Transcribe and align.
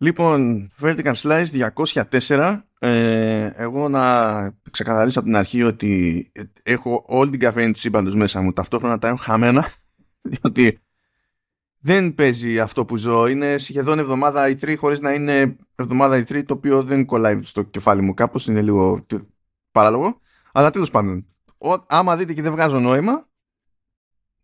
Λοιπόν, 0.00 0.70
Vertical 0.80 1.14
Slice 1.14 1.70
204. 2.28 2.62
Ε, 2.78 3.50
εγώ 3.56 3.88
να 3.88 4.50
ξεκαθαρίσω 4.70 5.18
από 5.18 5.28
την 5.28 5.36
αρχή 5.36 5.62
ότι 5.62 6.32
έχω 6.62 7.04
όλη 7.06 7.30
την 7.30 7.40
καφέινη 7.40 7.72
του 7.72 7.78
σύμπαντος 7.78 8.14
μέσα 8.14 8.40
μου. 8.40 8.52
Ταυτόχρονα 8.52 8.98
τα 8.98 9.08
έχω 9.08 9.16
χαμένα, 9.16 9.68
διότι 10.30 10.78
δεν 11.78 12.14
παίζει 12.14 12.60
αυτό 12.60 12.84
που 12.84 12.96
ζω. 12.96 13.26
Είναι 13.26 13.58
σχεδόν 13.58 13.98
εβδομάδα 13.98 14.48
η 14.48 14.56
3 14.60 14.74
χωρίς 14.78 15.00
να 15.00 15.12
είναι 15.12 15.56
εβδομάδα 15.74 16.16
η 16.16 16.22
3 16.28 16.42
το 16.46 16.54
οποίο 16.54 16.82
δεν 16.82 17.04
κολλάει 17.04 17.42
στο 17.42 17.62
κεφάλι 17.62 18.02
μου 18.02 18.14
κάπως. 18.14 18.46
Είναι 18.46 18.62
λίγο 18.62 19.06
παράλογο. 19.72 20.20
Αλλά 20.52 20.70
τέλος 20.70 20.90
πάντων, 20.90 21.26
άμα 21.86 22.16
δείτε 22.16 22.32
και 22.32 22.42
δεν 22.42 22.52
βγάζω 22.52 22.78
νόημα, 22.78 23.28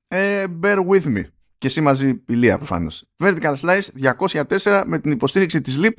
ε, 0.08 0.44
bear 0.62 0.86
with 0.86 1.04
me. 1.04 1.24
Και 1.64 1.70
εσύ 1.70 1.80
μαζί 1.80 2.22
ηλία 2.26 2.56
προφανώς. 2.56 3.04
Vertical 3.18 3.54
Slice 3.54 4.14
204 4.60 4.82
με 4.86 4.98
την 4.98 5.10
υποστήριξη 5.10 5.60
της 5.60 5.78
LIP. 5.82 5.92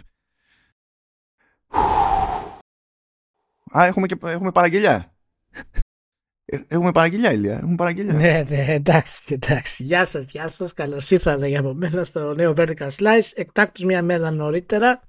Α, 3.77 3.85
έχουμε, 3.85 4.07
και, 4.07 4.17
έχουμε 4.23 4.51
παραγγελιά. 4.51 5.15
Ε, 6.45 6.59
έχουμε 6.67 6.91
παραγγελιά, 6.91 7.31
Ηλία. 7.31 7.57
Έχουμε 7.57 7.75
παραγγελιά. 7.75 8.13
Ναι, 8.13 8.45
ναι, 8.49 8.65
εντάξει, 8.67 9.21
εντάξει. 9.29 9.83
Γεια 9.83 10.05
σας, 10.05 10.25
γεια 10.25 10.47
σας. 10.47 10.73
Καλώς 10.73 11.11
ήρθατε 11.11 11.47
για 11.47 11.59
από 11.59 11.73
μένα 11.73 12.03
στο 12.03 12.33
νέο 12.33 12.53
Vertical 12.57 12.89
Slice. 12.97 13.31
Εκτάκτως 13.35 13.83
μια 13.83 14.03
μέρα 14.03 14.31
νωρίτερα. 14.31 15.01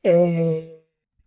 Ε... 0.00 0.60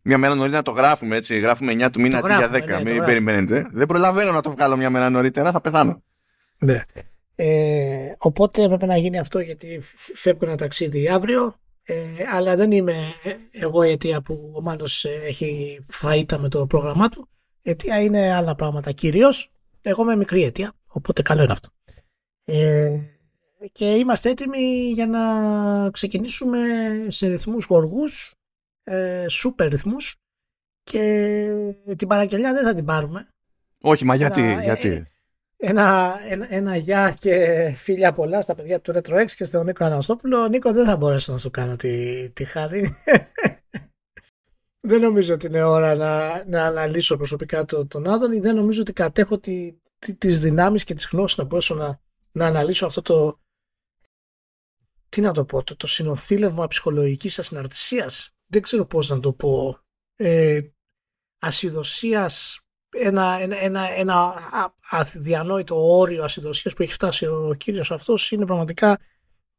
Μια 0.02 0.18
μέρα 0.18 0.35
νωρίτερα 0.35 0.62
το 0.62 0.71
γράφουμε 0.71 1.16
έτσι. 1.16 1.40
Γράφουμε 1.40 1.85
9 1.85 1.90
του 1.91 2.02
μήνα 2.02 2.18
αντί 2.18 2.27
για 2.27 2.80
10. 2.80 2.84
Ναι, 2.84 2.91
Μην 2.91 3.04
περιμένετε. 3.04 3.68
Δεν 3.71 3.88
προλαβαίνω 3.88 4.32
να 4.32 4.41
το 4.41 4.52
βγάλω 4.52 4.77
μια 4.77 4.90
μέρα 4.90 5.10
νωρίτερα, 5.10 5.52
θα 5.52 5.62
πεθάνω. 5.62 6.04
Ναι. 6.57 6.84
Ε, 7.41 8.16
οπότε 8.17 8.63
έπρεπε 8.63 8.85
να 8.85 8.98
γίνει 8.98 9.20
αυτό 9.20 9.39
γιατί 9.39 9.79
φεύγω 10.13 10.45
ένα 10.45 10.57
ταξίδι 10.57 11.09
αύριο. 11.09 11.55
Ε, 11.84 11.95
αλλά 12.34 12.55
δεν 12.55 12.71
είμαι 12.71 12.95
εγώ 13.52 13.84
η 13.84 13.89
αιτία 13.89 14.21
που 14.21 14.53
ο 14.55 14.62
Μάνος 14.62 15.05
έχει 15.05 15.79
φαΐτα 16.02 16.37
με 16.37 16.49
το 16.49 16.68
πρόγραμμά 16.68 17.09
του. 17.09 17.29
Αιτία 17.62 18.01
είναι 18.01 18.34
άλλα 18.34 18.55
πράγματα 18.55 18.91
κυρίως. 18.91 19.51
Εγώ 19.81 20.04
είμαι 20.04 20.15
μικρή 20.15 20.43
αιτία, 20.43 20.73
οπότε 20.87 21.21
καλό 21.21 21.43
είναι 21.43 21.51
αυτό. 21.51 21.70
Ε, 22.46 22.99
και 23.71 23.85
είμαστε 23.85 24.29
έτοιμοι 24.29 24.90
για 24.91 25.07
να 25.07 25.21
ξεκινήσουμε 25.90 26.59
σε 27.07 27.27
ρυθμούς 27.27 27.65
γοργούς, 27.65 28.35
ε, 28.84 29.26
σούπερ 29.29 29.68
ρυθμούς 29.68 30.15
και 30.84 31.53
την 31.98 32.07
παραγγελιά 32.07 32.53
δεν 32.53 32.63
θα 32.63 32.74
την 32.74 32.85
πάρουμε. 32.85 33.27
Όχι, 33.81 34.05
μα 34.05 34.15
γιατί, 34.15 34.41
ε, 34.41 34.63
γιατί; 34.63 35.07
Ένα, 35.62 36.18
ένα, 36.27 36.54
ένα 36.54 36.76
γεια 36.76 37.12
και 37.20 37.74
φίλια 37.76 38.13
πολλά 38.13 38.41
στα 38.41 38.55
παιδιά 38.55 38.82
του 38.82 38.91
Retro 38.96 39.24
X 39.24 39.32
και 39.32 39.43
στον 39.43 39.65
Νίκο 39.65 39.84
Αναστόπουλο. 39.84 40.48
Νίκο, 40.48 40.74
δεν 40.74 40.85
θα 40.85 40.98
μπορέσω 40.98 41.32
να 41.32 41.38
σου 41.38 41.49
κάνω 41.49 41.76
τη, 41.76 42.29
τη 42.29 42.46
χάρη. 42.46 42.96
δεν 44.87 45.02
νομίζω 45.02 45.34
ότι 45.34 45.46
είναι 45.46 45.63
ώρα 45.63 45.96
να, 45.96 46.43
να 46.46 46.65
αναλύσω 46.65 47.18
προσωπικά 47.18 47.65
το, 47.65 47.87
τον 47.87 48.07
Άδωνη. 48.07 48.40
Δεν 48.40 48.55
νομίζω 48.55 48.82
ότι 48.82 48.93
κατέχω 48.93 49.40
τη, 49.40 49.80
τη, 49.99 50.15
τις 50.15 50.40
δυνάμεις 50.40 50.84
και 50.84 50.93
τις 50.93 51.10
γνώσεις 51.12 51.37
να 51.37 51.43
μπορέσω 51.43 51.76
να, 51.76 51.99
να 52.32 52.46
αναλύσω 52.46 52.85
αυτό 52.85 53.02
το 53.02 53.40
τι 55.10 55.21
να 55.21 55.34
το 55.34 55.46
πω, 55.46 55.63
το, 55.63 55.76
το 55.76 55.87
συνοθήλευμα 55.87 56.68
ψυχολογικής 56.68 57.40
ασυναρτησίας. 57.40 58.30
Δεν 58.46 58.62
ξέρω 58.62 58.85
πώς 58.85 59.10
να 59.10 59.20
το 59.20 59.34
πω. 59.34 59.80
Ε, 60.15 60.62
ασυδοσίας 61.40 62.60
ένα, 62.90 63.40
ένα, 63.41 63.57
ένα, 63.57 63.91
ένα 63.95 64.34
αδιανόητο 64.90 65.97
όριο 65.97 66.23
ασυδοσίας 66.23 66.73
που 66.73 66.81
έχει 66.81 66.94
φτάσει 66.94 67.25
ο 67.25 67.56
κύριος 67.57 67.91
αυτός 67.91 68.31
είναι 68.31 68.46
πραγματικά 68.46 69.00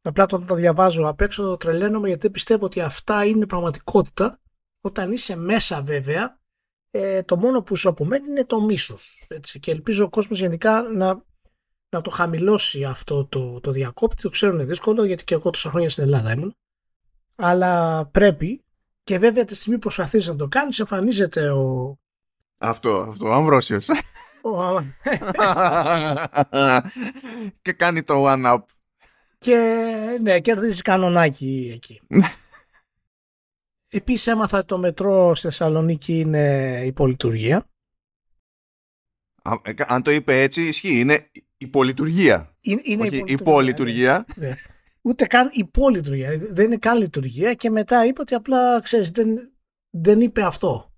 απλά 0.01 0.23
όταν 0.23 0.45
το 0.45 0.55
διαβάζω 0.55 1.07
απ' 1.07 1.21
έξω 1.21 1.57
τρελαίνομαι 1.57 2.07
γιατί 2.07 2.21
δεν 2.21 2.31
πιστεύω 2.31 2.65
ότι 2.65 2.81
αυτά 2.81 3.25
είναι 3.25 3.45
πραγματικότητα. 3.45 4.39
Όταν 4.81 5.11
είσαι 5.11 5.35
μέσα 5.35 5.81
βέβαια 5.81 6.39
ε, 6.91 7.23
το 7.23 7.37
μόνο 7.37 7.61
που 7.61 7.75
σου 7.75 7.89
απομένει 7.89 8.27
είναι 8.27 8.45
το 8.45 8.61
μίσος 8.61 9.25
έτσι. 9.27 9.59
και 9.59 9.71
ελπίζω 9.71 10.03
ο 10.03 10.09
κόσμος 10.09 10.39
γενικά 10.39 10.81
να, 10.81 11.23
να 11.89 12.01
το 12.01 12.09
χαμηλώσει 12.09 12.83
αυτό 12.83 13.25
το, 13.25 13.59
το 13.59 13.71
διακόπτη. 13.71 14.21
Το 14.21 14.29
ξέρω 14.29 14.53
είναι 14.53 14.63
δύσκολο 14.63 15.03
γιατί 15.03 15.23
και 15.23 15.33
εγώ 15.33 15.49
τόσα 15.49 15.69
χρόνια 15.69 15.89
στην 15.89 16.03
Ελλάδα 16.03 16.31
ήμουν. 16.31 16.55
Αλλά 17.35 18.05
πρέπει 18.05 18.63
και 19.03 19.17
βέβαια 19.17 19.45
τη 19.45 19.55
στιγμή 19.55 19.75
που 19.75 19.81
προσπαθείς 19.81 20.27
να 20.27 20.35
το 20.35 20.47
κάνεις 20.47 20.79
εμφανίζεται 20.79 21.49
ο, 21.49 21.97
αυτό, 22.61 23.05
αυτό, 23.09 23.27
ο 23.27 23.33
Αμβρόσιος. 23.33 23.87
και 27.61 27.73
κάνει 27.73 28.03
το 28.03 28.25
one 28.27 28.53
up. 28.53 28.59
Και 29.37 29.57
ναι, 30.21 30.39
κερδίζει 30.39 30.81
κανονάκι 30.81 31.71
εκεί. 31.73 32.01
Επίσης 33.89 34.27
έμαθα 34.27 34.65
το 34.65 34.77
μετρό 34.77 35.35
στη 35.35 35.47
Θεσσαλονίκη 35.47 36.19
είναι 36.19 36.81
υπολειτουργία. 36.85 37.65
Ε, 39.61 39.73
αν 39.87 40.03
το 40.03 40.11
είπε 40.11 40.41
έτσι 40.41 40.61
ισχύει, 40.61 40.99
είναι 40.99 41.29
υπολειτουργία. 41.57 42.55
Είναι, 42.61 42.81
είναι 42.83 43.03
Όχι 43.03 43.23
υπολειτουργία. 43.27 44.25
Ναι. 44.35 44.47
ναι. 44.47 44.55
Ούτε 45.01 45.25
καν 45.25 45.49
υπολειτουργία. 45.53 46.37
Δεν 46.37 46.65
είναι 46.65 46.77
καν 46.77 46.97
λειτουργία 46.97 47.53
και 47.53 47.69
μετά 47.69 48.05
είπε 48.05 48.21
ότι 48.21 48.33
απλά 48.33 48.81
ξέρεις 48.81 49.09
δεν, 49.09 49.51
δεν 49.89 50.21
είπε 50.21 50.43
αυτό. 50.43 50.93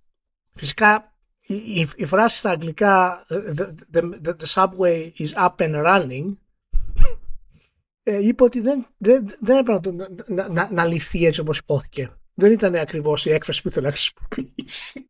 Φυσικά 0.51 1.12
η, 1.47 1.87
η, 1.95 2.05
φράση 2.05 2.37
στα 2.37 2.49
αγγλικά 2.49 3.25
the, 3.29 3.67
the, 3.93 4.01
the, 4.23 4.45
subway 4.53 5.11
is 5.17 5.33
up 5.33 5.55
and 5.57 5.85
running 5.85 6.35
ε, 8.03 8.27
είπε 8.27 8.43
ότι 8.43 8.61
δεν, 8.61 8.87
δεν, 8.97 9.25
δεν 9.41 9.57
έπρεπε 9.57 9.91
να, 9.91 10.07
να, 10.27 10.49
να, 10.49 10.69
να 10.71 10.85
ληφθεί 10.85 11.25
έτσι 11.25 11.39
όπως 11.39 11.57
υπόθηκε. 11.57 12.09
Δεν 12.33 12.51
ήταν 12.51 12.75
ακριβώς 12.75 13.25
η 13.25 13.31
έκφραση 13.31 13.61
που 13.61 13.67
ήθελα 13.67 13.85
να 13.85 13.91
χρησιμοποιήσει. 13.91 15.07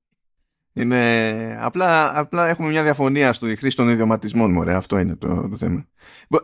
Είναι... 0.74 1.58
Απλά, 1.60 2.20
απλά 2.20 2.48
έχουμε 2.48 2.70
μια 2.70 2.84
διαφωνία 2.84 3.34
στο 3.34 3.56
χρήση 3.56 3.76
των 3.76 3.90
ιδιωματισμών 3.90 4.52
μου. 4.52 4.62
Αυτό 4.62 4.98
είναι 4.98 5.16
το, 5.16 5.50
το 5.50 5.58
θέμα. 5.58 5.88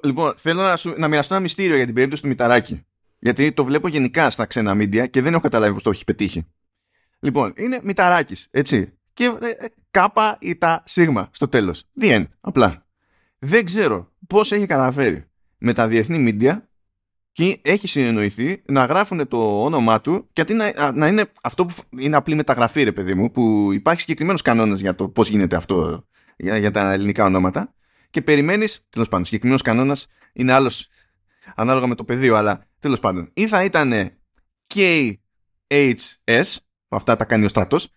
Λοιπόν, 0.03 0.33
θέλω 0.37 0.61
να, 0.61 0.75
σου, 0.75 0.93
να 0.97 1.07
μοιραστώ 1.07 1.33
ένα 1.33 1.43
μυστήριο 1.43 1.75
για 1.75 1.85
την 1.85 1.93
περίπτωση 1.93 2.21
του 2.21 2.27
Μηταράκη. 2.27 2.85
Γιατί 3.19 3.51
το 3.51 3.63
βλέπω 3.63 3.87
γενικά 3.87 4.29
στα 4.29 4.45
ξένα 4.45 4.75
μίντια 4.75 5.07
και 5.07 5.21
δεν 5.21 5.33
έχω 5.33 5.41
καταλάβει 5.41 5.73
πώ 5.73 5.81
το 5.81 5.89
έχει 5.89 6.03
πετύχει. 6.03 6.47
Λοιπόν, 7.19 7.53
είναι 7.57 7.79
Μηταράκης, 7.83 8.47
έτσι 8.51 8.98
και 9.19 9.37
ε, 9.41 9.49
ε, 9.49 9.67
κάπα 9.91 10.37
ή 10.39 10.55
τα 10.55 10.83
σίγμα 10.85 11.29
στο 11.31 11.47
τέλος. 11.47 11.83
The 12.01 12.17
end. 12.17 12.25
Απλά. 12.41 12.85
Δεν 13.39 13.65
ξέρω 13.65 14.11
πώς 14.27 14.51
έχει 14.51 14.65
καταφέρει 14.65 15.25
με 15.57 15.73
τα 15.73 15.87
διεθνή 15.87 16.19
μίντια 16.19 16.69
και 17.31 17.59
έχει 17.61 17.87
συνεννοηθεί 17.87 18.61
να 18.65 18.85
γράφουν 18.85 19.27
το 19.27 19.63
όνομά 19.63 20.01
του 20.01 20.29
και 20.33 20.41
αντί 20.41 20.53
να, 20.53 20.91
να 20.91 21.07
είναι 21.07 21.31
αυτό 21.43 21.65
που 21.65 21.73
είναι 21.97 22.15
απλή 22.15 22.35
μεταγραφή 22.35 22.83
ρε 22.83 22.91
παιδί 22.91 23.13
μου 23.13 23.31
που 23.31 23.69
υπάρχει 23.73 24.01
συγκεκριμένος 24.01 24.41
κανόνας 24.41 24.79
για 24.79 24.95
το 24.95 25.09
πώς 25.09 25.29
γίνεται 25.29 25.55
αυτό 25.55 26.05
για, 26.37 26.57
για 26.57 26.71
τα 26.71 26.91
ελληνικά 26.91 27.25
ονόματα 27.25 27.73
και 28.09 28.21
περιμένεις, 28.21 28.85
τέλος 28.89 29.07
πάντων 29.07 29.25
συγκεκριμένος 29.25 29.61
κανόνας 29.61 30.07
είναι 30.33 30.51
άλλος 30.51 30.87
ανάλογα 31.55 31.87
με 31.87 31.95
το 31.95 32.03
πεδίο 32.03 32.35
αλλά 32.35 32.67
τέλος 32.79 32.99
πάντων 32.99 33.29
ή 33.33 33.47
θα 33.47 33.63
ήταν 33.63 34.11
KHS 34.75 36.55
αυτά 36.87 37.15
τα 37.15 37.25
κάνει 37.25 37.45
ο 37.45 37.47
στρατός 37.47 37.89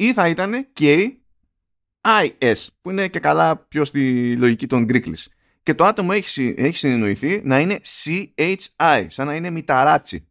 ή 0.00 0.12
θα 0.12 0.28
ήταν 0.28 0.72
K-I-S 0.80 2.66
που 2.80 2.90
είναι 2.90 3.08
και 3.08 3.20
καλά 3.20 3.56
πιο 3.56 3.84
στη 3.84 4.36
λογική 4.36 4.66
των 4.66 4.84
Γκρίκλης 4.84 5.28
και 5.62 5.74
το 5.74 5.84
άτομο 5.84 6.10
έχει, 6.12 6.54
έχει 6.58 6.76
συνεννοηθεί 6.76 7.40
να 7.44 7.58
είναι 7.58 7.80
C-H-I 7.84 9.06
σαν 9.08 9.26
να 9.26 9.34
είναι 9.34 9.50
μηταράτσι. 9.50 10.28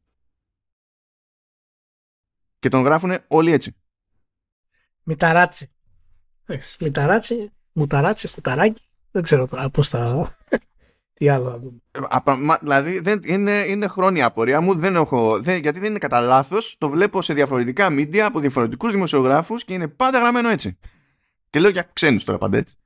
Και 2.60 2.70
τον 2.70 2.82
γράφουν 2.82 3.18
όλοι 3.28 3.52
έτσι. 3.52 3.76
Μηταράτσι. 5.04 5.72
Μηταράτσι, 6.80 7.52
μουταράτσι, 7.72 8.28
φουταράκι 8.28 8.84
δεν 9.12 9.24
ξέρω 9.24 9.70
πώς 9.72 9.88
θα 9.88 10.34
τι 11.20 11.30
άλλο 11.30 11.50
να 11.50 11.60
δούμε. 11.60 11.80
Ε, 11.92 12.58
δηλαδή 12.62 13.00
δεν, 13.00 13.20
είναι, 13.24 13.52
είναι 13.68 13.88
χρόνια 13.88 14.26
απορία 14.26 14.62
μου, 14.62 14.76
δεν 14.76 14.96
έχω, 14.96 15.42
δεν, 15.42 15.58
γιατί 15.62 15.80
δεν 15.80 15.90
είναι 15.90 16.00
κατά 16.00 16.20
λάθος. 16.20 16.76
Το 16.78 16.90
βλέπω 16.90 17.22
σε 17.22 17.34
διαφορετικά 17.34 17.90
μίντια 17.90 18.26
από 18.26 18.40
διαφορετικούς 18.40 18.92
δημοσιογράφους 18.92 19.64
και 19.64 19.74
είναι 19.74 19.88
πάντα 19.88 20.20
γραμμένο 20.20 20.50
έτσι. 20.50 20.78
Και 21.50 21.60
λέω 21.60 21.70
για 21.70 21.90
ξένους 21.94 22.24
τώρα 22.24 22.38
πάντα 22.38 22.58
έτσι. 22.58 22.78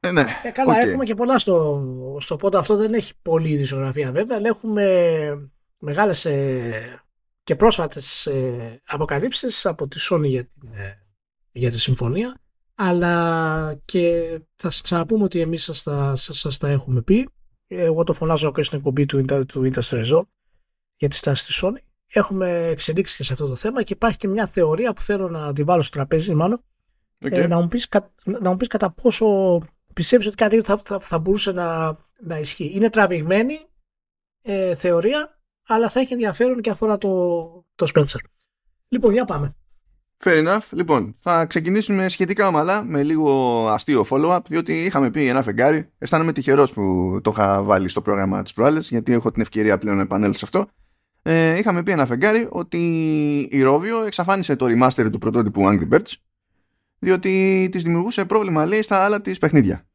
Ε, 0.00 0.10
ναι. 0.10 0.26
ε, 0.42 0.50
καλά, 0.50 0.74
okay. 0.74 0.86
έχουμε 0.86 1.04
και 1.04 1.14
πολλά 1.14 1.38
στο, 1.38 2.16
στο 2.20 2.36
πόντο. 2.36 2.58
Αυτό 2.58 2.76
δεν 2.76 2.94
έχει 2.94 3.12
πολλή 3.22 3.48
ειδησιογραφία 3.48 4.12
βέβαια, 4.12 4.36
αλλά 4.36 4.48
έχουμε 4.48 5.50
μεγάλες 5.78 6.24
ε, 6.24 7.02
και 7.42 7.56
πρόσφατες 7.56 8.26
ε, 8.26 8.82
αποκαλύψεις 8.86 9.66
από 9.66 9.88
τη 9.88 9.98
Sony 10.10 10.26
για, 10.26 10.48
ε, 10.72 10.92
για 11.52 11.70
τη 11.70 11.78
συμφωνία 11.78 12.40
αλλά 12.80 13.80
και 13.84 14.38
θα 14.56 14.70
σας 14.70 14.80
ξαναπούμε 14.80 15.24
ότι 15.24 15.40
εμείς 15.40 15.62
σας 15.62 15.82
τα, 15.82 16.16
σας, 16.16 16.58
τα 16.58 16.68
έχουμε 16.68 17.02
πει. 17.02 17.28
Εγώ 17.66 18.04
το 18.04 18.12
φωνάζω 18.12 18.52
και 18.52 18.62
στην 18.62 18.78
εκπομπή 18.78 19.06
του, 19.06 19.24
του 19.24 19.70
Industry 19.72 20.04
Resort 20.04 20.26
για 20.96 21.08
τη 21.08 21.14
στάση 21.14 21.44
της 21.44 21.62
Sony. 21.64 21.78
Έχουμε 22.06 22.66
εξελίξεις 22.66 23.16
και 23.16 23.22
σε 23.22 23.32
αυτό 23.32 23.46
το 23.46 23.54
θέμα 23.54 23.82
και 23.82 23.92
υπάρχει 23.92 24.16
και 24.16 24.28
μια 24.28 24.46
θεωρία 24.46 24.92
που 24.92 25.00
θέλω 25.00 25.28
να 25.28 25.52
τη 25.52 25.62
βάλω 25.62 25.82
στο 25.82 25.96
τραπέζι 25.96 26.34
μάλλον 26.34 26.64
okay. 27.24 27.32
ε, 27.32 27.46
να, 27.46 27.60
μου 27.60 27.68
πεις, 27.68 27.88
να 28.24 28.50
μου 28.50 28.56
πεις 28.56 28.68
κατά 28.68 28.90
πόσο 28.90 29.58
πιστεύεις 29.94 30.26
ότι 30.26 30.36
κάτι 30.36 30.62
θα, 30.62 30.78
θα, 30.78 31.00
θα 31.00 31.18
μπορούσε 31.18 31.52
να, 31.52 31.96
να 32.20 32.38
ισχύει. 32.38 32.70
Είναι 32.74 32.90
τραβηγμένη 32.90 33.58
ε, 34.42 34.74
θεωρία 34.74 35.40
αλλά 35.66 35.88
θα 35.88 36.00
έχει 36.00 36.12
ενδιαφέρον 36.12 36.60
και 36.60 36.70
αφορά 36.70 36.98
το, 36.98 37.08
το 37.74 37.86
Spencer. 37.94 38.20
Λοιπόν, 38.88 39.12
για 39.12 39.24
πάμε. 39.24 39.56
Fair 40.24 40.46
enough. 40.46 40.60
Λοιπόν, 40.70 41.16
θα 41.20 41.46
ξεκινήσουμε 41.46 42.08
σχετικά 42.08 42.46
ομαλά 42.46 42.84
με 42.84 43.02
λίγο 43.02 43.66
αστείο 43.68 44.04
follow-up, 44.10 44.40
διότι 44.48 44.84
είχαμε 44.84 45.10
πει 45.10 45.26
ένα 45.26 45.42
φεγγάρι. 45.42 45.90
Αισθάνομαι 45.98 46.32
τυχερός 46.32 46.72
που 46.72 47.18
το 47.22 47.30
είχα 47.30 47.62
βάλει 47.62 47.88
στο 47.88 48.02
πρόγραμμα 48.02 48.42
της 48.42 48.52
προάλλες, 48.52 48.88
γιατί 48.88 49.12
έχω 49.12 49.30
την 49.30 49.42
ευκαιρία 49.42 49.78
πλέον 49.78 49.96
να 49.96 50.02
επανέλθω 50.02 50.38
σε 50.38 50.44
αυτό. 50.44 50.66
Ε, 51.22 51.58
είχαμε 51.58 51.82
πει 51.82 51.90
ένα 51.90 52.06
φεγγάρι 52.06 52.46
ότι 52.50 52.78
η 53.50 53.62
Rovio 53.64 54.06
εξαφάνισε 54.06 54.56
το 54.56 54.66
remaster 54.68 55.08
του 55.12 55.18
πρωτότυπου 55.18 55.62
Angry 55.64 55.88
Birds, 55.94 56.12
διότι 56.98 57.68
της 57.72 57.82
δημιουργούσε 57.82 58.24
πρόβλημα, 58.24 58.66
λέει, 58.66 58.82
στα 58.82 59.04
άλλα 59.04 59.20
της 59.20 59.38
παιχνίδια. 59.38 59.86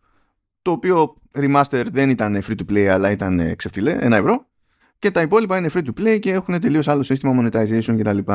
Το 0.62 0.72
οποίο 0.72 1.16
remaster 1.34 1.86
δεν 1.92 2.10
ήταν 2.10 2.42
free 2.48 2.56
to 2.56 2.72
play, 2.72 2.86
αλλά 2.86 3.12
ήταν 3.12 3.56
ξεφτιλέ, 3.56 3.98
ένα 4.00 4.16
ευρώ. 4.16 4.48
Και 5.00 5.12
τα 5.12 5.22
υπόλοιπα 5.22 5.58
είναι 5.58 5.70
free 5.74 5.84
to 5.84 6.02
play 6.02 6.20
και 6.20 6.32
έχουν 6.32 6.60
τελείως 6.60 6.88
άλλο 6.88 7.04
σύστημα 7.04 7.50
monetization 7.52 7.96
κτλ. 8.00 8.32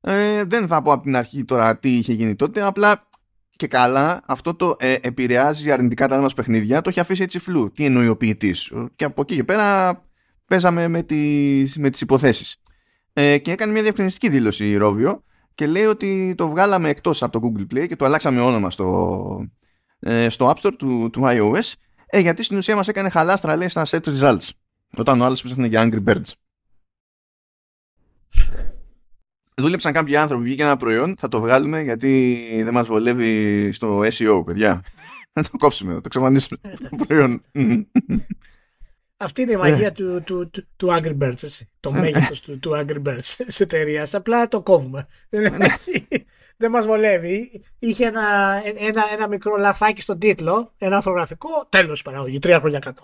Ε, 0.00 0.44
δεν 0.44 0.66
θα 0.66 0.82
πω 0.82 0.92
από 0.92 1.02
την 1.02 1.16
αρχή 1.16 1.44
τώρα 1.44 1.78
τι 1.78 1.96
είχε 1.96 2.12
γίνει 2.12 2.34
τότε, 2.34 2.62
απλά 2.62 3.08
και 3.56 3.66
καλά 3.66 4.22
αυτό 4.26 4.54
το 4.54 4.76
ε, 4.78 4.96
επηρεάζει 5.00 5.70
αρνητικά 5.70 6.08
τα 6.08 6.14
άλλα 6.14 6.22
μας 6.22 6.34
παιχνίδια, 6.34 6.80
το 6.80 6.88
έχει 6.88 7.00
αφήσει 7.00 7.22
έτσι 7.22 7.38
φλού. 7.38 7.72
Τι 7.72 7.84
εννοεί 7.84 8.08
ο 8.08 8.16
ποιητής; 8.16 8.72
Και 8.96 9.04
από 9.04 9.20
εκεί 9.20 9.34
και 9.34 9.44
πέρα 9.44 10.00
παίζαμε 10.46 10.88
με 10.88 11.02
τις, 11.02 11.76
με 11.76 11.90
τις 11.90 12.00
υποθέσεις. 12.00 12.62
Ε, 13.12 13.38
και 13.38 13.52
έκανε 13.52 13.72
μια 13.72 13.82
διευκρινιστική 13.82 14.28
δήλωση 14.28 14.70
η 14.70 14.78
Rovio 14.80 15.18
και 15.54 15.66
λέει 15.66 15.84
ότι 15.84 16.34
το 16.36 16.48
βγάλαμε 16.48 16.88
εκτός 16.88 17.22
από 17.22 17.40
το 17.40 17.52
Google 17.52 17.74
Play 17.74 17.86
και 17.88 17.96
το 17.96 18.04
αλλάξαμε 18.04 18.40
όνομα 18.40 18.70
στο, 18.70 19.50
ε, 19.98 20.28
στο 20.28 20.54
App 20.54 20.66
Store 20.66 20.72
του, 20.78 21.10
του 21.12 21.22
iOS 21.24 21.72
ε, 22.06 22.18
γιατί 22.18 22.42
στην 22.42 22.56
ουσία 22.56 22.76
μας 22.76 22.88
έκανε 22.88 23.08
χαλάστρα 23.08 23.56
λέει 23.56 23.68
στα 23.68 23.86
set 23.86 24.00
results 24.00 24.48
όταν 24.96 25.20
ο 25.20 25.24
άλλος 25.24 25.42
ψάχνει 25.42 25.68
για 25.68 25.88
Angry 25.90 26.04
Birds 26.04 26.32
δούλεψαν 29.58 29.92
κάποιοι 29.92 30.16
άνθρωποι, 30.16 30.44
βγήκε 30.44 30.62
ένα 30.62 30.76
προϊόν, 30.76 31.16
θα 31.18 31.28
το 31.28 31.40
βγάλουμε 31.40 31.80
γιατί 31.80 32.42
δεν 32.64 32.72
μας 32.72 32.86
βολεύει 32.86 33.72
στο 33.72 34.00
SEO, 34.00 34.42
παιδιά. 34.44 34.82
Να 35.32 35.42
το 35.42 35.50
κόψουμε, 35.58 35.92
να 35.92 36.00
το 36.00 36.08
ξεμανίσουμε 36.08 36.60
το 36.90 37.04
προϊόν. 37.06 37.40
Αυτή 39.20 39.42
είναι 39.42 39.52
η 39.52 39.56
μαγεία 39.56 39.92
του, 39.92 40.22
του, 40.24 40.50
του, 40.50 40.66
του 40.76 40.88
Angry 40.90 41.18
Birds, 41.18 41.42
έτσι. 41.42 41.70
το 41.80 41.92
μέγεθος 41.92 42.40
του, 42.40 42.58
του 42.58 42.70
Angry 42.74 43.02
Birds 43.08 43.34
της 43.46 43.60
εταιρείας. 43.60 44.14
Απλά 44.14 44.48
το 44.48 44.62
κόβουμε. 44.62 45.06
δεν 46.56 46.70
μας 46.70 46.86
βολεύει. 46.86 47.62
Είχε 47.78 48.06
ένα, 48.06 48.22
ένα, 48.78 49.04
ένα 49.12 49.28
μικρό 49.28 49.56
λαθάκι 49.56 50.00
στον 50.00 50.18
τίτλο, 50.18 50.72
ένα 50.78 50.96
αρθρογραφικό, 50.96 51.48
τέλος 51.68 52.02
παραγωγή, 52.02 52.38
τρία 52.38 52.58
χρόνια 52.58 52.78
κάτω. 52.78 53.02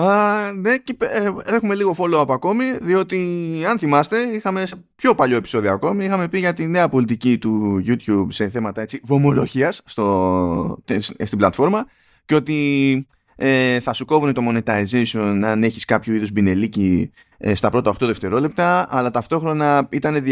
Α, 0.00 0.52
ναι, 0.52 0.76
και, 0.76 0.96
ε, 0.98 1.30
έχουμε 1.44 1.74
λίγο 1.74 1.94
follow-up 1.98 2.26
ακόμη, 2.28 2.64
διότι 2.80 3.18
αν 3.68 3.78
θυμάστε, 3.78 4.22
είχαμε 4.22 4.66
σε 4.66 4.84
πιο 4.96 5.14
παλιό 5.14 5.36
επεισόδιο 5.36 5.72
ακόμη, 5.72 6.04
είχαμε 6.04 6.28
πει 6.28 6.38
για 6.38 6.54
τη 6.54 6.66
νέα 6.66 6.88
πολιτική 6.88 7.38
του 7.38 7.82
YouTube 7.86 8.26
σε 8.28 8.48
θέματα 8.48 8.80
έτσι, 8.80 9.00
βομολογίας 9.04 9.82
στο, 9.84 10.78
στην 11.24 11.38
πλατφόρμα 11.38 11.86
και 12.26 12.34
ότι 12.34 13.06
ε, 13.36 13.80
θα 13.80 13.92
σου 13.92 14.04
κόβουν 14.04 14.32
το 14.32 14.42
monetization 14.48 15.40
αν 15.44 15.62
έχεις 15.62 15.84
κάποιο 15.84 16.14
είδους 16.14 16.32
μπινελίκι 16.32 17.10
ε, 17.38 17.54
στα 17.54 17.70
πρώτα 17.70 17.92
8 17.92 17.94
δευτερόλεπτα, 18.00 18.86
αλλά 18.90 19.10
ταυτόχρονα 19.10 19.88
ήταν 19.90 20.22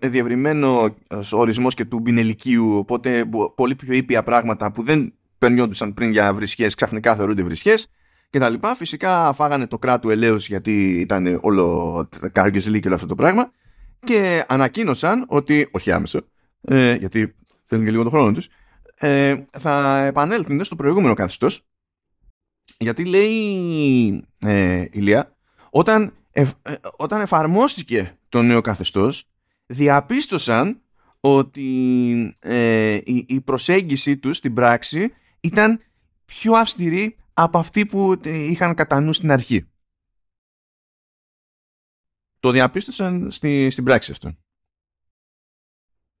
διευρυμένο 0.00 0.94
ο 1.10 1.38
ορισμός 1.38 1.74
και 1.74 1.84
του 1.84 2.00
μπινελικίου, 2.00 2.78
οπότε 2.78 3.24
πολύ 3.54 3.74
πιο 3.74 3.94
ήπια 3.94 4.22
πράγματα 4.22 4.72
που 4.72 4.82
δεν 4.82 5.12
περνιόντουσαν 5.38 5.94
πριν 5.94 6.10
για 6.10 6.34
βρισχές, 6.34 6.74
ξαφνικά 6.74 7.16
θεωρούνται 7.16 7.42
βρισχές 7.42 7.90
και 8.30 8.38
τα 8.38 8.48
λοιπά. 8.48 8.74
Φυσικά 8.74 9.32
φάγανε 9.32 9.66
το 9.66 9.78
κράτου 9.78 10.10
ελέους 10.10 10.48
γιατί 10.48 11.00
ήταν 11.00 11.38
όλο 11.42 12.08
καργκεζλί 12.32 12.80
και 12.80 12.86
όλο 12.86 12.96
αυτό 12.96 13.06
το 13.06 13.14
πράγμα 13.14 13.50
και 14.04 14.44
ανακοίνωσαν 14.48 15.24
ότι, 15.28 15.68
όχι 15.70 15.92
άμεσο, 15.92 16.20
ε, 16.60 16.94
γιατί 16.94 17.34
θέλουν 17.64 17.84
και 17.84 17.90
λίγο 17.90 18.02
το 18.02 18.10
χρόνο 18.10 18.32
τους, 18.32 18.48
ε, 18.98 19.36
θα 19.58 20.04
επανέλθουν 20.04 20.64
στο 20.64 20.76
προηγούμενο 20.76 21.14
καθεστώς 21.14 21.64
γιατί 22.78 23.04
λέει 23.04 24.24
ε, 24.38 24.84
Ηλία, 24.90 25.36
όταν, 25.70 26.12
ε, 26.32 26.44
όταν 26.96 27.20
εφαρμόστηκε 27.20 28.18
το 28.28 28.42
νέο 28.42 28.60
καθεστώς 28.60 29.28
διαπίστωσαν 29.66 30.80
ότι 31.20 32.36
ε, 32.38 32.94
η, 33.04 33.24
η 33.28 33.40
προσέγγιση 33.40 34.16
τους 34.16 34.36
στην 34.36 34.54
πράξη 34.54 35.12
ήταν 35.40 35.80
πιο 36.24 36.52
αυστηρή 36.52 37.16
από 37.38 37.58
αυτή 37.58 37.86
που 37.86 38.20
είχαν 38.24 38.74
κατά 38.74 39.00
νου 39.00 39.12
στην 39.12 39.30
αρχή. 39.30 39.68
Το 42.40 42.50
διαπίστωσαν 42.50 43.30
στη, 43.30 43.70
στην 43.70 43.84
πράξη 43.84 44.10
αυτό. 44.10 44.36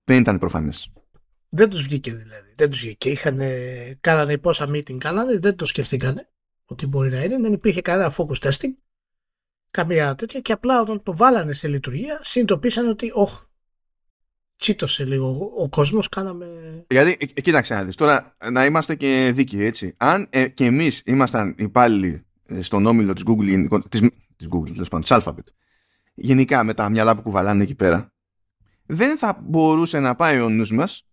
Δεν 0.04 0.20
ήταν 0.20 0.38
προφανές. 0.38 0.92
Δεν 1.48 1.70
τους 1.70 1.82
βγήκε 1.82 2.14
δηλαδή. 2.14 2.52
Δεν 2.56 2.70
τους 2.70 2.80
βγήκε. 2.80 3.10
Είχαν, 3.10 3.40
κάνανε 4.00 4.38
πόσα 4.38 4.68
meeting 4.68 4.96
κάνανε, 4.96 5.38
δεν 5.38 5.56
το 5.56 5.66
σκεφτήκανε 5.66 6.30
ότι 6.64 6.86
μπορεί 6.86 7.10
να 7.10 7.22
είναι. 7.22 7.38
Δεν 7.38 7.52
υπήρχε 7.52 7.80
κανένα 7.80 8.14
focus 8.16 8.38
testing. 8.38 8.74
Καμία 9.70 10.14
τέτοια 10.14 10.40
και 10.40 10.52
απλά 10.52 10.80
όταν 10.80 11.02
το 11.02 11.16
βάλανε 11.16 11.52
σε 11.52 11.68
λειτουργία 11.68 12.20
συνειδητοποίησαν 12.22 12.88
ότι 12.88 13.10
όχ, 13.14 13.44
τσίτωσε 14.56 15.04
λίγο 15.04 15.52
ο 15.56 15.68
κόσμος, 15.68 16.08
κάναμε. 16.08 16.46
Γιατί, 16.90 17.32
ε, 17.34 17.40
κοίταξε 17.40 17.74
να 17.74 17.84
δεις. 17.84 17.94
Τώρα 17.94 18.36
να 18.50 18.64
είμαστε 18.64 18.94
και 18.94 19.30
δίκαιοι, 19.34 19.64
έτσι. 19.64 19.94
Αν 19.96 20.26
ε, 20.30 20.48
και 20.48 20.64
εμείς 20.64 21.02
ήμασταν 21.04 21.54
υπάλληλοι 21.58 22.26
ε, 22.46 22.62
στον 22.62 22.86
όμιλο 22.86 23.12
της 23.12 23.22
Google, 23.26 23.80
της, 23.88 24.00
της 24.36 24.48
Google, 24.50 24.70
τέλος 24.72 24.88
πάντων, 24.88 25.00
της 25.00 25.10
Alphabet, 25.10 25.52
γενικά 26.14 26.64
με 26.64 26.74
τα 26.74 26.88
μυαλά 26.88 27.14
που 27.14 27.22
κουβαλάνε 27.22 27.62
εκεί 27.62 27.74
πέρα, 27.74 28.12
δεν 28.86 29.18
θα 29.18 29.38
μπορούσε 29.42 30.00
να 30.00 30.14
πάει 30.14 30.40
ο 30.40 30.48
νους 30.48 30.72
μας 30.72 31.06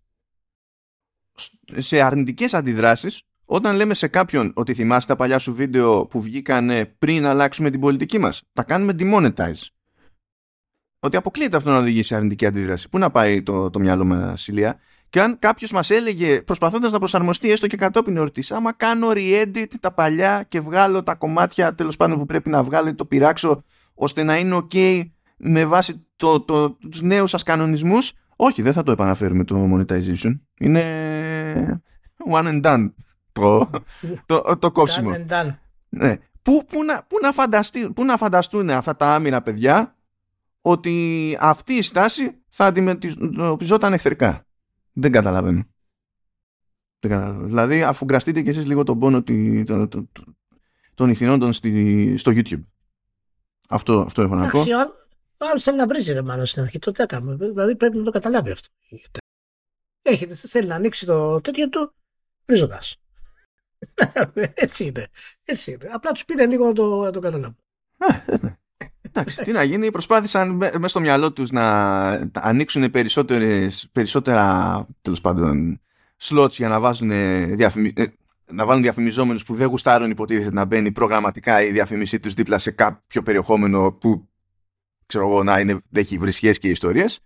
σε 1.78 2.02
αρνητικές 2.02 2.54
αντιδράσεις 2.54 3.22
όταν 3.46 3.76
λέμε 3.76 3.94
σε 3.94 4.08
κάποιον 4.08 4.52
ότι 4.56 4.74
θυμάστε 4.74 5.12
τα 5.12 5.18
παλιά 5.18 5.40
σου 5.40 5.54
βίντεο 5.54 6.06
που 6.06 6.22
βγήκαν 6.22 6.72
πριν 7.00 7.26
αλλάξουμε 7.26 7.70
την 7.70 7.80
πολιτική 7.80 8.18
μας. 8.18 8.42
Τα 8.54 8.64
κάνουμε 8.64 8.96
demonetize 9.00 9.68
ότι 11.04 11.18
αποκλείεται 11.18 11.58
αυτό 11.58 11.70
να 11.70 11.78
οδηγήσει 11.78 12.08
σε 12.08 12.16
αρνητική 12.16 12.46
αντίδραση. 12.46 12.90
Πού 12.90 12.98
να 12.98 13.12
πάει 13.12 13.44
το, 13.44 13.70
το 13.70 13.80
μυαλό 13.80 14.06
μας, 14.06 14.48
Ηλία; 14.48 14.80
Και 15.10 15.22
αν 15.22 15.40
κάποιος 15.40 15.72
μας 15.72 15.90
έλεγε, 15.90 16.42
προσπαθώντας 16.42 16.92
να 16.92 17.00
προσαρμοστεί 17.00 17.52
έστω 17.52 17.68
και 17.68 17.78
κατόπιν 17.78 18.18
εορτής, 18.18 18.52
άμα 18.52 18.74
κάνω 18.74 19.08
re-edit 19.14 19.68
τα 19.80 19.92
παλιά 19.92 20.46
και 20.48 20.60
βγάλω 20.60 21.04
τα 21.04 21.16
κομμάτια 21.16 21.76
τέλος 21.76 21.98
πάντων 21.98 22.18
που 22.18 22.26
πρέπει 22.26 22.50
να 22.50 22.64
βγάλω, 22.64 22.96
το 22.96 23.06
πειράξω 23.06 23.64
ώστε 23.94 24.24
να 24.24 24.38
είναι 24.38 24.66
OK 24.72 25.02
με 25.38 25.66
βάση 25.66 26.06
το, 26.16 26.40
το, 26.40 26.70
τους 26.70 27.02
νέους 27.02 27.30
σας 27.30 27.44
κανονισμούς 27.44 28.14
όχι 28.36 28.62
δεν 28.62 28.74
θα 28.74 28.84
το 28.84 28.92
επαναφέρουμε 28.92 29.44
το 29.44 29.70
monetization 29.74 30.40
είναι 30.60 31.82
one 32.32 32.46
and 32.46 32.66
done 32.66 32.92
το, 33.32 33.70
το, 34.26 34.58
το 34.60 34.72
κόψιμο 34.72 35.12
ναι. 35.90 36.18
πού, 36.42 36.66
πού, 36.68 36.84
να, 36.84 37.04
πού, 37.04 37.18
να 37.22 37.32
πού 37.94 38.06
να 38.06 38.18
φανταστούν 38.18 38.70
αυτά 38.70 38.96
τα 38.96 39.14
άμυνα 39.14 39.42
παιδιά 39.42 39.96
ότι 40.66 41.38
αυτή 41.40 41.74
η 41.74 41.82
στάση 41.82 42.44
θα 42.50 42.66
αντιμετωπιζόταν 42.66 43.94
εχθρικά. 43.94 44.46
Δεν 44.94 45.12
καταλαβαίνω. 45.12 45.64
Δεν 47.00 47.12
καταλαβαίνω. 47.12 47.48
Δηλαδή, 47.48 47.84
αφού 47.84 48.06
γκραστείτε 48.06 48.42
κι 48.42 48.50
εσείς 48.50 48.66
λίγο 48.66 48.84
τον 48.84 49.00
πόνο 49.00 49.24
των 50.96 51.10
ηθινόντων 51.10 51.54
στο 51.54 52.32
YouTube. 52.36 52.64
Αυτό, 53.70 54.00
αυτό 54.00 54.22
έχω 54.22 54.36
να 54.36 54.50
πω. 54.50 54.60
Ο 55.38 55.46
άλλος 55.46 55.64
θέλει 55.64 55.78
να 55.78 55.88
βρίζει 55.88 56.14
ρε 56.14 56.22
μάλλον 56.22 56.46
στην 56.46 56.62
αρχή. 56.62 56.80
Το 56.80 56.92
τι 56.92 57.04
έκαμε. 57.04 57.36
Δηλαδή 57.36 57.76
πρέπει 57.76 57.98
να 57.98 58.04
το 58.04 58.12
καταλάβει 58.12 58.52
αυτό. 58.52 58.68
Έχετε, 60.02 60.34
θέλει 60.34 60.68
να 60.68 60.76
ανοίξει 60.76 61.06
το 61.06 61.42
τέτοιο 61.42 61.70
του 61.70 61.94
βρίζοντας. 62.46 62.98
Έτσι 64.54 64.86
είναι. 64.86 65.08
Έτσι 65.44 65.72
είναι. 65.72 65.90
Απλά 65.92 66.12
τους 66.12 66.26
πήρε 66.26 66.46
λίγο 66.46 66.66
να 66.66 66.74
το, 66.74 67.02
να 67.02 67.12
το 67.12 67.20
καταλάβουν. 67.20 67.58
Ε, 69.14 69.20
ναι. 69.20 69.22
Εντάξει, 69.22 69.44
τι 69.44 69.52
να 69.52 69.64
γίνει, 69.64 69.92
προσπάθησαν 69.92 70.52
μέσα 70.56 70.88
στο 70.88 71.00
μυαλό 71.00 71.32
τους 71.32 71.52
να 71.52 72.10
ανοίξουν 72.34 72.92
περισσότερες, 72.92 73.90
περισσότερα 73.92 74.88
τέλος 75.02 75.22
πάντων 75.22 75.82
slots 76.22 76.52
για 76.52 76.68
να 76.68 76.80
βάζουν 76.80 77.12
διαφημι... 77.56 77.94
Ε, 77.96 78.06
να 78.52 78.66
βάλουν 78.66 78.82
διαφημιζόμενους 78.82 79.46
που 79.46 79.56
δεν 79.56 79.68
γουστάρουν 79.68 80.10
υποτίθεται 80.10 80.54
να 80.54 80.66
μπαίνει 80.66 80.92
προγραμματικά 80.92 81.64
η 81.64 81.72
διαφήμισή 81.72 82.20
τους 82.20 82.34
δίπλα 82.34 82.58
σε 82.58 82.72
κάποιο 82.72 83.24
περιεχόμενο 83.24 83.92
που 83.92 84.30
ξέρω 85.06 85.28
εγώ 85.28 85.44
να 85.44 85.60
είναι, 85.60 85.82
έχει 85.92 86.18
βρισχές 86.18 86.60
και 86.60 86.70
ιστορίες. 86.70 87.20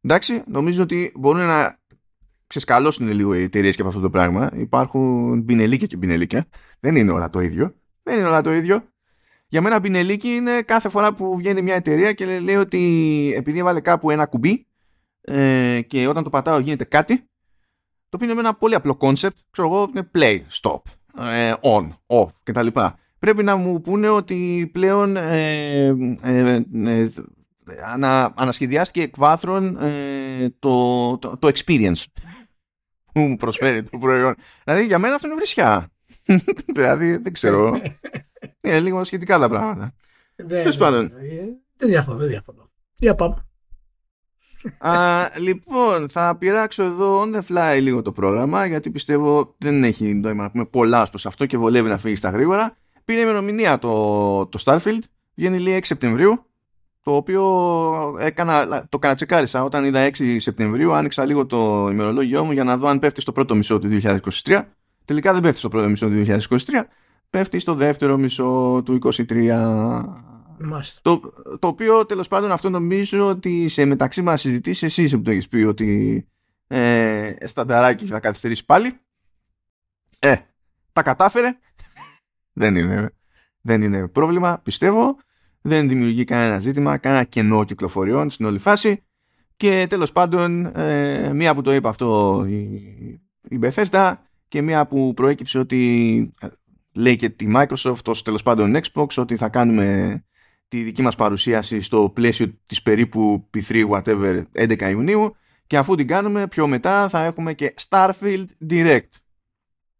Εντάξει, 0.00 0.42
νομίζω 0.46 0.82
ότι 0.82 1.12
μπορούν 1.14 1.46
να 1.46 1.78
ξεσκαλώσουν 2.46 3.08
λίγο 3.08 3.34
οι 3.34 3.42
εταιρείες 3.42 3.74
και 3.74 3.80
από 3.80 3.90
αυτό 3.90 4.02
το 4.02 4.10
πράγμα. 4.10 4.50
Υπάρχουν 4.54 5.40
μπινελίκια 5.40 5.86
και 5.86 5.96
μπινελίκια. 5.96 6.46
Δεν 6.80 6.96
είναι 6.96 7.10
όλα 7.10 7.30
το 7.30 7.40
ίδιο. 7.40 7.74
Δεν 8.02 8.18
είναι 8.18 8.28
όλα 8.28 8.40
το 8.40 8.52
ίδιο. 8.52 8.84
Για 9.52 9.60
μένα 9.60 9.80
πινελίκι 9.80 10.28
είναι 10.28 10.62
κάθε 10.62 10.88
φορά 10.88 11.14
που 11.14 11.36
βγαίνει 11.36 11.62
μια 11.62 11.74
εταιρεία 11.74 12.12
και 12.12 12.38
λέει 12.38 12.56
ότι 12.56 13.32
επειδή 13.36 13.58
έβαλε 13.58 13.80
κάπου 13.80 14.10
ένα 14.10 14.26
κουμπί 14.26 14.66
ε, 15.20 15.80
και 15.86 16.06
όταν 16.06 16.24
το 16.24 16.30
πατάω 16.30 16.58
γίνεται 16.58 16.84
κάτι, 16.84 17.16
το 18.08 18.16
οποίο 18.16 18.30
είναι 18.30 18.40
ένα 18.40 18.54
πολύ 18.54 18.74
απλό 18.74 18.96
concept, 19.00 19.36
ξέρω 19.50 19.68
εγώ, 19.68 19.90
είναι 19.90 20.10
play, 20.14 20.40
stop, 20.60 20.80
ε, 21.30 21.52
on, 21.60 21.88
off 22.06 22.28
κτλ. 22.42 22.66
πρέπει 23.18 23.42
να 23.42 23.56
μου 23.56 23.80
πούνε 23.80 24.08
ότι 24.08 24.70
πλέον 24.72 25.16
ε, 25.16 25.86
ε, 26.22 26.60
ε 26.84 27.08
ανα, 27.84 28.32
ανασχεδιάστηκε 28.36 29.02
εκ 29.02 29.14
βάθρων 29.16 29.78
το, 30.58 31.18
το, 31.18 31.36
το 31.36 31.50
experience 31.54 32.04
που 33.12 33.20
μου 33.20 33.36
προσφέρει 33.36 33.82
το 33.82 33.98
προϊόν. 33.98 34.34
Δηλαδή 34.64 34.84
για 34.84 34.98
μένα 34.98 35.14
αυτό 35.14 35.26
είναι 35.26 35.36
βρισιά. 35.36 35.91
δηλαδή 36.74 37.16
δεν 37.16 37.32
ξέρω. 37.32 37.80
είναι 38.60 38.80
λίγο 38.80 39.04
σχετικά 39.04 39.38
τα 39.38 39.48
πράγματα. 39.48 39.94
Τέλος 40.48 40.76
πάντων. 40.76 41.12
Δεν 41.76 41.88
διαφωνώ, 41.88 42.18
δεν 42.18 42.28
διαφωνώ. 42.28 42.70
Για 42.98 43.14
πάμε. 43.14 43.46
Α, 44.78 45.28
λοιπόν, 45.38 46.08
θα 46.08 46.36
πειράξω 46.36 46.82
εδώ 46.82 47.22
on 47.22 47.34
the 47.34 47.40
fly 47.48 47.78
λίγο 47.80 48.02
το 48.02 48.12
πρόγραμμα 48.12 48.66
γιατί 48.66 48.90
πιστεύω 48.90 49.54
δεν 49.58 49.84
έχει 49.84 50.14
νόημα 50.14 50.42
να 50.42 50.50
πούμε 50.50 50.64
πολλά 50.64 51.08
προς 51.08 51.26
αυτό 51.26 51.46
και 51.46 51.56
βολεύει 51.56 51.88
να 51.88 51.98
φύγεις 51.98 52.18
στα 52.18 52.30
γρήγορα. 52.30 52.76
Πήρε 53.04 53.20
ημερομηνία 53.20 53.78
το, 53.78 54.46
το 54.46 54.62
Starfield, 54.64 55.00
βγαίνει 55.34 55.58
λέει 55.58 55.78
6 55.78 55.80
Σεπτεμβρίου 55.84 56.46
το 57.02 57.16
οποίο 57.16 57.44
έκανα, 58.18 58.86
το 58.88 58.98
κατατσεκάρισα 58.98 59.64
όταν 59.64 59.84
είδα 59.84 60.10
6 60.18 60.36
Σεπτεμβρίου 60.38 60.92
άνοιξα 60.92 61.24
λίγο 61.24 61.46
το 61.46 61.88
ημερολόγιό 61.90 62.44
μου 62.44 62.52
για 62.52 62.64
να 62.64 62.76
δω 62.76 62.88
αν 62.88 62.98
πέφτει 62.98 63.20
στο 63.20 63.32
πρώτο 63.32 63.54
μισό 63.54 63.78
του 63.78 64.00
2023 64.02 64.62
τελικά 65.04 65.32
δεν 65.32 65.42
πέφτει 65.42 65.58
στο 65.58 65.68
πρώτο 65.68 65.88
μισό 65.88 66.08
του 66.08 66.24
2023 66.26 66.58
πέφτει 67.30 67.58
στο 67.58 67.74
δεύτερο 67.74 68.16
μισό 68.16 68.82
του 68.84 68.98
2023 69.02 70.02
το, 71.02 71.20
το 71.58 71.66
οποίο 71.66 72.06
τέλος 72.06 72.28
πάντων 72.28 72.50
αυτό 72.50 72.70
νομίζω 72.70 73.28
ότι 73.28 73.68
σε 73.68 73.84
μεταξύ 73.84 74.22
μας 74.22 74.40
συζητήσεις 74.40 74.82
εσύ 74.82 75.16
που 75.16 75.22
το 75.22 75.30
έχεις 75.30 75.48
πει 75.48 75.62
ότι 75.62 76.26
ε, 76.66 77.34
στανταράκι 77.44 78.06
θα 78.06 78.20
καθυστερήσει 78.20 78.64
πάλι. 78.64 79.00
Ε, 80.18 80.36
τα 80.92 81.02
κατάφερε. 81.02 81.58
Δεν 82.52 82.76
είναι, 82.76 83.10
δεν 83.60 83.82
είναι 83.82 84.08
πρόβλημα 84.08 84.60
πιστεύω. 84.62 85.16
Δεν 85.60 85.88
δημιουργεί 85.88 86.24
κανένα 86.24 86.58
ζήτημα 86.58 86.96
κανένα 86.98 87.24
κενό 87.24 87.64
κυκλοφοριών 87.64 88.30
στην 88.30 88.46
όλη 88.46 88.58
φάση. 88.58 89.02
Και 89.56 89.86
τέλος 89.88 90.12
πάντων 90.12 90.66
ε, 90.66 91.32
μία 91.34 91.54
που 91.54 91.62
το 91.62 91.74
είπε 91.74 91.88
αυτό 91.88 92.44
η, 92.48 92.62
η 93.48 93.58
Bethesda 93.62 94.14
και 94.52 94.62
μία 94.62 94.86
που 94.86 95.14
προέκυψε 95.14 95.58
ότι 95.58 96.34
ε, 96.40 96.48
λέει 96.92 97.16
και 97.16 97.28
τη 97.28 97.46
Microsoft 97.56 98.04
ως 98.06 98.22
τέλος 98.22 98.42
πάντων 98.42 98.76
Xbox 98.82 99.06
ότι 99.16 99.36
θα 99.36 99.48
κάνουμε 99.48 100.24
τη 100.68 100.82
δική 100.82 101.02
μας 101.02 101.14
παρουσίαση 101.14 101.80
στο 101.80 102.10
πλαίσιο 102.14 102.58
της 102.66 102.82
περίπου 102.82 103.48
P3 103.54 103.90
whatever 103.90 104.42
11 104.54 104.90
Ιουνίου 104.90 105.36
και 105.66 105.76
αφού 105.76 105.94
την 105.94 106.06
κάνουμε 106.06 106.46
πιο 106.46 106.66
μετά 106.66 107.08
θα 107.08 107.24
έχουμε 107.24 107.54
και 107.54 107.74
Starfield 107.88 108.46
Direct. 108.70 109.08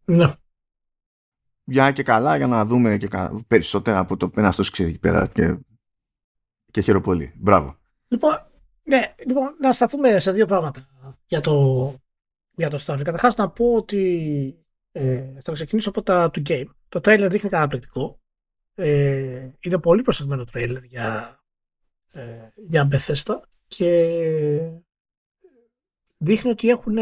Ναι. 0.04 0.32
Για 1.64 1.92
και 1.92 2.02
καλά 2.02 2.36
για 2.36 2.46
να 2.46 2.64
δούμε 2.64 2.96
και 2.96 3.08
περισσότερα 3.48 3.98
από 3.98 4.16
το 4.16 4.30
ένα 4.36 4.52
στο 4.52 4.62
ξέρει 4.62 4.88
εκεί 4.88 4.98
πέρα 4.98 5.26
και, 5.26 5.58
και 6.70 6.80
χαίρομαι 6.80 7.04
πολύ. 7.04 7.32
Μπράβο. 7.36 7.76
Λοιπόν, 8.08 8.32
ναι, 8.82 9.14
λοιπόν, 9.26 9.56
να 9.60 9.72
σταθούμε 9.72 10.18
σε 10.18 10.32
δύο 10.32 10.46
πράγματα 10.46 10.86
για 11.26 11.40
το, 11.40 11.52
για 12.54 12.70
το 12.70 12.84
Starfield. 12.86 13.02
Καταρχάς 13.04 13.34
να 13.34 13.50
πω 13.50 13.74
ότι 13.74 14.64
ε, 14.92 15.40
θα 15.40 15.52
ξεκινήσω 15.52 15.88
από 15.88 16.02
τα 16.02 16.30
του 16.30 16.42
game. 16.46 16.66
Το 16.88 17.00
trailer 17.02 17.26
δείχνει 17.30 17.50
καταπληκτικό. 17.50 18.20
Ε, 18.74 19.50
είναι 19.60 19.78
πολύ 19.78 20.02
προσεγμένο 20.02 20.44
τρέιλερ 20.44 20.82
για, 20.84 21.38
ε, 22.12 22.48
για 22.68 22.88
Bethesda 22.92 23.34
και 23.66 23.88
δείχνει 26.16 26.50
ότι 26.50 26.68
έχουν 26.68 26.96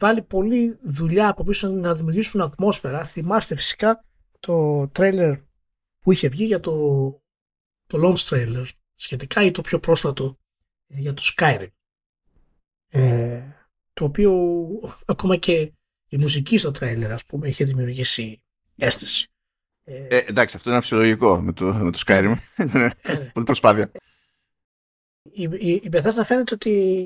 βάλει 0.00 0.22
πολλή 0.22 0.78
δουλειά 0.82 1.28
από 1.28 1.44
πίσω 1.44 1.68
να 1.68 1.94
δημιουργήσουν 1.94 2.40
ατμόσφαιρα. 2.40 3.04
Θυμάστε 3.04 3.54
φυσικά 3.54 4.04
το 4.40 4.88
τρέιλερ 4.88 5.38
που 6.00 6.12
είχε 6.12 6.28
βγει 6.28 6.44
για 6.44 6.60
το, 6.60 6.72
το 7.86 7.98
launch 8.04 8.28
trailer 8.28 8.66
σχετικά 8.94 9.44
ή 9.44 9.50
το 9.50 9.60
πιο 9.60 9.80
πρόσφατο 9.80 10.38
ε, 10.86 10.98
για 10.98 11.14
το 11.14 11.22
Skyrim. 11.36 11.68
Ε, 12.88 13.42
το 14.00 14.06
οποίο 14.06 14.66
ακόμα 15.06 15.36
και 15.36 15.72
η 16.08 16.16
μουσική 16.16 16.58
στο 16.58 16.70
τρέιλερ 16.70 17.12
ας 17.12 17.24
πούμε 17.24 17.48
είχε 17.48 17.64
δημιουργήσει 17.64 18.42
αίσθηση. 18.76 19.30
Ε, 19.84 20.16
εντάξει, 20.16 20.56
αυτό 20.56 20.70
είναι 20.70 20.80
φυσιολογικό 20.80 21.40
με 21.40 21.52
το, 21.52 21.64
με 21.64 21.90
το 21.90 22.02
Skyrim. 22.06 22.34
Ε, 22.56 22.88
Πολύ 23.32 23.44
προσπάθεια. 23.44 23.90
Η, 25.22 25.42
η, 25.42 25.72
η 25.72 25.88
Bethesda 25.92 26.22
φαίνεται 26.24 26.54
ότι 26.54 27.04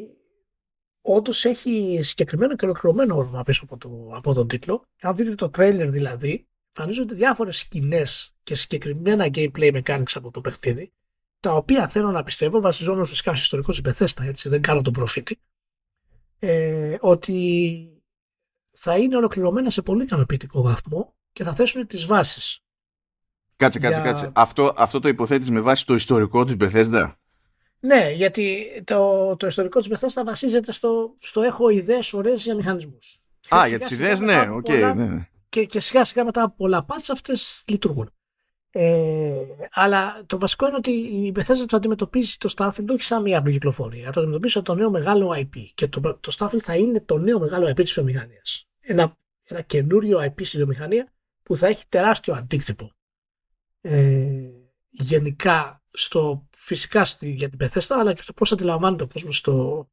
όντως 1.00 1.44
έχει 1.44 1.98
συγκεκριμένο 2.02 2.56
και 2.56 2.64
ολοκληρωμένο 2.64 3.16
όρομα 3.16 3.42
πίσω 3.42 3.64
από, 3.64 3.76
το, 3.76 4.10
από 4.12 4.34
τον 4.34 4.48
τίτλο. 4.48 4.84
Αν 5.02 5.14
δείτε 5.14 5.34
το 5.34 5.50
trailer 5.56 5.88
δηλαδή, 5.88 6.46
εμφανίζονται 6.72 7.14
διάφορες 7.14 7.58
σκηνές 7.58 8.34
και 8.42 8.54
συγκεκριμένα 8.54 9.26
gameplay 9.34 9.82
mechanics 9.82 10.12
από 10.14 10.30
το 10.30 10.40
παιχνίδι, 10.40 10.92
τα 11.40 11.54
οποία 11.54 11.88
θέλω 11.88 12.10
να 12.10 12.22
πιστεύω, 12.22 12.60
βασιζόμενος 12.60 13.08
φυσικά 13.08 13.34
στο 13.34 13.58
ιστορικό 13.58 13.72
της 13.72 13.80
Bethesda, 13.84 14.26
έτσι 14.26 14.48
δεν 14.48 14.62
κάνω 14.62 14.82
τον 14.82 14.92
προφήτη, 14.92 15.38
ε, 16.38 16.96
ότι 17.00 17.88
θα 18.70 18.96
είναι 18.96 19.16
ολοκληρωμένα 19.16 19.70
σε 19.70 19.82
πολύ 19.82 20.02
ικανοποιητικό 20.02 20.62
βαθμό 20.62 21.14
και 21.32 21.44
θα 21.44 21.54
θέσουν 21.54 21.86
τις 21.86 22.06
βάσεις 22.06 22.58
Κάτσε, 23.56 23.78
κάτσε, 23.78 24.00
για... 24.00 24.10
κάτσε. 24.12 24.30
Αυτό, 24.34 24.72
αυτό 24.76 25.00
το 25.00 25.08
υποθέτεις 25.08 25.50
με 25.50 25.60
βάση 25.60 25.86
το 25.86 25.94
ιστορικό 25.94 26.44
της 26.44 26.56
Bethesda; 26.60 27.12
Ναι, 27.80 28.10
γιατί 28.10 28.66
το, 28.84 29.36
το 29.36 29.46
ιστορικό 29.46 29.80
της 29.80 29.88
Bethesda 29.90 30.22
βασίζεται 30.24 30.72
στο, 30.72 31.14
στο 31.20 31.42
έχω 31.42 31.68
ιδέες 31.68 32.12
ωραίες 32.12 32.44
για 32.44 32.54
μηχανισμούς. 32.54 33.24
Α, 33.54 33.66
για 33.66 33.78
τις 33.78 33.90
ιδέες, 33.90 34.20
ναι, 34.20 34.48
OK. 34.50 34.66
Okay, 34.68 34.94
ναι, 34.94 35.04
ναι. 35.04 35.28
Και, 35.48 35.64
και 35.64 35.80
σιγά 35.80 36.04
σιγά 36.04 36.24
μετά 36.24 36.42
από 36.42 36.54
πολλά 36.56 36.86
patch 36.88 37.08
αυτές 37.10 37.62
λειτουργούν. 37.66 38.10
Ε, 38.76 39.44
αλλά 39.70 40.22
το 40.26 40.38
βασικό 40.38 40.66
είναι 40.66 40.76
ότι 40.76 40.90
η 40.90 41.32
Bethesda 41.36 41.64
το 41.66 41.76
αντιμετωπίζει 41.76 42.36
το 42.36 42.54
Starfield 42.56 42.86
όχι 42.88 43.02
σαν 43.02 43.22
μια 43.22 43.38
απλή 43.38 43.52
κυκλοφορία. 43.52 44.12
Το 44.12 44.20
αντιμετωπίζει 44.20 44.52
σαν 44.52 44.62
το 44.62 44.74
νέο 44.74 44.90
μεγάλο 44.90 45.34
IP. 45.36 45.64
Και 45.74 45.88
το, 45.88 46.00
το 46.00 46.36
Starfield 46.38 46.60
θα 46.62 46.76
είναι 46.76 47.00
το 47.00 47.18
νέο 47.18 47.38
μεγάλο 47.38 47.68
IP 47.68 47.74
της 47.74 47.92
βιομηχανίας. 47.92 48.68
Ένα, 48.80 49.16
ένα 49.44 49.60
καινούριο 49.60 50.18
IP 50.20 50.44
στη 50.44 50.56
βιομηχανία 50.56 51.12
που 51.42 51.56
θα 51.56 51.66
έχει 51.66 51.84
τεράστιο 51.88 52.34
αντίκτυπο 52.34 52.92
ε, 53.80 54.50
γενικά 54.88 55.82
στο, 55.92 56.48
φυσικά 56.50 57.04
στη, 57.04 57.30
για 57.30 57.48
την 57.50 57.58
Bethesda 57.62 57.96
αλλά 57.98 58.12
και 58.12 58.22
στο 58.22 58.32
πώς 58.32 58.52
αντιλαμβάνεται 58.52 59.02
ο 59.02 59.08
κόσμος 59.12 59.36
στο, 59.36 59.88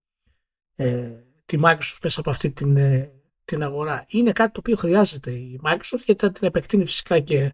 ε, 0.76 1.12
τη 1.46 1.58
Microsoft 1.64 1.98
μέσα 2.04 2.20
από 2.20 2.30
αυτή 2.30 2.52
την, 2.52 2.78
ε, 2.78 3.12
την 3.46 3.64
αγορά. 3.64 4.04
Είναι 4.08 4.32
κάτι 4.32 4.52
το 4.52 4.60
οποίο 4.60 4.76
χρειάζεται 4.76 5.32
η 5.32 5.60
Microsoft 5.64 6.02
γιατί 6.06 6.26
θα 6.26 6.32
την 6.32 6.48
επεκτείνει 6.48 6.86
φυσικά 6.86 7.20
και 7.20 7.38
ε, 7.38 7.50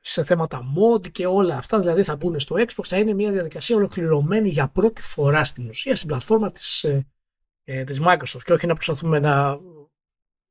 σε 0.00 0.24
θέματα 0.24 0.62
mod 0.76 1.10
και 1.10 1.26
όλα 1.26 1.56
αυτά, 1.56 1.78
δηλαδή 1.78 2.02
θα 2.02 2.16
μπουν 2.16 2.40
στο 2.40 2.56
Xbox, 2.58 2.84
θα 2.84 2.98
είναι 2.98 3.14
μια 3.14 3.32
διαδικασία 3.32 3.76
ολοκληρωμένη 3.76 4.48
για 4.48 4.68
πρώτη 4.68 5.02
φορά 5.02 5.44
στην 5.44 5.68
ουσία 5.68 5.96
στην 5.96 6.08
πλατφόρμα 6.08 6.50
της, 6.50 6.84
ε, 6.84 7.06
ε 7.64 7.84
της 7.84 8.00
Microsoft 8.02 8.42
και 8.44 8.52
όχι 8.52 8.66
να 8.66 8.74
προσπαθούμε 8.74 9.18
να 9.18 9.60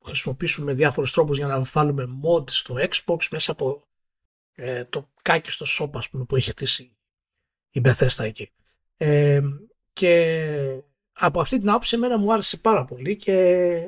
χρησιμοποιήσουμε 0.06 0.74
διάφορους 0.74 1.12
τρόπους 1.12 1.38
για 1.38 1.48
να 1.48 1.64
βάλουμε 1.64 2.06
mod 2.24 2.50
στο 2.50 2.76
Xbox 2.78 3.28
μέσα 3.32 3.52
από 3.52 3.88
ε, 4.56 4.86
το 4.86 5.10
κάκι 5.22 5.52
στο 5.52 5.66
σώπ 5.66 5.98
ας 5.98 6.10
πούμε, 6.10 6.26
που 6.26 6.36
έχει 6.36 6.50
χτίσει 6.50 6.98
η 7.70 7.82
Bethesda 7.84 8.24
εκεί. 8.24 8.52
Ε, 8.98 9.42
και 9.94 10.84
από 11.14 11.40
αυτή 11.40 11.60
την 11.60 11.70
άποψη 11.70 11.96
εμένα 11.96 12.18
μου 12.18 12.34
άρεσε 12.34 12.58
πάρα 12.58 12.86
πολύ 12.86 13.16
και 13.16 13.86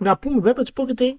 να 0.00 0.18
πούμε 0.18 0.34
βέβαια 0.34 0.60
ότι 0.60 0.72
πρόκειται 0.72 1.18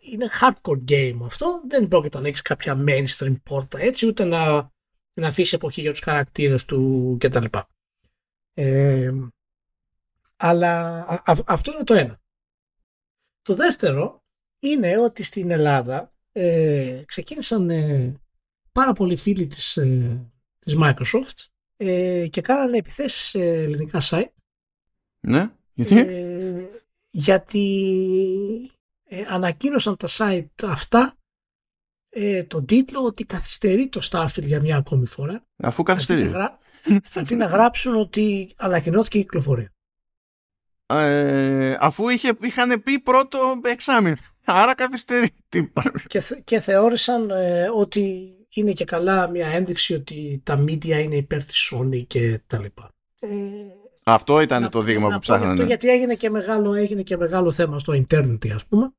είναι 0.00 0.28
hardcore 0.40 0.84
game 0.88 1.18
αυτό 1.22 1.62
δεν 1.68 1.88
πρόκειται 1.88 2.20
να 2.20 2.28
έχει 2.28 2.42
κάποια 2.42 2.84
mainstream 2.86 3.36
πόρτα 3.42 3.78
έτσι 3.78 4.06
ούτε 4.06 4.24
να, 4.24 4.70
να 5.14 5.28
αφήσει 5.28 5.54
εποχή 5.54 5.80
για 5.80 5.90
τους 5.90 6.00
χαρακτήρες 6.00 6.64
του 6.64 7.16
κτλ. 7.20 7.44
Ε, 8.54 9.12
αλλά 10.36 11.04
αυτό 11.46 11.72
είναι 11.72 11.84
το 11.84 11.94
ένα. 11.94 12.20
Το 13.42 13.54
δεύτερο 13.54 14.24
είναι 14.58 14.98
ότι 14.98 15.22
στην 15.22 15.50
Ελλάδα 15.50 16.12
ε, 16.32 17.02
ξεκίνησαν 17.06 17.70
ε, 17.70 18.14
πάρα 18.72 18.92
πολλοί 18.92 19.16
φίλοι 19.16 19.46
της, 19.46 19.76
ε, 19.76 20.30
της 20.58 20.74
Microsoft 20.82 21.46
ε, 21.76 22.26
και 22.30 22.40
κάνανε 22.40 22.76
επιθέσεις 22.76 23.20
σε 23.20 23.44
ελληνικά 23.44 23.98
site. 24.02 24.32
Ναι, 25.20 25.50
γιατί; 25.74 25.98
Ε, 25.98 26.68
γιατί 27.08 28.70
ε, 29.08 29.24
ανακοίνωσαν 29.28 29.96
τα 29.96 30.08
site 30.10 30.64
αυτά 30.64 31.18
ε, 32.08 32.42
τον 32.42 32.66
τίτλο 32.66 33.04
ότι 33.04 33.24
καθυστερεί 33.24 33.88
το 33.88 34.08
Starfield 34.10 34.42
για 34.42 34.60
μια 34.60 34.76
ακόμη 34.76 35.06
φορά. 35.06 35.46
Αφού 35.56 35.82
καθυστερεί. 35.82 36.22
Αντί 36.22 36.32
να, 36.32 36.58
αντί 37.14 37.34
να 37.34 37.46
γράψουν 37.46 37.96
ότι 37.96 38.52
ανακοινώθηκε 38.56 39.18
η 39.18 39.20
κυκλοφορία. 39.20 39.72
Ε, 40.86 41.76
αφού 41.80 42.08
είχε, 42.08 42.32
είχαν 42.40 42.82
πει 42.82 42.98
πρώτο 42.98 43.60
εξάμεινο. 43.64 44.16
Άρα 44.44 44.74
καθυστερεί. 44.74 45.30
Και, 46.06 46.22
και 46.44 46.60
θεώρησαν 46.60 47.30
ε, 47.30 47.70
ότι 47.74 48.32
είναι 48.48 48.72
και 48.72 48.84
καλά 48.84 49.28
μια 49.28 49.48
ένδειξη 49.48 49.94
ότι 49.94 50.40
τα 50.44 50.64
media 50.64 51.02
είναι 51.02 51.16
υπέρ 51.16 51.44
της 51.44 51.72
Sony 51.72 52.06
και 52.06 52.40
τα 52.46 52.58
λοιπά. 52.58 52.94
Ε, 53.20 53.28
αυτό 54.12 54.40
ήταν 54.40 54.70
το 54.70 54.82
δείγμα 54.82 55.08
που 55.08 55.18
ψάχνανε. 55.18 55.52
Αυτό 55.52 55.64
γιατί 55.64 55.88
έγινε 55.88 56.14
και, 56.14 56.30
μεγάλο, 56.30 56.74
έγινε 56.74 57.02
και 57.02 57.16
μεγάλο 57.16 57.52
θέμα 57.52 57.78
στο 57.78 57.92
internet 57.92 58.48
ας 58.54 58.66
πούμε. 58.66 58.92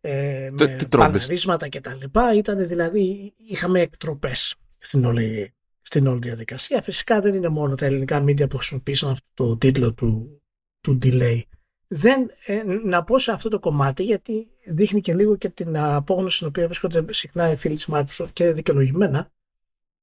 ε, 0.00 0.50
με 0.52 0.78
παναρίσματα 0.88 1.68
και 1.68 1.80
τα 1.80 1.94
λοιπά. 1.94 2.34
Ήταν 2.34 2.66
δηλαδή, 2.66 3.34
είχαμε 3.36 3.80
εκτροπές 3.80 4.54
στην 4.78 5.04
όλη, 5.04 5.54
στην 5.82 6.06
όλη 6.06 6.18
διαδικασία. 6.18 6.82
Φυσικά 6.82 7.20
δεν 7.20 7.34
είναι 7.34 7.48
μόνο 7.48 7.74
τα 7.74 7.86
ελληνικά 7.86 8.24
media 8.24 8.50
που 8.50 8.56
χρησιμοποίησαν 8.56 9.10
αυτό 9.10 9.26
το 9.34 9.56
τίτλο 9.56 9.94
του, 9.94 10.42
του 10.80 10.98
delay. 11.02 11.40
Δεν, 11.88 12.30
ε, 12.46 12.62
να 12.84 13.04
πω 13.04 13.18
σε 13.18 13.32
αυτό 13.32 13.48
το 13.48 13.58
κομμάτι 13.58 14.02
γιατί 14.02 14.48
δείχνει 14.64 15.00
και 15.00 15.14
λίγο 15.14 15.36
και 15.36 15.48
την 15.48 15.78
απόγνωση 15.78 16.36
στην 16.36 16.48
οποία 16.48 16.64
βρίσκονται 16.64 17.12
συχνά 17.12 17.50
οι 17.50 17.56
φίλοι 17.56 17.74
της 17.74 17.88
Microsoft 17.90 18.30
και 18.32 18.52
δικαιολογημένα 18.52 19.30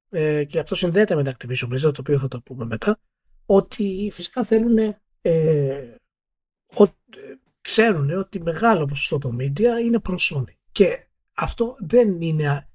ε, 0.09 0.43
και 0.43 0.59
αυτό 0.59 0.75
συνδέεται 0.75 1.15
με 1.15 1.23
την 1.23 1.33
Activision 1.35 1.73
Blizzard 1.73 1.93
το 1.93 1.99
οποίο 1.99 2.19
θα 2.19 2.27
το 2.27 2.41
πούμε 2.41 2.65
μετά 2.65 2.99
ότι 3.45 4.09
φυσικά 4.13 4.43
θέλουν 4.43 4.95
ε, 5.21 5.95
ο, 6.79 6.85
ξέρουν 7.61 8.09
ότι 8.09 8.41
μεγάλο 8.41 8.85
ποσοστό 8.85 9.17
των 9.17 9.37
media 9.39 9.81
είναι 9.83 9.99
προς 9.99 10.33
Sony. 10.35 10.53
Και 10.71 11.07
αυτό 11.33 11.75
δεν 11.79 12.21
είναι, 12.21 12.69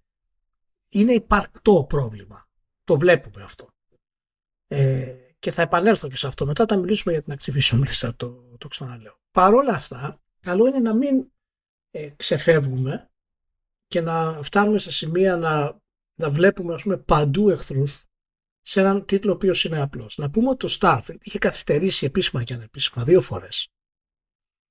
είναι 0.90 1.12
υπαρκτό 1.12 1.84
πρόβλημα. 1.88 2.48
Το 2.84 2.98
βλέπουμε 2.98 3.44
αυτό. 3.44 3.68
Ε, 4.66 5.14
και 5.38 5.50
θα 5.50 5.62
επανέλθω 5.62 6.08
και 6.08 6.16
σε 6.16 6.26
αυτό 6.26 6.46
μετά 6.46 6.62
όταν 6.62 6.80
μιλήσουμε 6.80 7.12
για 7.12 7.22
την 7.22 7.36
Activision 7.38 7.84
Blizzard, 7.84 8.14
το, 8.16 8.56
το 8.58 8.68
ξαναλέω. 8.68 9.20
Παρ' 9.30 9.54
όλα 9.54 9.74
αυτά, 9.74 10.20
καλό 10.40 10.66
είναι 10.66 10.78
να 10.78 10.94
μην 10.94 11.30
ε, 11.90 12.10
ξεφεύγουμε 12.16 13.10
και 13.86 14.00
να 14.00 14.42
φτάνουμε 14.42 14.78
σε 14.78 14.92
σημεία 14.92 15.36
να, 15.36 15.80
να 16.14 16.30
βλέπουμε 16.30 16.74
ας 16.74 16.82
πούμε, 16.82 16.96
παντού 16.96 17.50
εχθρούς 17.50 18.07
σε 18.68 18.80
έναν 18.80 19.04
τίτλο 19.04 19.30
ο 19.30 19.34
οποίος 19.34 19.64
είναι 19.64 19.80
απλός. 19.80 20.16
Να 20.18 20.30
πούμε 20.30 20.48
ότι 20.48 20.66
το 20.66 20.76
Starfield 20.80 21.16
είχε 21.22 21.38
καθυστερήσει 21.38 22.06
επίσημα 22.06 22.42
και 22.42 22.54
ανεπίσημα 22.54 23.04
δύο 23.04 23.20
φορές. 23.20 23.68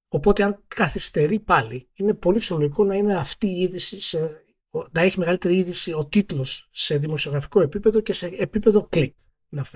Οπότε, 0.07 0.43
αν 0.43 0.63
καθυστερεί 0.67 1.39
πάλι, 1.39 1.89
είναι 1.93 2.13
πολύ 2.13 2.39
φυσιολογικό 2.39 2.83
να 2.83 2.95
είναι 2.95 3.15
αυτή 3.15 3.47
η 3.47 3.61
είδηση, 3.61 4.01
σε, 4.01 4.43
να 4.91 5.01
έχει 5.01 5.19
μεγαλύτερη 5.19 5.57
είδηση 5.57 5.93
ο 5.93 6.05
τίτλος 6.05 6.67
σε 6.71 6.97
δημοσιογραφικό 6.97 7.61
επίπεδο 7.61 8.01
και 8.01 8.13
σε 8.13 8.27
επίπεδο 8.27 8.87
κλικ. 8.89 9.13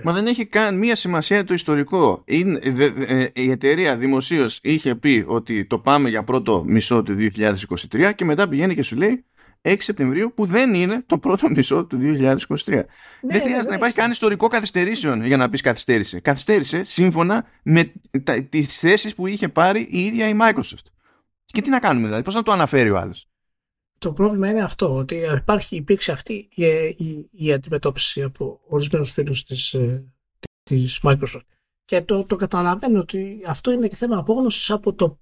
Μα 0.03 0.13
δεν 0.13 0.27
έχει 0.27 0.45
καν 0.45 0.77
μία 0.77 0.95
σημασία 0.95 1.43
το 1.43 1.53
ιστορικό. 1.53 2.23
Είναι, 2.25 2.59
ε, 3.07 3.27
η 3.33 3.51
εταιρεία 3.51 3.97
δημοσίως 3.97 4.59
είχε 4.63 4.95
πει 4.95 5.25
ότι 5.27 5.65
το 5.65 5.79
πάμε 5.79 6.09
για 6.09 6.23
πρώτο 6.23 6.63
μισό 6.67 7.03
του 7.03 7.15
2023 7.93 8.11
και 8.15 8.25
μετά 8.25 8.47
πηγαίνει 8.47 8.75
και 8.75 8.83
σου 8.83 8.95
λέει 8.95 9.25
6 9.61 9.75
Σεπτεμβρίου 9.79 10.33
που 10.33 10.45
δεν 10.45 10.73
είναι 10.73 11.03
το 11.05 11.17
πρώτο 11.17 11.49
μισό 11.49 11.85
του 11.85 11.97
2023. 11.97 12.01
Ναι, 12.01 12.15
δεν 12.15 12.87
ναι, 13.21 13.39
χρειάζεται 13.39 13.69
να 13.69 13.75
υπάρχει 13.75 13.95
καν 13.95 14.11
ιστορικό 14.11 14.47
καθυστερήσεων 14.47 15.25
για 15.25 15.37
να 15.37 15.49
πεις 15.49 15.61
καθυστέρησε. 15.61 16.19
Καθυστέρησε 16.19 16.83
σύμφωνα 16.83 17.45
με 17.63 17.93
τις 18.49 18.77
θέσεις 18.77 19.15
που 19.15 19.27
είχε 19.27 19.49
πάρει 19.49 19.87
η 19.91 20.05
ίδια 20.05 20.27
η 20.27 20.37
Microsoft. 20.41 20.85
Και 21.45 21.61
τι 21.61 21.69
να 21.69 21.79
κάνουμε 21.79 22.05
δηλαδή, 22.05 22.23
πώς 22.23 22.33
να 22.33 22.43
το 22.43 22.51
αναφέρει 22.51 22.89
ο 22.89 22.97
άλλος; 22.97 23.29
Το 23.97 24.13
πρόβλημα 24.13 24.49
είναι 24.49 24.63
αυτό, 24.63 24.95
ότι 24.95 25.15
υπάρχει, 25.37 25.75
υπήρξε 25.75 26.11
αυτή 26.11 26.47
η, 26.53 26.65
η, 26.97 27.29
η 27.31 27.53
αντιμετώπιση 27.53 28.21
από 28.21 28.61
ορισμένους 28.67 29.11
φίλους 29.11 29.43
της 29.43 29.73
ε, 29.73 30.11
της 30.63 30.99
Microsoft. 31.03 31.45
Και 31.85 32.01
το, 32.01 32.25
το 32.25 32.35
καταλαβαίνω 32.35 32.99
ότι 32.99 33.43
αυτό 33.47 33.71
είναι 33.71 33.87
και 33.87 33.95
θέμα 33.95 34.17
απόγνωσης 34.17 34.71
από 34.71 34.93
το 34.93 35.19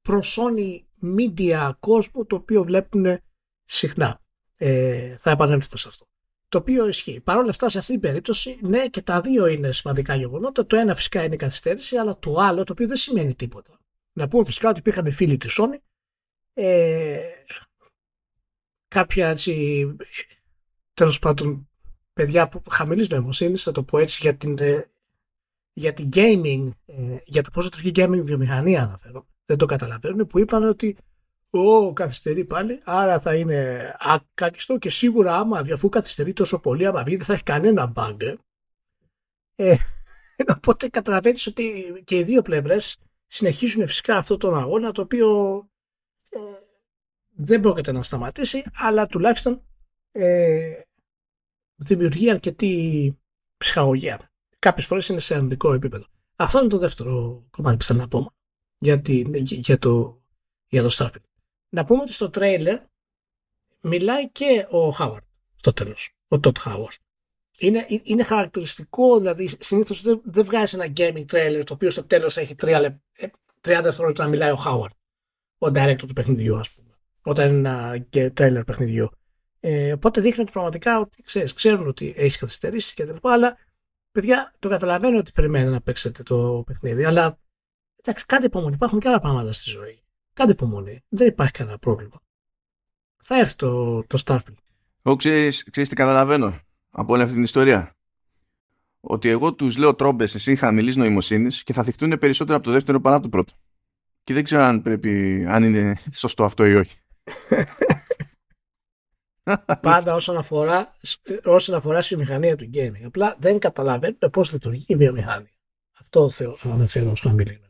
προσώνει 0.00 0.86
media 1.02 1.70
κόσμο 1.80 2.24
το 2.24 2.36
οποίο 2.36 2.64
βλέπουν 2.64 3.06
συχνά. 3.70 4.20
Ε, 4.56 5.16
θα 5.16 5.30
επανέλθουμε 5.30 5.78
σε 5.78 5.88
αυτό. 5.88 6.06
Το 6.48 6.58
οποίο 6.58 6.88
ισχύει. 6.88 7.20
Παρ' 7.20 7.36
όλα 7.36 7.50
αυτά, 7.50 7.68
σε 7.68 7.78
αυτή 7.78 7.92
την 7.92 8.00
περίπτωση, 8.00 8.58
ναι, 8.62 8.88
και 8.88 9.02
τα 9.02 9.20
δύο 9.20 9.46
είναι 9.46 9.72
σημαντικά 9.72 10.14
γεγονότα. 10.14 10.66
Το 10.66 10.76
ένα 10.76 10.94
φυσικά 10.94 11.24
είναι 11.24 11.34
η 11.34 11.38
καθυστέρηση, 11.38 11.96
αλλά 11.96 12.18
το 12.18 12.36
άλλο, 12.36 12.64
το 12.64 12.72
οποίο 12.72 12.86
δεν 12.86 12.96
σημαίνει 12.96 13.34
τίποτα. 13.34 13.80
Να 14.12 14.28
πούμε 14.28 14.44
φυσικά 14.44 14.68
ότι 14.68 14.78
υπήρχαν 14.78 15.12
φίλοι 15.12 15.36
της 15.36 15.58
Sony, 15.60 15.78
ε, 16.52 17.20
κάποια 18.88 19.28
έτσι, 19.28 19.96
τέλος 20.94 21.18
πάντων, 21.18 21.68
παιδιά 22.12 22.48
που 22.48 22.62
χαμηλής 22.70 23.08
νοημοσύνης, 23.08 23.62
θα 23.62 23.72
το 23.72 23.84
πω 23.84 23.98
έτσι, 23.98 24.18
για 24.22 24.36
την, 24.36 24.56
ε, 24.58 24.90
για 25.72 25.92
την 25.92 26.08
gaming, 26.12 26.70
ε, 26.86 27.18
για 27.24 27.42
το 27.42 27.50
πώς 27.50 27.64
λειτουργεί 27.64 27.88
η 27.88 27.92
gaming 27.96 28.24
βιομηχανία 28.24 28.82
αναφέρω. 28.82 29.26
Δεν 29.44 29.58
το 29.58 29.66
καταλαβαίνουν, 29.66 30.26
που 30.26 30.38
είπαν 30.38 30.64
ότι 30.64 30.96
Ω, 31.52 31.92
καθυστερεί 31.92 32.44
πάλι, 32.44 32.80
άρα 32.84 33.20
θα 33.20 33.36
είναι 33.36 33.92
ακάκιστο 33.98 34.78
και 34.78 34.90
σίγουρα 34.90 35.36
άμα 35.36 35.58
αφού 35.58 35.88
καθυστερεί 35.88 36.32
τόσο 36.32 36.58
πολύ, 36.58 36.86
άμα 36.86 37.02
βγει 37.02 37.16
δεν 37.16 37.24
θα 37.24 37.32
έχει 37.32 37.42
κανένα 37.42 37.92
bug. 37.96 38.36
Ε, 39.54 39.76
οπότε 40.56 40.88
καταλαβαίνεις 40.88 41.46
ότι 41.46 41.94
και 42.04 42.18
οι 42.18 42.22
δύο 42.22 42.42
πλευρές 42.42 42.98
συνεχίζουν 43.26 43.86
φυσικά 43.86 44.16
αυτό 44.16 44.36
τον 44.36 44.56
αγώνα 44.56 44.92
το 44.92 45.02
οποίο 45.02 45.58
ε, 46.28 46.38
δεν 47.30 47.60
πρόκειται 47.60 47.92
να 47.92 48.02
σταματήσει 48.02 48.64
αλλά 48.72 49.06
τουλάχιστον 49.06 49.62
ε, 50.12 50.80
δημιουργεί 51.74 52.30
αρκετή 52.30 53.14
ψυχαγωγία. 53.56 54.30
Κάποιες 54.58 54.86
φορές 54.86 55.08
είναι 55.08 55.20
σε 55.20 55.34
αρνητικό 55.34 55.72
επίπεδο. 55.72 56.04
Αυτό 56.36 56.58
είναι 56.58 56.68
το 56.68 56.78
δεύτερο 56.78 57.44
κομμάτι 57.50 57.76
που 57.76 57.84
θέλω 57.84 57.98
να 57.98 58.08
πω 58.08 58.30
για, 58.78 59.02
για, 59.44 59.78
το, 59.78 60.22
για 60.68 60.82
το 60.82 60.88
Starfield 60.92 61.29
να 61.70 61.84
πούμε 61.84 62.02
ότι 62.02 62.12
στο 62.12 62.30
τρέιλερ 62.30 62.78
μιλάει 63.80 64.30
και 64.30 64.66
ο 64.68 64.90
Χάουαρντ 64.90 65.24
στο 65.56 65.72
τέλος, 65.72 66.14
ο 66.28 66.40
Τότ 66.40 66.58
Χάουαρντ. 66.58 66.96
Είναι, 67.58 67.86
είναι 68.02 68.22
χαρακτηριστικό, 68.22 69.18
δηλαδή 69.18 69.50
συνήθως 69.58 70.02
δεν, 70.02 70.20
δεν 70.24 70.44
βγάζει 70.44 70.76
ένα 70.76 70.92
gaming 70.96 71.24
trailer 71.32 71.62
το 71.64 71.72
οποίο 71.72 71.90
στο 71.90 72.04
τέλος 72.04 72.36
έχει 72.36 72.54
3, 72.60 72.66
30 72.66 72.90
ε, 73.62 73.80
δευτερόλεπτα 73.80 74.24
να 74.24 74.28
μιλάει 74.28 74.50
ο 74.50 74.56
Χάουαρντ, 74.56 74.92
ο 75.58 75.66
director 75.66 75.96
του 75.96 76.12
παιχνιδιού, 76.12 76.58
ας 76.58 76.70
πούμε, 76.70 76.98
όταν 77.22 77.48
είναι 77.48 77.68
ένα 77.68 78.06
trailer 78.12 78.62
παιχνιδιού. 78.66 79.08
Ε, 79.60 79.92
οπότε 79.92 80.20
δείχνει 80.20 80.42
ότι 80.42 80.52
πραγματικά 80.52 80.98
ότι 80.98 81.22
ξέρεις, 81.22 81.52
ξέρουν 81.52 81.88
ότι 81.88 82.14
έχεις 82.16 82.36
καθυστερήσει 82.36 82.94
και 82.94 83.06
τα 83.06 83.12
λοιπά, 83.12 83.32
αλλά 83.32 83.56
παιδιά 84.12 84.54
το 84.58 84.68
καταλαβαίνω 84.68 85.18
ότι 85.18 85.32
περιμένετε 85.32 85.70
να 85.70 85.80
παίξετε 85.80 86.22
το 86.22 86.62
παιχνίδι, 86.66 87.04
αλλά 87.04 87.38
εντάξει, 87.96 88.26
κάντε 88.26 88.46
υπομονή. 88.46 88.74
Υπάρχουν 88.74 88.98
και 88.98 89.08
άλλα 89.08 89.20
πράγματα 89.20 89.52
στη 89.52 89.70
ζωή. 89.70 90.02
Κάντε 90.40 90.52
υπομονή. 90.52 91.04
Δεν 91.08 91.26
υπάρχει 91.26 91.52
κανένα 91.52 91.78
πρόβλημα. 91.78 92.20
Θα 93.22 93.38
έρθει 93.38 93.56
το, 93.56 94.02
το 94.04 94.22
Starfield. 94.24 94.54
Εγώ 95.02 95.16
ξέρεις, 95.16 95.64
ξέρεις 95.70 95.88
τι 95.88 95.94
καταλαβαίνω 95.94 96.60
από 96.90 97.12
όλη 97.12 97.22
αυτή 97.22 97.34
την 97.34 97.42
ιστορία; 97.42 97.96
Ότι 99.00 99.28
εγώ 99.28 99.54
τους 99.54 99.76
λέω 99.76 99.94
τρόμπες 99.94 100.34
εσύ 100.34 100.56
χαμηλής 100.56 100.96
νοημοσύνης 100.96 101.62
και 101.62 101.72
θα 101.72 101.82
θυχτούν 101.82 102.18
περισσότερο 102.18 102.56
από 102.56 102.66
το 102.66 102.72
δεύτερο 102.72 103.00
παρά 103.00 103.14
από 103.14 103.24
το 103.24 103.28
πρώτο. 103.30 103.52
Και 104.24 104.34
δεν 104.34 104.44
ξέρω 104.44 104.62
αν 104.62 104.82
πρέπει, 104.82 105.44
αν 105.48 105.62
είναι 105.62 105.96
σωστό 106.12 106.44
αυτό 106.44 106.66
ή 106.66 106.74
όχι. 106.74 106.98
Πάντα 109.80 110.14
όσον 110.14 110.36
αφορά, 110.36 110.94
όσον 111.44 111.74
αφορά 111.74 112.02
στη 112.02 112.16
μηχανία 112.16 112.56
του 112.56 112.70
gaming. 112.74 113.02
Απλά 113.04 113.36
δεν 113.38 113.58
καταλαβαίνουν 113.58 114.18
πώς 114.32 114.52
λειτουργεί 114.52 114.84
η 114.86 114.96
βιομηχανία. 114.96 115.52
Αυτό 116.00 116.30
θέλω 116.30 116.58
να 116.62 116.72
αναφέρω 116.72 117.10
ως 117.10 117.20
χαμηλή 117.20 117.69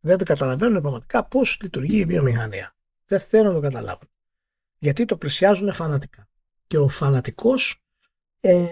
δεν 0.00 0.18
το 0.18 0.24
καταλαβαίνουν 0.24 0.80
πραγματικά 0.80 1.24
πώς 1.24 1.58
λειτουργεί 1.62 1.98
η 1.98 2.04
βιομηχανία. 2.04 2.76
Δεν 3.04 3.20
θέλουν 3.20 3.46
να 3.46 3.54
το 3.54 3.60
καταλάβουν. 3.60 4.08
Γιατί 4.78 5.04
το 5.04 5.16
πλησιάζουν 5.16 5.72
φανατικά. 5.72 6.28
Και 6.66 6.78
ο 6.78 6.88
φανατικός. 6.88 7.82
Ε, 8.40 8.66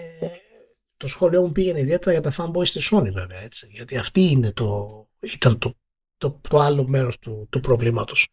το 0.97 1.07
σχόλιο 1.07 1.41
μου 1.41 1.51
πήγαινε 1.51 1.79
ιδιαίτερα 1.79 2.11
για 2.11 2.31
τα 2.31 2.33
fanboys 2.37 2.67
της 2.67 2.91
Sony 2.91 3.11
βέβαια 3.13 3.39
έτσι. 3.39 3.67
Γιατί 3.71 3.97
αυτή 3.97 4.21
είναι 4.21 4.51
το, 4.51 5.07
ήταν 5.19 5.57
το, 5.57 5.75
το, 6.17 6.39
το 6.49 6.59
άλλο 6.59 6.87
μέρος 6.87 7.19
του, 7.19 7.47
του 7.49 7.59
προβλήματος. 7.59 8.27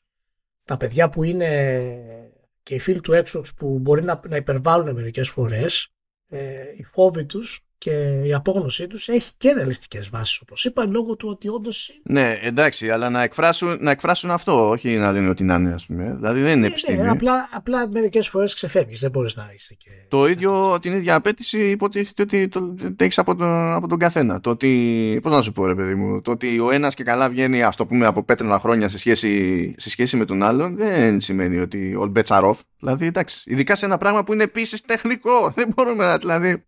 Τα 0.65 0.77
παιδιά 0.77 1.09
που 1.09 1.23
είναι 1.23 2.31
και 2.63 2.75
οι 2.75 2.79
φίλοι 2.79 3.01
του 3.01 3.23
Xbox 3.25 3.45
που 3.57 3.79
μπορεί 3.79 4.03
να, 4.03 4.21
να 4.29 4.37
υπερβάλλουν 4.37 4.95
μερικές 4.95 5.29
φορές 5.29 5.89
ε, 6.29 6.65
οι 6.77 6.85
φόβοι 6.85 7.25
τους 7.25 7.66
και 7.79 7.91
η 8.25 8.35
απόγνωσή 8.35 8.87
τους 8.87 9.09
έχει 9.09 9.31
και 9.37 9.53
ρεαλιστικές 9.53 10.09
βάσεις, 10.09 10.41
όπως 10.41 10.65
είπα, 10.65 10.87
λόγω 10.87 11.17
του 11.17 11.29
ότι 11.29 11.49
όντως. 11.49 12.01
Ναι, 12.03 12.39
εντάξει, 12.43 12.91
αλλά 12.91 13.11
να 13.11 13.23
εκφράσουν, 13.23 13.77
να 13.81 13.91
εκφράσουν 13.91 14.31
αυτό, 14.31 14.69
όχι 14.69 14.97
να 14.97 15.13
λένε 15.13 15.29
ότι 15.29 15.45
να 15.45 15.55
είναι, 15.55 15.73
ας 15.73 15.87
πούμε. 15.87 16.15
Δηλαδή 16.15 16.41
δεν 16.41 16.51
είναι 16.51 16.61
ναι, 16.61 16.67
επιστήμη. 16.67 16.99
Ναι, 16.99 17.09
απλά, 17.09 17.49
απλά 17.53 17.89
μερικές 17.89 18.29
φορές 18.29 18.55
ξεφεύγεις, 18.55 19.01
δεν 19.01 19.11
μπορείς 19.11 19.37
να 19.37 19.51
είσαι 19.55 19.75
και. 19.75 19.91
Το 20.09 20.29
ίδιο, 20.29 20.79
την 20.81 20.93
ίδια 20.93 21.15
απέτηση 21.15 21.71
υποτίθεται 21.71 22.23
ότι 22.23 22.49
το, 22.49 22.75
το 22.75 23.05
έχεις 23.05 23.19
από, 23.19 23.35
τον, 23.35 23.73
από 23.73 23.89
τον 23.89 23.99
καθένα. 23.99 24.41
Το 24.41 24.51
ότι. 24.51 25.19
Πώς 25.23 25.33
να 25.33 25.43
σου 25.43 25.53
πω, 25.53 25.67
ρε 25.67 25.75
παιδί 25.75 25.95
μου, 25.95 26.21
το 26.21 26.31
ότι 26.31 26.59
ο 26.59 26.71
ένας 26.71 26.95
και 26.95 27.03
καλά 27.03 27.29
βγαίνει, 27.29 27.63
ας 27.63 27.77
το 27.77 27.87
πούμε, 27.87 28.07
από 28.07 28.23
πέτρινα 28.23 28.59
χρόνια 28.59 28.89
σε 28.89 28.99
σχέση, 28.99 29.75
σε 29.79 29.91
σχέση 29.91 30.17
με 30.17 30.25
τον 30.25 30.43
άλλον, 30.43 30.77
δεν 30.77 31.21
σημαίνει 31.21 31.59
ότι 31.59 31.99
all 32.01 32.13
bets 32.19 32.41
are 32.41 32.51
off. 32.51 32.59
Δηλαδή, 32.79 33.07
εντάξει, 33.07 33.43
ειδικά 33.45 33.75
σε 33.75 33.87
ένα 33.87 33.99
πράγμα 33.99 34.25
που 34.25 34.33
είναι 34.33 34.43
επίσης 34.43 34.81
τεχνικό. 34.81 35.51
Δεν 35.57 35.73
μπορούμε 35.77 36.07
να. 36.07 36.19
Δηλαδή, 36.19 36.65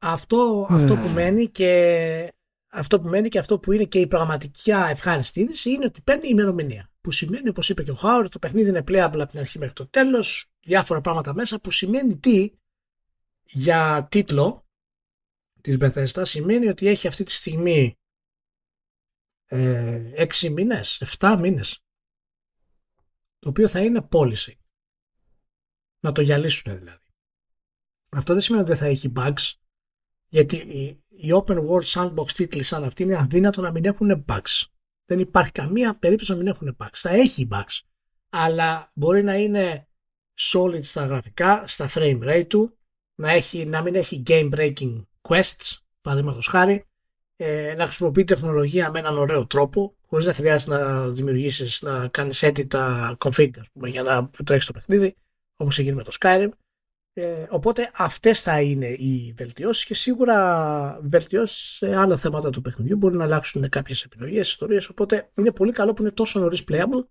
αυτό, 0.00 0.66
αυτό 0.70 0.96
που 0.96 1.08
μένει 1.08 1.48
και 1.48 2.32
αυτό 2.70 3.00
που 3.00 3.08
μένει 3.08 3.28
και 3.28 3.38
αυτό 3.38 3.58
που 3.58 3.72
είναι 3.72 3.84
και 3.84 4.00
η 4.00 4.06
πραγματική 4.06 4.70
ευχάριστη 4.70 5.40
είδηση 5.40 5.70
είναι 5.70 5.84
ότι 5.84 6.00
παίρνει 6.00 6.28
ημερομηνία. 6.28 6.90
Που 7.00 7.10
σημαίνει, 7.10 7.48
όπως 7.48 7.68
είπε 7.68 7.82
και 7.82 7.90
ο 7.90 7.94
Χάουρ, 7.94 8.28
το 8.28 8.38
παιχνίδι 8.38 8.68
είναι 8.68 8.82
πλέον 8.82 9.20
από 9.20 9.26
την 9.26 9.38
αρχή 9.38 9.58
μέχρι 9.58 9.74
το 9.74 9.88
τέλος, 9.88 10.50
διάφορα 10.60 11.00
πράγματα 11.00 11.34
μέσα, 11.34 11.60
που 11.60 11.70
σημαίνει 11.70 12.18
τι 12.18 12.50
για 13.42 14.06
τίτλο 14.10 14.68
της 15.60 15.76
Bethesda 15.80 16.22
σημαίνει 16.24 16.68
ότι 16.68 16.86
έχει 16.86 17.06
αυτή 17.06 17.24
τη 17.24 17.32
στιγμή 17.32 17.98
ε, 19.46 20.26
6 20.40 20.50
μήνες, 20.50 21.02
7 21.18 21.36
μήνες 21.40 21.84
το 23.38 23.48
οποίο 23.48 23.68
θα 23.68 23.84
είναι 23.84 24.08
policy. 24.12 24.52
Να 26.00 26.12
το 26.12 26.20
γυαλίσουν 26.20 26.78
δηλαδή. 26.78 27.04
Αυτό 28.10 28.32
δεν 28.32 28.42
σημαίνει 28.42 28.62
ότι 28.62 28.72
δεν 28.72 28.80
θα 28.80 28.86
έχει 28.86 29.12
bugs, 29.16 29.59
γιατί 30.30 30.56
οι 31.10 31.28
open 31.32 31.56
world 31.56 31.84
sandbox 31.84 32.30
τίτλοι 32.30 32.62
σαν 32.62 32.84
αυτή 32.84 33.02
είναι 33.02 33.16
αδύνατο 33.16 33.60
να 33.60 33.70
μην 33.70 33.84
έχουν 33.84 34.24
bugs. 34.28 34.64
Δεν 35.06 35.18
υπάρχει 35.18 35.52
καμία 35.52 35.98
περίπτωση 35.98 36.30
να 36.30 36.36
μην 36.36 36.46
έχουν 36.46 36.76
bugs. 36.80 36.92
Θα 36.92 37.10
έχει 37.10 37.48
bugs. 37.52 37.80
Αλλά 38.30 38.90
μπορεί 38.94 39.22
να 39.22 39.34
είναι 39.34 39.88
solid 40.38 40.84
στα 40.84 41.06
γραφικά, 41.06 41.66
στα 41.66 41.88
frame 41.94 42.22
rate 42.22 42.46
του, 42.48 42.78
να, 43.14 43.30
έχει, 43.30 43.64
να 43.64 43.82
μην 43.82 43.94
έχει 43.94 44.22
game 44.26 44.50
breaking 44.54 45.04
quests, 45.28 45.78
παραδείγματος 46.00 46.46
χάρη, 46.46 46.84
ε, 47.36 47.74
να 47.76 47.84
χρησιμοποιεί 47.84 48.24
τεχνολογία 48.24 48.90
με 48.90 48.98
έναν 48.98 49.18
ωραίο 49.18 49.46
τρόπο, 49.46 49.94
χωρίς 50.06 50.26
να 50.26 50.32
χρειάζεται 50.32 50.76
να 50.76 51.08
δημιουργήσεις, 51.08 51.82
να 51.82 52.08
κάνεις 52.08 52.42
edit 52.44 52.66
config 53.18 53.50
πούμε, 53.72 53.88
για 53.88 54.02
να 54.02 54.30
τρέξεις 54.44 54.66
το 54.66 54.72
παιχνίδι, 54.72 55.16
όπως 55.56 55.78
έγινε 55.78 55.94
με 55.94 56.02
το 56.02 56.12
Skyrim. 56.20 56.48
Ε, 57.12 57.46
οπότε 57.48 57.90
αυτές 57.94 58.40
θα 58.40 58.60
είναι 58.60 58.86
οι 58.86 59.34
βελτιώσεις 59.36 59.84
και 59.84 59.94
σίγουρα 59.94 60.98
βελτιώσεις 61.02 61.76
σε 61.76 61.96
άλλα 61.96 62.16
θέματα 62.16 62.50
του 62.50 62.60
παιχνιδιού 62.60 62.96
μπορεί 62.96 63.16
να 63.16 63.24
αλλάξουν 63.24 63.68
κάποιες 63.68 64.02
επιλογές, 64.02 64.48
ιστορίες 64.48 64.88
οπότε 64.88 65.28
είναι 65.36 65.52
πολύ 65.52 65.72
καλό 65.72 65.92
που 65.92 66.02
είναι 66.02 66.10
τόσο 66.10 66.40
νωρίς 66.40 66.64
playable 66.68 67.04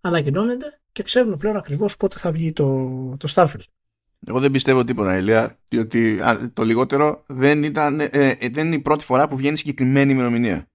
ανακοινώνεται 0.00 0.80
και 0.92 1.02
ξέρουμε 1.02 1.36
πλέον 1.36 1.56
ακριβώς 1.56 1.96
πότε 1.96 2.18
θα 2.18 2.32
βγει 2.32 2.52
το, 2.52 2.88
το 3.16 3.32
Starfield. 3.34 3.66
Εγώ 4.26 4.40
δεν 4.40 4.50
πιστεύω 4.50 4.84
τίποτα, 4.84 5.16
Ηλία, 5.16 5.58
διότι 5.68 6.20
το 6.52 6.62
λιγότερο 6.62 7.24
δεν, 7.26 7.62
ήταν, 7.62 8.00
ε, 8.00 8.08
ε, 8.12 8.48
δεν 8.48 8.66
είναι 8.66 8.74
η 8.74 8.80
πρώτη 8.80 9.04
φορά 9.04 9.28
που 9.28 9.36
βγαίνει 9.36 9.56
συγκεκριμένη 9.56 10.12
ημερομηνία. 10.12 10.68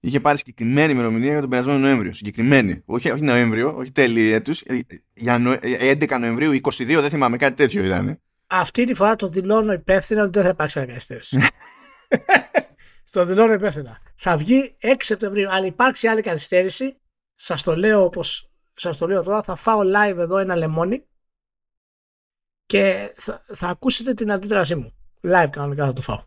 Είχε 0.00 0.20
πάρει 0.20 0.38
συγκεκριμένη 0.38 0.92
ημερομηνία 0.92 1.30
για 1.30 1.40
τον 1.40 1.50
περασμένο 1.50 1.78
Νοέμβριο. 1.78 2.12
Συγκεκριμένη. 2.12 2.82
Όχι, 2.84 3.10
όχι 3.10 3.22
Νοέμβριο, 3.22 3.76
όχι 3.76 3.92
τέλη 3.92 4.30
έτους. 4.30 4.60
Ε, 4.60 4.80
για 5.14 5.38
νο, 5.38 5.56
11 5.62 6.18
Νοεμβρίου, 6.18 6.60
22, 6.62 6.86
δεν 6.86 7.10
θυμάμαι, 7.10 7.36
κάτι 7.36 7.56
τέτοιο 7.56 7.84
ήταν. 7.84 8.20
Αυτή 8.46 8.84
τη 8.84 8.94
φορά 8.94 9.16
το 9.16 9.28
δηλώνω 9.28 9.72
υπεύθυνα 9.72 10.22
ότι 10.22 10.30
δεν 10.30 10.42
θα 10.42 10.48
υπάρξει 10.48 10.86
καθυστέρηση. 10.86 11.40
Στο 13.10 13.24
δηλώνω 13.24 13.52
υπεύθυνα. 13.52 13.98
Θα 14.16 14.36
βγει 14.36 14.76
6 14.82 14.94
Σεπτεμβρίου. 14.98 15.50
Αν 15.50 15.64
υπάρξει 15.64 16.06
άλλη 16.06 16.22
καθυστέρηση, 16.22 16.96
σας 17.34 17.62
το 17.62 17.76
λέω 17.76 18.04
όπως 18.04 18.50
σας 18.80 18.96
το 18.96 19.06
λέω 19.06 19.22
τώρα, 19.22 19.42
θα 19.42 19.56
φάω 19.56 19.80
live 19.80 20.16
εδώ 20.16 20.38
ένα 20.38 20.56
λεμόνι 20.56 21.06
και 22.66 23.10
θα, 23.14 23.42
θα 23.44 23.68
ακούσετε 23.68 24.14
την 24.14 24.32
αντίδρασή 24.32 24.74
μου. 24.74 24.94
Live 25.22 25.48
κανονικά 25.50 25.86
θα 25.86 25.92
το 25.92 26.02
φάω. 26.02 26.24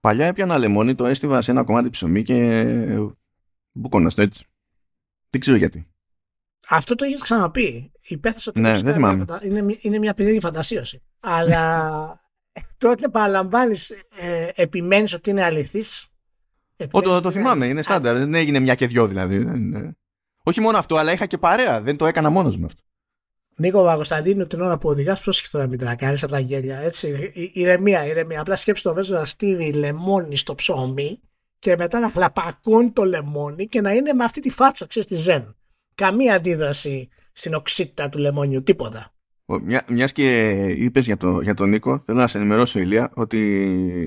Παλιά 0.00 0.26
έπιανα 0.26 0.58
λεμόνι, 0.58 0.94
το 0.94 1.06
έστειβα 1.06 1.42
σε 1.42 1.50
ένα 1.50 1.64
κομμάτι 1.64 1.90
ψωμί 1.90 2.22
και 2.22 2.64
μπουκώνας 3.72 4.14
το 4.14 4.22
έτσι. 4.22 4.44
Δεν 5.30 5.40
ξέρω 5.40 5.56
γιατί. 5.56 5.86
Αυτό 6.68 6.94
το 6.94 7.04
έχει 7.04 7.20
ξαναπεί. 7.20 7.92
Υπέθεσα 8.08 8.50
ότι 8.50 8.60
ναι, 8.60 8.80
δεν 8.80 8.94
θυμάμαι. 8.94 9.24
Είναι, 9.42 9.76
είναι 9.80 9.98
μια 9.98 10.14
περίεργη 10.14 10.40
φαντασίωση. 10.40 11.02
Αλλά 11.20 12.20
τότε 12.78 13.04
επαναλαμβάνει, 13.04 13.76
ε, 14.20 14.48
επιμένεις 14.54 15.12
ότι 15.12 15.30
είναι 15.30 15.44
αληθής; 15.44 16.08
το, 16.90 17.20
το 17.20 17.30
θυμάμαι, 17.30 17.66
είναι 17.66 17.82
στάνταρ. 17.82 18.16
Δεν 18.16 18.34
έγινε 18.34 18.58
μια 18.58 18.74
και 18.74 18.86
δυο 18.86 19.06
δηλαδή. 19.06 19.46
Όχι 20.42 20.60
μόνο 20.60 20.78
αυτό, 20.78 20.96
αλλά 20.96 21.12
είχα 21.12 21.26
και 21.26 21.38
παρέα. 21.38 21.80
Δεν 21.80 21.96
το 21.96 22.06
έκανα 22.06 22.30
μόνος 22.30 22.58
με 22.58 22.66
αυτό. 22.66 22.82
Νίκο 23.58 23.78
Παπακοσταντίνου 23.78 24.46
την 24.46 24.60
ώρα 24.60 24.78
που 24.78 24.88
οδηγάς, 24.88 25.20
πρόσεχε 25.20 25.48
τώρα 25.52 25.66
μην 25.66 25.78
κάνει 25.78 26.18
από 26.22 26.28
τα 26.28 26.38
γέλια. 26.38 26.78
Έτσι. 26.78 27.32
Ηρεμία, 27.52 28.06
ηρεμία. 28.06 28.40
Απλά 28.40 28.56
σκέψει 28.56 28.82
το 28.82 28.94
βέζο 28.94 29.14
να 29.14 29.24
στείλει 29.24 29.72
λεμόνι 29.72 30.36
στο 30.36 30.54
ψωμί 30.54 31.20
και 31.58 31.74
μετά 31.78 31.98
να 31.98 32.10
χλαπακούν 32.10 32.92
το 32.92 33.04
λεμόνι 33.04 33.66
και 33.66 33.80
να 33.80 33.92
είναι 33.92 34.12
με 34.12 34.24
αυτή 34.24 34.40
τη 34.40 34.50
φάτσα, 34.50 34.86
ξέρεις 34.86 35.08
τη 35.08 35.14
ζεν. 35.14 35.56
Καμία 35.94 36.34
αντίδραση 36.34 37.08
στην 37.32 37.54
οξύτητα 37.54 38.08
του 38.08 38.18
λεμόνιου, 38.18 38.62
τίποτα. 38.62 39.12
Μιας 39.88 40.12
και 40.12 40.52
είπες 40.66 41.04
για, 41.04 41.16
το, 41.16 41.40
για 41.40 41.54
τον 41.54 41.68
Νίκο, 41.68 42.02
θέλω 42.06 42.18
να 42.18 42.26
σε 42.26 42.38
ενημερώσω, 42.38 42.78
Ηλία, 42.78 43.10
ότι 43.14 43.38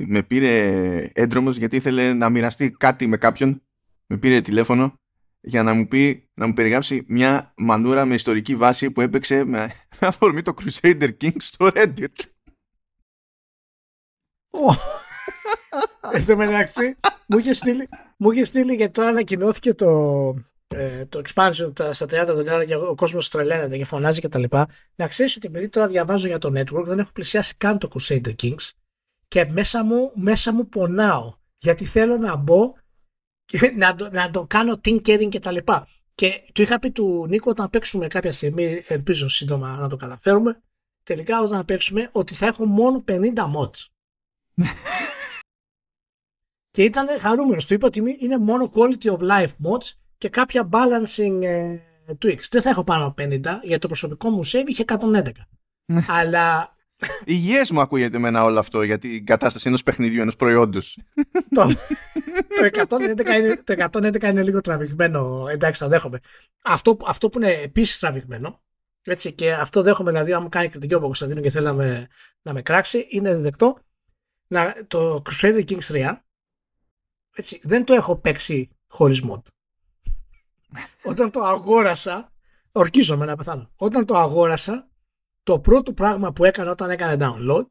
με 0.08 0.24
πήρε 0.24 1.10
έντρομος 1.14 1.58
γιατί 1.58 1.76
ήθελε 1.76 2.14
να 2.14 2.30
μοιραστεί 2.30 2.72
κάτι 2.72 3.08
με 3.08 3.18
κάποιον. 3.18 3.62
Με 4.08 4.18
πήρε 4.18 4.42
τηλέφωνο 4.42 4.94
για 5.42 5.64
να 5.64 5.74
μου 5.74 5.88
πει, 5.88 6.30
να 6.34 6.48
μου 6.48 6.54
περιγράψει 6.54 7.06
μια 7.08 7.54
μανούρα 7.58 8.06
με 8.06 8.14
ιστορική 8.14 8.56
βάση 8.56 8.92
που 8.92 9.02
έπαιξε 9.02 9.44
με 9.44 9.72
αφορμή 10.00 10.42
το 10.42 10.54
Crusader 10.62 11.12
King 11.22 11.36
στο 11.38 11.72
Reddit. 11.74 12.16
Εν 16.14 16.26
τω 16.26 16.36
μεταξύ, 16.36 16.96
μου 17.28 17.38
είχε 17.38 17.54
στείλει, 17.54 17.90
μου 18.18 18.32
είχε 18.32 18.44
στείλει 18.44 18.76
γιατί 18.76 18.94
τώρα 18.94 19.10
ανακοινώθηκε 19.10 19.74
το, 19.74 19.90
ε, 20.68 21.06
το 21.06 21.22
expansion 21.26 21.72
στα 21.92 22.06
30 22.06 22.26
δολάρια 22.28 22.66
και 22.66 22.76
ο 22.76 22.96
κόσμος 22.96 23.30
τρελαίνεται 23.30 23.78
και 23.78 23.86
φωνάζει 23.86 24.20
και 24.20 24.28
τα 24.28 24.40
λοιπά. 24.40 24.68
Να 24.96 25.08
ξέρεις 25.08 25.36
ότι 25.36 25.48
επειδή 25.48 25.70
τώρα 25.70 25.88
διαβάζω 25.88 26.28
για 26.28 26.38
το 26.38 26.50
network, 26.60 26.84
δεν 26.84 27.00
έχω 27.00 27.12
πλησιάσει 27.12 27.54
καν 27.58 27.78
το 27.78 27.90
Crusader 27.94 28.36
Kings 28.42 28.70
και 29.28 29.46
μέσα 29.46 29.84
μου, 29.84 30.12
μέσα 30.16 30.54
μου 30.54 30.68
πονάω. 30.68 31.34
Γιατί 31.56 31.86
θέλω 31.86 32.18
να 32.18 32.36
μπω 32.36 32.74
να, 33.78 33.96
το, 33.96 34.10
να 34.12 34.30
το 34.30 34.46
κάνω 34.46 34.74
tinkering 34.86 35.30
και 35.30 35.40
τα 35.40 35.52
λοιπά. 35.52 35.88
Και 36.16 36.42
του 36.54 36.62
είχα 36.62 36.80
πει 36.80 36.92
του 36.92 37.26
Νίκο 37.30 37.50
όταν 37.50 37.70
παίξουμε 37.70 38.08
κάποια 38.08 38.32
στιγμή, 38.32 38.82
ελπίζω 38.88 39.28
σύντομα 39.28 39.78
να 39.78 39.90
το 39.90 39.96
καταφέρουμε, 39.96 40.62
τελικά 41.04 41.42
όταν 41.42 41.66
παίξουμε 41.66 42.10
ότι 42.12 42.36
θα 42.36 42.46
έχω 42.46 42.66
μόνο 42.66 43.04
50 43.08 43.34
mods. 43.36 43.86
και 46.72 46.84
ήταν 46.84 47.08
χαρούμενος. 47.20 47.66
Του 47.66 47.74
είπα 47.74 47.88
ότι 47.88 48.18
είναι 48.20 48.38
μόνο 48.38 48.72
quality 48.74 49.18
of 49.18 49.18
life 49.18 49.52
mods 49.66 49.92
και 50.18 50.30
κάποια 50.30 50.70
balancing 50.72 51.42
ε, 51.42 51.78
tweaks. 52.22 52.44
Δεν 52.52 52.62
θα 52.62 52.70
έχω 52.70 52.84
πάνω 52.84 53.06
από 53.06 53.24
50, 53.24 53.40
γιατί 53.40 53.78
το 53.78 53.88
προσωπικό 53.88 54.30
μου 54.30 54.46
save 54.46 54.64
είχε 54.66 54.84
111. 54.88 55.30
Αλλά 56.08 56.76
Υγιές 57.26 57.72
μου 57.72 57.82
ακούγεται 57.82 58.18
εμένα 58.18 58.44
όλο 58.44 58.60
αυτό 58.60 58.84
για 58.84 58.98
την 58.98 59.26
κατάσταση 59.26 59.68
ενός 59.68 59.84
παιχνιδιού, 59.84 60.22
ενός 60.22 60.36
προϊόντος. 60.36 60.98
το, 61.56 61.74
το, 62.56 62.98
111 62.98 63.36
είναι, 63.38 63.62
το 63.64 63.76
111 63.92 64.24
είναι 64.24 64.44
λίγο 64.44 64.62
τραβηγμένο, 64.62 65.48
εντάξει 65.50 65.80
το 65.80 65.88
δέχομαι. 65.88 66.20
Αυτό, 66.62 66.98
αυτό 67.06 67.30
που 67.30 67.42
είναι 67.42 67.52
επίσης 67.52 68.00
τραβηγμένο, 68.00 68.62
έτσι, 69.04 69.34
και 69.34 69.54
αυτό 69.54 69.82
δέχομαι 69.82 70.12
δηλαδή 70.12 70.34
αν 70.34 70.42
μου 70.42 70.50
κάνει 70.50 70.68
κριτική 70.68 70.94
ο 70.94 71.00
Κωνσταντίνο 71.00 71.42
και 71.42 71.50
θέλει 71.50 71.66
να 71.66 71.74
με, 71.74 72.08
να 72.42 72.54
με 72.54 72.62
κράξει, 72.62 73.06
είναι 73.10 73.36
δεκτό 73.36 73.78
να, 74.48 74.76
το 74.88 75.22
Crusader 75.30 75.66
Kings 75.66 75.92
3 75.92 76.14
έτσι, 77.34 77.60
δεν 77.64 77.84
το 77.84 77.94
έχω 77.94 78.16
παίξει 78.16 78.70
χωρίς 78.88 79.24
mod. 79.30 79.42
Όταν 81.04 81.32
το 81.32 81.42
αγόρασα, 81.44 82.32
ορκίζομαι 82.72 83.26
να 83.26 83.36
πεθάνω. 83.36 83.72
Όταν 83.76 84.06
το 84.06 84.18
αγόρασα, 84.18 84.91
το 85.52 85.60
πρώτο 85.60 85.94
πράγμα 85.94 86.34
που 86.34 86.46
έκανα 86.46 86.72
όταν 86.72 86.90
έκανε 86.90 87.18
download 87.20 87.68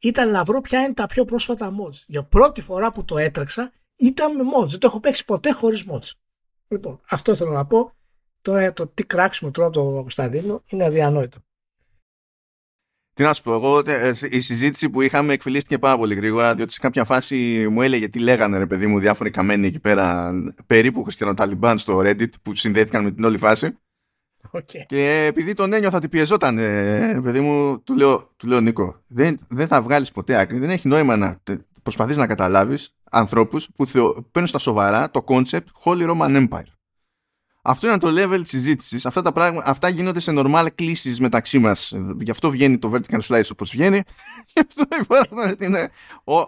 ήταν 0.00 0.30
να 0.30 0.44
βρω 0.44 0.60
ποια 0.60 0.80
είναι 0.82 0.92
τα 0.92 1.06
πιο 1.06 1.24
πρόσφατα 1.24 1.70
mods. 1.70 2.04
Για 2.06 2.22
πρώτη 2.22 2.60
φορά 2.60 2.92
που 2.92 3.04
το 3.04 3.18
έτρεξα 3.18 3.72
ήταν 3.96 4.36
με 4.36 4.42
mods. 4.56 4.68
Δεν 4.68 4.78
το 4.78 4.86
έχω 4.86 5.00
παίξει 5.00 5.24
ποτέ 5.24 5.52
χωρίς 5.52 5.84
mods. 5.90 6.10
Λοιπόν, 6.68 7.00
αυτό 7.08 7.34
θέλω 7.34 7.50
να 7.50 7.66
πω. 7.66 7.92
Τώρα 8.42 8.72
το 8.72 8.86
τι 8.86 9.04
κράξιμο 9.04 9.50
τώρα 9.50 9.70
το 9.70 9.82
Κωνσταντίνο 9.82 10.62
είναι 10.66 10.84
αδιανόητο. 10.84 11.38
Τι 13.14 13.22
να 13.22 13.34
σου 13.34 13.42
πω, 13.42 13.52
εγώ 13.52 13.82
ε, 13.86 14.12
η 14.30 14.40
συζήτηση 14.40 14.90
που 14.90 15.00
είχαμε 15.00 15.32
εκφυλίστηκε 15.32 15.78
πάρα 15.78 15.96
πολύ 15.96 16.14
γρήγορα, 16.14 16.54
διότι 16.54 16.72
σε 16.72 16.80
κάποια 16.80 17.04
φάση 17.04 17.68
μου 17.70 17.82
έλεγε 17.82 18.08
τι 18.08 18.18
λέγανε 18.18 18.58
ρε 18.58 18.66
παιδί 18.66 18.86
μου 18.86 18.98
διάφοροι 18.98 19.30
καμένοι 19.30 19.66
εκεί 19.66 19.78
πέρα, 19.78 20.32
περίπου 20.66 21.02
χριστιανοταλιμπάν 21.02 21.78
στο 21.78 21.98
Reddit 21.98 22.30
που 22.42 22.54
συνδέθηκαν 22.54 23.04
με 23.04 23.10
την 23.10 23.24
όλη 23.24 23.38
φάση. 23.38 23.76
Okay. 24.58 24.84
Και 24.86 25.24
επειδή 25.28 25.54
τον 25.54 25.72
ένιωθα 25.72 25.96
ότι 25.96 26.08
πιεζόταν, 26.08 26.58
ε, 26.58 27.20
παιδί 27.22 27.40
μου, 27.40 27.82
του 27.82 27.94
λέω, 27.94 28.30
του 28.36 28.46
λέω 28.46 28.60
Νίκο, 28.60 29.02
δεν, 29.06 29.38
δεν 29.48 29.66
θα 29.66 29.82
βγάλεις 29.82 30.10
ποτέ 30.10 30.36
άκρη. 30.36 30.58
Δεν 30.58 30.70
έχει 30.70 30.88
νόημα 30.88 31.16
να 31.16 31.40
προσπαθείς 31.82 32.16
να 32.16 32.26
καταλάβεις 32.26 32.94
ανθρώπους 33.10 33.68
που 33.76 33.86
θεω, 33.86 34.26
παίρνουν 34.30 34.48
στα 34.48 34.58
σοβαρά 34.58 35.10
το 35.10 35.24
concept 35.26 35.66
Holy 35.84 36.10
Roman 36.10 36.48
Empire. 36.48 36.72
Αυτό 37.64 37.88
είναι 37.88 37.98
το 37.98 38.08
level 38.10 38.38
της 38.40 38.48
συζήτησης. 38.48 39.06
Αυτά, 39.06 39.22
τα 39.22 39.32
πράγματα, 39.32 39.70
αυτά 39.70 39.88
γίνονται 39.88 40.20
σε 40.20 40.32
normal 40.36 40.66
κλήσεις 40.74 41.20
μεταξύ 41.20 41.58
μας. 41.58 41.92
Γι' 42.20 42.30
αυτό 42.30 42.50
βγαίνει 42.50 42.78
το 42.78 42.92
vertical 42.94 43.20
slice 43.20 43.48
όπως 43.52 43.70
βγαίνει. 43.70 44.02
Γι' 44.52 44.60
αυτό 44.68 44.84
είναι, 45.58 45.90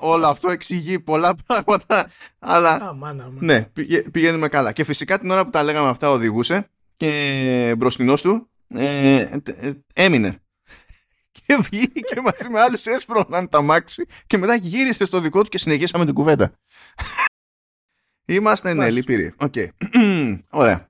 όλο 0.00 0.26
αυτό 0.26 0.50
εξηγεί 0.50 1.00
πολλά 1.00 1.34
πράγματα. 1.46 2.10
Αλλά 2.38 2.96
ναι, 3.38 3.68
πηγαίνουμε 4.12 4.48
καλά. 4.48 4.72
Και 4.72 4.84
φυσικά 4.84 5.18
την 5.18 5.30
ώρα 5.30 5.44
που 5.44 5.50
τα 5.50 5.62
λέγαμε 5.62 5.88
αυτά 5.88 6.10
οδηγούσε 6.10 6.68
και 6.96 7.74
μπροστινός 7.78 8.22
του 8.22 8.50
ε, 8.66 9.38
ε, 9.44 9.72
έμεινε. 9.92 10.42
Και 11.46 11.56
βγήκε 11.56 12.20
μαζί 12.20 12.48
με 12.48 12.60
άλλους 12.60 12.86
έσπρωχναν 12.86 13.48
το 13.48 13.62
αμάξι 13.62 14.06
και 14.26 14.38
μετά 14.38 14.54
γύρισε 14.54 15.04
στο 15.04 15.20
δικό 15.20 15.42
του 15.42 15.48
και 15.48 15.58
συνεχίσαμε 15.58 16.04
την 16.04 16.14
κουβέντα. 16.14 16.52
Είμαστε 18.26 18.74
ναι, 18.74 18.90
λυπηροί. 18.90 19.34
Οκ. 19.36 19.54
Ωραία. 20.50 20.88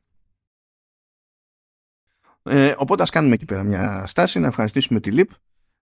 Ε, 2.43 2.75
οπότε 2.79 3.03
ας 3.03 3.11
κάνουμε 3.11 3.35
εκεί 3.35 3.45
πέρα 3.45 3.63
μια 3.63 4.07
στάση 4.07 4.39
να 4.39 4.47
ευχαριστήσουμε 4.47 5.01
τη 5.01 5.11
LIP 5.15 5.29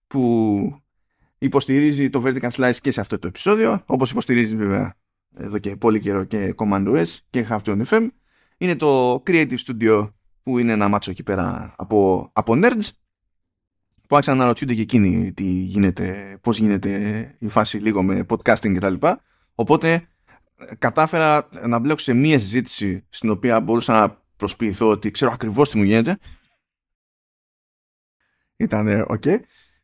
που 0.06 0.82
υποστηρίζει 1.38 2.10
το 2.10 2.22
Vertical 2.24 2.50
Slice 2.50 2.76
και 2.80 2.92
σε 2.92 3.00
αυτό 3.00 3.18
το 3.18 3.26
επεισόδιο 3.26 3.82
όπως 3.86 4.10
υποστηρίζει 4.10 4.56
βέβαια 4.56 4.94
εδώ 5.36 5.58
και 5.58 5.76
πολύ 5.76 6.00
καιρό 6.00 6.24
και 6.24 6.54
Command 6.56 6.96
OS 6.96 7.16
και 7.30 7.46
Halftone 7.50 7.84
FM 7.84 8.08
είναι 8.62 8.76
το 8.76 9.22
Creative 9.26 9.56
Studio 9.66 10.08
που 10.42 10.58
είναι 10.58 10.72
ένα 10.72 10.88
μάτσο 10.88 11.10
εκεί 11.10 11.22
πέρα 11.22 11.74
από, 11.76 12.30
από 12.32 12.52
nerds 12.56 12.88
που 14.06 14.16
άρχισαν 14.16 14.38
να 14.38 14.44
ρωτιούνται 14.44 14.74
και 14.74 14.80
εκείνοι 14.80 15.32
τι 15.32 15.44
γίνεται, 15.44 16.38
πώς 16.40 16.58
γίνεται 16.58 17.34
η 17.38 17.48
φάση 17.48 17.78
λίγο 17.78 18.02
με 18.02 18.26
podcasting 18.28 18.74
κτλ. 18.76 19.06
Οπότε 19.54 20.08
κατάφερα 20.78 21.48
να 21.66 21.78
μπλέξω 21.78 22.04
σε 22.04 22.12
μία 22.12 22.38
συζήτηση 22.38 23.06
στην 23.08 23.30
οποία 23.30 23.60
μπορούσα 23.60 23.92
να 23.92 24.22
προσποιηθώ 24.36 24.88
ότι 24.88 25.10
ξέρω 25.10 25.32
ακριβώς 25.32 25.70
τι 25.70 25.76
μου 25.76 25.84
γίνεται. 25.84 26.18
Ήταν 28.56 29.04
οκ. 29.08 29.24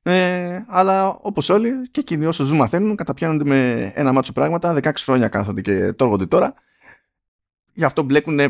Ε, 0.02 0.64
αλλά 0.68 1.08
όπως 1.08 1.48
όλοι 1.48 1.90
και 1.90 2.00
εκείνοι 2.00 2.26
όσο 2.26 2.44
ζουν 2.44 2.56
μαθαίνουν 2.56 2.96
καταπιάνονται 2.96 3.44
με 3.44 3.92
ένα 3.94 4.12
μάτσο 4.12 4.32
πράγματα 4.32 4.78
16 4.82 4.92
χρόνια 4.96 5.28
κάθονται 5.28 5.60
και 5.60 5.92
τρώγονται 5.92 6.26
τώρα 6.26 6.54
γι' 7.78 7.84
αυτό 7.84 8.02
μπλέκουν 8.02 8.40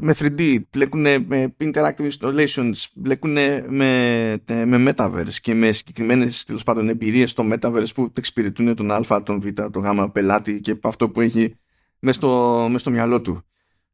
με 0.00 0.14
3D, 0.18 0.58
μπλέκουν 0.70 1.00
με 1.00 1.54
interactive 1.58 2.08
installations, 2.18 2.72
μπλέκουν 2.94 3.32
με, 3.68 4.36
με 4.46 4.92
metaverse 4.96 5.34
και 5.40 5.54
με 5.54 5.72
συγκεκριμένες 5.72 6.44
τέλος 6.44 6.62
πάντων 6.62 6.88
εμπειρίες 6.88 7.30
στο 7.30 7.44
metaverse 7.52 7.94
που 7.94 8.12
εξυπηρετούν 8.16 8.74
τον 8.74 8.90
Α, 8.90 9.22
τον 9.22 9.40
Β, 9.40 9.46
τον 9.70 9.82
Γ 9.82 10.10
πελάτη 10.12 10.60
και 10.60 10.76
αυτό 10.82 11.08
που 11.08 11.20
έχει 11.20 11.54
μέσα 11.98 12.18
στο, 12.18 12.70
στο 12.76 12.90
μυαλό 12.90 13.20
του. 13.20 13.44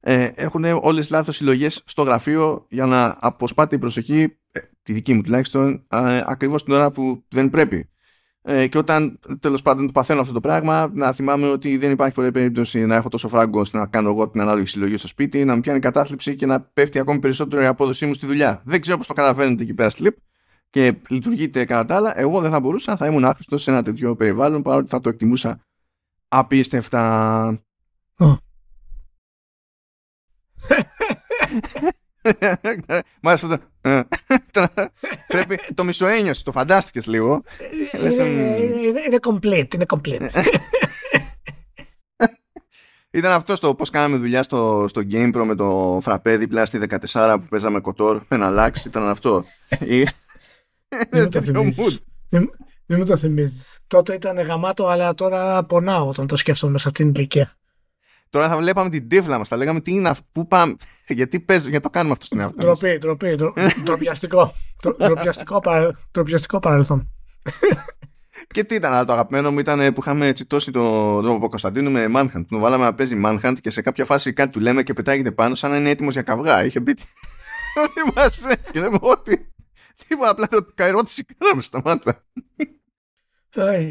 Ε, 0.00 0.30
έχουν 0.34 0.64
όλες 0.64 1.10
λάθος 1.10 1.36
συλλογές 1.36 1.82
στο 1.84 2.02
γραφείο 2.02 2.66
για 2.68 2.86
να 2.86 3.16
αποσπάται 3.20 3.74
η 3.74 3.78
προσοχή, 3.78 4.36
ε, 4.52 4.60
τη 4.82 4.92
δική 4.92 5.14
μου 5.14 5.22
τουλάχιστον, 5.22 5.86
ε, 5.90 6.22
ακριβώς 6.26 6.64
την 6.64 6.72
ώρα 6.72 6.90
που 6.90 7.24
δεν 7.28 7.50
πρέπει. 7.50 7.90
Ε, 8.42 8.66
και 8.66 8.78
όταν 8.78 9.18
τέλος 9.40 9.62
πάντων 9.62 9.86
το 9.86 9.92
παθαίνω 9.92 10.20
αυτό 10.20 10.32
το 10.32 10.40
πράγμα, 10.40 10.90
να 10.94 11.12
θυμάμαι 11.12 11.48
ότι 11.48 11.76
δεν 11.76 11.90
υπάρχει 11.90 12.14
πολλή 12.14 12.30
περίπτωση 12.30 12.86
να 12.86 12.94
έχω 12.94 13.08
τόσο 13.08 13.28
φράγκο 13.28 13.62
να 13.72 13.86
κάνω 13.86 14.08
εγώ 14.08 14.28
την 14.28 14.40
ανάλογη 14.40 14.66
συλλογή 14.66 14.96
στο 14.96 15.08
σπίτι, 15.08 15.44
να 15.44 15.54
μου 15.54 15.60
πιάνει 15.60 15.78
κατάθλιψη 15.78 16.36
και 16.36 16.46
να 16.46 16.60
πέφτει 16.60 16.98
ακόμη 16.98 17.18
περισσότερο 17.18 17.62
η 17.62 17.66
απόδοσή 17.66 18.06
μου 18.06 18.14
στη 18.14 18.26
δουλειά. 18.26 18.62
Δεν 18.64 18.80
ξέρω 18.80 18.96
πώς 18.96 19.06
το 19.06 19.12
καταφέρνετε 19.12 19.62
εκεί 19.62 19.74
πέρα 19.74 19.90
στη 19.90 20.02
ΛΥΠ 20.02 20.16
και 20.70 20.94
λειτουργείτε 21.08 21.64
κατά 21.64 21.84
τα 21.84 21.96
άλλα. 21.96 22.20
Εγώ 22.20 22.40
δεν 22.40 22.50
θα 22.50 22.60
μπορούσα, 22.60 22.96
θα 22.96 23.06
ήμουν 23.06 23.24
άχρηστος 23.24 23.62
σε 23.62 23.70
ένα 23.70 23.82
τέτοιο 23.82 24.16
περιβάλλον, 24.16 24.62
παρότι 24.62 24.88
θα 24.88 25.00
το 25.00 25.08
εκτιμούσα 25.08 25.60
απίστευτα. 26.28 27.62
Μάλιστα 33.22 33.48
το. 33.48 33.58
Ε, 33.82 34.00
πρέπει 35.26 35.58
το 35.74 35.84
μισοένιωσε, 35.84 36.44
το 36.44 36.52
φαντάστηκες 36.52 37.06
λίγο. 37.06 37.42
Είναι 39.06 39.18
complete, 39.20 39.74
είναι 39.74 39.84
complete. 39.88 40.28
Ήταν 43.12 43.32
αυτό 43.32 43.58
το 43.58 43.74
πώς 43.74 43.90
κάναμε 43.90 44.16
δουλειά 44.16 44.42
στο, 44.42 44.86
στο 44.88 45.02
GamePro 45.10 45.42
με 45.46 45.54
το 45.54 45.98
φραπέ 46.02 46.36
δίπλα 46.36 46.64
στη 46.64 46.80
14 47.12 47.36
που 47.40 47.46
παίζαμε 47.48 47.80
κοτόρ. 47.80 48.22
Ένα 48.28 48.46
αλλάξει, 48.46 48.88
ήταν 48.88 49.08
αυτό. 49.08 49.44
Μην 49.80 50.06
μου 52.98 53.04
το 53.04 53.16
θυμίζεις. 53.16 53.78
Τότε 53.86 54.14
ήταν 54.14 54.38
γαμάτο, 54.38 54.86
αλλά 54.86 55.14
τώρα 55.14 55.64
πονάω 55.64 56.08
όταν 56.08 56.26
το 56.26 56.36
σκέφτομαι 56.36 56.78
σε 56.78 56.88
αυτήν 56.88 57.06
την 57.12 57.14
ηλικία. 57.14 57.59
Τώρα 58.30 58.48
θα 58.48 58.56
βλέπαμε 58.56 58.90
την 58.90 59.08
τύφλα 59.08 59.38
μας. 59.38 59.48
Θα 59.48 59.56
λέγαμε 59.56 59.80
τι 59.80 59.92
είναι 59.92 60.08
αυτό, 60.08 60.26
πού 60.32 60.46
πάμε. 60.46 60.76
Γιατί 61.08 61.40
παίζω, 61.40 61.68
γιατί 61.68 61.82
το 61.82 61.90
κάνουμε 61.90 62.12
αυτό 62.12 62.24
στην 62.24 62.40
εαυτό 62.40 62.62
Ντροπή, 62.62 62.98
ντροπή. 62.98 63.36
Ντροπιαστικό. 63.82 64.52
Ντροπιαστικό 66.12 66.60
παρελθόν. 66.60 67.10
Και 68.54 68.64
τι 68.64 68.74
ήταν, 68.74 69.06
το 69.06 69.12
αγαπημένο 69.12 69.50
μου 69.50 69.58
ήταν 69.58 69.92
που 69.92 70.00
είχαμε 70.00 70.32
τσιτώσει 70.32 70.70
τον 70.70 71.40
το 71.40 71.48
Κωνσταντίνο 71.48 71.90
με 71.90 72.06
Manhunt. 72.14 72.44
Του 72.48 72.58
βάλαμε 72.58 72.84
να 72.84 72.94
παίζει 72.94 73.20
Manhunt 73.24 73.54
και 73.60 73.70
σε 73.70 73.82
κάποια 73.82 74.04
φάση 74.04 74.32
κάτι 74.32 74.50
του 74.50 74.60
λέμε 74.60 74.82
και 74.82 74.92
πετάγεται 74.92 75.32
πάνω 75.32 75.54
σαν 75.54 75.70
να 75.70 75.76
είναι 75.76 75.90
έτοιμος 75.90 76.12
για 76.12 76.22
καυγά. 76.22 76.64
Είχε 76.64 76.80
μπει. 76.80 76.94
Θυμάσαι. 77.92 78.58
Και 78.72 78.80
λέμε 78.80 78.98
ότι. 79.00 79.52
Τίποτα, 80.08 80.30
απλά 80.30 80.48
ερώτηση 80.74 81.24
κάναμε 81.38 81.62
στα 81.62 81.80
μάτια. 81.84 82.24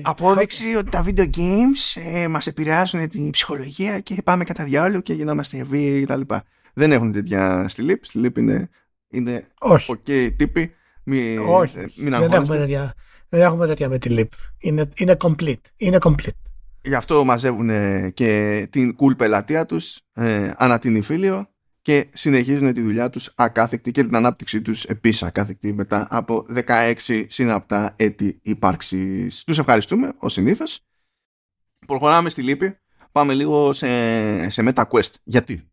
Απόδειξη 0.01 0.75
ότι 0.75 0.89
τα 0.89 1.05
video 1.05 1.29
games 1.37 2.01
ε, 2.13 2.27
μας 2.27 2.47
επηρεάζουν 2.47 3.09
την 3.09 3.29
ψυχολογία 3.29 3.99
και 3.99 4.21
πάμε 4.23 4.43
κατά 4.43 4.63
διάλογο 4.63 5.01
και 5.01 5.13
γινόμαστε 5.13 5.63
βίαιοι 5.63 6.03
κτλ. 6.05 6.21
Δεν 6.73 6.91
έχουν 6.91 7.11
τέτοια 7.11 7.65
στη 7.67 7.85
Leap. 7.87 7.97
Στη 8.01 8.21
Leap 8.23 8.37
είναι, 8.37 8.69
είναι 9.09 9.47
Όχι. 9.59 9.93
ok 9.93 10.31
τύποι. 10.35 10.73
Μη, 11.03 11.37
Όχι. 11.37 11.77
Ε, 11.77 11.85
μην 11.97 12.17
δεν, 12.17 12.31
έχουμε 12.31 12.57
τέτοια, 12.57 12.93
δεν 13.29 13.41
έχουμε 13.41 13.67
τέτοια 13.67 13.89
με 13.89 13.97
τη 13.97 14.15
Leap. 14.19 14.27
Είναι, 14.57 14.89
είναι 14.95 15.17
complete. 15.21 15.61
Είναι 15.77 15.97
complete. 16.01 16.39
Γι' 16.81 16.95
αυτό 16.95 17.25
μαζεύουν 17.25 17.69
και 18.13 18.67
την 18.69 18.95
cool 18.99 19.17
πελατεία 19.17 19.65
τους 19.65 19.99
ε, 20.13 20.51
ανά 20.57 20.79
την 20.79 20.95
Ιφίλιο 20.95 21.49
και 21.89 22.07
συνεχίζουν 22.13 22.73
τη 22.73 22.81
δουλειά 22.81 23.09
τους 23.09 23.31
ακάθεκτη 23.35 23.91
και 23.91 24.03
την 24.03 24.15
ανάπτυξή 24.15 24.61
τους 24.61 24.83
επίσης 24.83 25.23
ακάθεκτη 25.23 25.73
μετά 25.73 26.07
από 26.09 26.45
16 26.67 26.93
συναπτά 27.27 27.93
έτη 27.95 28.39
ύπαρξης. 28.41 29.43
Τους 29.43 29.59
ευχαριστούμε 29.59 30.13
ως 30.17 30.33
συνήθως. 30.33 30.79
Προχωράμε 31.87 32.29
στη 32.29 32.41
λύπη. 32.41 32.77
Πάμε 33.11 33.33
λίγο 33.33 33.73
σε, 33.73 34.49
σε 34.49 34.71
MetaQuest. 34.73 35.11
Γιατί; 35.23 35.69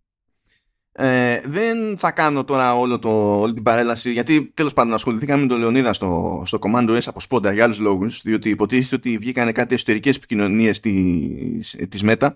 Ε, 0.93 1.41
δεν 1.45 1.99
θα 1.99 2.11
κάνω 2.11 2.45
τώρα 2.45 2.77
όλο 2.79 2.99
το, 2.99 3.41
όλη 3.41 3.53
την 3.53 3.63
παρέλαση 3.63 4.13
γιατί 4.13 4.51
τέλος 4.55 4.73
πάντων 4.73 4.95
ασχοληθήκαμε 4.95 5.43
με 5.43 5.49
τον 5.49 5.59
Λεωνίδα 5.59 5.93
στο, 5.93 6.43
στο 6.47 6.59
Commando 6.61 6.97
S 6.97 7.03
από 7.07 7.21
σπόντα 7.21 7.53
για 7.53 7.65
άλλους 7.65 7.79
λόγους 7.79 8.23
διότι 8.23 8.51
υποτίθεται 8.51 8.97
ότι 8.97 9.19
βγήκαν 9.19 9.53
κάτι 9.53 9.75
εσωτερικές 9.75 10.17
επικοινωνίες 10.17 10.81
της, 10.81 11.77
της 11.89 12.03
Meta 12.05 12.29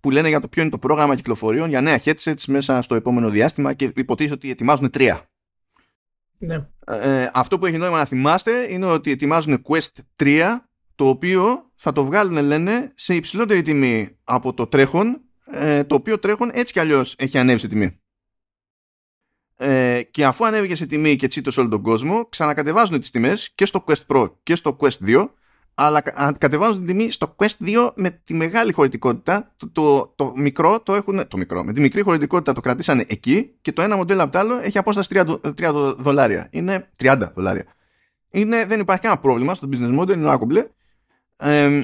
που 0.00 0.10
λένε 0.10 0.28
για 0.28 0.40
το 0.40 0.48
ποιο 0.48 0.62
είναι 0.62 0.70
το 0.70 0.78
πρόγραμμα 0.78 1.14
κυκλοφοριών 1.14 1.68
για 1.68 1.80
νέα 1.80 2.00
headsets 2.04 2.44
μέσα 2.46 2.82
στο 2.82 2.94
επόμενο 2.94 3.30
διάστημα 3.30 3.72
και 3.72 3.92
υποτίθεται 3.96 4.34
ότι 4.34 4.50
ετοιμάζουν 4.50 4.90
τρία. 4.90 5.28
Ναι. 6.38 6.66
Ε, 6.86 7.30
αυτό 7.32 7.58
που 7.58 7.66
έχει 7.66 7.76
νόημα 7.76 7.98
να 7.98 8.04
θυμάστε 8.04 8.72
είναι 8.72 8.86
ότι 8.86 9.10
ετοιμάζουν 9.10 9.62
Quest 9.68 10.22
3 10.22 10.56
το 10.94 11.08
οποίο 11.08 11.70
θα 11.74 11.92
το 11.92 12.04
βγάλουν 12.04 12.44
λένε 12.44 12.92
σε 12.94 13.14
υψηλότερη 13.14 13.62
τιμή 13.62 14.16
από 14.24 14.54
το 14.54 14.66
τρέχον 14.66 15.20
ε, 15.52 15.84
το 15.84 15.94
οποίο 15.94 16.18
τρέχον 16.18 16.50
έτσι 16.52 16.72
κι 16.72 16.80
αλλιώς 16.80 17.14
έχει 17.18 17.38
ανέβει 17.38 17.58
σε 17.58 17.68
τιμή. 17.68 18.00
Ε, 19.56 20.02
και 20.02 20.24
αφού 20.24 20.46
ανέβηκε 20.46 20.74
σε 20.74 20.86
τιμή 20.86 21.16
και 21.16 21.26
τσίτωσε 21.26 21.60
όλο 21.60 21.68
τον 21.68 21.82
κόσμο 21.82 22.28
ξανακατεβάζουν 22.28 23.00
τις 23.00 23.10
τιμές 23.10 23.50
και 23.54 23.66
στο 23.66 23.84
Quest 23.86 24.06
Pro 24.06 24.32
και 24.42 24.54
στο 24.54 24.76
Quest 24.80 25.06
2 25.06 25.28
αλλά 25.78 26.00
κατεβάζουν 26.38 26.86
την 26.86 26.86
τιμή 26.86 27.10
στο 27.10 27.36
Quest 27.36 27.66
2 27.66 27.90
με 27.94 28.10
τη 28.24 28.34
μεγάλη 28.34 28.72
χωρητικότητα. 28.72 29.52
Το, 29.56 29.68
το, 29.68 30.12
το, 30.16 30.32
μικρό 30.36 30.80
το 30.80 30.94
έχουν. 30.94 31.28
Το 31.28 31.36
μικρό. 31.36 31.64
Με 31.64 31.72
τη 31.72 31.80
μικρή 31.80 32.02
χωρητικότητα 32.02 32.52
το 32.52 32.60
κρατήσανε 32.60 33.04
εκεί 33.08 33.54
και 33.60 33.72
το 33.72 33.82
ένα 33.82 33.96
μοντέλο 33.96 34.22
από 34.22 34.32
το 34.32 34.38
άλλο 34.38 34.58
έχει 34.58 34.78
απόσταση 34.78 35.08
30, 35.12 35.40
30 35.60 35.94
δολάρια. 35.98 36.48
Είναι 36.50 36.90
30 36.98 37.28
δολάρια. 37.34 37.64
Είναι, 38.30 38.66
δεν 38.66 38.80
υπάρχει 38.80 39.02
κανένα 39.02 39.20
πρόβλημα 39.20 39.54
στο 39.54 39.68
business 39.72 40.00
model, 40.00 40.12
είναι 40.12 40.30
άκομπλε. 40.30 40.66
Ε, 41.36 41.80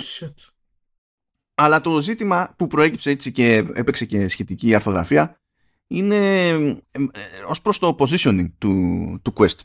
αλλά 1.54 1.80
το 1.80 2.00
ζήτημα 2.00 2.54
που 2.56 2.66
προέκυψε 2.66 3.10
έτσι 3.10 3.32
και 3.32 3.54
έπαιξε 3.72 4.04
και 4.04 4.28
σχετική 4.28 4.74
αρθογραφία 4.74 5.40
είναι 5.86 6.48
ε, 6.48 6.98
ως 7.46 7.62
προς 7.62 7.78
το 7.78 7.96
positioning 7.98 8.50
του, 8.58 9.18
του 9.22 9.32
Quest 9.36 9.58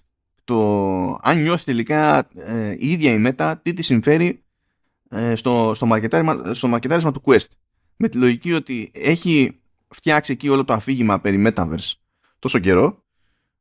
το 0.48 1.20
αν 1.22 1.42
νιώθεις 1.42 1.64
τελικά 1.64 2.28
ε, 2.36 2.76
η 2.78 2.92
ίδια 2.92 3.12
η 3.12 3.24
Meta 3.26 3.54
τι 3.62 3.74
της 3.74 3.86
συμφέρει 3.86 4.44
ε, 5.10 5.36
στο, 5.36 5.72
στο, 5.76 5.86
μαρκετάρισμα, 5.86 6.54
στο 6.54 6.68
μαρκετάρισμα 6.68 7.12
του 7.12 7.22
Quest. 7.26 7.48
Με 7.96 8.08
τη 8.08 8.18
λογική 8.18 8.54
ότι 8.54 8.92
έχει 8.94 9.60
φτιάξει 9.88 10.32
εκεί 10.32 10.50
όλο 10.50 10.66
το 10.66 10.74
αφήγημα 10.74 11.20
περί 11.20 11.44
Metaverse 11.48 11.94
τόσο 12.40 12.60
καιρό 12.60 13.04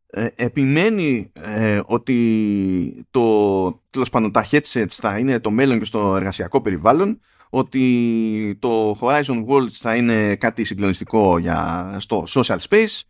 ε, 0.07 0.27
επιμένει 0.35 1.31
ε, 1.33 1.81
ότι 1.87 3.07
το, 3.11 3.83
τέλος 3.90 4.11
πάντων, 4.11 4.33
τα 4.33 4.46
headsets 4.51 4.87
θα 4.88 5.18
είναι 5.18 5.40
το 5.40 5.51
μέλλον 5.51 5.79
και 5.79 5.85
στο 5.85 6.16
εργασιακό 6.16 6.61
περιβάλλον 6.61 7.20
ότι 7.51 8.57
το 8.61 8.96
Horizon 9.01 9.44
Worlds 9.46 9.70
θα 9.70 9.96
είναι 9.96 10.35
κάτι 10.37 10.64
συγκλονιστικό 10.64 11.38
για, 11.38 11.96
στο 11.99 12.25
social 12.27 12.59
space 12.68 13.01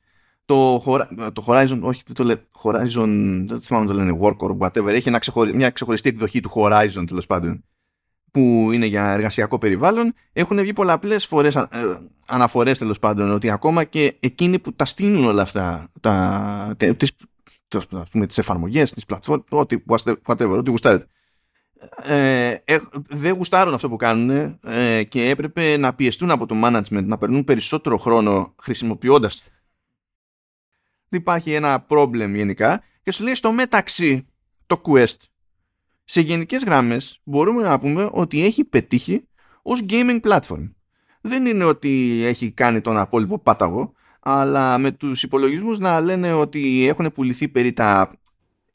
το, 0.47 0.79
το 1.33 1.45
Horizon, 1.47 1.79
όχι 1.81 2.03
το 2.03 2.25
λέει 2.25 2.37
Horizon, 2.63 3.09
δεν 3.47 3.61
θυμάμαι 3.61 3.87
το 3.87 3.93
λένε 3.93 4.19
Work 4.21 4.37
or 4.37 4.59
whatever, 4.59 4.87
έχει 4.87 5.09
ένα 5.09 5.21
μια 5.55 5.71
ξεχωριστή 5.71 6.09
εκδοχή 6.09 6.41
του 6.41 6.51
Horizon 6.55 7.05
τέλος 7.07 7.27
πάντων 7.27 7.65
που 8.31 8.71
είναι 8.73 8.87
για 8.87 9.11
εργασιακό 9.11 9.59
περιβάλλον. 9.59 10.15
Έχουν 10.33 10.61
βγει 10.61 10.73
πολλαπλές 10.73 11.27
φορές, 11.27 11.55
ε, 11.55 11.69
αναφορές 12.27 12.79
τέλος 12.79 12.99
πάντων 12.99 13.31
ότι 13.31 13.51
ακόμα 13.51 13.85
και 13.85 14.17
εκείνοι 14.21 14.59
που 14.59 14.73
τα 14.73 14.85
στείλουν 14.85 15.25
όλα 15.25 15.43
αυτά, 15.43 15.93
τα, 16.01 16.75
τις, 16.97 17.13
τις 18.27 18.39
εφαρμογές, 18.39 18.93
τις 18.93 19.05
πλατφόρμες, 19.05 19.47
ό,τι, 19.49 19.77
whatever, 20.27 20.57
ό,τι 20.59 20.71
γουστάρετε. 20.71 21.07
Ε, 22.03 22.57
ε, 22.65 22.79
δεν 23.09 23.35
γουστάρουν 23.35 23.75
αυτό 23.75 23.89
που 23.89 23.97
κάνουν 23.97 24.59
ε, 24.63 25.03
και 25.03 25.29
έπρεπε 25.29 25.77
να 25.77 25.95
πιεστούν 25.95 26.31
από 26.31 26.47
το 26.47 26.55
management 26.65 27.05
να 27.05 27.19
περνούν 27.19 27.45
περισσότερο 27.45 27.97
χρόνο 27.97 28.55
χρησιμοποιώντας 28.63 29.43
υπάρχει 31.09 31.53
ένα 31.53 31.81
πρόβλημα 31.81 32.37
γενικά 32.37 32.83
και 33.03 33.13
σου 33.13 33.25
λέει 33.25 33.35
στο 33.35 33.53
μεταξύ 33.53 34.27
το 34.67 34.81
Quest 34.85 35.17
σε 36.05 36.21
γενικές 36.21 36.65
γράμμες 36.65 37.21
μπορούμε 37.25 37.63
να 37.63 37.79
πούμε 37.79 38.09
ότι 38.13 38.45
έχει 38.45 38.65
πετύχει 38.65 39.29
ως 39.63 39.85
gaming 39.89 40.21
platform. 40.21 40.73
Δεν 41.21 41.47
είναι 41.47 41.65
ότι 41.65 42.23
έχει 42.25 42.51
κάνει 42.51 42.81
τον 42.81 42.99
απόλυτο 42.99 43.39
πάταγο 43.39 43.93
αλλά 44.21 44.79
με 44.79 44.91
τους 44.91 45.23
υπολογισμούς 45.23 45.79
να 45.79 46.01
λένε 46.01 46.33
ότι 46.33 46.87
έχουν 46.89 47.13
πουληθεί 47.13 47.49
περί 47.49 47.73
τα 47.73 48.13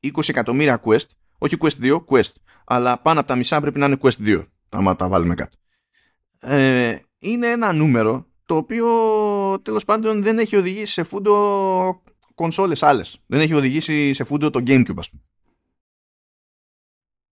20 0.01 0.29
εκατομμύρια 0.29 0.81
Quest, 0.85 1.05
όχι 1.37 1.57
Quest 1.59 1.81
2, 1.81 1.99
Quest, 2.05 2.33
αλλά 2.65 2.97
πάνω 2.97 3.19
από 3.19 3.27
τα 3.27 3.35
μισά 3.35 3.61
πρέπει 3.61 3.79
να 3.79 3.85
είναι 3.85 3.97
Quest 4.01 4.25
2, 4.25 4.45
άμα 4.69 4.95
τα 4.95 5.07
βάλουμε 5.07 5.35
κάτω. 5.35 5.57
Ε, 6.39 6.95
είναι 7.19 7.47
ένα 7.47 7.73
νούμερο 7.73 8.25
το 8.45 8.55
οποίο 8.55 8.87
τέλος 9.61 9.85
πάντων 9.85 10.23
δεν 10.23 10.39
έχει 10.39 10.55
οδηγήσει 10.55 10.93
σε 10.93 11.03
φούντο 11.03 12.01
κονσόλες 12.35 12.83
άλλες. 12.83 13.17
Δεν 13.27 13.39
έχει 13.39 13.53
οδηγήσει 13.53 14.13
σε 14.13 14.23
φούντο 14.23 14.49
το 14.49 14.59
Gamecube 14.67 14.97
ας 14.97 15.09
πούμε. 15.09 15.21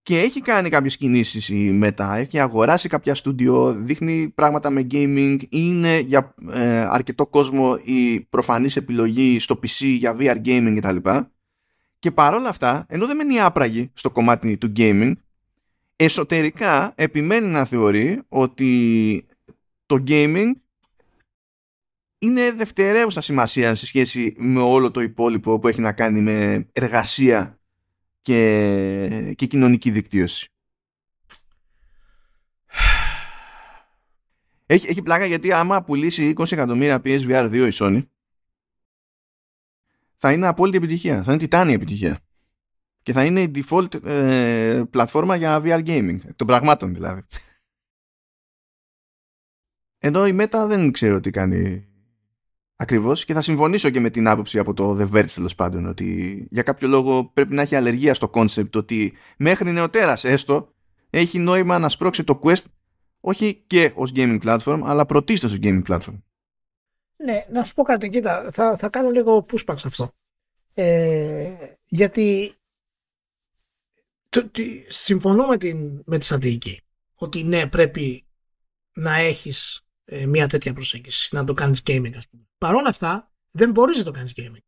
Και 0.02 0.20
έχει 0.20 0.42
κάνει 0.42 0.70
κάποιες 0.70 0.98
κινήσεις 0.98 1.50
η 1.50 1.80
Meta, 1.84 2.14
έχει 2.16 2.40
αγοράσει 2.40 2.90
κάποια 2.90 3.16
στούντιο, 3.16 3.74
δείχνει 3.74 4.30
πράγματα 4.30 4.70
με 4.70 4.88
gaming, 4.92 5.38
είναι 5.50 6.00
για 6.00 6.36
ε, 6.52 6.80
αρκετό 6.80 7.28
κόσμο 7.28 7.80
η 7.84 8.20
προφανής 8.20 8.76
επιλογή 8.76 9.40
στο 9.40 9.60
PC 9.64 9.86
για 9.98 10.16
VR 10.20 10.46
gaming 10.46 10.76
κτλ. 10.78 11.10
Και 12.00 12.12
παρόλα 12.12 12.50
αυτά, 12.50 12.86
ενώ 12.90 13.06
δεν 13.06 13.16
μένει 13.16 13.40
άπραγη 13.40 13.92
στο 13.94 14.12
κομμάτι 14.12 14.58
του 14.58 14.72
gaming, 14.76 15.14
εσωτερικά 15.96 16.94
επιμένει 16.96 17.48
να 17.48 17.66
θεωρεί 17.66 18.22
ότι 18.28 19.26
το 19.86 20.04
gaming 20.08 20.52
είναι 22.20 22.52
δευτερεύουσα 22.52 23.22
σημασία 23.22 23.76
σε 23.76 23.86
σχέση 23.86 24.36
με 24.38 24.60
όλο 24.60 24.92
το 24.92 25.02
υπόλοιπο 25.02 25.60
που 25.60 25.68
έχει 25.68 25.82
να 25.82 25.94
κάνει 25.94 26.22
με 26.22 26.68
εργασία 26.72 27.60
και, 28.22 29.34
και 29.36 29.46
κοινωνική 29.46 29.92
δικτύωση. 29.92 30.52
Έχει, 34.66 34.88
έχει 34.88 35.02
πλάκα 35.02 35.26
γιατί 35.26 35.52
άμα 35.52 35.84
πουλήσει 35.84 36.34
20 36.38 36.52
εκατομμύρια 36.52 37.02
PSVR 37.04 37.52
2 37.52 37.70
η 37.72 37.74
Sony 37.74 38.04
θα 40.22 40.32
είναι 40.32 40.48
απόλυτη 40.48 40.78
επιτυχία. 40.78 41.24
Θα 41.24 41.32
είναι 41.32 41.42
τιτάνια 41.42 41.74
επιτυχία. 41.74 42.20
Και 43.04 43.14
θα 43.14 43.26
είναι 43.26 43.42
η 43.42 43.52
default 43.56 44.04
ε, 44.04 44.84
πλατφόρμα 44.90 45.36
για 45.36 45.62
VR 45.64 45.86
gaming. 45.86 46.18
Των 46.36 46.48
πραγμάτων 46.48 46.94
δηλαδή. 46.94 47.22
Ενώ 49.98 50.28
η 50.28 50.38
Meta 50.40 50.66
δεν 50.68 50.92
ξέρω 50.92 51.20
τι 51.20 51.30
κάνει 51.30 51.89
Ακριβώς 52.82 53.26
και 53.26 53.34
θα 53.34 53.42
συμφωνήσω 53.42 53.90
και 53.90 54.00
με 54.00 54.10
την 54.10 54.28
άποψη 54.28 54.60
από 54.60 54.74
το 54.74 54.98
The 55.00 55.12
Verge 55.12 55.30
τέλος 55.34 55.56
πάντων 55.56 55.86
ότι 55.86 56.48
για 56.52 56.64
κάποιο 56.64 56.88
λόγο 56.88 57.32
πρέπει 57.34 57.54
να 57.54 57.62
έχει 57.62 57.76
αλλεργία 57.76 58.14
στο 58.14 58.30
concept 58.34 58.76
ότι 58.76 59.14
μέχρι 59.38 59.72
νεοτέρας 59.72 60.24
έστω 60.24 60.74
έχει 61.10 61.40
νόημα 61.40 61.80
να 61.80 61.90
σπρώξει 61.90 62.24
το 62.24 62.40
Quest 62.44 62.64
όχι 63.20 63.64
και 63.68 63.92
ως 63.96 64.12
gaming 64.16 64.40
platform 64.44 64.82
αλλά 64.84 65.06
πρωτίστως 65.06 65.52
ως 65.52 65.58
gaming 65.62 65.84
platform. 65.88 66.22
Ναι, 67.16 67.46
να 67.50 67.64
σου 67.64 67.74
πω 67.74 67.84
κάτι, 67.84 68.10
κοίτα, 68.10 68.52
θα, 68.52 68.78
θα 68.78 68.90
κάνω 68.90 69.10
λίγο 69.10 69.46
pushback 69.52 69.78
σε 69.78 69.88
αυτό. 69.88 70.12
Ε, 70.74 71.74
γιατί 71.86 72.54
το, 74.30 74.50
το, 74.50 74.62
συμφωνώ 74.88 75.48
με, 75.48 75.58
την, 75.58 76.02
με 76.06 76.18
τη 76.18 76.26
στρατηγική 76.26 76.82
ότι 77.16 77.44
ναι 77.44 77.68
πρέπει 77.68 78.28
να 78.94 79.16
έχεις 79.16 79.82
ε, 80.12 80.26
μια 80.26 80.48
τέτοια 80.48 80.74
προσέγγιση, 80.74 81.36
να 81.36 81.44
το 81.44 81.54
κάνεις 81.54 81.82
gaming 81.86 82.14
ας 82.16 82.28
πούμε. 82.28 82.48
Παρ' 82.58 82.76
όλα 82.76 82.90
αυτά 82.90 83.32
δεν 83.52 83.72
μπορείς 83.72 83.98
να 83.98 84.04
το 84.04 84.12
κάνεις 84.12 84.34
gaming. 84.36 84.64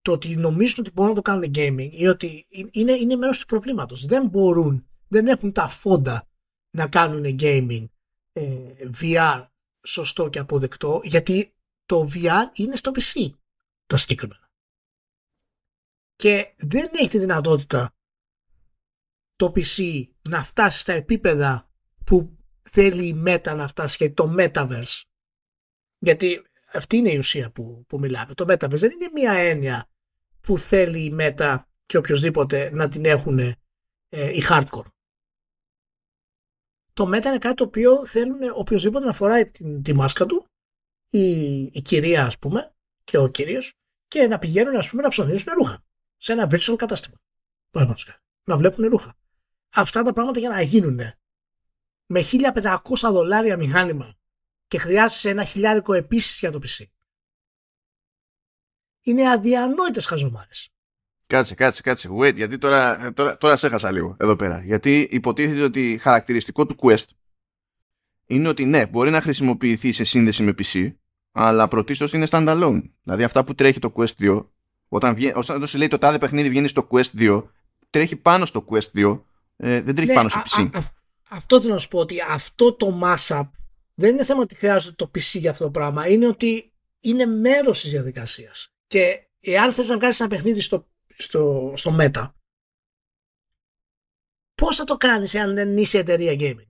Το 0.00 0.12
ότι 0.12 0.36
νομίζουν 0.36 0.76
ότι 0.78 0.90
μπορούν 0.90 1.10
να 1.10 1.16
το 1.16 1.22
κάνουν 1.22 1.50
gaming 1.54 1.88
ή 1.92 2.06
ότι 2.06 2.46
είναι, 2.70 2.92
είναι 2.92 3.16
μέρος 3.16 3.38
του 3.38 3.46
προβλήματος. 3.46 4.04
Δεν 4.06 4.26
μπορούν, 4.26 4.88
δεν 5.08 5.26
έχουν 5.26 5.52
τα 5.52 5.68
φόντα 5.68 6.28
να 6.70 6.88
κάνουν 6.88 7.36
gaming 7.40 7.84
ε, 8.32 8.74
VR 9.00 9.46
σωστό 9.84 10.28
και 10.28 10.38
αποδεκτό 10.38 11.00
γιατί 11.04 11.54
το 11.86 12.08
VR 12.14 12.44
είναι 12.52 12.76
στο 12.76 12.90
PC 12.94 13.30
το 13.86 13.96
συγκεκριμένα. 13.96 14.50
Και 16.16 16.54
δεν 16.56 16.90
έχει 16.92 17.08
τη 17.08 17.18
δυνατότητα 17.18 17.94
το 19.36 19.52
PC 19.54 20.02
να 20.28 20.44
φτάσει 20.44 20.78
στα 20.78 20.92
επίπεδα 20.92 21.70
που 22.04 22.37
θέλει 22.70 23.06
η 23.06 23.22
Meta 23.26 23.54
να 23.56 23.66
φτάσει 23.68 23.96
και 23.96 24.10
το 24.10 24.34
Metaverse. 24.38 25.02
Γιατί 25.98 26.42
αυτή 26.72 26.96
είναι 26.96 27.10
η 27.10 27.18
ουσία 27.18 27.50
που, 27.50 27.84
που 27.88 27.98
μιλάμε. 27.98 28.34
Το 28.34 28.44
Metaverse 28.48 28.78
δεν 28.78 28.90
είναι 28.90 29.08
μια 29.12 29.32
έννοια 29.32 29.88
που 30.40 30.58
θέλει 30.58 31.00
η 31.00 31.16
Meta 31.20 31.56
και 31.86 31.96
οποιοδήποτε 31.96 32.70
να 32.72 32.88
την 32.88 33.04
έχουν 33.04 33.38
ε, 33.38 33.56
οι 34.08 34.42
hardcore. 34.48 34.86
Το 36.92 37.04
Meta 37.04 37.24
είναι 37.24 37.38
κάτι 37.38 37.54
το 37.54 37.64
οποίο 37.64 38.06
θέλουν 38.06 38.38
οποιοδήποτε 38.54 39.04
να 39.04 39.12
φοράει 39.12 39.50
τη, 39.50 39.80
τη 39.80 39.92
μάσκα 39.92 40.26
του 40.26 40.46
η, 41.10 41.62
η 41.62 41.82
κυρία 41.82 42.24
ας 42.24 42.38
πούμε 42.38 42.74
και 43.04 43.18
ο 43.18 43.28
κύριος 43.28 43.74
και 44.08 44.26
να 44.26 44.38
πηγαίνουν 44.38 44.76
ας 44.76 44.88
πούμε 44.88 45.02
να 45.02 45.08
ψωνίζουν 45.08 45.52
ρούχα 45.52 45.84
σε 46.16 46.32
ένα 46.32 46.48
virtual 46.50 46.76
κατάστημα. 46.76 47.16
Να 48.44 48.56
βλέπουν 48.56 48.88
ρούχα. 48.88 49.16
Αυτά 49.74 50.02
τα 50.02 50.12
πράγματα 50.12 50.40
για 50.40 50.48
να 50.48 50.60
γίνουν 50.60 51.00
με 52.10 52.22
1500 52.32 52.80
δολάρια 53.02 53.56
μηχάνημα 53.56 54.14
και 54.66 54.78
χρειάζεσαι 54.78 55.30
ένα 55.30 55.44
χιλιάρικο 55.44 55.92
επίσης 55.92 56.38
για 56.38 56.50
το 56.50 56.60
PC. 56.62 56.84
Είναι 59.02 59.30
αδιανόητες 59.30 60.06
χαζομάρες. 60.06 60.70
Κάτσε, 61.26 61.54
κάτσε, 61.54 61.82
κάτσε. 61.82 62.08
Wait, 62.18 62.34
γιατί 62.34 62.58
τώρα, 62.58 63.12
τώρα, 63.12 63.36
τώρα 63.36 63.56
σε 63.56 63.66
έχασα 63.66 63.90
λίγο 63.90 64.16
εδώ 64.20 64.36
πέρα. 64.36 64.62
Γιατί 64.64 65.08
υποτίθεται 65.10 65.62
ότι 65.62 65.98
χαρακτηριστικό 66.00 66.66
του 66.66 66.76
Quest 66.80 67.04
είναι 68.26 68.48
ότι 68.48 68.64
ναι, 68.64 68.86
μπορεί 68.86 69.10
να 69.10 69.20
χρησιμοποιηθεί 69.20 69.92
σε 69.92 70.04
σύνδεση 70.04 70.42
με 70.42 70.54
PC, 70.58 70.94
αλλά 71.32 71.68
πρωτίστως 71.68 72.12
είναι 72.12 72.26
standalone. 72.30 72.82
Δηλαδή 73.02 73.22
αυτά 73.24 73.44
που 73.44 73.54
τρέχει 73.54 73.78
το 73.78 73.92
Quest 73.96 74.12
2, 74.20 74.46
όταν, 74.88 75.14
βγαίνει, 75.14 75.32
όταν 75.36 75.66
σου 75.66 75.78
λέει 75.78 75.88
το 75.88 75.98
τάδε 75.98 76.18
παιχνίδι 76.18 76.48
βγαίνει 76.48 76.68
στο 76.68 76.88
Quest 76.90 77.18
2, 77.18 77.44
τρέχει 77.90 78.16
πάνω 78.16 78.44
στο 78.44 78.64
Quest 78.70 78.98
2, 79.04 79.20
ε, 79.56 79.82
δεν 79.82 79.94
τρέχει 79.94 80.08
ναι, 80.08 80.14
πάνω 80.14 80.28
στο 80.28 80.42
PC. 80.44 80.68
Α, 80.72 80.80
αυτό 81.30 81.60
θέλω 81.60 81.72
να 81.72 81.78
σου 81.78 81.88
πω 81.88 81.98
ότι 81.98 82.20
αυτό 82.20 82.72
το 82.72 83.00
mashup 83.02 83.48
δεν 83.94 84.12
είναι 84.12 84.24
θέμα 84.24 84.40
ότι 84.40 84.54
χρειάζεται 84.54 84.94
το 84.94 85.10
PC 85.14 85.38
για 85.38 85.50
αυτό 85.50 85.64
το 85.64 85.70
πράγμα. 85.70 86.08
Είναι 86.08 86.26
ότι 86.26 86.72
είναι 87.00 87.26
μέρος 87.26 87.80
της 87.80 87.90
διαδικασίας. 87.90 88.72
Και 88.86 89.28
εάν 89.40 89.72
θες 89.72 89.88
να 89.88 89.96
βγάλει 89.96 90.14
ένα 90.18 90.28
παιχνίδι 90.28 90.60
στο, 90.60 90.88
στο, 91.08 91.72
στο 91.76 91.96
Meta, 92.00 92.32
πώς 94.54 94.76
θα 94.76 94.84
το 94.84 94.96
κάνεις 94.96 95.34
εάν 95.34 95.54
δεν 95.54 95.76
είσαι 95.76 95.98
εταιρεία 95.98 96.34
gaming; 96.38 96.68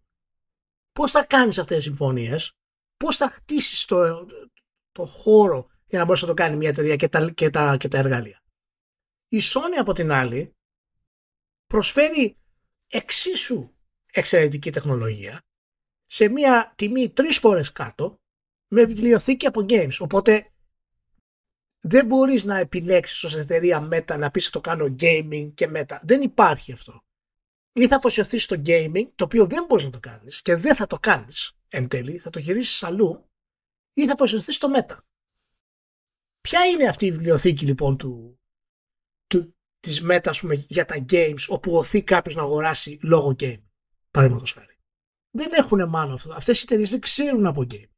Πώς 0.93 1.11
θα 1.11 1.25
κάνεις 1.25 1.59
αυτές 1.59 1.77
τις 1.77 1.85
συμφωνίες, 1.85 2.53
πώς 2.97 3.17
θα 3.17 3.31
χτίσεις 3.31 3.85
το, 3.85 4.27
το 4.93 5.05
χώρο 5.05 5.69
για 5.87 5.99
να 5.99 6.05
μπορέσει 6.05 6.25
να 6.25 6.29
το 6.29 6.37
κάνει 6.37 6.57
μια 6.57 6.69
εταιρεία 6.69 6.97
και 6.97 7.09
τα, 7.09 7.31
και 7.31 7.51
τα, 7.51 7.77
και 7.77 7.89
τα 7.89 7.99
εργαλεία; 7.99 8.43
Η 9.29 9.41
Sony 9.43 9.79
από 9.79 9.93
την 9.93 10.13
άλλη 10.13 10.57
προσφέρει 11.67 12.39
εξίσου 12.89 13.73
εξαιρετική 14.19 14.71
τεχνολογία 14.71 15.43
σε 16.07 16.29
μια 16.29 16.73
τιμή 16.77 17.11
τρεις 17.11 17.39
φορές 17.39 17.73
κάτω 17.73 18.21
με 18.69 18.85
βιβλιοθήκη 18.85 19.47
από 19.47 19.65
games. 19.69 19.97
Οπότε 19.99 20.53
δεν 21.81 22.07
μπορείς 22.07 22.45
να 22.45 22.59
επιλέξεις 22.59 23.25
ως 23.25 23.37
εταιρεία 23.37 23.89
Meta 23.93 24.19
να 24.19 24.31
πεις 24.31 24.51
το 24.51 24.61
κάνω 24.61 24.97
gaming 25.01 25.51
και 25.55 25.71
Meta. 25.75 25.99
Δεν 26.03 26.23
υπάρχει 26.23 26.73
αυτό. 26.73 27.03
Ή 27.73 27.87
θα 27.87 27.97
αφοσιωθείς 27.97 28.43
στο 28.43 28.57
gaming, 28.67 29.11
το 29.15 29.25
οποίο 29.25 29.47
δεν 29.47 29.65
μπορείς 29.65 29.85
να 29.85 29.91
το 29.91 30.01
κάνεις 30.01 30.43
και 30.43 30.57
δεν 30.57 30.75
θα 30.75 30.87
το 30.87 30.99
κάνεις 30.99 31.53
εν 31.69 31.89
τέλει, 31.89 32.19
θα 32.19 32.31
το 32.31 32.39
γυρίσεις 32.39 32.83
αλλού 32.83 33.31
ή 33.93 34.07
θα 34.07 34.13
αφοσιωθείς 34.13 34.55
στο 34.55 34.69
Meta. 34.75 34.99
Ποια 36.41 36.65
είναι 36.67 36.89
αυτή 36.89 37.07
η 37.07 37.11
βιβλιοθήκη 37.11 37.65
λοιπόν 37.65 37.97
του, 37.97 38.41
του, 39.27 39.57
της 39.81 40.03
Meta 40.11 40.33
πούμε, 40.41 40.55
για 40.55 40.85
τα 40.85 41.05
games 41.11 41.47
όπου 41.49 41.77
οθεί 41.77 42.03
κάποιος 42.03 42.35
να 42.35 42.43
αγοράσει 42.43 42.99
λόγω 43.03 43.37
game. 43.39 43.68
Παραδείγματος 44.11 44.53
χάρη. 44.53 44.79
Δεν 45.31 45.53
έχουν 45.53 45.89
μάλλον 45.89 46.15
αυτό. 46.15 46.33
Αυτές 46.33 46.61
οι 46.61 46.63
εταιρείες 46.65 46.91
δεν 46.91 47.01
ξέρουν 47.01 47.47
από 47.47 47.67
game. 47.71 47.89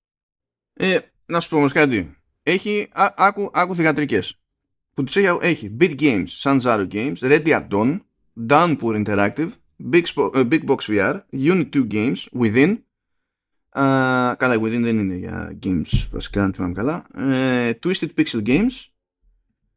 Ε, 0.72 0.98
να 1.26 1.40
σου 1.40 1.48
πω 1.48 1.56
όμως 1.56 1.72
κάτι. 1.72 2.16
Έχει, 2.42 2.88
α, 2.92 3.14
άκου, 3.16 3.50
άκου 3.52 3.74
θηγατρικές. 3.74 4.40
Που 4.94 5.04
τους 5.04 5.16
έχει, 5.16 5.38
έχει 5.40 5.76
Big 5.80 6.00
Games, 6.00 6.26
Sanzaro 6.42 6.88
Games, 6.92 7.16
Ready 7.18 7.46
at 7.46 7.68
Dawn, 7.68 8.00
Downpour 8.48 9.04
Interactive, 9.04 9.50
Big, 9.90 10.04
uh, 10.14 10.44
Big 10.44 10.66
Box 10.66 10.86
VR, 10.88 11.20
Unit 11.32 11.70
2 11.70 11.86
Games, 11.90 12.26
Within. 12.40 12.76
Uh, 13.72 14.34
καλά, 14.36 14.60
Within 14.60 14.80
δεν 14.80 14.98
είναι 14.98 15.14
για 15.14 15.58
games 15.62 16.08
βασικά, 16.10 16.44
αν 16.44 16.54
θυμάμαι 16.54 16.74
καλά. 16.74 17.06
Uh, 17.14 17.72
Twisted 17.82 18.08
Pixel 18.16 18.46
Games, 18.46 18.70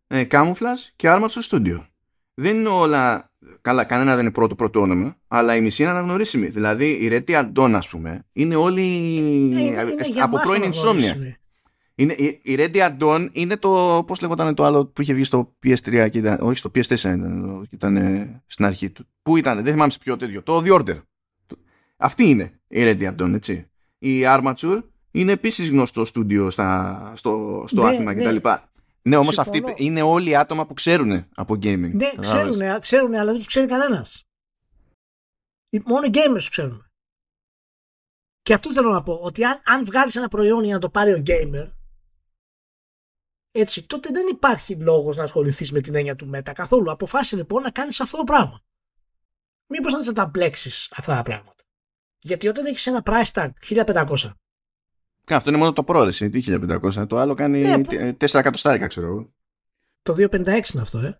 uh, 0.07 0.27
Camouflage 0.27 0.91
και 0.95 1.07
Armature 1.11 1.43
Studio. 1.49 1.85
Δεν 2.33 2.55
είναι 2.55 2.69
όλα 2.69 3.32
Καλά, 3.63 3.83
κανένα 3.83 4.11
δεν 4.11 4.21
είναι 4.21 4.31
πρώτο 4.33 4.55
πρώτο 4.55 4.79
όνομα, 4.79 5.17
αλλά 5.27 5.55
η 5.55 5.61
μισή 5.61 5.81
είναι 5.81 5.91
αναγνωρίσιμη. 5.91 6.47
Δηλαδή 6.47 6.97
η 7.01 7.07
Ρέτη 7.07 7.35
Αντών, 7.35 7.75
ας 7.75 7.87
πούμε, 7.87 8.25
είναι 8.33 8.55
όλοι 8.55 8.81
είναι, 9.15 9.61
είναι 9.61 10.21
από 10.21 10.37
πρώην 10.41 10.71
insomnia. 10.71 11.33
Είναι, 11.95 12.13
η, 12.13 12.39
η 12.43 12.55
Ready 12.59 12.77
Αντών 12.77 13.29
είναι 13.33 13.57
το. 13.57 14.03
Πώς 14.07 14.21
λέγονταν 14.21 14.55
το 14.55 14.63
άλλο 14.63 14.85
που 14.85 15.01
είχε 15.01 15.13
βγει 15.13 15.23
στο 15.23 15.55
PS3 15.65 16.07
και 16.11 16.17
ήταν. 16.17 16.37
Όχι, 16.41 16.57
στο 16.57 16.71
PS4 16.75 16.91
ήταν, 16.91 17.67
ήταν 17.69 17.95
στην 18.45 18.65
αρχή 18.65 18.89
του. 18.89 19.05
Πού 19.21 19.37
ήταν, 19.37 19.63
δεν 19.63 19.73
θυμάμαι 19.73 19.91
σε 19.91 19.99
ποιο 19.99 20.17
τέτοιο. 20.17 20.43
Το 20.43 20.61
The 20.65 20.73
Order. 20.73 21.01
Αυτή 21.97 22.29
είναι 22.29 22.59
η 22.67 22.81
Ready 22.83 23.03
Αντών, 23.03 23.33
έτσι. 23.33 23.67
Η 23.97 24.21
Armature 24.25 24.81
είναι 25.11 25.31
επίσης 25.31 25.69
γνωστό 25.69 26.05
στούντιο 26.05 26.49
στα, 26.49 27.11
στο, 27.15 27.63
στο 27.67 27.81
Ναι, 27.81 27.87
άθλημα 27.87 28.13
ναι. 28.13 28.23
κτλ. 28.23 28.49
Ναι, 29.05 29.15
όμως 29.15 29.37
αυτοί 29.39 29.55
Συμφωνώ. 29.57 29.75
είναι 29.77 30.01
όλοι 30.01 30.37
άτομα 30.37 30.65
που 30.65 30.73
ξέρουν 30.73 31.29
από 31.35 31.53
gaming. 31.53 31.93
Ναι, 31.93 32.09
Κατάλαβες. 32.09 32.55
ξέρουν, 32.57 32.79
ξέρουν, 32.79 33.13
αλλά 33.13 33.25
δεν 33.25 33.35
τους 33.35 33.47
ξέρει 33.47 33.67
κανένας. 33.67 34.23
Μόνο 35.85 36.05
οι 36.05 36.09
gamers 36.13 36.41
του 36.43 36.49
ξέρουν. 36.49 36.87
Και 38.41 38.53
αυτό 38.53 38.73
θέλω 38.73 38.91
να 38.91 39.03
πω, 39.03 39.13
ότι 39.13 39.43
αν, 39.43 39.61
αν 39.65 39.85
βγάλεις 39.85 40.15
ένα 40.15 40.27
προϊόν 40.27 40.63
για 40.63 40.73
να 40.73 40.79
το 40.79 40.89
πάρει 40.89 41.13
ο 41.13 41.23
gamer, 41.27 41.71
έτσι, 43.51 43.85
τότε 43.85 44.09
δεν 44.09 44.27
υπάρχει 44.27 44.75
λόγος 44.75 45.15
να 45.15 45.23
ασχοληθείς 45.23 45.71
με 45.71 45.79
την 45.81 45.95
έννοια 45.95 46.15
του 46.15 46.27
μέτα 46.27 46.53
καθόλου. 46.53 46.91
Αποφάσισε 46.91 47.35
λοιπόν 47.35 47.61
να 47.61 47.71
κάνεις 47.71 47.99
αυτό 47.99 48.17
το 48.17 48.23
πράγμα. 48.23 48.59
Μήπως 49.67 50.05
να 50.05 50.11
τα 50.13 50.25
μπλέξεις 50.25 50.91
αυτά 50.95 51.15
τα 51.15 51.23
πράγματα. 51.23 51.63
Γιατί 52.19 52.47
όταν 52.47 52.65
έχεις 52.65 52.87
ένα 52.87 53.01
price 53.05 53.31
tag 53.33 53.49
1500, 53.59 54.05
Κα, 54.23 54.37
Αυτό 55.29 55.49
είναι 55.49 55.59
μόνο 55.59 55.73
το 55.73 55.83
Pro, 55.87 56.09
ρε, 56.19 56.29
τι 56.29 56.43
1500. 56.95 57.07
Το 57.07 57.17
άλλο 57.17 57.33
κάνει 57.33 57.61
Ναι, 57.61 57.81
που- 57.81 58.15
4 58.17 58.39
εκατοστάρικα, 58.39 58.87
ξέρω 58.87 59.07
εγώ. 59.07 59.33
το 60.01 60.13
256 60.13 60.73
είναι 60.73 60.81
αυτό, 60.81 60.99
ε. 60.99 61.17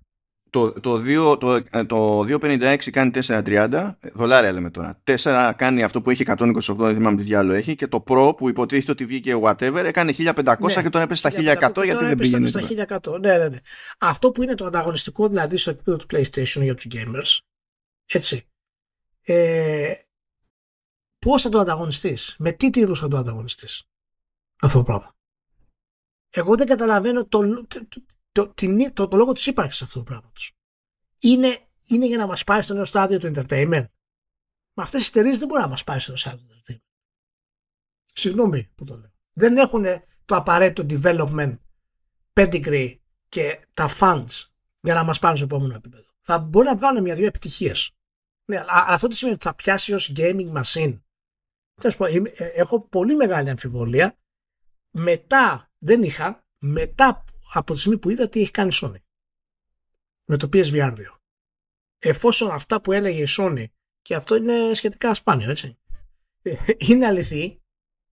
Το, 0.49 0.72
το, 0.72 1.01
2, 1.06 1.38
το, 1.39 1.54
ε, 1.72 1.84
το 1.84 2.20
256 2.28 2.78
κάνει 2.91 3.12
430 3.28 3.97
δολάρια 4.14 4.51
λέμε 4.51 4.70
τώρα. 4.70 5.01
4 5.04 5.54
κάνει 5.56 5.84
αυτό 5.84 6.01
που 6.01 6.10
έχει 6.10 6.24
128, 6.28 6.76
δεν 6.78 6.95
θυμάμαι 6.95 7.18
τι 7.18 7.24
διάλογο 7.24 7.58
έχει. 7.58 7.76
Και 7.76 7.88
το 7.88 8.04
Pro 8.08 8.34
που 8.38 8.49
υποτίθεται 8.49 8.91
ότι 8.91 9.06
βγήκε 9.06 9.39
whatever 9.43 9.82
έκανε 9.86 10.14
1500 10.18 10.74
Ναι, 10.76 10.82
και 10.82 10.89
τον 10.89 11.01
έπεσε 11.01 11.30
στα 11.30 11.30
1500 11.30 11.34
1100 11.34 11.84
γιατί 11.84 11.89
τώρα 11.89 11.99
δεν 11.99 12.12
έπεσε 12.12 12.32
πήγαινε. 12.32 12.47
στα 12.47 12.60
τώρα. 12.60 13.18
1100. 13.18 13.20
Ναι, 13.20 13.38
ναι, 13.38 13.47
ναι. 13.47 13.58
Αυτό 13.99 14.32
που 14.32 14.43
είναι 14.43 14.56
το 14.56 14.66
ανταγωνιστικό 14.66 15.28
δηλαδή 15.28 15.58
στο 15.58 15.70
επίπεδο 15.70 15.97
του 15.97 16.06
PlayStation 16.12 16.62
για 16.62 16.74
τους 16.76 16.88
gamers, 16.93 17.38
έτσι, 18.06 18.47
ε, 19.22 19.93
πώς 21.20 21.41
θα 21.41 21.49
το 21.49 21.60
ανταγωνιστείς, 21.60 22.36
με 22.39 22.51
τι 22.51 22.70
τίτλους 22.70 22.99
θα 22.99 23.08
το 23.08 23.18
ανταγωνιστείς 23.18 23.84
αυτό 24.62 24.78
το 24.78 24.84
πράγμα. 24.84 25.16
Εγώ 26.30 26.56
δεν 26.56 26.68
καταλαβαίνω 26.68 27.26
το, 27.28 27.66
το, 27.68 27.88
το, 28.32 28.54
την- 28.54 28.93
το, 28.93 29.08
το 29.08 29.18
λόγο 29.18 29.32
της 29.32 29.45
ύπαρξης 29.45 29.82
αυτού 29.82 29.97
του 29.99 30.06
πράγματος. 30.06 30.51
Είναι, 31.20 31.60
είναι 31.88 32.06
για 32.06 32.18
να 32.18 32.28
μας 32.28 32.43
πάει 32.43 32.62
στο 32.62 32.74
νέο 32.74 32.86
στάδιο 32.86 33.20
του 33.20 33.32
entertainment. 33.36 33.86
Με 34.74 34.84
αυτές 34.84 34.99
τις 34.99 35.10
εταιρείες 35.10 35.38
δεν 35.38 35.47
μπορεί 35.47 35.62
να 35.62 35.68
μας 35.68 35.84
πάει 35.84 35.99
στο 35.99 36.12
νέο 36.12 36.18
στάδιο 36.20 36.45
του 36.45 36.54
entertainment. 36.64 36.82
Συγγνώμη 38.14 38.72
που 38.76 38.84
το 38.84 38.97
λέω. 38.97 39.12
Δεν 39.34 39.58
έχουν 39.58 39.84
το 40.26 40.36
απαραίτητο 40.36 40.99
development 41.01 41.58
pedigree 42.34 42.97
και 43.30 43.68
τα 43.74 43.89
funds 43.99 44.45
για 44.80 44.93
να 44.93 45.04
μας 45.04 45.20
πάρουν 45.20 45.36
στο 45.38 45.45
επόμενο 45.45 45.74
επίπεδο. 45.76 46.12
Θα 46.22 46.39
μπορεί 46.39 46.66
να 46.68 46.76
βγάλουν 46.76 47.01
μια-δύο 47.01 47.26
επιτυχίες. 47.26 47.91
Ναι, 48.45 48.58
αλλά 48.58 48.86
αυτό 48.88 49.08
τι 49.08 49.16
σημαίνει 49.16 49.36
ότι 49.36 49.45
θα 49.45 49.56
πιάσει 49.56 49.93
ως 49.93 50.12
gaming 50.16 50.54
machine. 50.62 51.01
Θα 51.82 51.89
σου 51.89 51.97
πω, 51.97 52.06
είμαι- 52.06 52.30
ε, 52.34 52.45
έχω 52.47 52.88
πολύ 52.88 53.16
μεγάλη 53.16 53.49
αμφιβολία. 53.49 54.18
Μετά, 54.95 55.71
δεν 55.77 56.03
είχα, 56.03 56.45
μετά 56.57 57.23
από 57.53 57.73
τη 57.73 57.79
στιγμή 57.79 57.97
που 57.97 58.09
είδα 58.09 58.29
τι 58.29 58.41
έχει 58.41 58.51
κάνει 58.51 58.69
η 58.73 58.77
Sony. 58.81 59.01
Με 60.25 60.37
το 60.37 60.49
PSVR 60.53 60.93
2. 60.93 60.97
Εφόσον 61.99 62.51
αυτά 62.51 62.81
που 62.81 62.91
έλεγε 62.91 63.21
η 63.21 63.27
Sony, 63.37 63.65
και 64.01 64.15
αυτό 64.15 64.35
είναι 64.35 64.73
σχετικά 64.73 65.13
σπάνιο, 65.13 65.49
έτσι. 65.49 65.79
ε, 66.41 66.55
Είναι 66.77 67.05
αληθή 67.05 67.61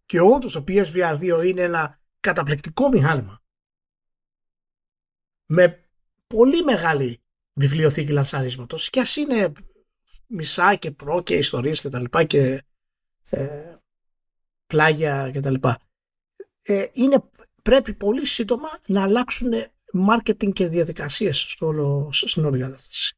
και 0.05 0.19
όντως 0.19 0.51
το 0.51 0.63
PSVR 0.67 1.19
2 1.19 1.43
είναι 1.45 1.61
ένα 1.61 1.99
καταπληκτικό 2.19 2.89
μηχάνημα 2.89 3.41
με 5.45 5.89
πολύ 6.27 6.63
μεγάλη 6.63 7.21
βιβλιοθήκη 7.53 8.11
λανσαρίσματος 8.11 8.89
και 8.89 8.99
ας 8.99 9.15
είναι 9.15 9.51
μισά 10.27 10.75
και 10.75 10.91
προ 10.91 11.23
και 11.23 11.36
ιστορίες 11.36 11.82
και 11.82 11.89
τα 11.89 11.99
λοιπά 11.99 12.23
και 12.23 12.63
ε, 13.29 13.75
πλάγια 14.67 15.29
και 15.32 15.39
τα 15.39 15.49
λοιπά. 15.51 15.79
Ε, 16.62 16.86
είναι, 16.91 17.24
πρέπει 17.62 17.93
πολύ 17.93 18.26
σύντομα 18.26 18.70
να 18.88 19.03
αλλάξουν 19.03 19.51
marketing 20.09 20.53
και 20.53 20.68
διαδικασίες 20.68 21.39
στο 21.39 21.66
όλο, 21.66 22.09
στην 22.12 22.45
όλη 22.45 22.59
κατάσταση. 22.59 23.16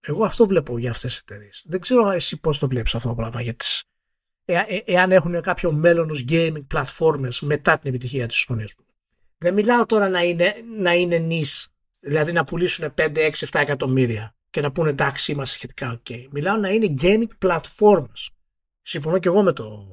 Εγώ 0.00 0.24
αυτό 0.24 0.46
βλέπω 0.46 0.78
για 0.78 0.90
αυτές 0.90 1.10
τις 1.10 1.20
εταιρείες. 1.20 1.62
Δεν 1.66 1.80
ξέρω 1.80 2.10
εσύ 2.10 2.36
πώς 2.36 2.58
το 2.58 2.68
βλέπεις 2.68 2.94
αυτό 2.94 3.08
το 3.08 3.14
πράγμα 3.14 3.40
για 3.40 3.54
τις, 3.54 3.84
ε, 4.44 4.54
ε, 4.66 4.82
εάν 4.84 5.12
έχουν 5.12 5.40
κάποιο 5.40 5.72
μέλλον 5.72 6.10
ως 6.10 6.24
gaming 6.28 6.66
platformers 6.74 7.38
μετά 7.40 7.78
την 7.78 7.88
επιτυχία 7.88 8.26
της 8.26 8.46
Sony. 8.48 8.62
ας 8.62 8.74
πούμε. 8.74 8.88
Δεν 9.38 9.54
μιλάω 9.54 9.86
τώρα 9.86 10.08
να 10.08 10.22
είναι, 10.22 10.54
να 10.78 10.94
είναι 10.94 11.18
νης, 11.18 11.68
δηλαδή 12.00 12.32
να 12.32 12.44
πουλήσουν 12.44 12.94
5, 12.94 13.20
6, 13.20 13.46
7 13.46 13.60
εκατομμύρια 13.60 14.34
και 14.50 14.60
να 14.60 14.72
πούνε 14.72 14.90
εντάξει 14.90 15.32
είμαστε 15.32 15.54
σχετικά 15.54 16.00
ok. 16.00 16.26
Μιλάω 16.30 16.56
να 16.56 16.68
είναι 16.68 16.94
gaming 17.00 17.48
platformers. 17.48 18.28
Συμφωνώ 18.82 19.18
και 19.18 19.28
εγώ 19.28 19.42
με 19.42 19.52
το, 19.52 19.86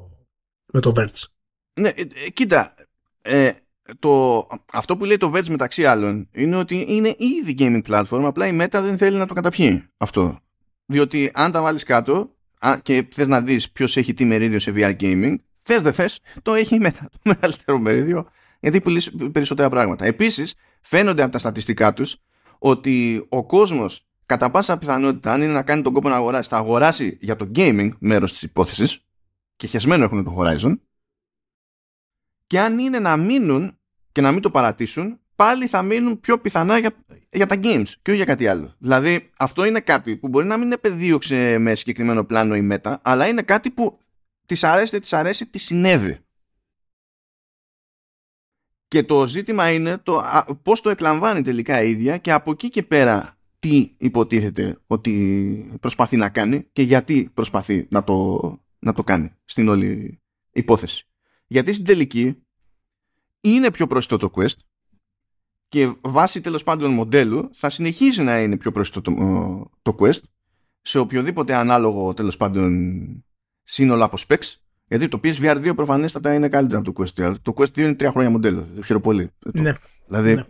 με 0.73 0.79
το 0.79 0.93
Verge. 0.95 1.23
Ναι, 1.79 1.89
ε, 1.89 2.01
ε, 2.25 2.29
κοίτα, 2.29 2.75
ε, 3.27 3.51
το, 3.99 4.47
αυτό 4.73 4.97
που 4.97 5.05
λέει 5.05 5.17
το 5.17 5.31
Verge 5.35 5.47
μεταξύ 5.47 5.85
άλλων 5.85 6.29
είναι 6.31 6.55
ότι 6.55 6.85
είναι 6.87 7.15
ήδη 7.17 7.55
gaming 7.59 7.81
platform, 7.91 8.23
απλά 8.23 8.47
η 8.47 8.57
Meta 8.61 8.79
δεν 8.81 8.97
θέλει 8.97 9.17
να 9.17 9.27
το 9.27 9.33
καταπιεί 9.33 9.83
αυτό. 9.97 10.39
Διότι 10.85 11.31
αν 11.33 11.51
τα 11.51 11.61
βάλεις 11.61 11.83
κάτω 11.83 12.35
α, 12.59 12.77
και 12.83 13.07
θες 13.11 13.27
να 13.27 13.41
δεις 13.41 13.71
ποιος 13.71 13.97
έχει 13.97 14.13
τι 14.13 14.25
μερίδιο 14.25 14.59
σε 14.59 14.73
VR 14.75 14.95
gaming, 14.99 15.35
θες 15.61 15.81
δεν 15.81 15.93
θες, 15.93 16.19
το 16.41 16.53
έχει 16.53 16.75
η 16.75 16.79
Meta, 16.83 17.05
το 17.11 17.19
μεγαλύτερο 17.23 17.79
μερίδιο, 17.79 18.27
γιατί 18.59 18.81
πουλήσει 18.81 19.11
περισσότερα 19.15 19.69
πράγματα. 19.69 20.05
Επίσης, 20.05 20.55
φαίνονται 20.81 21.21
από 21.21 21.31
τα 21.31 21.37
στατιστικά 21.37 21.93
τους 21.93 22.17
ότι 22.59 23.25
ο 23.29 23.45
κόσμος 23.45 24.07
κατά 24.25 24.51
πάσα 24.51 24.77
πιθανότητα, 24.77 25.33
αν 25.33 25.41
είναι 25.41 25.53
να 25.53 25.63
κάνει 25.63 25.81
τον 25.81 25.93
κόπο 25.93 26.09
να 26.09 26.15
αγοράσει, 26.15 26.49
θα 26.49 26.57
αγοράσει 26.57 27.17
για 27.21 27.35
το 27.35 27.51
gaming 27.55 27.89
μέρος 27.99 28.31
της 28.31 28.41
υπόθεσης 28.41 28.99
και 29.55 29.67
χεσμένο 29.67 30.03
έχουν 30.03 30.23
το 30.23 30.35
Horizon 30.37 30.73
και 32.47 32.59
αν 32.59 32.79
είναι 32.79 32.99
να 32.99 33.17
μείνουν 33.17 33.77
και 34.11 34.21
να 34.21 34.31
μην 34.31 34.41
το 34.41 34.51
παρατήσουν, 34.51 35.19
πάλι 35.35 35.67
θα 35.67 35.81
μείνουν 35.81 36.19
πιο 36.19 36.39
πιθανά 36.39 36.77
για, 36.77 36.91
για 37.31 37.45
τα 37.45 37.55
games 37.63 37.89
και 38.01 38.09
όχι 38.09 38.15
για 38.15 38.25
κάτι 38.25 38.47
άλλο. 38.47 38.75
Δηλαδή, 38.77 39.29
αυτό 39.37 39.65
είναι 39.65 39.79
κάτι 39.79 40.17
που 40.17 40.27
μπορεί 40.27 40.45
να 40.45 40.57
μην 40.57 40.71
επεδίωξε 40.71 41.57
με 41.57 41.75
συγκεκριμένο 41.75 42.23
πλάνο 42.23 42.55
η 42.55 42.67
Meta, 42.71 42.95
αλλά 43.01 43.27
είναι 43.27 43.41
κάτι 43.41 43.71
που 43.71 43.99
της 44.45 44.63
αρέσει, 44.63 44.91
δεν 44.91 45.01
της 45.01 45.13
αρέσει, 45.13 45.47
της 45.47 45.63
συνέβη. 45.63 46.19
Και 48.87 49.03
το 49.03 49.27
ζήτημα 49.27 49.71
είναι 49.71 49.97
το 49.97 50.17
α, 50.17 50.45
πώς 50.61 50.81
το 50.81 50.89
εκλαμβάνει 50.89 51.41
τελικά 51.41 51.83
η 51.83 51.89
ίδια 51.89 52.17
και 52.17 52.31
από 52.31 52.51
εκεί 52.51 52.69
και 52.69 52.83
πέρα 52.83 53.37
τι 53.59 53.95
υποτίθεται 53.97 54.77
ότι 54.87 55.77
προσπαθεί 55.79 56.17
να 56.17 56.29
κάνει 56.29 56.67
και 56.73 56.81
γιατί 56.81 57.29
προσπαθεί 57.33 57.87
να 57.89 58.03
το, 58.03 58.41
να 58.79 58.93
το 58.93 59.03
κάνει 59.03 59.31
στην 59.45 59.67
όλη 59.69 60.21
υπόθεση. 60.51 61.07
Γιατί 61.47 61.73
στην 61.73 61.85
τελική 61.85 62.41
είναι 63.41 63.71
πιο 63.71 63.87
προσιτό 63.87 64.17
το 64.17 64.31
Quest 64.35 64.57
και 65.67 65.93
βάσει 66.01 66.41
τέλος 66.41 66.63
πάντων 66.63 66.93
μοντέλου 66.93 67.49
θα 67.53 67.69
συνεχίσει 67.69 68.23
να 68.23 68.41
είναι 68.41 68.57
πιο 68.57 68.71
προσιτό 68.71 69.01
το, 69.01 69.13
το 69.81 69.95
Quest 69.99 70.21
σε 70.81 70.99
οποιοδήποτε 70.99 71.55
ανάλογο 71.55 72.13
τέλος 72.13 72.37
πάντων 72.37 72.81
σύνολο 73.63 74.03
από 74.03 74.17
specs 74.27 74.55
γιατί 74.87 75.07
το 75.07 75.19
PSVR 75.23 75.67
2 75.67 75.75
προφανέστατα 75.75 76.33
είναι 76.33 76.49
καλύτερο 76.49 76.79
από 76.79 76.91
το 76.93 77.03
Quest 77.03 77.21
2. 77.29 77.33
Το 77.41 77.53
Quest 77.57 77.63
2 77.63 77.77
είναι 77.77 77.95
τρία 77.95 78.11
χρόνια 78.11 78.29
μοντέλο. 78.29 78.67
Χαίρομαι 78.85 79.03
πολύ. 79.03 79.31
Ναι. 79.53 79.73
Δηλαδή, 80.07 80.33
Ναι. 80.35 80.43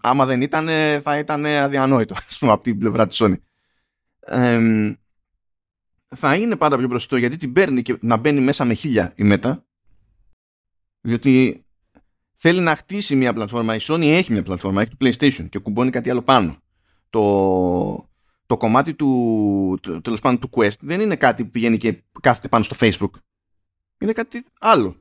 άμα 0.00 0.26
δεν 0.26 0.42
ήταν, 0.42 0.66
θα 1.00 1.18
ήταν 1.18 1.46
αδιανόητο 1.46 2.14
ας 2.28 2.38
πούμε, 2.38 2.52
από 2.52 2.62
την 2.62 2.78
πλευρά 2.78 3.06
της 3.06 3.22
Sony. 3.22 3.34
Ε, 4.20 4.60
θα 6.16 6.34
είναι 6.34 6.56
πάντα 6.56 6.78
πιο 6.78 6.88
προσιτό 6.88 7.16
γιατί 7.16 7.36
την 7.36 7.52
παίρνει 7.52 7.82
και 7.82 7.96
να 8.00 8.16
μπαίνει 8.16 8.40
μέσα 8.40 8.64
με 8.64 8.74
χίλια 8.74 9.12
η 9.16 9.22
Meta 9.32 9.58
διότι 11.04 11.64
θέλει 12.34 12.60
να 12.60 12.76
χτίσει 12.76 13.16
μια 13.16 13.32
πλατφόρμα. 13.32 13.74
Η 13.74 13.78
Sony 13.82 14.02
έχει 14.02 14.32
μια 14.32 14.42
πλατφόρμα, 14.42 14.82
έχει 14.82 14.90
το 14.96 15.06
PlayStation 15.06 15.48
και 15.48 15.58
κουμπώνει 15.58 15.90
κάτι 15.90 16.10
άλλο 16.10 16.22
πάνω. 16.22 16.56
Το, 17.10 18.08
το 18.46 18.56
κομμάτι 18.56 18.94
του, 18.94 19.78
το, 19.82 20.00
τέλος 20.00 20.20
πάντων, 20.20 20.38
του 20.38 20.50
Quest 20.52 20.78
δεν 20.80 21.00
είναι 21.00 21.16
κάτι 21.16 21.44
που 21.44 21.50
πηγαίνει 21.50 21.76
και 21.76 22.02
κάθεται 22.20 22.48
πάνω 22.48 22.64
στο 22.64 22.76
Facebook. 22.78 23.10
Είναι 23.98 24.12
κάτι 24.12 24.44
άλλο. 24.60 24.96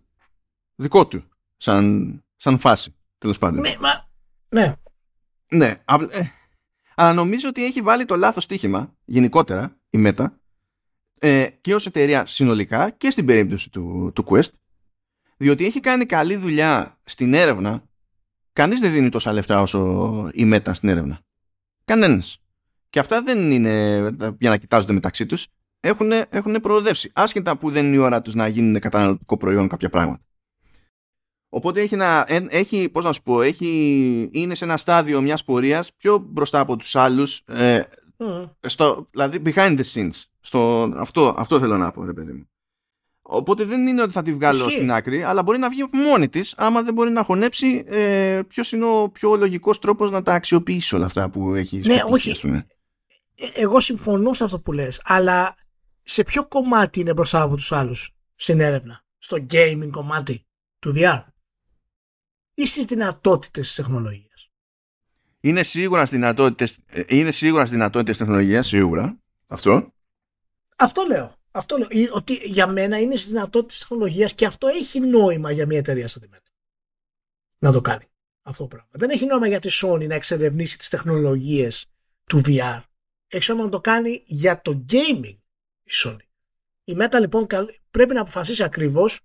Δικό 0.75 1.07
του. 1.07 1.23
Σαν, 1.57 2.23
σαν 2.35 2.57
φάση. 2.57 2.95
Τέλος 3.17 3.37
πάντων. 3.37 3.61
Ναι, 3.61 3.75
μα, 3.79 4.09
ναι. 4.49 4.73
Ναι. 5.49 5.81
απλ- 5.85 6.13
ε, 6.13 6.31
Αλλά 6.95 7.13
νομίζω 7.13 7.47
ότι 7.47 7.65
έχει 7.65 7.81
βάλει 7.81 8.05
το 8.05 8.15
λάθος 8.15 8.43
στοίχημα 8.43 8.93
γενικότερα 9.05 9.77
η 9.89 9.97
Meta 10.05 10.25
ε, 11.19 11.47
και 11.61 11.75
ως 11.75 11.85
εταιρεία 11.85 12.25
συνολικά 12.25 12.89
και 12.89 13.09
στην 13.09 13.25
περίπτωση 13.25 13.69
του, 13.69 14.11
του 14.15 14.25
Quest 14.29 14.49
διότι 15.43 15.65
έχει 15.65 15.79
κάνει 15.79 16.05
καλή 16.05 16.35
δουλειά 16.35 16.97
στην 17.03 17.33
έρευνα 17.33 17.83
κανείς 18.53 18.79
δεν 18.79 18.91
δίνει 18.91 19.09
τόσα 19.09 19.33
λεφτά 19.33 19.61
όσο 19.61 19.79
η 20.33 20.51
Meta 20.53 20.69
στην 20.71 20.89
έρευνα. 20.89 21.19
Κανένας. 21.85 22.37
Και 22.89 22.99
αυτά 22.99 23.21
δεν 23.21 23.51
είναι 23.51 23.99
για 24.39 24.49
να 24.49 24.57
κοιτάζονται 24.57 24.93
μεταξύ 24.93 25.25
τους. 25.25 25.47
Έχουν, 25.79 26.11
έχουν 26.29 26.53
προοδεύσει. 26.61 27.11
Άσχετα 27.13 27.57
που 27.57 27.71
δεν 27.71 27.85
είναι 27.85 27.95
η 27.95 27.99
ώρα 27.99 28.21
τους 28.21 28.33
να 28.33 28.47
γίνουν 28.47 28.79
καταναλωτικό 28.79 29.37
προϊόν 29.37 29.67
κάποια 29.67 29.89
πράγματα. 29.89 30.23
Οπότε 31.49 31.81
έχει, 31.81 31.95
να, 31.95 32.25
ε, 32.27 32.45
έχει 32.49 32.89
πώς 32.89 33.03
να 33.03 33.11
σου 33.11 33.21
πω, 33.21 33.41
έχει, 33.41 34.29
είναι 34.31 34.55
σε 34.55 34.63
ένα 34.65 34.77
στάδιο 34.77 35.21
μιας 35.21 35.43
πορείας 35.43 35.93
πιο 35.93 36.17
μπροστά 36.17 36.59
από 36.59 36.75
τους 36.75 36.95
άλλους, 36.95 37.43
ε, 37.47 37.81
Μμ. 38.17 38.43
στο, 38.59 39.07
δηλαδή 39.11 39.41
behind 39.45 39.79
the 39.79 39.83
scenes. 39.93 40.23
Στο, 40.39 40.91
αυτό, 40.95 41.35
αυτό 41.37 41.59
θέλω 41.59 41.77
να 41.77 41.91
πω, 41.91 42.05
ρε 42.05 42.13
παιδί 42.13 42.31
μου. 42.31 42.47
Οπότε 43.36 43.65
δεν 43.65 43.88
είναι 43.88 44.01
ότι 44.01 44.11
θα 44.11 44.21
τη 44.21 44.34
βγάλω 44.34 44.65
Ισχύει. 44.65 44.75
στην 44.77 44.91
άκρη, 44.91 45.23
αλλά 45.23 45.43
μπορεί 45.43 45.57
να 45.57 45.69
βγει 45.69 45.81
από 45.81 45.97
μόνη 45.97 46.29
της, 46.29 46.53
άμα 46.57 46.81
δεν 46.81 46.93
μπορεί 46.93 47.11
να 47.11 47.23
χωνέψει 47.23 47.84
ε, 47.88 48.41
ποιος 48.47 48.71
είναι 48.71 48.86
ο 48.86 49.09
πιο 49.09 49.36
λογικός 49.36 49.79
τρόπος 49.79 50.11
να 50.11 50.23
τα 50.23 50.34
αξιοποιήσει 50.34 50.95
όλα 50.95 51.05
αυτά 51.05 51.29
που 51.29 51.55
έχει 51.55 51.77
Ναι, 51.77 52.01
όχι. 52.09 52.29
Ε, 53.36 53.47
εγώ 53.53 53.79
συμφωνώ 53.79 54.34
σε 54.34 54.43
αυτό 54.43 54.59
που 54.59 54.71
λες, 54.71 55.01
αλλά 55.03 55.55
σε 56.01 56.23
ποιο 56.23 56.47
κομμάτι 56.47 56.99
είναι 56.99 57.13
μπροστά 57.13 57.41
από 57.41 57.55
τους 57.55 57.71
άλλους 57.71 58.15
στην 58.36 58.59
έρευνα, 58.59 59.03
στο 59.17 59.45
gaming 59.49 59.89
κομμάτι 59.91 60.45
του 60.79 60.93
VR 60.95 61.23
ή 62.53 62.67
στις 62.67 62.86
δυνατότητες 62.86 63.67
της 63.67 63.75
τεχνολογίας; 63.75 64.51
Είναι 65.39 65.63
σίγουρα 65.63 66.05
στις 66.05 66.17
δυνατότητες, 66.17 66.77
ε, 66.86 67.03
είναι 67.07 67.31
σίγουρα 67.31 67.61
στις 67.65 67.77
δυνατότητες 67.77 68.17
τεχνολογίας, 68.17 68.67
σίγουρα, 68.67 69.17
αυτό. 69.47 69.93
Αυτό 70.77 71.03
λέω. 71.07 71.41
Αυτό 71.55 71.77
λέω. 71.77 71.87
Ή 71.89 72.09
Ότι 72.11 72.33
για 72.33 72.67
μένα 72.67 72.99
είναι 72.99 73.15
στις 73.15 73.27
δυνατότητες 73.27 73.77
της 73.77 73.87
τεχνολογίας 73.87 74.33
και 74.33 74.45
αυτό 74.45 74.67
έχει 74.67 74.99
νόημα 74.99 75.51
για 75.51 75.65
μια 75.65 75.77
εταιρεία 75.77 76.07
σαν 76.07 76.21
τη 76.21 76.27
Meta. 76.31 76.51
Να 77.57 77.71
το 77.71 77.81
κάνει 77.81 78.03
αυτό 78.41 78.63
το 78.63 78.67
πράγμα. 78.69 78.89
Δεν 78.91 79.09
έχει 79.09 79.25
νόημα 79.25 79.47
για 79.47 79.59
τη 79.59 79.69
Sony 79.81 80.07
να 80.07 80.15
εξερευνήσει 80.15 80.77
τις 80.77 80.89
τεχνολογίες 80.89 81.85
του 82.25 82.41
VR. 82.45 82.81
Έχει 83.27 83.51
νόημα 83.51 83.63
να 83.63 83.69
το 83.69 83.81
κάνει 83.81 84.23
για 84.25 84.61
το 84.61 84.85
gaming 84.91 85.35
η 85.83 85.91
Sony. 86.03 86.17
Η 86.83 86.95
Meta 86.99 87.19
λοιπόν 87.19 87.47
καλ- 87.47 87.69
πρέπει 87.91 88.13
να 88.13 88.21
αποφασίσει 88.21 88.63
ακριβώς 88.63 89.19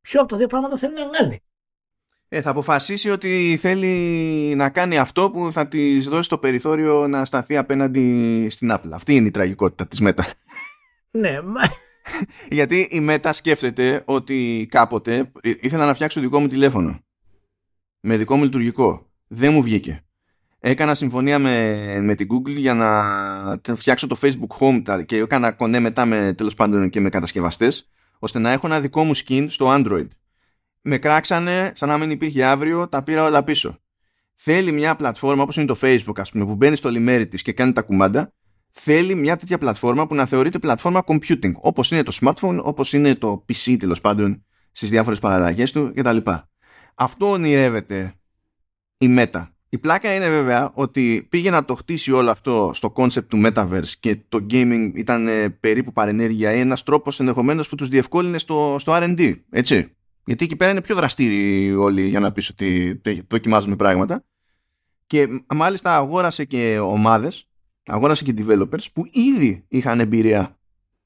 ποιο 0.00 0.20
από 0.20 0.28
τα 0.28 0.36
δύο 0.36 0.46
πράγματα 0.46 0.76
θέλει 0.76 0.94
να 0.94 1.04
κάνει. 1.04 1.40
Ε, 2.28 2.40
θα 2.42 2.50
αποφασίσει 2.50 3.10
ότι 3.10 3.58
θέλει 3.60 4.54
να 4.56 4.70
κάνει 4.70 4.98
αυτό 4.98 5.30
που 5.30 5.52
θα 5.52 5.68
της 5.68 6.08
δώσει 6.08 6.28
το 6.28 6.38
περιθώριο 6.38 7.08
να 7.08 7.24
σταθεί 7.24 7.56
απέναντι 7.56 8.46
στην 8.50 8.70
Apple. 8.72 8.88
Αυτή 8.90 9.14
είναι 9.14 9.26
η 9.28 9.30
τραγικότητα 9.30 9.86
της 9.86 9.98
Meta. 10.02 10.24
Ναι, 11.12 11.42
μα- 11.42 11.60
Γιατί 12.48 12.80
η 12.80 13.06
Meta 13.08 13.30
σκέφτεται 13.32 14.02
ότι 14.04 14.66
κάποτε 14.70 15.30
ε, 15.40 15.52
ήθελα 15.60 15.86
να 15.86 15.94
φτιάξω 15.94 16.20
δικό 16.20 16.40
μου 16.40 16.46
τηλέφωνο. 16.48 17.00
Με 18.00 18.16
δικό 18.16 18.36
μου 18.36 18.44
λειτουργικό. 18.44 19.06
Δεν 19.26 19.52
μου 19.52 19.62
βγήκε. 19.62 20.04
Έκανα 20.58 20.94
συμφωνία 20.94 21.38
με, 21.38 21.76
με 22.00 22.14
την 22.14 22.28
Google 22.32 22.56
για 22.56 22.74
να 22.74 23.74
φτιάξω 23.76 24.06
το 24.06 24.16
Facebook 24.20 24.56
Home 24.58 24.82
τα- 24.84 25.02
και 25.02 25.16
έκανα 25.16 25.52
κονέ 25.52 25.78
μετά 25.80 26.04
με 26.04 26.32
τέλος 26.36 26.54
πάντων 26.54 26.90
και 26.90 27.00
με 27.00 27.08
κατασκευαστές 27.08 27.88
ώστε 28.18 28.38
να 28.38 28.50
έχω 28.52 28.66
ένα 28.66 28.80
δικό 28.80 29.04
μου 29.04 29.16
skin 29.16 29.46
στο 29.48 29.66
Android. 29.70 30.06
Με 30.82 30.98
κράξανε 30.98 31.72
σαν 31.74 31.88
να 31.88 31.98
μην 31.98 32.10
υπήρχε 32.10 32.44
αύριο, 32.44 32.88
τα 32.88 33.02
πήρα 33.02 33.22
όλα 33.24 33.42
πίσω. 33.44 33.78
Θέλει 34.34 34.72
μια 34.72 34.96
πλατφόρμα 34.96 35.42
όπως 35.42 35.56
είναι 35.56 35.66
το 35.66 35.76
Facebook 35.80 36.16
ας 36.20 36.30
πούμε 36.30 36.44
που 36.44 36.54
μπαίνει 36.54 36.76
στο 36.76 36.90
λιμέρι 36.90 37.26
της 37.26 37.42
και 37.42 37.52
κάνει 37.52 37.72
τα 37.72 37.82
κουμάντα 37.82 38.32
θέλει 38.72 39.14
μια 39.14 39.36
τέτοια 39.36 39.58
πλατφόρμα 39.58 40.06
που 40.06 40.14
να 40.14 40.26
θεωρείται 40.26 40.58
πλατφόρμα 40.58 41.02
computing 41.06 41.52
όπως 41.54 41.90
είναι 41.90 42.02
το 42.02 42.16
smartphone, 42.20 42.60
όπως 42.62 42.92
είναι 42.92 43.14
το 43.14 43.44
PC 43.48 43.76
τέλος 43.78 44.00
πάντων 44.00 44.44
στις 44.72 44.90
διάφορες 44.90 45.18
παραλλαγές 45.18 45.72
του 45.72 45.92
κτλ. 45.94 46.16
Αυτό 46.94 47.30
ονειρεύεται 47.30 48.14
η 48.98 49.14
Meta. 49.18 49.46
Η 49.68 49.78
πλάκα 49.78 50.14
είναι 50.14 50.28
βέβαια 50.28 50.70
ότι 50.74 51.26
πήγε 51.30 51.50
να 51.50 51.64
το 51.64 51.74
χτίσει 51.74 52.12
όλο 52.12 52.30
αυτό 52.30 52.70
στο 52.74 52.92
concept 52.96 53.24
του 53.24 53.42
Metaverse 53.44 53.92
και 54.00 54.18
το 54.28 54.46
gaming 54.50 54.90
ήταν 54.94 55.28
ε, 55.28 55.48
περίπου 55.48 55.92
παρενέργεια 55.92 56.52
ή 56.52 56.58
ένας 56.60 56.82
τρόπος 56.82 57.20
ενδεχομένως 57.20 57.68
που 57.68 57.74
τους 57.74 57.88
διευκόλυνε 57.88 58.38
στο, 58.38 58.76
στο 58.78 58.92
R&D, 58.96 59.40
έτσι. 59.50 59.94
Γιατί 60.24 60.44
εκεί 60.44 60.56
πέρα 60.56 60.70
είναι 60.70 60.80
πιο 60.80 60.94
δραστήριοι 60.94 61.74
όλοι 61.78 62.08
για 62.08 62.20
να 62.20 62.32
πεις 62.32 62.48
ότι 62.48 63.00
τε- 63.02 63.24
δοκιμάζουμε 63.28 63.76
πράγματα. 63.76 64.24
Και 65.06 65.28
μάλιστα 65.54 65.96
αγόρασε 65.96 66.44
και 66.44 66.78
ομάδες 66.78 67.48
αγόρασε 67.86 68.24
και 68.24 68.34
developers 68.38 68.84
που 68.92 69.04
ήδη 69.10 69.64
είχαν 69.68 70.00
εμπειρία 70.00 70.58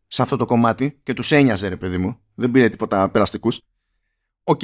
σε 0.06 0.22
αυτό 0.22 0.36
το 0.36 0.44
κομμάτι 0.44 1.00
και 1.02 1.14
τους 1.14 1.32
ένοιαζε 1.32 1.68
ρε 1.68 1.76
παιδί 1.76 1.98
μου. 1.98 2.20
Δεν 2.34 2.50
πήρε 2.50 2.68
τίποτα 2.68 3.08
περαστικούς. 3.08 3.60
Οκ. 4.44 4.60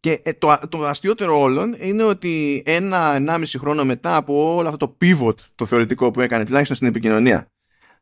Και 0.00 0.20
ε, 0.22 0.32
το, 0.32 0.58
το 0.68 0.84
αστείωτερο 0.84 1.40
όλων 1.40 1.74
είναι 1.78 2.02
ότι 2.02 2.62
ένα-ενάμιση 2.66 3.58
χρόνο 3.58 3.84
μετά 3.84 4.16
από 4.16 4.54
όλο 4.54 4.68
αυτό 4.68 4.86
το 4.86 4.96
pivot 5.00 5.34
το 5.54 5.64
θεωρητικό 5.64 6.10
που 6.10 6.20
έκανε 6.20 6.44
τουλάχιστον 6.44 6.76
στην 6.76 6.88
επικοινωνία 6.88 7.50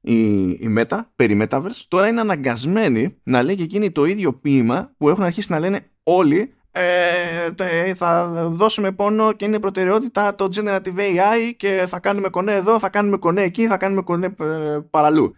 η, 0.04 0.48
η 0.48 0.74
Meta, 0.78 1.00
περί 1.16 1.38
Metaverse, 1.42 1.82
τώρα 1.88 2.08
είναι 2.08 2.20
αναγκασμένη 2.20 3.16
να 3.22 3.42
λέει 3.42 3.54
και 3.54 3.62
εκείνη 3.62 3.90
το 3.90 4.04
ίδιο 4.04 4.34
ποίημα 4.34 4.92
που 4.96 5.08
έχουν 5.08 5.22
αρχίσει 5.22 5.52
να 5.52 5.58
λένε 5.58 5.90
όλοι 6.02 6.54
ε, 6.76 7.50
τε- 7.50 7.96
θα 7.96 8.26
δώσουμε 8.48 8.92
πόνο 8.92 9.32
και 9.32 9.44
είναι 9.44 9.58
προτεραιότητα 9.60 10.34
το 10.34 10.48
Generative 10.54 10.98
AI 10.98 11.52
και 11.56 11.84
θα 11.86 12.00
κάνουμε 12.00 12.28
κονέ 12.28 12.52
εδώ, 12.52 12.78
θα 12.78 12.88
κάνουμε 12.88 13.16
κονέ 13.16 13.42
εκεί, 13.42 13.66
θα 13.66 13.76
κάνουμε 13.76 14.02
κονέ 14.02 14.26
ε, 14.26 14.78
παραλού. 14.90 15.34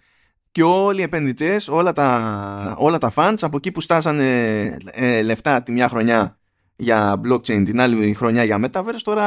Και 0.53 0.63
όλοι 0.63 1.01
οι 1.01 1.03
επενδυτές, 1.03 1.69
όλα 1.69 1.93
τα, 1.93 2.75
όλα 2.79 2.99
τα 2.99 3.13
fans 3.15 3.37
από 3.41 3.57
εκεί 3.57 3.73
που 3.73 3.81
στάζανε 3.81 4.27
ε, 4.93 5.23
λεφτά 5.23 5.63
τη 5.63 5.73
μια 5.73 5.89
χρονιά 5.89 6.39
για 6.77 7.21
blockchain, 7.25 7.63
την 7.65 7.81
άλλη 7.81 8.15
χρονιά 8.15 8.45
για 8.45 8.61
metaverse, 8.65 9.01
τώρα 9.03 9.25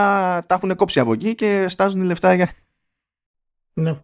τα 0.47 0.55
έχουν 0.55 0.75
κόψει 0.75 0.99
από 0.99 1.13
εκεί 1.13 1.35
και 1.35 1.65
στάζουν 1.69 2.01
λεφτά 2.03 2.33
για, 2.33 2.49
ναι. 3.73 3.99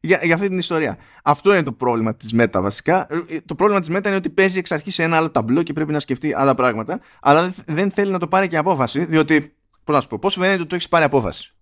Για, 0.00 0.20
για 0.24 0.34
αυτή 0.34 0.48
την 0.48 0.58
ιστορία. 0.58 0.98
Αυτό 1.24 1.52
είναι 1.52 1.62
το 1.62 1.72
πρόβλημα 1.72 2.14
της 2.16 2.30
Meta 2.34 2.58
βασικά. 2.60 3.06
Ε, 3.28 3.40
Το 3.40 3.54
πρόβλημα 3.54 3.80
της 3.80 3.88
Meta 3.92 4.06
είναι 4.06 4.14
ότι 4.14 4.30
παίζει 4.30 4.58
εξ 4.58 4.72
αρχής 4.72 4.94
σε 4.94 5.02
ένα 5.02 5.16
άλλο 5.16 5.30
ταμπλό 5.30 5.62
και 5.62 5.72
πρέπει 5.72 5.92
να 5.92 6.00
σκεφτεί 6.00 6.34
άλλα 6.34 6.54
πράγματα, 6.54 7.00
αλλά 7.20 7.42
δεν- 7.48 7.76
δεν 7.76 7.90
θέλει 7.90 8.10
να 8.12 8.18
το 8.18 8.28
πάρει 8.28 8.48
και 8.48 8.56
απόφαση, 8.56 9.04
διότι, 9.04 9.56
πώς 9.84 9.94
να 9.94 10.00
σου 10.00 10.08
πω, 10.08 10.18
πώς 10.18 10.32
σου 10.32 10.40
φαίνεται 10.40 10.58
ότι 10.60 10.68
το 10.68 10.74
έχεις 10.74 10.88
πάρει 10.88 11.04
απόφαση. 11.04 11.54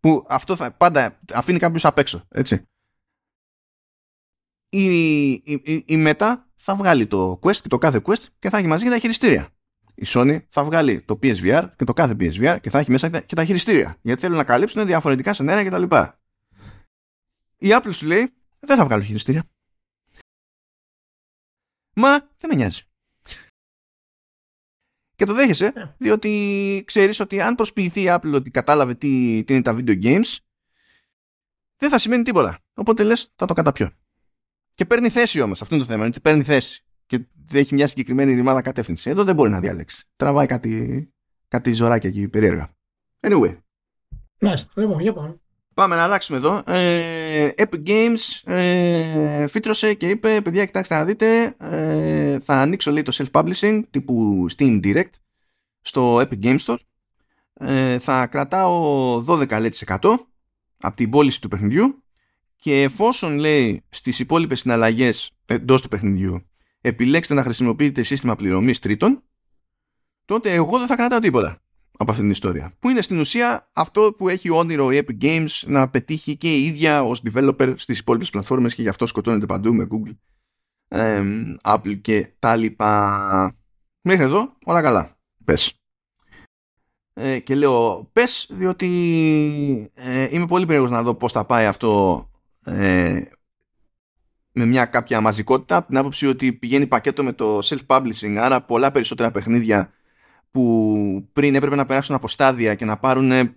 Που 0.00 0.26
αυτό 0.28 0.56
θα 0.56 0.72
πάντα 0.72 1.20
αφήνει 1.34 1.58
κάποιους 1.58 1.84
απ' 1.84 1.98
έξω, 1.98 2.24
έτσι. 2.28 2.62
Η, 4.68 4.84
η, 5.30 5.42
η, 5.44 5.72
η 5.86 6.04
Meta 6.06 6.34
θα 6.56 6.74
βγάλει 6.74 7.06
το 7.06 7.38
Quest 7.42 7.56
και 7.56 7.68
το 7.68 7.78
κάθε 7.78 8.00
Quest 8.04 8.24
και 8.38 8.50
θα 8.50 8.58
έχει 8.58 8.66
μαζί 8.66 8.84
και 8.84 8.90
τα 8.90 8.98
χειριστήρια. 8.98 9.48
Η 9.94 10.02
Sony 10.06 10.38
θα 10.48 10.64
βγάλει 10.64 11.00
το 11.00 11.18
PSVR 11.22 11.64
και 11.76 11.84
το 11.84 11.92
κάθε 11.92 12.16
PSVR 12.20 12.56
και 12.60 12.70
θα 12.70 12.78
έχει 12.78 12.90
μέσα 12.90 13.06
και 13.06 13.12
τα- 13.12 13.20
και 13.20 13.34
τα 13.34 13.44
χειριστήρια. 13.44 13.96
Γιατί 14.02 14.20
θέλουν 14.20 14.36
να 14.36 14.44
καλύψουν 14.44 14.86
διαφορετικά 14.86 15.32
σενάρια 15.32 15.70
κτλ. 15.70 15.96
Η 17.64 17.68
Apple 17.70 17.90
σου 17.92 18.06
λέει 18.06 18.34
δεν 18.60 18.76
θα 18.76 18.84
βγάλω 18.84 19.02
χειριστήρια. 19.02 19.48
Μα 21.96 22.10
δεν 22.18 22.50
με 22.50 22.54
νοιάζει. 22.54 22.82
Και 25.16 25.24
το 25.24 25.34
δέχεσαι, 25.34 25.72
Ναι. 25.74 25.94
διότι 25.98 26.82
ξέρεις 26.86 27.20
ότι 27.20 27.40
αν 27.40 27.54
προσποιηθεί 27.54 28.00
η 28.02 28.06
Apple 28.08 28.32
ότι 28.34 28.50
κατάλαβε 28.50 28.94
τι, 28.94 29.42
τι 29.44 29.52
είναι 29.52 29.62
τα 29.62 29.74
video 29.76 30.02
games, 30.02 30.36
δεν 31.76 31.90
θα 31.90 31.98
σημαίνει 31.98 32.22
τίποτα. 32.22 32.58
Οπότε 32.74 33.02
λες, 33.02 33.32
θα 33.36 33.46
το 33.46 33.54
καταπιώ. 33.54 33.90
Και 34.74 34.84
παίρνει 34.84 35.08
θέση 35.10 35.40
όμως, 35.40 35.62
αυτό 35.62 35.74
είναι 35.74 35.84
το 35.84 35.90
θέμα, 35.90 36.04
είναι 36.04 36.12
ότι 36.14 36.20
παίρνει 36.20 36.42
θέση. 36.42 36.84
Και 37.06 37.18
δεν 37.46 37.60
έχει 37.60 37.74
μια 37.74 37.86
συγκεκριμένη 37.86 38.34
ρημάδα 38.34 38.62
κατεύθυνση. 38.62 39.10
Εδώ 39.10 39.24
δεν 39.24 39.34
μπορεί 39.34 39.50
να 39.50 39.60
διαλέξει. 39.60 40.04
Τραβάει 40.16 40.46
κάτι, 40.46 41.12
κάτι 41.48 41.72
ζωράκια 41.72 42.08
εκεί 42.08 42.28
περίεργα. 42.28 42.76
Anyway, 43.20 43.58
Μάλιστα. 44.40 44.80
Λοιπόν, 44.80 45.00
για 45.00 45.12
πάμε. 45.12 45.38
Πάμε 45.74 45.94
να 45.96 46.02
αλλάξουμε 46.02 46.38
εδώ. 46.38 46.62
Ε, 46.66 47.50
Epic 47.56 47.86
Games 47.86 48.52
ε, 48.52 49.46
φύτρωσε 49.46 49.94
και 49.94 50.08
είπε 50.08 50.40
παιδιά 50.40 50.64
κοιτάξτε 50.64 50.94
να 50.94 51.04
δείτε 51.04 51.54
ε, 51.58 52.38
θα 52.40 52.60
ανοίξω 52.60 52.90
λέει 52.90 53.02
το 53.02 53.16
self-publishing 53.16 53.82
τύπου 53.90 54.46
Steam 54.56 54.84
Direct 54.84 55.10
στο 55.80 56.16
Epic 56.16 56.42
Games 56.42 56.58
Store 56.58 56.76
ε, 57.54 57.98
θα 57.98 58.26
κρατάω 58.26 59.24
12% 59.28 59.58
λέει, 59.58 59.68
της 59.68 59.84
100 59.86 59.96
από 60.80 60.96
την 60.96 61.10
πώληση 61.10 61.40
του 61.40 61.48
παιχνιδιού 61.48 62.02
και 62.56 62.82
εφόσον 62.82 63.38
λέει 63.38 63.84
στις 63.88 64.18
υπόλοιπες 64.18 64.60
συναλλαγές 64.60 65.30
εντός 65.46 65.82
του 65.82 65.88
παιχνιδιού 65.88 66.46
επιλέξετε 66.80 67.34
να 67.34 67.42
χρησιμοποιείτε 67.42 68.02
σύστημα 68.02 68.36
πληρωμής 68.36 68.78
τρίτων 68.78 69.22
τότε 70.24 70.52
εγώ 70.52 70.78
δεν 70.78 70.86
θα 70.86 70.96
κρατάω 70.96 71.18
τίποτα 71.18 71.63
από 71.96 72.10
αυτήν 72.10 72.24
την 72.24 72.30
ιστορία. 72.30 72.74
Που 72.78 72.88
είναι 72.88 73.00
στην 73.00 73.18
ουσία 73.18 73.68
αυτό 73.72 74.14
που 74.18 74.28
έχει 74.28 74.50
όνειρο 74.50 74.90
η 74.92 75.04
Epic 75.06 75.24
Games 75.24 75.62
να 75.66 75.88
πετύχει 75.88 76.36
και 76.36 76.56
η 76.56 76.64
ίδια 76.64 77.04
ως 77.04 77.22
developer 77.24 77.74
στις 77.76 77.98
υπόλοιπες 77.98 78.30
πλατφόρμες 78.30 78.74
και 78.74 78.82
γι' 78.82 78.88
αυτό 78.88 79.06
σκοτώνεται 79.06 79.46
παντού 79.46 79.74
με 79.74 79.86
Google, 79.90 80.16
εμ, 80.88 81.54
Apple 81.62 82.00
και 82.00 82.32
τα 82.38 82.56
λοιπά. 82.56 83.56
Μέχρι 84.00 84.24
εδώ 84.24 84.56
όλα 84.64 84.82
καλά. 84.82 85.16
Πες. 85.44 85.72
Ε, 87.16 87.38
και 87.38 87.54
λέω 87.54 88.08
πες 88.12 88.46
διότι 88.50 89.90
ε, 89.94 90.28
είμαι 90.30 90.46
πολύ 90.46 90.66
περίεργος 90.66 90.90
να 90.90 91.02
δω 91.02 91.14
πώς 91.14 91.32
θα 91.32 91.44
πάει 91.44 91.66
αυτό 91.66 92.30
ε, 92.64 93.22
με 94.52 94.64
μια 94.64 94.84
κάποια 94.84 95.20
μαζικότητα 95.20 95.76
από 95.76 95.88
την 95.88 95.96
άποψη 95.96 96.26
ότι 96.26 96.52
πηγαίνει 96.52 96.86
πακέτο 96.86 97.24
με 97.24 97.32
το 97.32 97.58
self-publishing 97.58 98.36
άρα 98.38 98.62
πολλά 98.62 98.92
περισσότερα 98.92 99.30
παιχνίδια 99.30 99.92
που 100.54 101.28
πριν 101.32 101.54
έπρεπε 101.54 101.76
να 101.76 101.86
περάσουν 101.86 102.14
από 102.14 102.28
στάδια 102.28 102.74
και 102.74 102.84
να 102.84 102.96
πάρουν 102.98 103.30
ε, 103.30 103.54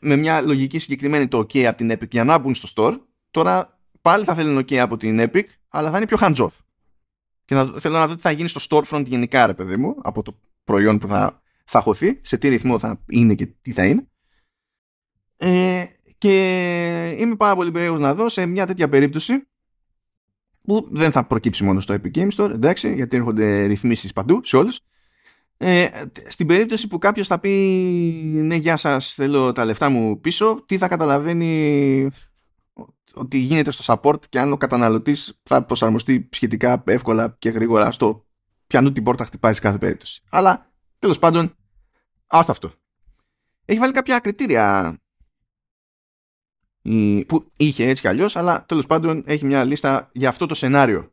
με 0.00 0.16
μια 0.16 0.40
λογική 0.40 0.78
συγκεκριμένη 0.78 1.28
το 1.28 1.38
OK 1.38 1.58
από 1.58 1.76
την 1.76 1.92
Epic 1.92 2.10
για 2.10 2.24
να 2.24 2.38
μπουν 2.38 2.54
στο 2.54 2.68
store 2.74 3.00
τώρα 3.30 3.78
πάλι 4.02 4.24
θα 4.24 4.34
θέλουν 4.34 4.58
OK 4.58 4.74
από 4.74 4.96
την 4.96 5.18
Epic 5.20 5.44
αλλά 5.68 5.90
θα 5.90 5.96
είναι 5.96 6.06
πιο 6.06 6.16
hands 6.20 6.36
off 6.36 6.52
και 7.44 7.54
θα, 7.54 7.74
θέλω 7.78 7.94
να 7.94 8.06
δω 8.06 8.14
τι 8.14 8.20
θα 8.20 8.30
γίνει 8.30 8.48
στο 8.48 8.60
storefront 8.68 9.04
γενικά 9.06 9.46
ρε 9.46 9.54
παιδί 9.54 9.76
μου 9.76 9.94
από 10.02 10.22
το 10.22 10.38
προϊόν 10.64 10.98
που 10.98 11.06
θα, 11.06 11.42
θα 11.64 11.80
χωθεί 11.80 12.18
σε 12.22 12.36
τι 12.36 12.48
ρυθμό 12.48 12.78
θα 12.78 13.04
είναι 13.08 13.34
και 13.34 13.46
τι 13.46 13.72
θα 13.72 13.86
είναι 13.86 14.06
ε, 15.36 15.84
και 16.18 17.16
είμαι 17.18 17.36
πάρα 17.36 17.54
πολύ 17.54 17.70
περίεργος 17.70 18.00
να 18.00 18.14
δω 18.14 18.28
σε 18.28 18.46
μια 18.46 18.66
τέτοια 18.66 18.88
περίπτωση 18.88 19.46
που 20.62 20.88
δεν 20.90 21.12
θα 21.12 21.24
προκύψει 21.24 21.64
μόνο 21.64 21.80
στο 21.80 21.94
Epic 21.94 22.18
Games 22.18 22.30
Store, 22.36 22.50
εντάξει, 22.50 22.94
γιατί 22.94 23.16
έρχονται 23.16 23.64
ρυθμίσεις 23.64 24.12
παντού, 24.12 24.40
σε 24.44 24.56
όλους. 24.56 24.80
Ε, 25.58 26.04
στην 26.26 26.46
περίπτωση 26.46 26.86
που 26.88 26.98
κάποιος 26.98 27.26
θα 27.26 27.38
πει 27.38 27.50
ναι 28.44 28.54
γεια 28.54 28.76
σας 28.76 29.14
θέλω 29.14 29.52
τα 29.52 29.64
λεφτά 29.64 29.88
μου 29.88 30.20
πίσω 30.20 30.64
τι 30.66 30.78
θα 30.78 30.88
καταλαβαίνει 30.88 32.10
ότι 33.14 33.38
γίνεται 33.38 33.70
στο 33.70 33.94
support 33.94 34.28
και 34.28 34.40
αν 34.40 34.52
ο 34.52 34.56
καταναλωτής 34.56 35.40
θα 35.42 35.64
προσαρμοστεί 35.64 36.28
σχετικά 36.32 36.82
εύκολα 36.86 37.36
και 37.38 37.48
γρήγορα 37.48 37.90
στο 37.90 38.26
πιανού 38.66 38.92
την 38.92 39.02
πόρτα 39.02 39.24
χτυπάει 39.24 39.54
σε 39.54 39.60
κάθε 39.60 39.78
περίπτωση. 39.78 40.22
Αλλά 40.30 40.72
τέλος 40.98 41.18
πάντων 41.18 41.54
άστο 42.26 42.52
αυτό. 42.52 42.72
Έχει 43.64 43.78
βάλει 43.78 43.92
κάποια 43.92 44.18
κριτήρια 44.18 44.96
που 47.26 47.52
είχε 47.56 47.86
έτσι 47.88 48.02
κι 48.02 48.08
αλλιώς 48.08 48.36
αλλά 48.36 48.64
τέλος 48.66 48.86
πάντων 48.86 49.22
έχει 49.26 49.44
μια 49.44 49.64
λίστα 49.64 50.10
για 50.12 50.28
αυτό 50.28 50.46
το 50.46 50.54
σενάριο 50.54 51.12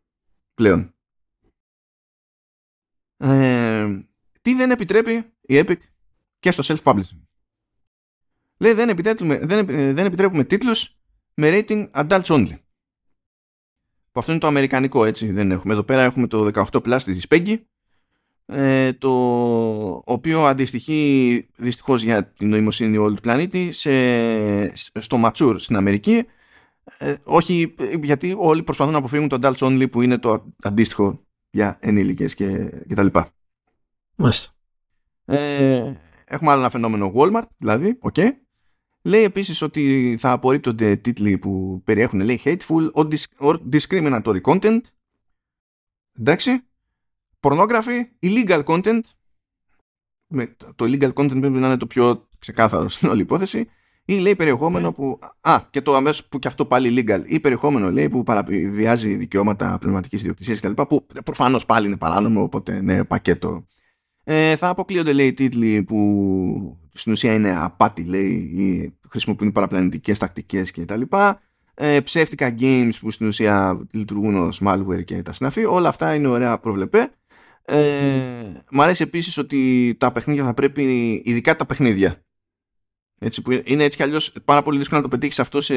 πλέον. 0.54 0.94
Ε, 3.18 4.04
τι 4.44 4.56
δεν 4.56 4.72
επιτρέπει 4.72 5.12
η 5.42 5.64
Epic 5.66 5.78
και 6.40 6.52
στο 6.52 6.76
self-publishing. 6.76 7.22
Λέει 8.58 8.74
δεν 8.74 8.90
επιτρέπουμε, 8.90 9.38
δεν, 9.38 9.66
δεν 9.66 10.06
επιτρέπουμε 10.06 10.44
τίτλους 10.44 10.98
με 11.34 11.50
rating 11.54 11.92
adults 11.92 12.24
only. 12.24 12.58
Που 14.12 14.20
αυτό 14.20 14.32
είναι 14.32 14.42
το 14.42 14.48
αμερικανικό 14.48 15.06
έτσι 15.06 15.32
δεν 15.32 15.52
έχουμε. 15.52 15.74
Εδώ 15.74 15.84
πέρα 15.84 16.04
έχουμε 16.04 16.28
το 16.28 16.52
18 16.54 16.64
plus 16.72 17.02
της 17.04 17.26
Peggy 17.30 17.58
ε, 18.46 18.94
το 18.94 19.12
οποίο 20.06 20.46
αντιστοιχεί 20.46 21.48
δυστυχώς 21.56 22.02
για 22.02 22.26
την 22.26 22.50
νοημοσύνη 22.50 22.98
όλου 22.98 23.16
του 23.16 23.22
πλανήτη 23.22 23.72
σε, 23.72 24.76
στο 24.76 25.22
mature 25.26 25.56
στην 25.58 25.76
Αμερική 25.76 26.26
ε, 26.98 27.16
όχι 27.24 27.76
γιατί 28.02 28.36
όλοι 28.38 28.64
προσπαθούν 28.64 28.94
να 28.94 29.00
αποφύγουν 29.00 29.28
το 29.28 29.40
adults 29.42 29.68
only 29.68 29.92
που 29.92 30.02
είναι 30.02 30.18
το 30.18 30.54
αντίστοιχο 30.62 31.24
για 31.50 31.78
ενήλικες 31.80 32.34
και, 32.34 32.72
και 32.88 32.96
τα 32.96 33.04
λοιπά. 33.04 33.32
Μάλιστα. 34.16 34.52
Ε, 35.26 35.94
έχουμε 36.26 36.52
άλλο 36.52 36.60
ένα 36.60 36.70
φαινόμενο 36.70 37.12
Walmart, 37.16 37.48
δηλαδή, 37.58 37.98
OK. 38.00 38.14
Okay. 38.18 38.30
Λέει 39.02 39.24
επίσης 39.24 39.62
ότι 39.62 40.16
θα 40.20 40.32
απορρίπτονται 40.32 40.96
τίτλοι 40.96 41.38
που 41.38 41.82
περιέχουν, 41.84 42.22
λέει, 42.22 42.42
hateful 42.44 42.92
or 43.40 43.58
discriminatory 43.72 44.42
content. 44.42 44.82
Εντάξει. 46.20 46.64
Pornography, 47.40 48.06
illegal 48.22 48.64
content. 48.64 49.02
Το 50.76 50.86
illegal 50.86 51.14
content 51.14 51.40
πρέπει 51.40 51.60
να 51.60 51.68
είναι 51.68 51.78
το 51.78 51.88
πιο 51.88 52.28
ξεκάθαρο 52.40 52.90
στην 52.90 53.10
όλη 53.10 53.22
υπόθεση. 53.22 53.70
Ή 54.06 54.18
λέει 54.20 54.36
περιεχόμενο 54.36 54.88
ναι. 54.88 54.94
που. 54.94 55.20
Α, 55.42 55.62
και 55.70 55.82
το 55.82 55.96
αμέσως 55.96 56.26
που 56.26 56.40
και 56.40 56.48
αυτό 56.48 56.66
πάλι 56.66 57.06
legal. 57.08 57.24
Ή 57.26 57.40
περιεχόμενο 57.40 57.92
λέει 57.92 58.10
που 58.10 58.24
παραβιάζει 58.24 59.16
δικαιώματα 59.16 59.78
πνευματικής 59.80 60.20
ιδιοκτησίας 60.22 60.60
κτλ. 60.60 60.82
Που 60.82 61.06
προφανώς 61.26 61.66
πάλι 61.66 61.88
είναι 61.88 61.98
παράνομο, 61.98 62.44
οπότε 62.44 62.82
ναι, 62.82 63.04
πακέτο 63.04 63.68
ε, 64.24 64.56
θα 64.56 64.68
αποκλείονται 64.70 65.14
λέει 65.14 65.34
τίτλοι 65.34 65.84
που 65.84 66.78
στην 66.94 67.12
ουσία 67.12 67.34
είναι 67.34 67.58
απάτη 67.58 68.04
λέει 68.04 68.32
ή 68.34 68.94
χρησιμοποιούν 69.10 69.52
παραπλανητικές 69.52 70.18
τακτικές 70.18 70.72
και 70.72 70.86
τα 70.86 70.96
λοιπά. 70.96 71.42
Ε, 71.74 72.00
ψεύτικα 72.02 72.56
games 72.60 72.94
που 73.00 73.12
στην 73.12 73.28
ουσία 73.28 73.80
λειτουργούν 73.92 74.36
ως 74.36 74.62
malware 74.66 75.04
και 75.06 75.22
τα 75.22 75.34
συναφή. 75.34 75.66
Όλα 75.66 75.90
αυτά 75.90 76.16
είναι 76.16 76.28
ωραία 76.28 76.60
προβλεπέ. 76.60 77.12
Ε, 77.66 78.62
μ' 78.72 78.82
αρέσει 78.82 79.04
επίσης 79.04 79.38
ότι 79.38 79.96
τα 80.00 80.12
παιχνίδια 80.12 80.44
θα 80.44 80.54
πρέπει, 80.54 81.14
ειδικά 81.26 81.56
τα 81.56 81.66
παιχνίδια, 81.66 82.24
έτσι, 83.20 83.42
που 83.42 83.52
είναι 83.64 83.84
έτσι 83.84 83.98
κι 83.98 84.04
αλλιώς 84.04 84.34
πάρα 84.46 84.62
πολύ 84.62 84.78
δύσκολο 84.78 85.02
να 85.02 85.08
το 85.08 85.16
πετύχεις 85.16 85.40
αυτό 85.40 85.62
σε 85.62 85.76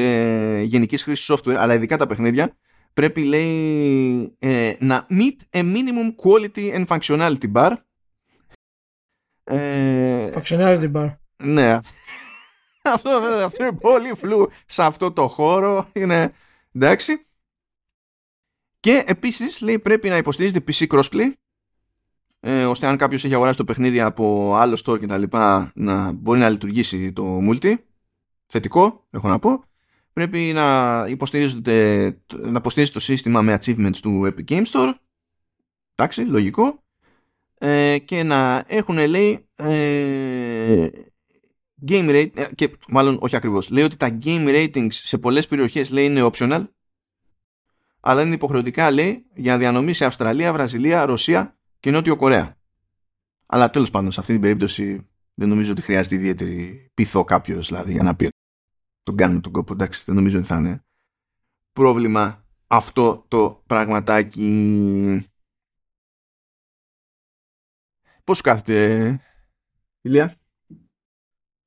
γενικής 0.61 1.03
χρήσης 1.03 1.31
software, 1.31 1.55
αλλά 1.57 1.73
ειδικά 1.73 1.97
τα 1.97 2.07
παιχνίδια, 2.07 2.57
πρέπει 2.93 3.23
λέει 3.23 4.35
ε, 4.39 4.73
να 4.79 5.07
meet 5.09 5.59
a 5.59 5.61
minimum 5.61 6.15
quality 6.23 6.73
and 6.73 6.85
functionality 6.87 7.51
bar 7.53 7.73
ε, 9.47 10.29
Functionality 10.33 10.91
bar. 10.91 11.15
Ναι. 11.37 11.79
αυτό, 12.93 13.09
αυτό 13.43 13.63
είναι 13.63 13.77
πολύ 13.77 14.13
φλου 14.13 14.49
σε 14.65 14.83
αυτό 14.83 15.11
το 15.11 15.27
χώρο. 15.27 15.87
Είναι 15.93 16.33
εντάξει. 16.75 17.25
Και 18.79 19.03
επίσης 19.07 19.61
λέει 19.61 19.79
πρέπει 19.79 20.09
να 20.09 20.17
υποστηρίζεται 20.17 20.73
PC 20.73 20.87
crossplay 20.87 21.31
ε, 22.39 22.65
ώστε 22.65 22.87
αν 22.87 22.97
κάποιος 22.97 23.23
έχει 23.23 23.33
αγοράσει 23.33 23.57
το 23.57 23.63
παιχνίδι 23.63 24.01
από 24.01 24.55
άλλο 24.55 24.81
store 24.85 24.99
και 24.99 25.07
τα 25.07 25.17
λοιπά 25.17 25.71
να 25.75 26.11
μπορεί 26.11 26.39
να 26.39 26.49
λειτουργήσει 26.49 27.13
το 27.13 27.39
multi. 27.49 27.75
Θετικό, 28.45 29.07
έχω 29.09 29.27
να 29.27 29.39
πω. 29.39 29.63
Πρέπει 30.13 30.51
να 30.53 31.05
υποστηρίζεται 31.07 32.05
να 32.27 32.57
υποστηρίζει 32.57 32.91
το 32.91 32.99
σύστημα 32.99 33.41
με 33.41 33.57
achievements 33.61 33.97
του 34.01 34.33
Epic 34.33 34.51
Game 34.51 34.65
Store. 34.65 34.93
Εντάξει, 35.95 36.21
λογικό. 36.21 36.83
Ε, 37.59 37.97
και 37.99 38.23
να 38.23 38.63
έχουν 38.67 38.97
λέει 39.07 39.47
ε, 39.55 40.87
game 41.87 42.09
rate 42.09 42.37
ε, 42.37 42.45
και 42.55 42.77
μάλλον 42.87 43.17
όχι 43.21 43.35
ακριβώς 43.35 43.69
λέει 43.69 43.83
ότι 43.83 43.97
τα 43.97 44.17
game 44.23 44.47
ratings 44.47 44.91
σε 44.91 45.17
πολλές 45.17 45.47
περιοχές 45.47 45.89
λέει 45.89 46.05
είναι 46.05 46.29
optional 46.33 46.67
αλλά 47.99 48.21
είναι 48.21 48.33
υποχρεωτικά 48.33 48.91
λέει 48.91 49.25
για 49.35 49.57
διανομή 49.57 49.93
σε 49.93 50.05
Αυστραλία, 50.05 50.53
Βραζιλία, 50.53 51.05
Ρωσία 51.05 51.57
και 51.79 51.91
Νότιο 51.91 52.15
Κορέα. 52.15 52.57
Αλλά 53.45 53.69
τέλος 53.69 53.89
πάντων 53.89 54.11
σε 54.11 54.19
αυτή 54.19 54.31
την 54.31 54.41
περίπτωση 54.41 55.07
δεν 55.33 55.49
νομίζω 55.49 55.71
ότι 55.71 55.81
χρειάζεται 55.81 56.15
ιδιαίτερη 56.15 56.89
πειθό 56.93 57.23
κάποιος 57.23 57.67
δηλαδή 57.67 57.91
για 57.91 58.03
να 58.03 58.15
πει 58.15 58.29
τον 59.03 59.15
κάνουμε 59.15 59.41
τον 59.41 59.51
κόπο. 59.51 59.73
Εντάξει 59.73 60.03
δεν 60.05 60.15
νομίζω 60.15 60.37
ότι 60.37 60.47
θα 60.47 60.57
είναι 60.57 60.83
πρόβλημα 61.73 62.45
αυτό 62.67 63.25
το 63.27 63.63
πραγματάκι 63.67 65.29
Πώς 68.27 68.37
σου 68.37 68.43
κάθεται, 68.43 69.19
Ηλία; 70.01 70.35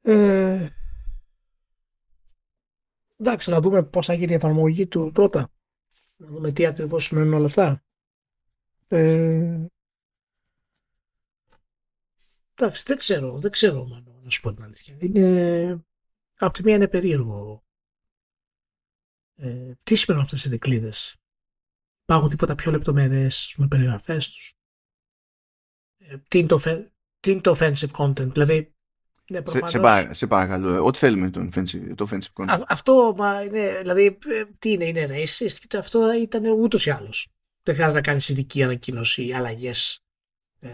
Ε, 0.00 0.68
εντάξει, 3.16 3.50
να 3.50 3.60
δούμε 3.60 3.82
πώς 3.82 4.06
θα 4.06 4.14
γίνει 4.14 4.32
η 4.32 4.34
εφαρμογή 4.34 4.86
του 4.86 5.10
πρώτα. 5.14 5.52
Να 6.16 6.26
δούμε 6.26 6.52
τι 6.52 6.66
ακριβώς 6.66 7.04
σημαίνουν 7.04 7.32
όλα 7.32 7.46
αυτά. 7.46 7.84
Ε, 8.88 9.66
εντάξει, 12.54 12.82
δεν 12.86 12.96
ξέρω, 12.96 13.38
δεν 13.38 13.50
ξέρω 13.50 13.86
μάλλον, 13.86 14.20
να 14.22 14.30
σου 14.30 14.40
πω 14.40 14.54
την 14.54 14.62
αλήθεια. 14.62 14.96
Είναι, 15.00 15.84
από 16.38 16.52
τη 16.52 16.62
μία 16.62 16.74
είναι 16.74 16.88
περίεργο. 16.88 17.64
Ε, 19.36 19.72
τι 19.82 19.94
σημαίνουν 19.94 20.24
αυτές 20.24 20.44
οι 20.44 20.48
δικλείδες; 20.48 21.16
Υπάρχουν 22.02 22.28
τίποτα 22.28 22.54
πιο 22.54 22.70
λεπτομέρειες 22.70 23.54
με 23.58 23.66
περιγραφές 23.66 24.28
τους; 24.28 24.59
Τι 26.28 26.38
είναι 26.38 26.46
το, 26.46 26.60
τι 27.20 27.30
είναι 27.30 27.40
το 27.40 27.56
offensive 27.58 27.90
content. 27.96 28.32
Δηλαδή, 28.32 28.74
ναι, 29.30 29.42
προφανώς... 29.42 29.70
σε, 29.70 29.76
σε, 29.76 29.82
παρα, 29.82 30.14
σε 30.14 30.26
παρακαλώ, 30.26 30.84
ό,τι 30.84 30.98
θέλουμε 30.98 31.30
το 31.30 31.48
offensive, 31.52 31.94
το 31.94 32.06
offensive 32.10 32.42
content. 32.42 32.48
Α, 32.48 32.64
αυτό 32.68 33.14
μα 33.16 33.42
είναι, 33.42 33.78
δηλαδή, 33.80 34.18
τι 34.58 34.70
είναι, 34.70 34.84
είναι 34.84 35.06
racist 35.10 35.56
και 35.68 35.76
αυτό 35.76 36.12
ήταν 36.12 36.46
ούτως 36.46 36.86
ή 36.86 36.90
άλλως. 36.90 37.28
Δεν 37.62 37.74
χρειάζεται 37.74 38.00
να 38.00 38.06
κάνεις 38.06 38.28
ειδική 38.28 38.62
ανακοίνωση 38.62 39.26
ή 39.26 39.34
αλλαγές 39.34 40.02
ε, 40.60 40.68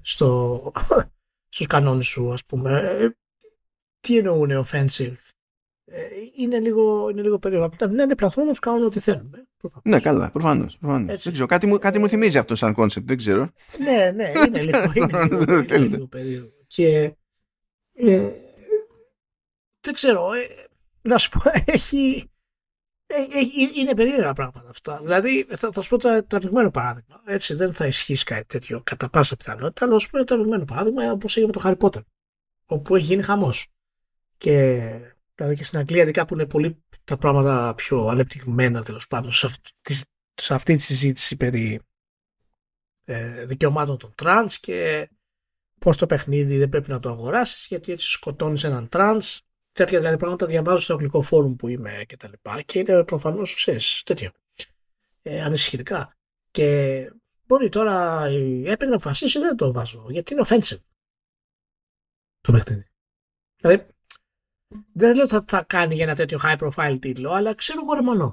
στο, 0.00 0.72
στους 1.54 1.66
κανόνες 1.66 2.06
σου, 2.06 2.32
ας 2.32 2.44
πούμε. 2.44 2.80
Ε, 2.80 3.16
τι 4.00 4.16
εννοούν 4.16 4.64
offensive 4.66 5.14
ε, 5.14 5.16
είναι 6.36 6.58
λίγο, 6.58 7.08
είναι 7.08 7.22
λίγο 7.22 7.38
περίεργο. 7.38 7.66
Από 7.66 7.76
την 7.76 8.00
άλλη 8.00 8.14
πλατφόρμα 8.14 8.50
τους 8.50 8.58
κάνουν 8.58 8.84
ό,τι 8.84 9.00
θέλουν. 9.00 9.34
Ναι, 9.82 10.00
καλά, 10.00 10.30
προφανώς. 10.30 10.78
Δεν 10.80 11.18
ξέρω, 11.32 11.46
κάτι, 11.46 11.66
μου, 11.66 11.78
κάτι 11.78 11.98
μου 11.98 12.08
θυμίζει 12.08 12.38
αυτό 12.38 12.54
σαν 12.54 12.72
κόνσεπτ, 12.72 13.08
δεν 13.08 13.16
ξέρω. 13.16 13.50
ναι, 13.78 14.10
ναι, 14.14 14.32
είναι 14.46 14.62
λίγο, 14.62 14.92
είναι 14.96 15.22
λίγο, 15.22 15.58
είναι 15.58 15.78
λίγο 15.78 16.06
περίεργο. 16.06 16.52
Και 16.66 17.14
ε, 17.94 18.30
δεν 19.80 19.94
ξέρω, 19.94 20.32
ε, 20.32 20.68
να 21.02 21.18
σου 21.18 21.30
πω, 21.30 21.40
έχει, 21.72 22.30
είναι 23.74 23.94
περίεργα 23.94 24.32
πράγματα 24.32 24.68
αυτά. 24.70 25.00
Δηλαδή, 25.02 25.46
θα, 25.50 25.72
θα 25.72 25.82
σου 25.82 25.88
πω 25.88 25.98
το 25.98 26.24
τραβηγμένο 26.26 26.70
παράδειγμα. 26.70 27.22
Έτσι, 27.24 27.54
δεν 27.54 27.72
θα 27.72 27.86
ισχύσει 27.86 28.24
κάτι 28.24 28.44
τέτοιο 28.44 28.80
κατά 28.84 29.08
πάσα 29.08 29.36
πιθανότητα, 29.36 29.84
αλλά 29.84 29.94
θα 29.94 30.00
σου 30.00 30.10
πω 30.10 30.16
ένα 30.16 30.26
τραβηγμένο 30.26 30.64
παράδειγμα 30.64 31.12
όπως 31.12 31.36
έγινε 31.36 31.52
με 31.54 31.60
το 31.60 31.68
Harry 31.68 31.86
Potter. 31.86 32.02
Όπου 32.66 32.96
έχει 32.96 33.04
γίνει 33.04 33.22
χαμός. 33.22 33.66
Και 34.36 34.90
Δηλαδή 35.34 35.56
και 35.56 35.64
στην 35.64 35.78
Αγγλία, 35.78 36.02
ειδικά 36.02 36.24
που 36.24 36.34
είναι 36.34 36.46
πολύ 36.46 36.84
τα 37.04 37.16
πράγματα 37.16 37.74
πιο 37.74 38.06
ανεπτυγμένα 38.06 38.82
τέλος 38.82 39.06
πάντων 39.06 39.32
σε 39.32 39.46
αυτή, 39.46 39.72
σε 40.34 40.54
αυτή 40.54 40.76
τη 40.76 40.82
συζήτηση 40.82 41.36
περί 41.36 41.80
ε, 43.04 43.44
δικαιωμάτων 43.44 43.98
των 43.98 44.14
τρανς 44.14 44.60
και 44.60 45.08
πώς 45.78 45.96
το 45.96 46.06
παιχνίδι 46.06 46.58
δεν 46.58 46.68
πρέπει 46.68 46.90
να 46.90 47.00
το 47.00 47.08
αγοράσεις 47.08 47.66
γιατί 47.66 47.92
έτσι 47.92 48.10
σκοτώνεις 48.10 48.64
έναν 48.64 48.88
τρανς. 48.88 49.40
Τέτοια 49.72 49.98
δηλαδή 49.98 50.16
πράγματα 50.16 50.46
διαβάζω 50.46 50.80
στο 50.80 50.92
αγγλικό 50.92 51.22
φόρουμ 51.22 51.56
που 51.56 51.68
είμαι 51.68 52.04
και 52.06 52.16
τα 52.16 52.28
λοιπά 52.28 52.62
και 52.62 52.78
είναι 52.78 53.04
προφανώς 53.04 53.54
ξέρεις 53.54 54.02
τέτοιο 54.02 54.30
ε, 55.22 55.42
ανησυχητικά. 55.42 56.16
Και 56.50 57.10
μπορεί 57.46 57.68
τώρα 57.68 58.28
η 58.30 58.62
Epic 58.66 58.78
να 58.78 58.94
αποφασίσει 58.94 59.38
δεν 59.38 59.56
το 59.56 59.72
βάζω 59.72 60.06
γιατί 60.10 60.32
είναι 60.32 60.42
offensive 60.46 60.80
το 62.40 62.52
παιχνίδι. 62.52 62.86
Δηλαδή 63.56 63.86
δεν 64.92 65.14
λέω 65.14 65.22
ότι 65.22 65.32
θα, 65.32 65.44
θα 65.46 65.62
κάνει 65.62 65.94
για 65.94 66.04
ένα 66.04 66.14
τέτοιο 66.14 66.38
high 66.42 66.58
profile 66.58 66.98
τίτλο, 67.00 67.30
αλλά 67.30 67.54
ξέρω 67.54 67.80
εγώ 67.82 68.14
ρε 68.14 68.32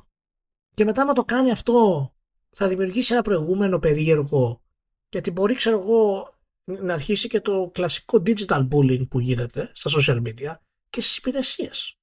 Και 0.73 0.83
μετά, 0.83 1.01
άμα 1.01 1.13
το 1.13 1.23
κάνει 1.23 1.51
αυτό 1.51 2.13
θα 2.49 2.67
δημιουργήσει 2.67 3.13
ένα 3.13 3.21
προηγούμενο 3.21 3.79
περίεργο 3.79 4.61
γιατί 5.09 5.31
μπορεί 5.31 5.53
ξέρω 5.53 5.79
εγώ 5.79 6.33
να 6.63 6.93
αρχίσει 6.93 7.27
και 7.27 7.41
το 7.41 7.69
κλασικό 7.73 8.21
digital 8.25 8.67
bullying 8.71 9.07
που 9.09 9.19
γίνεται 9.19 9.71
στα 9.73 9.89
social 9.99 10.21
media 10.21 10.55
και 10.89 11.01
στις 11.01 11.17
υπηρεσίες. 11.17 11.97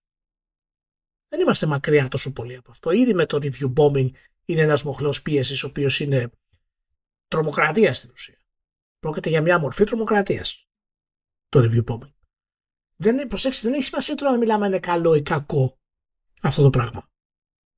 Δεν 1.29 1.41
είμαστε 1.41 1.67
μακριά 1.67 2.09
τόσο 2.09 2.33
πολύ 2.33 2.57
από 2.57 2.71
αυτό. 2.71 2.91
Ήδη 2.91 3.15
με 3.15 3.27
το 3.27 3.39
review 3.43 3.73
bombing 3.77 4.11
είναι 4.45 4.61
ένας 4.61 4.83
μοχλός 4.83 5.23
πίεσης 5.23 5.63
ο 5.63 5.67
οποίος 5.67 6.01
είναι 6.01 6.31
τρομοκρατία 7.29 7.93
στην 7.93 8.11
ουσία. 8.11 8.39
Πρόκειται 8.99 9.29
για 9.29 9.43
μια 9.43 9.59
μορφή 9.59 9.85
τρομοκρατίας 9.85 10.69
το 11.49 11.61
review 11.61 11.85
bombing. 11.85 12.16
Δεν, 12.97 13.27
προσέξτε, 13.27 13.69
δεν 13.69 13.77
έχει 13.77 13.87
σημασία 13.87 14.15
τώρα 14.15 14.31
να 14.31 14.39
μιλάμε 14.39 14.65
αν 14.65 14.71
είναι 14.71 14.81
καλό 14.81 15.15
ή 15.15 15.23
κακό 15.23 15.79
αυτό 16.43 16.63
το 16.63 16.71
πράγμα. 16.71 17.11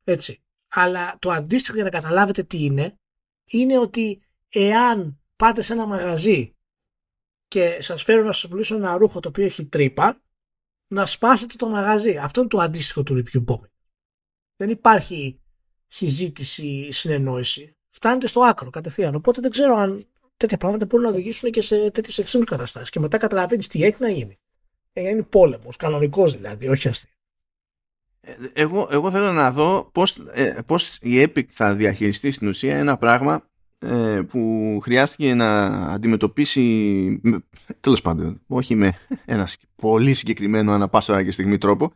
Έτσι. 0.04 0.42
Αλλά 0.70 1.16
το 1.18 1.30
αντίστοιχο 1.30 1.74
για 1.74 1.84
να 1.84 1.90
καταλάβετε 1.90 2.42
τι 2.42 2.64
είναι, 2.64 2.98
είναι 3.44 3.78
ότι 3.78 4.22
εάν 4.48 5.20
πάτε 5.36 5.62
σε 5.62 5.72
ένα 5.72 5.86
μαγαζί 5.86 6.52
και 7.48 7.82
σας 7.82 8.02
φέρω 8.02 8.22
να 8.22 8.32
σας 8.32 8.50
πουλήσω 8.50 8.74
ένα 8.74 8.96
ρούχο 8.96 9.20
το 9.20 9.28
οποίο 9.28 9.44
έχει 9.44 9.66
τρύπα, 9.66 10.22
να 10.88 11.06
σπάσετε 11.06 11.54
το 11.56 11.68
μαγαζί. 11.68 12.16
Αυτό 12.16 12.40
είναι 12.40 12.48
το 12.48 12.58
αντίστοιχο 12.58 13.02
του 13.02 13.22
review 13.22 13.44
bombing. 13.44 13.70
Δεν 14.56 14.70
υπάρχει 14.70 15.40
συζήτηση, 15.86 16.92
συνεννόηση. 16.92 17.76
Φτάνετε 17.88 18.26
στο 18.26 18.40
άκρο 18.40 18.70
κατευθείαν. 18.70 19.14
Οπότε 19.14 19.40
δεν 19.40 19.50
ξέρω 19.50 19.76
αν 19.76 20.06
τέτοια 20.36 20.56
πράγματα 20.56 20.86
μπορούν 20.86 21.04
να 21.06 21.12
οδηγήσουν 21.12 21.50
και 21.50 21.62
σε 21.62 21.90
τέτοιες 21.90 22.18
εξήμου 22.18 22.44
καταστάσεις. 22.44 22.90
Και 22.90 23.00
μετά 23.00 23.18
καταλαβαίνεις 23.18 23.66
τι 23.66 23.84
έχει 23.84 23.96
να 23.98 24.10
γίνει. 24.10 24.38
Έχει 24.98 25.08
γίνει 25.08 25.22
πόλεμος, 25.22 25.76
κανονικός 25.76 26.32
δηλαδή, 26.32 26.68
όχι 26.68 26.88
αστείο. 26.88 27.12
Ε, 28.20 28.32
εγώ, 28.52 28.88
εγώ 28.90 29.10
θέλω 29.10 29.32
να 29.32 29.52
δω 29.52 29.90
πώς, 29.92 30.18
ε, 30.32 30.58
πώς 30.66 30.98
η 31.00 31.22
Epic 31.22 31.44
θα 31.48 31.74
διαχειριστεί 31.74 32.30
στην 32.30 32.48
ουσία 32.48 32.76
ένα 32.76 32.96
πράγμα 32.96 33.48
ε, 33.78 34.20
που 34.28 34.78
χρειάστηκε 34.82 35.34
να 35.34 35.66
αντιμετωπίσει 35.66 37.20
τέλος 37.80 38.02
πάντων, 38.02 38.40
όχι 38.46 38.74
με 38.74 38.92
ένα 39.24 39.48
πολύ 39.76 40.14
συγκεκριμένο 40.14 40.72
ανα 40.72 40.88
πάσα 40.88 41.12
ώρα 41.12 41.24
και 41.24 41.30
στιγμή 41.30 41.58
τρόπο 41.58 41.92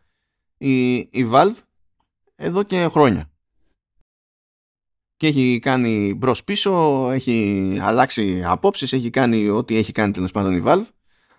η, 0.59 0.94
η 0.94 1.28
Valve 1.32 1.57
εδώ 2.36 2.62
και 2.62 2.86
χρόνια 2.88 3.30
και 5.16 5.26
έχει 5.26 5.59
κάνει 5.62 6.14
μπρος 6.14 6.44
πίσω 6.44 7.09
έχει 7.11 7.78
αλλάξει 7.80 8.42
απόψεις 8.44 8.92
έχει 8.92 9.11
κάνει 9.11 9.48
ό,τι 9.48 9.76
έχει 9.76 9.92
κάνει 9.92 10.12
τέλος 10.12 10.32
πάντων 10.32 10.57
η 10.57 10.62
Valve 10.64 10.86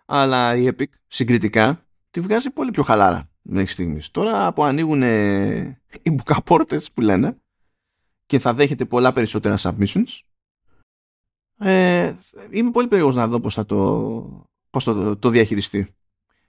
αλλά 0.05 0.55
η 0.55 0.67
Epic 0.71 0.89
συγκριτικά 1.07 1.85
τη 2.11 2.19
βγάζει 2.19 2.49
πολύ 2.49 2.71
πιο 2.71 2.83
χαλάρα 2.83 3.29
μέχρι 3.41 3.71
στιγμής 3.71 4.11
τώρα 4.11 4.53
που 4.53 4.63
ανοίγουν 4.63 5.01
οι 6.01 6.11
μπουκαπόρτες 6.11 6.91
που 6.91 7.01
λένε 7.01 7.37
και 8.25 8.39
θα 8.39 8.53
δέχεται 8.53 8.85
πολλά 8.85 9.13
περισσότερα 9.13 9.57
submissions 9.59 10.21
ε, 11.65 12.13
είμαι 12.49 12.71
πολύ 12.71 12.87
περίεργος 12.87 13.15
να 13.15 13.27
δω 13.27 13.39
πώς 13.39 13.53
θα 13.53 13.65
το, 13.65 14.47
πώς 14.69 14.83
το, 14.83 15.17
το 15.17 15.29
διαχειριστεί. 15.29 15.87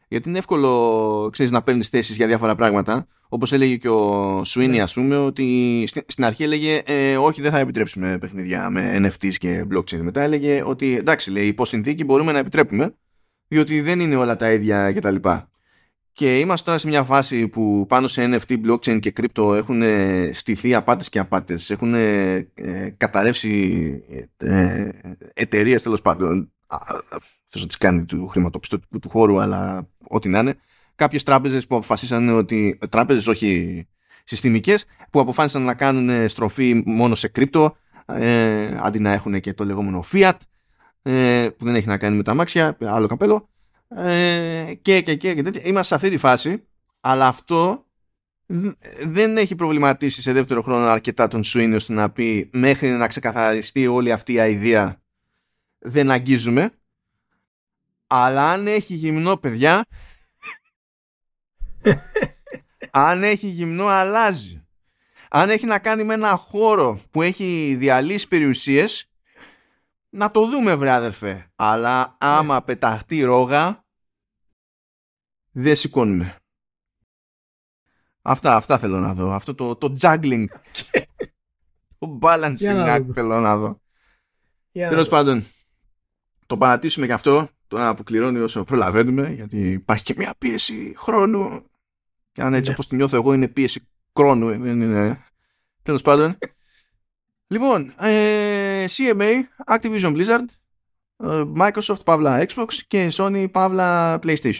Γιατί 0.08 0.28
είναι 0.28 0.38
εύκολο 0.38 1.28
ξέρεις, 1.32 1.52
να 1.52 1.62
παίρνεις 1.62 1.88
θέσεις 1.88 2.16
για 2.16 2.26
διάφορα 2.26 2.54
πράγματα. 2.54 3.06
Όπως 3.28 3.52
έλεγε 3.52 3.76
και 3.76 3.88
ο 3.88 4.44
Σουίνι, 4.44 4.76
ναι. 4.76 4.82
ας 4.82 4.92
πούμε, 4.92 5.16
ότι 5.16 5.88
στην 6.06 6.24
αρχή 6.24 6.42
έλεγε 6.42 6.82
ε, 6.86 7.16
Όχι, 7.16 7.42
δεν 7.42 7.50
θα 7.50 7.58
επιτρέψουμε 7.58 8.18
παιχνίδια 8.18 8.70
με 8.70 8.98
NFTs 8.98 9.34
και 9.34 9.66
blockchain. 9.74 10.00
Μετά 10.00 10.20
έλεγε 10.20 10.62
ότι 10.66 10.96
εντάξει, 10.96 11.30
λέει, 11.30 11.46
υπό 11.46 11.64
συνθήκη 11.64 12.04
μπορούμε 12.04 12.32
να 12.32 12.38
επιτρέπουμε, 12.38 12.94
διότι 13.54 13.80
δεν 13.80 14.00
είναι 14.00 14.16
όλα 14.16 14.36
τα 14.36 14.52
ίδια 14.52 14.92
κτλ. 14.92 15.16
Και 16.12 16.38
είμαστε 16.38 16.64
τώρα 16.66 16.78
σε 16.78 16.88
μια 16.88 17.02
φάση 17.02 17.48
που 17.48 17.86
πάνω 17.88 18.08
σε 18.08 18.24
NFT, 18.24 18.66
blockchain 18.66 19.00
και 19.00 19.12
crypto 19.16 19.54
έχουν 19.54 19.82
ε, 19.82 20.30
στηθεί 20.32 20.74
απάτες 20.74 21.08
και 21.08 21.18
απάτες. 21.18 21.70
Έχουν 21.70 21.94
ε, 21.94 22.34
ε 22.54 22.90
καταρρεύσει 22.96 24.02
ε, 24.36 24.88
εταιρείες 25.34 25.82
τέλος 25.82 26.02
πάντων. 26.02 26.52
Θες 27.46 27.60
να 27.60 27.66
τις 27.66 27.76
κάνει 27.76 28.04
του 28.04 28.26
χρηματοπιστωτικού 28.26 28.98
του 28.98 29.08
χώρου, 29.08 29.40
αλλά 29.40 29.88
ό,τι 30.08 30.28
να 30.28 30.38
είναι. 30.38 30.56
Κάποιες 30.94 31.22
τράπεζες 31.22 31.66
που 31.66 31.76
αποφασίσαν 31.76 32.28
ότι. 32.28 32.78
Τράπεζες 32.88 33.26
όχι 33.26 33.86
συστημικές, 34.24 34.84
που 35.10 35.20
αποφάσισαν 35.20 35.62
να 35.62 35.74
κάνουν 35.74 36.28
στροφή 36.28 36.82
μόνο 36.86 37.14
σε 37.14 37.30
crypto, 37.34 37.70
ε, 38.06 38.76
αντί 38.80 38.98
να 38.98 39.12
έχουν 39.12 39.40
και 39.40 39.54
το 39.54 39.64
λεγόμενο 39.64 40.04
fiat, 40.12 40.36
ε, 41.06 41.48
που 41.56 41.64
δεν 41.64 41.74
έχει 41.74 41.86
να 41.86 41.98
κάνει 41.98 42.16
με 42.16 42.22
τα 42.22 42.34
μάξια, 42.34 42.76
άλλο 42.80 43.06
καπέλο. 43.06 43.48
Ε, 43.88 44.74
και, 44.82 45.00
και, 45.00 45.14
και, 45.14 45.34
και 45.34 45.42
τέτοια. 45.42 45.62
Είμαστε 45.64 45.86
σε 45.86 45.94
αυτή 45.94 46.10
τη 46.10 46.16
φάση, 46.16 46.64
αλλά 47.00 47.26
αυτό 47.26 47.84
δεν 49.02 49.36
έχει 49.36 49.54
προβληματίσει 49.54 50.22
σε 50.22 50.32
δεύτερο 50.32 50.62
χρόνο 50.62 50.86
αρκετά 50.86 51.28
τον 51.28 51.44
Σουίνι 51.44 51.74
ώστε 51.74 51.92
να 51.92 52.10
πει 52.10 52.50
μέχρι 52.52 52.90
να 52.90 53.06
ξεκαθαριστεί 53.06 53.86
όλη 53.86 54.12
αυτή 54.12 54.32
η 54.32 54.52
ιδέα 54.52 55.02
δεν 55.78 56.10
αγγίζουμε 56.10 56.70
αλλά 58.06 58.50
αν 58.50 58.66
έχει 58.66 58.94
γυμνό 58.94 59.36
παιδιά 59.36 59.84
αν 62.90 63.22
έχει 63.22 63.46
γυμνό 63.46 63.86
αλλάζει 63.86 64.66
αν 65.28 65.50
έχει 65.50 65.66
να 65.66 65.78
κάνει 65.78 66.04
με 66.04 66.14
ένα 66.14 66.36
χώρο 66.36 67.00
που 67.10 67.22
έχει 67.22 67.74
διαλύσει 67.78 68.28
περιουσίες 68.28 69.08
να 70.14 70.30
το 70.30 70.46
δούμε 70.46 70.74
βρε 70.74 70.90
αδερφέ 70.90 71.50
αλλά 71.56 72.16
άμα 72.20 72.54
ναι. 72.54 72.60
πεταχτεί 72.60 73.22
ρόγα 73.22 73.84
δεν 75.50 75.76
σηκώνουμε. 75.76 76.36
Αυτά, 78.22 78.56
αυτά 78.56 78.78
θέλω 78.78 78.98
να 78.98 79.14
δω. 79.14 79.32
Αυτό 79.32 79.54
το, 79.54 79.76
το 79.76 79.94
juggling. 80.00 80.44
το 81.98 82.18
balancing 82.22 82.96
act 82.96 83.06
θέλω 83.12 83.40
να 83.40 83.56
δω. 83.56 83.80
Τέλος 84.72 85.08
πάντων, 85.08 85.44
το 86.46 86.56
παρατήσουμε 86.56 87.06
και 87.06 87.12
αυτό. 87.12 87.48
Τώρα 87.66 87.94
που 87.94 88.02
κληρώνει 88.02 88.38
όσο 88.38 88.64
προλαβαίνουμε, 88.64 89.30
γιατί 89.30 89.70
υπάρχει 89.70 90.04
και 90.04 90.14
μια 90.16 90.34
πίεση 90.38 90.94
χρόνου. 90.96 91.70
Και 92.32 92.42
αν 92.42 92.54
έτσι 92.54 92.68
ναι. 92.68 92.72
όπως 92.72 92.86
τη 92.86 92.96
νιώθω 92.96 93.16
εγώ 93.16 93.32
είναι 93.32 93.48
πίεση 93.48 93.88
χρόνου. 94.14 94.48
Ε, 94.48 94.58
δεν 94.58 94.80
είναι... 94.80 95.24
Τέλος 95.82 96.02
πάντων. 96.02 96.38
λοιπόν, 97.52 97.94
ε, 97.98 98.53
CMA, 98.88 99.32
Activision 99.66 100.16
Blizzard, 100.16 100.44
ε, 101.16 101.42
Microsoft, 101.56 102.04
Παύλα 102.04 102.46
Xbox 102.48 102.72
και 102.88 103.12
Sony, 103.12 103.46
Παύλα 103.50 104.18
PlayStation. 104.22 104.58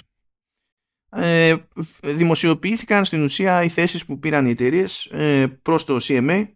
Ε, 1.11 1.55
δημοσιοποιήθηκαν 2.01 3.05
στην 3.05 3.23
ουσία 3.23 3.63
οι 3.63 3.69
θέσεις 3.69 4.05
που 4.05 4.19
πήραν 4.19 4.47
οι 4.47 4.51
εταιρείες 4.51 5.05
ε, 5.05 5.47
προς 5.63 5.85
το 5.85 5.97
CMA 6.03 6.47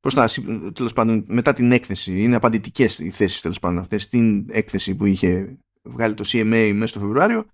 προς 0.00 0.14
τα, 0.14 0.28
τέλος 0.72 0.92
πάντων, 0.92 1.24
μετά 1.28 1.52
την 1.52 1.72
έκθεση. 1.72 2.22
Είναι 2.22 2.36
απαντητικές 2.36 2.98
οι 2.98 3.10
θέσεις 3.10 3.40
τέλος 3.40 3.58
πάντων 3.58 3.78
αυτές 3.78 4.02
στην 4.02 4.46
έκθεση 4.50 4.94
που 4.94 5.04
είχε 5.04 5.58
βγάλει 5.82 6.14
το 6.14 6.24
CMA 6.26 6.70
μέσα 6.74 6.86
στο 6.86 7.00
Φεβρουάριο. 7.00 7.46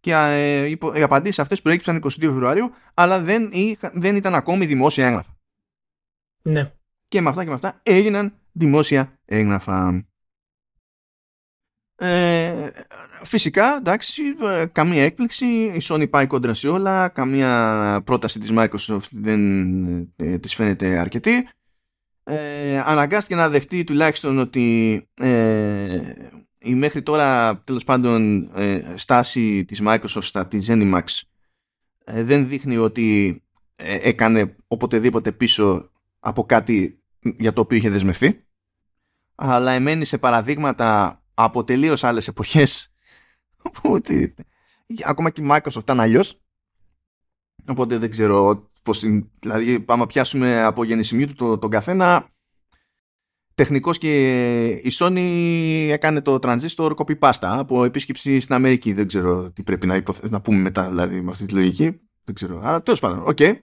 Και 0.00 0.12
ε, 0.12 0.66
οι 0.94 1.02
απαντήσεις 1.02 1.38
αυτές 1.38 1.62
προέκυψαν 1.62 2.00
22 2.02 2.10
Φεβρουάριου 2.20 2.70
αλλά 2.94 3.20
δεν, 3.20 3.50
δεν 3.92 4.16
ήταν 4.16 4.34
ακόμη 4.34 4.66
δημόσια 4.66 5.06
έγγραφα. 5.06 5.36
Ναι. 6.42 6.72
και 7.08 7.20
με 7.20 7.28
αυτά 7.28 7.42
και 7.42 7.48
με 7.48 7.54
αυτά 7.54 7.80
έγιναν 7.82 8.37
δημόσια 8.52 9.18
έγγραφα 9.24 10.08
ε, 12.00 12.70
φυσικά, 13.22 13.76
εντάξει, 13.76 14.22
ε, 14.42 14.66
καμία 14.66 15.04
έκπληξη. 15.04 15.46
Η 15.46 15.80
Sony 15.82 16.10
πάει 16.10 16.26
κόντρα 16.26 16.54
σε 16.54 16.68
όλα. 16.68 17.08
Καμία 17.08 18.02
πρόταση 18.04 18.38
της 18.38 18.50
Microsoft 18.52 19.08
δεν 19.10 20.12
ε, 20.16 20.38
της 20.38 20.54
φαίνεται 20.54 20.98
αρκετή. 20.98 21.48
Ε, 22.24 22.78
αναγκάστηκε 22.78 23.34
να 23.34 23.48
δεχτεί 23.48 23.84
τουλάχιστον 23.84 24.38
ότι 24.38 25.02
ε, 25.14 26.12
η 26.58 26.74
μέχρι 26.74 27.02
τώρα 27.02 27.60
τέλος 27.64 27.84
πάντων 27.84 28.50
ε, 28.54 28.92
στάση 28.94 29.64
της 29.64 29.82
Microsoft 29.84 30.22
στα 30.22 30.46
της 30.46 30.66
Zenimax 30.70 31.04
ε, 32.04 32.22
δεν 32.22 32.48
δείχνει 32.48 32.76
ότι 32.76 33.42
έκανε 33.76 34.56
οποτεδήποτε 34.66 35.32
πίσω 35.32 35.90
από 36.20 36.44
κάτι 36.44 37.02
για 37.20 37.52
το 37.52 37.60
οποίο 37.60 37.76
είχε 37.76 37.90
δεσμευτεί 37.90 38.48
αλλά 39.40 39.72
εμένει 39.72 40.04
σε 40.04 40.18
παραδείγματα 40.18 41.22
από 41.34 41.64
τελείως 41.64 42.04
άλλες 42.04 42.28
εποχές. 42.28 42.92
ακόμα 45.04 45.30
και 45.30 45.42
η 45.42 45.46
Microsoft 45.50 45.80
ήταν 45.80 46.00
αλλιώς. 46.00 46.40
Οπότε 47.66 47.98
δεν 47.98 48.10
ξέρω 48.10 48.68
πώς. 48.82 49.04
Δηλαδή, 49.38 49.84
άμα 49.88 50.06
πιάσουμε 50.06 50.62
από 50.62 50.84
γεννησιμίου 50.84 51.26
του 51.26 51.34
το, 51.34 51.58
τον 51.58 51.70
καθένα, 51.70 52.28
τεχνικός 53.54 53.98
και 53.98 54.64
η 54.66 54.92
Sony 54.98 55.88
έκανε 55.90 56.20
το 56.20 56.38
transistor 56.42 56.94
copy 56.94 57.18
pasta 57.18 57.32
από 57.40 57.84
επίσκεψη 57.84 58.40
στην 58.40 58.54
Αμερική. 58.54 58.92
Δεν 58.92 59.06
ξέρω 59.06 59.50
τι 59.50 59.62
πρέπει 59.62 59.86
να, 59.86 60.02
να 60.22 60.40
πούμε 60.40 60.58
μετά 60.58 60.88
δηλαδή 60.88 61.20
με 61.20 61.30
αυτή 61.30 61.46
τη 61.46 61.54
λογική. 61.54 62.00
Δεν 62.24 62.34
ξέρω. 62.34 62.60
Αλλά 62.62 62.82
τέλος 62.82 63.00
πάντων, 63.00 63.22
OK. 63.26 63.36
Okay. 63.40 63.58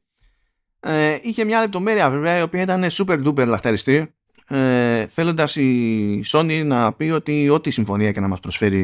Ε, 0.88 1.18
είχε 1.22 1.46
μια 1.46 1.60
λεπτομέρεια 1.60 2.10
βέβαια 2.10 2.40
η 2.40 2.42
οποία 2.42 2.62
ήταν 2.62 2.86
super 2.90 3.26
duper 3.26 3.46
λαχταριστή 3.48 4.14
ε, 4.48 5.06
θέλοντας 5.08 5.56
η 5.56 6.24
Sony 6.26 6.64
να 6.66 6.94
πει 6.94 7.10
ότι 7.10 7.50
ό,τι 7.50 7.70
συμφωνία 7.70 8.12
και 8.12 8.20
να 8.20 8.28
μας 8.28 8.40
προσφέρει 8.40 8.84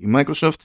η 0.00 0.12
Microsoft 0.14 0.60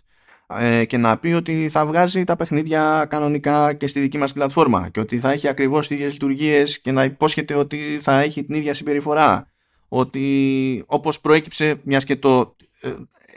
ε, 0.59 0.85
και 0.85 0.97
να 0.97 1.17
πει 1.17 1.33
ότι 1.33 1.69
θα 1.69 1.85
βγάζει 1.85 2.23
τα 2.23 2.35
παιχνίδια 2.35 3.05
κανονικά 3.09 3.73
και 3.73 3.87
στη 3.87 3.99
δική 3.99 4.17
μας 4.17 4.33
πλατφόρμα 4.33 4.89
και 4.89 4.99
ότι 4.99 5.19
θα 5.19 5.31
έχει 5.31 5.47
ακριβώς 5.47 5.87
τις 5.87 5.97
ίδιες 5.97 6.11
λειτουργίες 6.11 6.79
και 6.79 6.91
να 6.91 7.03
υπόσχεται 7.03 7.53
ότι 7.53 7.77
θα 8.01 8.19
έχει 8.19 8.45
την 8.45 8.55
ίδια 8.55 8.73
συμπεριφορά 8.73 9.51
ότι 9.87 10.83
όπως 10.85 11.21
προέκυψε 11.21 11.81
μιας 11.83 12.03
και 12.03 12.15
το 12.15 12.55
ε, 12.81 12.93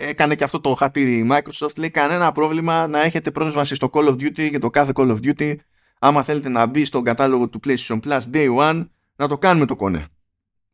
έκανε 0.09 0.35
και 0.35 0.45
αυτό 0.45 0.61
το 0.61 0.75
χατήρι 0.75 1.17
η 1.17 1.29
Microsoft 1.31 1.75
λέει 1.77 1.91
κανένα 1.91 2.33
πρόβλημα 2.33 2.87
να 2.87 3.03
έχετε 3.03 3.31
πρόσβαση 3.31 3.75
στο 3.75 3.91
Call 3.93 4.09
of 4.09 4.13
Duty 4.13 4.51
και 4.51 4.59
το 4.59 4.71
κάθε 4.71 4.93
Call 4.95 5.17
of 5.17 5.17
Duty 5.25 5.55
άμα 6.03 6.23
θέλετε 6.23 6.49
να 6.49 6.67
μπει 6.67 6.85
στον 6.85 7.05
κατάλογο 7.05 7.49
του 7.49 7.61
PlayStation 7.65 8.01
Plus 8.01 8.21
Day 8.33 8.57
One 8.59 8.89
να 9.17 9.29
το 9.29 9.39
κάνουμε 9.39 9.67
το 9.67 9.77
κονέ 9.77 10.07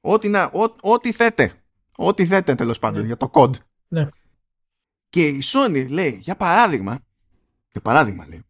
ό,τι, 0.01 0.29
να, 0.29 0.45
ό, 0.45 0.75
ό,τι 0.81 1.13
θέτε 1.13 1.53
ό,τι 1.97 2.27
θέτε 2.27 2.55
τέλος 2.55 2.79
πάντων 2.79 3.01
Ναι. 3.01 3.07
για 3.07 3.17
το 3.17 3.31
code 3.33 3.55
Ναι. 3.89 4.09
και 5.09 5.27
η 5.27 5.43
Sony 5.45 5.87
λέει 5.89 6.19
για 6.21 6.37
παράδειγμα 6.37 6.99
για 7.73 7.81
παράδειγμα 7.81 8.27
λέει 8.29 8.41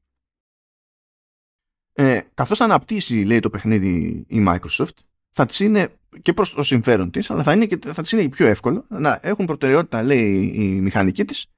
ε, 1.93 2.21
καθώς 2.35 2.61
αναπτύσσει 2.61 3.15
λέει 3.25 3.41
το 3.41 3.51
παιχνίδι 3.51 4.25
η 4.29 4.45
Microsoft 4.49 4.97
θα 5.31 5.47
της 5.47 5.61
είναι 5.61 5.95
και 6.23 6.33
προς 6.33 6.55
το 6.55 6.63
συμφέρον 6.63 7.11
της 7.11 7.31
αλλά 7.31 7.43
θα, 7.43 7.53
είναι 7.53 7.67
και, 7.67 7.79
θα 7.93 8.03
της 8.03 8.13
είναι 8.13 8.29
πιο 8.29 8.47
εύκολο 8.47 8.85
να 8.89 9.19
έχουν 9.23 9.47
προτεραιότητα 9.47 10.03
λέει 10.03 10.53
η 10.55 10.81
μηχανική 10.81 11.25
της 11.25 11.43
ε, 11.43 11.56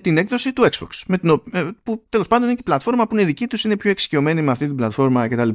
την 0.00 0.18
έκδοση 0.18 0.52
του 0.52 0.62
Xbox 0.72 0.88
με 1.06 1.18
την, 1.18 1.28
ο- 1.30 1.42
ε, 1.52 1.68
που 1.82 2.06
τέλος 2.08 2.26
πάντων 2.28 2.44
είναι 2.44 2.54
και 2.54 2.60
η 2.60 2.64
πλατφόρμα 2.64 3.06
που 3.06 3.14
είναι 3.14 3.24
δική 3.24 3.46
τους 3.46 3.64
είναι 3.64 3.76
πιο 3.76 3.90
εξοικειωμένη 3.90 4.42
με 4.42 4.50
αυτή 4.50 4.66
την 4.66 4.76
πλατφόρμα 4.76 5.28
κτλ. 5.28 5.48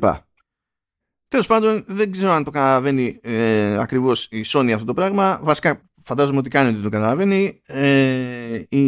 Τέλος 1.28 1.48
πάντων 1.48 1.84
δεν 1.88 2.12
ξέρω 2.12 2.32
αν 2.32 2.44
το 2.44 2.52
καταλαβαίνει 2.52 3.20
ε, 3.22 3.78
ακριβώς 3.78 4.26
η 4.32 4.44
Sony 4.46 4.72
αυτό 4.72 4.86
το 4.86 4.94
πράγμα. 4.94 5.40
Βασικά 5.44 5.90
φαντάζομαι 6.04 6.38
ότι 6.38 6.50
κάνει 6.50 6.70
ότι 6.74 6.82
το 6.82 6.90
καταλαβαίνει. 6.90 7.62
Ε, 7.66 8.64
οι 8.70 8.84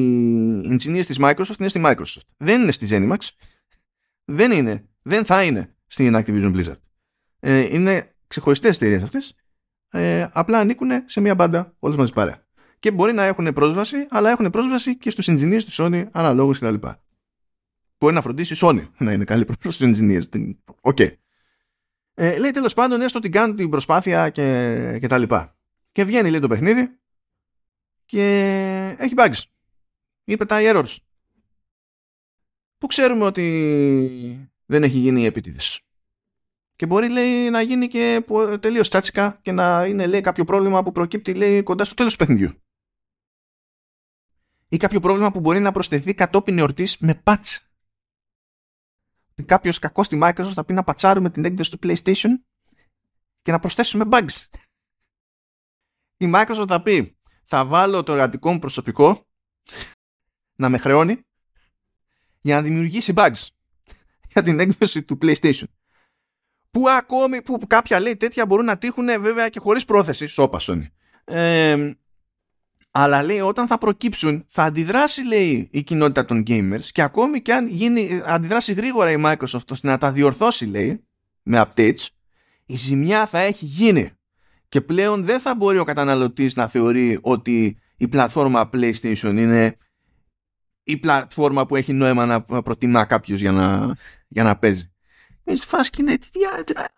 engineers 0.71 1.05
της 1.05 1.17
Microsoft 1.19 1.59
είναι 1.59 1.69
στη 1.69 1.81
Microsoft. 1.85 2.21
Δεν 2.37 2.61
είναι 2.61 2.71
στη 2.71 2.87
Zenimax. 2.89 3.17
Δεν 4.25 4.51
είναι, 4.51 4.89
δεν 5.01 5.25
θα 5.25 5.43
είναι 5.43 5.75
στην 5.87 6.15
Activision 6.15 6.55
Blizzard. 6.55 6.79
Ε, 7.39 7.75
είναι 7.75 8.15
ξεχωριστές 8.27 8.75
εταιρείες 8.75 9.03
αυτές. 9.03 9.35
Ε, 9.89 10.27
απλά 10.31 10.59
ανήκουν 10.59 10.89
σε 11.05 11.21
μια 11.21 11.35
μπάντα 11.35 11.75
όλες 11.79 11.97
μαζί 11.97 12.13
παρέα 12.13 12.42
και 12.83 12.91
μπορεί 12.91 13.13
να 13.13 13.23
έχουν 13.23 13.53
πρόσβαση 13.53 14.07
αλλά 14.09 14.29
έχουν 14.29 14.49
πρόσβαση 14.49 14.97
και 14.97 15.09
στους 15.09 15.27
engineers 15.29 15.63
της 15.63 15.77
Sony 15.81 16.05
αναλόγως 16.11 16.59
κτλ. 16.59 16.87
Μπορεί 17.97 18.13
να 18.13 18.21
φροντίσει 18.21 18.53
η 18.53 18.57
Sony 18.61 18.87
να 18.97 19.11
είναι 19.11 19.23
καλή 19.23 19.45
προς 19.45 19.77
τους 19.77 19.79
engineers. 19.81 20.29
Την- 20.29 20.57
οκ. 20.81 20.99
Ε, 20.99 22.37
λέει 22.37 22.51
τέλος 22.51 22.73
πάντων 22.73 23.01
έστω 23.01 23.17
ότι 23.17 23.29
κάνουν 23.29 23.55
την 23.55 23.69
προσπάθεια 23.69 24.29
και, 24.29 24.97
και 24.99 25.07
τα 25.07 25.17
λοιπά. 25.17 25.57
Και 25.91 26.03
βγαίνει 26.03 26.29
λέει 26.29 26.39
το 26.39 26.47
παιχνίδι 26.47 26.99
και 28.05 28.25
έχει 28.99 29.13
bugs. 29.17 29.41
Ή 30.23 30.37
πετάει 30.37 30.65
errors. 30.67 30.95
Που 32.77 32.87
ξέρουμε 32.87 33.25
ότι 33.25 34.49
δεν 34.65 34.83
έχει 34.83 34.97
γίνει 34.97 35.25
επίτηδες. 35.25 35.81
Και 36.75 36.85
μπορεί 36.85 37.09
λέει 37.09 37.49
να 37.49 37.61
γίνει 37.61 37.87
και 37.87 38.23
πο- 38.27 38.59
τελείως 38.59 38.89
τσάτσικα 38.89 39.39
και 39.41 39.51
να 39.51 39.85
είναι 39.85 40.07
λέει 40.07 40.21
κάποιο 40.21 40.45
πρόβλημα 40.45 40.83
που 40.83 40.91
προκύπτει 40.91 41.33
λέει 41.33 41.63
κοντά 41.63 41.83
στο 41.83 41.93
τέλος 41.93 42.11
του 42.11 42.17
παιχνιδιού 42.17 42.62
ή 44.73 44.77
κάποιο 44.77 44.99
πρόβλημα 44.99 45.31
που 45.31 45.39
μπορεί 45.39 45.59
να 45.59 45.71
προσθεθεί 45.71 46.13
κατόπιν 46.13 46.57
εορτής 46.57 46.97
με 46.97 47.21
patch 47.23 47.57
κάποιος 49.45 49.79
κακός 49.79 50.05
στη 50.05 50.19
Microsoft 50.21 50.51
θα 50.53 50.65
πει 50.65 50.73
να 50.73 50.83
πατσάρουμε 50.83 51.29
την 51.29 51.45
έκδοση 51.45 51.71
του 51.71 51.79
PlayStation 51.83 52.29
και 53.41 53.51
να 53.51 53.59
προσθέσουμε 53.59 54.05
bugs 54.11 54.45
η 56.17 56.31
Microsoft 56.33 56.65
θα 56.67 56.81
πει 56.81 57.17
θα 57.45 57.65
βάλω 57.65 58.03
το 58.03 58.11
εργατικό 58.11 58.51
μου 58.51 58.59
προσωπικό 58.59 59.27
να 60.55 60.69
με 60.69 60.77
χρεώνει 60.77 61.25
για 62.41 62.55
να 62.55 62.61
δημιουργήσει 62.61 63.13
bugs 63.15 63.47
για 64.27 64.41
την 64.41 64.59
έκδοση 64.59 65.03
του 65.03 65.17
PlayStation. 65.21 65.63
Που 66.71 66.89
ακόμη, 66.89 67.41
που 67.41 67.59
κάποια 67.67 67.99
λέει 67.99 68.17
τέτοια 68.17 68.45
μπορούν 68.45 68.65
να 68.65 68.77
τύχουν 68.77 69.05
βέβαια 69.21 69.49
και 69.49 69.59
χωρίς 69.59 69.85
πρόθεση, 69.85 70.25
σώπα 70.25 70.59
Sony. 70.61 70.87
Ε, 71.23 71.93
αλλά 72.95 73.23
λέει 73.23 73.39
όταν 73.39 73.67
θα 73.67 73.77
προκύψουν 73.77 74.45
θα 74.47 74.63
αντιδράσει 74.63 75.23
λέει 75.23 75.69
η 75.71 75.83
κοινότητα 75.83 76.25
των 76.25 76.43
gamers 76.47 76.83
και 76.91 77.01
ακόμη 77.01 77.41
και 77.41 77.53
αν 77.53 77.67
γίνει, 77.67 78.21
αντιδράσει 78.25 78.73
γρήγορα 78.73 79.11
η 79.11 79.15
Microsoft 79.25 79.67
ώστε 79.71 79.87
να 79.87 79.97
τα 79.97 80.11
διορθώσει 80.11 80.65
λέει 80.65 81.03
με 81.43 81.65
updates 81.67 82.07
η 82.65 82.75
ζημιά 82.75 83.25
θα 83.25 83.39
έχει 83.39 83.65
γίνει 83.65 84.11
και 84.69 84.81
πλέον 84.81 85.23
δεν 85.23 85.39
θα 85.39 85.55
μπορεί 85.55 85.77
ο 85.77 85.83
καταναλωτής 85.83 86.55
να 86.55 86.67
θεωρεί 86.67 87.19
ότι 87.21 87.77
η 87.97 88.07
πλατφόρμα 88.07 88.69
PlayStation 88.73 89.33
είναι 89.35 89.77
η 90.83 90.97
πλατφόρμα 90.97 91.65
που 91.65 91.75
έχει 91.75 91.93
νόημα 91.93 92.25
να 92.25 92.41
προτιμά 92.41 93.05
κάποιος 93.05 93.39
για 93.39 93.51
να, 93.51 93.95
για 94.27 94.43
να 94.43 94.57
παίζει. 94.57 94.93
Είναι 95.43 95.57
στη 95.57 95.67
φάση 95.67 95.89
και 95.89 96.01
είναι, 96.01 96.17
τι 96.17 96.27
δια- 96.31 96.89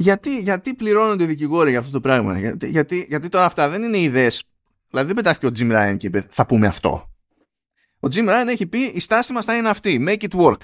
γιατί, 0.00 0.40
γιατί 0.40 0.74
πληρώνονται 0.74 1.24
οι 1.24 1.26
δικηγόροι 1.26 1.70
για 1.70 1.78
αυτό 1.78 1.90
το 1.90 2.00
πράγμα; 2.00 2.38
Γιατί, 2.38 2.68
γιατί, 2.68 3.06
γιατί 3.08 3.28
τώρα 3.28 3.44
αυτά 3.44 3.68
δεν 3.68 3.82
είναι 3.82 3.98
ιδέες. 3.98 4.44
Δηλαδή 4.90 5.06
δεν 5.06 5.16
πετάχτηκε 5.16 5.46
ο 5.46 5.52
Jim 5.58 5.76
Ryan 5.76 5.96
και 5.96 6.06
είπε 6.06 6.26
θα 6.30 6.46
πούμε 6.46 6.66
αυτό. 6.66 7.14
Ο 8.00 8.08
Jim 8.10 8.28
Ryan 8.28 8.46
έχει 8.48 8.66
πει 8.66 8.78
η 8.78 9.00
στάση 9.00 9.32
μας 9.32 9.44
θα 9.44 9.56
είναι 9.56 9.68
αυτή. 9.68 10.04
Make 10.06 10.28
it 10.28 10.40
work. 10.40 10.56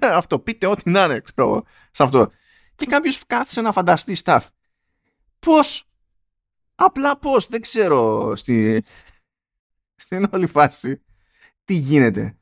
αυτό. 0.00 0.38
Πείτε 0.38 0.66
ό,τι 0.66 0.90
να 0.90 1.04
είναι 1.04 1.20
ξέρω, 1.20 1.48
εγώ, 1.48 1.64
σε 1.90 2.02
αυτό. 2.02 2.30
Και 2.74 2.86
κάποιος 2.86 3.26
κάθισε 3.26 3.60
να 3.60 3.72
φανταστεί 3.72 4.16
stuff. 4.24 4.46
Πώς. 5.38 5.88
Απλά 6.74 7.18
πώς. 7.18 7.46
Δεν 7.46 7.60
ξέρω 7.60 8.32
στη, 8.36 8.84
στην 9.94 10.28
όλη 10.32 10.46
φάση 10.46 11.02
τι 11.64 11.74
γίνεται. 11.74 12.38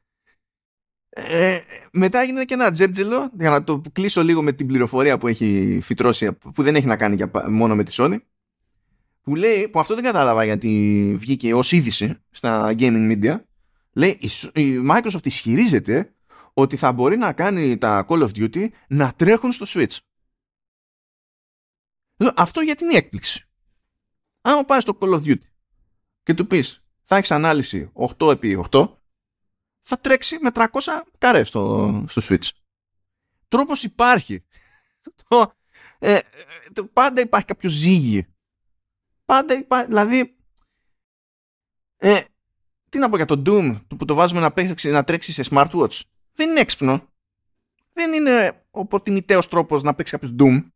Ε, 1.19 1.61
μετά 1.93 2.21
έγινε 2.21 2.45
και 2.45 2.55
ένα 2.55 2.71
τζέρτζελο 2.71 3.31
για 3.39 3.51
να 3.51 3.65
το 3.65 3.83
κλείσω 3.93 4.23
λίγο 4.23 4.43
με 4.43 4.53
την 4.53 4.67
πληροφορία 4.67 5.19
που 5.19 5.29
έχει 5.29 5.79
φυτρώσει 5.83 6.33
που 6.33 6.63
δεν 6.63 6.77
έχει 6.77 6.87
να 6.87 6.97
κάνει 6.97 7.15
για, 7.15 7.31
πα- 7.31 7.51
μόνο 7.51 7.75
με 7.77 7.85
τη 7.85 7.93
Sony 7.97 8.19
που 9.23 9.35
λέει, 9.35 9.69
που 9.69 9.79
αυτό 9.81 9.95
δεν 9.95 10.05
κατάλαβα 10.05 10.45
γιατί 10.45 11.15
βγήκε 11.19 11.55
ως 11.55 11.73
είδηση 11.73 12.15
στα 12.31 12.75
gaming 12.79 13.11
media 13.13 13.41
λέει 13.93 14.19
η, 14.21 14.29
Sony- 14.31 14.59
η 14.59 14.81
Microsoft 14.91 15.25
ισχυρίζεται 15.27 16.15
ότι 16.53 16.77
θα 16.77 16.93
μπορεί 16.93 17.17
να 17.17 17.33
κάνει 17.33 17.79
τα 17.79 18.05
Call 18.09 18.23
of 18.23 18.31
Duty 18.35 18.69
να 18.89 19.13
τρέχουν 19.13 19.53
στο 19.53 19.67
Switch. 19.69 19.97
Λέω, 22.17 22.33
αυτό 22.37 22.61
γιατί 22.61 22.85
είναι 22.85 22.93
η 22.93 22.97
έκπληξη. 22.97 23.49
Άμα 24.41 24.65
πάρεις 24.65 24.85
το 24.85 24.99
Call 25.01 25.13
of 25.15 25.23
Duty 25.23 25.39
και 26.23 26.35
του 26.35 26.47
πεις 26.47 26.85
θα 27.03 27.17
έχεις 27.17 27.31
ανάλυση 27.31 27.93
8x8 28.19 28.96
θα 29.89 29.99
τρέξει 30.01 30.39
με 30.41 30.51
300 30.55 30.67
καρέ 31.19 31.45
στο, 31.45 32.05
στο 32.09 32.23
Switch. 32.25 32.49
Τρόπος 33.49 33.83
υπάρχει. 33.83 34.45
Το, 35.29 35.53
ε, 35.99 36.15
ε, 36.15 36.21
το- 36.73 36.87
πάντα 36.87 37.21
υπάρχει 37.21 37.47
κάποιο 37.47 37.69
ζύγι. 37.69 38.27
Πάντα 39.25 39.55
υπάρχει, 39.59 39.87
δηλαδή 39.87 40.37
ε, 41.97 42.21
τι 42.89 42.99
να 42.99 43.09
πω 43.09 43.17
για 43.17 43.25
το 43.27 43.43
Doom 43.47 43.81
το 43.87 43.97
που 43.97 44.05
το 44.05 44.15
βάζουμε 44.15 44.41
να, 44.41 44.53
παίξει, 44.53 44.91
να 44.91 45.05
τρέξει 45.05 45.33
σε 45.33 45.43
smartwatch. 45.51 46.01
Δεν 46.33 46.51
είναι 46.51 46.61
έξυπνο. 46.61 47.13
Δεν 47.93 48.13
είναι 48.13 48.67
ο 48.71 48.87
προτιμητέος 48.87 49.49
τρόπος 49.49 49.83
να 49.83 49.95
παίξει 49.95 50.13
κάποιος 50.13 50.35
Doom. 50.39 50.71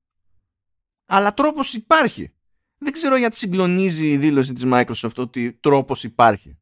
Αλλά 1.06 1.34
τρόπος 1.34 1.74
υπάρχει. 1.74 2.34
Δεν 2.78 2.92
ξέρω 2.92 3.16
γιατί 3.16 3.36
συγκλονίζει 3.36 4.10
η 4.10 4.16
δήλωση 4.16 4.52
της 4.52 4.62
Microsoft 4.66 5.14
ότι 5.16 5.52
τρόπος 5.52 6.04
υπάρχει. 6.04 6.59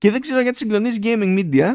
Και 0.00 0.10
δεν 0.10 0.20
ξέρω 0.20 0.40
γιατί 0.40 0.56
συγκλονίζει 0.58 0.98
gaming 1.02 1.38
media 1.38 1.74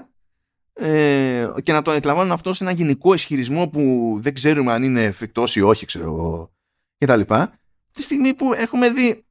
ε, 0.73 1.47
και 1.63 1.71
να 1.71 1.81
το 1.81 1.91
εκλαμβάνουν 1.91 2.31
αυτό 2.31 2.53
σε 2.53 2.63
ένα 2.63 2.73
γενικό 2.73 3.13
ισχυρισμό 3.13 3.67
που 3.67 4.15
δεν 4.19 4.33
ξέρουμε 4.33 4.73
αν 4.73 4.83
είναι 4.83 5.03
εφικτός 5.03 5.55
ή 5.55 5.61
όχι, 5.61 5.85
ξέρω 5.85 6.03
εγώ, 6.03 6.53
και 6.97 7.05
τα 7.05 7.15
λοιπά. 7.15 7.59
Τη 7.91 8.01
στιγμή 8.01 8.33
που 8.33 8.53
έχουμε 8.53 8.89
δει 8.91 9.25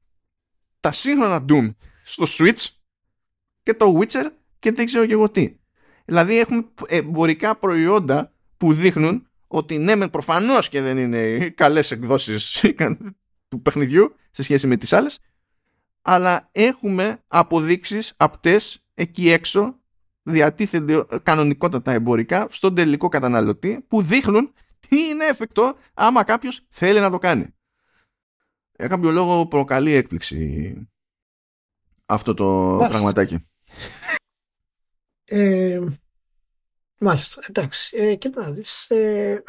τα 0.81 0.93
σύγχρονα 0.93 1.45
Doom 1.49 1.75
στο 2.05 2.25
Switch 2.29 2.67
και 3.63 3.75
το 3.75 3.99
Witcher 3.99 4.31
και 4.59 4.73
δεν 4.73 4.87
ξέρω 4.87 5.07
και 5.07 5.13
εγώ 5.13 5.31
τι. 5.31 5.57
Δηλαδή 6.05 6.39
έχουμε 6.39 6.65
εμπορικά 6.87 7.57
προϊόντα 7.57 8.33
που 8.57 8.73
δείχνουν 8.75 9.29
ότι 9.47 9.79
ναι 9.79 9.97
μεν 9.97 10.11
προφανώς 10.11 10.69
και 10.69 10.81
δεν 10.81 10.99
είναι 10.99 11.19
οι 11.19 11.51
καλές 11.51 11.91
εκδόσεις 11.91 12.65
του 13.49 13.63
παιχνιδιού 13.63 14.15
σε 14.31 14.43
σχέση 14.43 14.67
με 14.67 14.77
τις 14.77 14.93
άλλες 14.93 15.19
αλλά 16.03 16.49
έχουμε 16.53 17.23
αποδείξεις 17.27 18.13
απτές 18.17 18.84
εκεί 18.95 19.31
έξω 19.31 19.79
διατίθενται 20.23 21.07
κανονικότατα 21.23 21.93
εμπορικά 21.93 22.47
στον 22.51 22.75
τελικό 22.75 23.09
καταναλωτή 23.09 23.85
που 23.89 24.03
δείχνουν 24.03 24.53
τι 24.89 24.99
είναι 24.99 25.25
εφικτό 25.25 25.77
άμα 25.95 26.25
κάποιος 26.25 26.67
θέλει 26.69 27.01
να 27.01 27.11
το 27.11 27.19
κάνει. 27.19 27.55
Για 28.77 28.89
κάποιο 28.89 29.11
λόγο 29.11 29.47
προκαλεί 29.47 29.93
έκπληξη 29.93 30.89
αυτό 32.07 32.35
το 32.35 32.45
Μάλιστα. 32.45 32.89
πραγματάκι. 32.89 33.47
Ε, 35.25 35.81
μάλιστα, 36.99 37.43
εντάξει. 37.49 37.97
Ε, 37.97 38.15
και 38.15 38.29
να 38.29 38.51
δεις, 38.51 38.91
ε, 38.91 39.43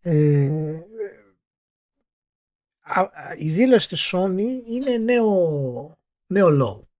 ε, 0.00 0.50
η 3.36 3.50
δήλωση 3.50 3.88
της 3.88 4.12
Sony 4.14 4.62
είναι 4.66 4.96
νέο, 4.96 5.98
νέο 6.26 6.50
λόγο. 6.50 6.91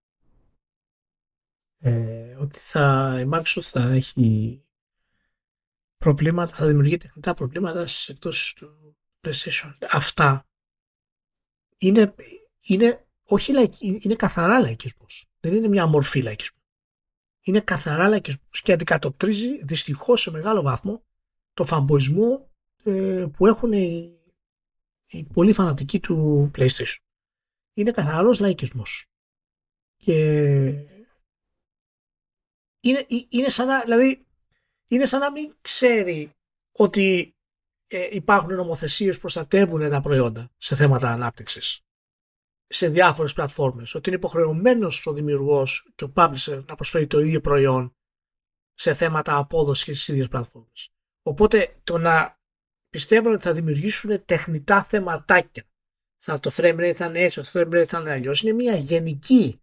Ε, 1.84 2.36
ότι 2.38 2.58
θα, 2.58 3.16
η 3.20 3.28
Microsoft 3.32 3.60
θα 3.60 3.92
έχει 3.92 4.62
προβλήματα, 5.96 6.54
θα 6.54 6.66
δημιουργεί 6.66 6.96
τεχνητά 6.96 7.34
προβλήματα 7.34 7.86
στις 7.86 8.08
εκτός 8.08 8.54
του 8.56 8.96
PlayStation. 9.20 9.72
Αυτά 9.90 10.46
είναι, 11.78 12.14
είναι, 12.60 13.06
όχι 13.24 13.52
λαϊκ, 13.52 13.80
είναι 13.80 14.14
καθαρά 14.14 14.60
λαϊκισμός. 14.60 15.26
Δεν 15.40 15.54
είναι 15.54 15.68
μια 15.68 15.86
μορφή 15.86 16.22
λαϊκισμού. 16.22 16.62
Είναι 17.40 17.60
καθαρά 17.60 18.08
λαϊκισμός 18.08 18.60
και 18.62 18.72
αντικατοπτρίζει 18.72 19.64
δυστυχώς 19.64 20.20
σε 20.20 20.30
μεγάλο 20.30 20.62
βαθμό 20.62 21.04
το 21.54 21.64
φαμποισμό 21.64 22.50
ε, 22.84 23.26
που 23.32 23.46
έχουν 23.46 23.72
οι, 23.72 24.18
οι 25.06 25.24
πολύ 25.24 25.52
φανατικοί 25.52 26.00
του 26.00 26.50
PlayStation. 26.56 26.96
Είναι 27.72 27.90
καθαρός 27.90 28.40
λαϊκισμός. 28.40 29.06
Και 29.96 30.14
είναι, 32.82 33.06
είναι 33.28 33.48
σαν 33.48 33.66
να, 33.66 33.80
δηλαδή, 33.80 34.26
είναι 34.88 35.04
σαν 35.04 35.20
να 35.20 35.30
μην 35.30 35.54
ξέρει 35.60 36.30
ότι 36.72 37.36
ε, 37.86 38.08
υπάρχουν 38.10 38.54
νομοθεσίες 38.54 39.14
που 39.14 39.20
προστατεύουν 39.20 39.90
τα 39.90 40.00
προϊόντα 40.00 40.50
σε 40.56 40.74
θέματα 40.74 41.10
ανάπτυξης 41.10 41.80
σε 42.66 42.88
διάφορες 42.88 43.32
πλατφόρμες. 43.32 43.94
Ότι 43.94 44.08
είναι 44.08 44.18
υποχρεωμένος 44.18 45.06
ο 45.06 45.12
δημιουργός 45.12 45.92
και 45.94 46.04
ο 46.04 46.12
publisher 46.16 46.64
να 46.66 46.74
προσφέρει 46.74 47.06
το 47.06 47.20
ίδιο 47.20 47.40
προϊόν 47.40 47.96
σε 48.72 48.94
θέματα 48.94 49.36
απόδοσης 49.36 49.82
στις 49.82 50.08
ίδιες 50.08 50.28
πλατφόρμες. 50.28 50.92
Οπότε 51.22 51.74
το 51.84 51.98
να 51.98 52.40
πιστεύουν 52.88 53.32
ότι 53.32 53.42
θα 53.42 53.52
δημιουργήσουν 53.52 54.24
τεχνητά 54.24 54.82
θεματάκια 54.82 55.64
θα 56.24 56.40
το 56.40 56.50
frame 56.54 56.78
rate 56.78 56.92
θα 56.92 57.06
είναι 57.06 57.20
έτσι, 57.20 57.40
το 57.40 57.48
frame 57.52 57.74
rate 57.74 57.84
θα 57.84 58.00
είναι 58.00 58.12
αλλιώς 58.12 58.42
είναι 58.42 58.52
μια 58.52 58.76
γενική 58.76 59.61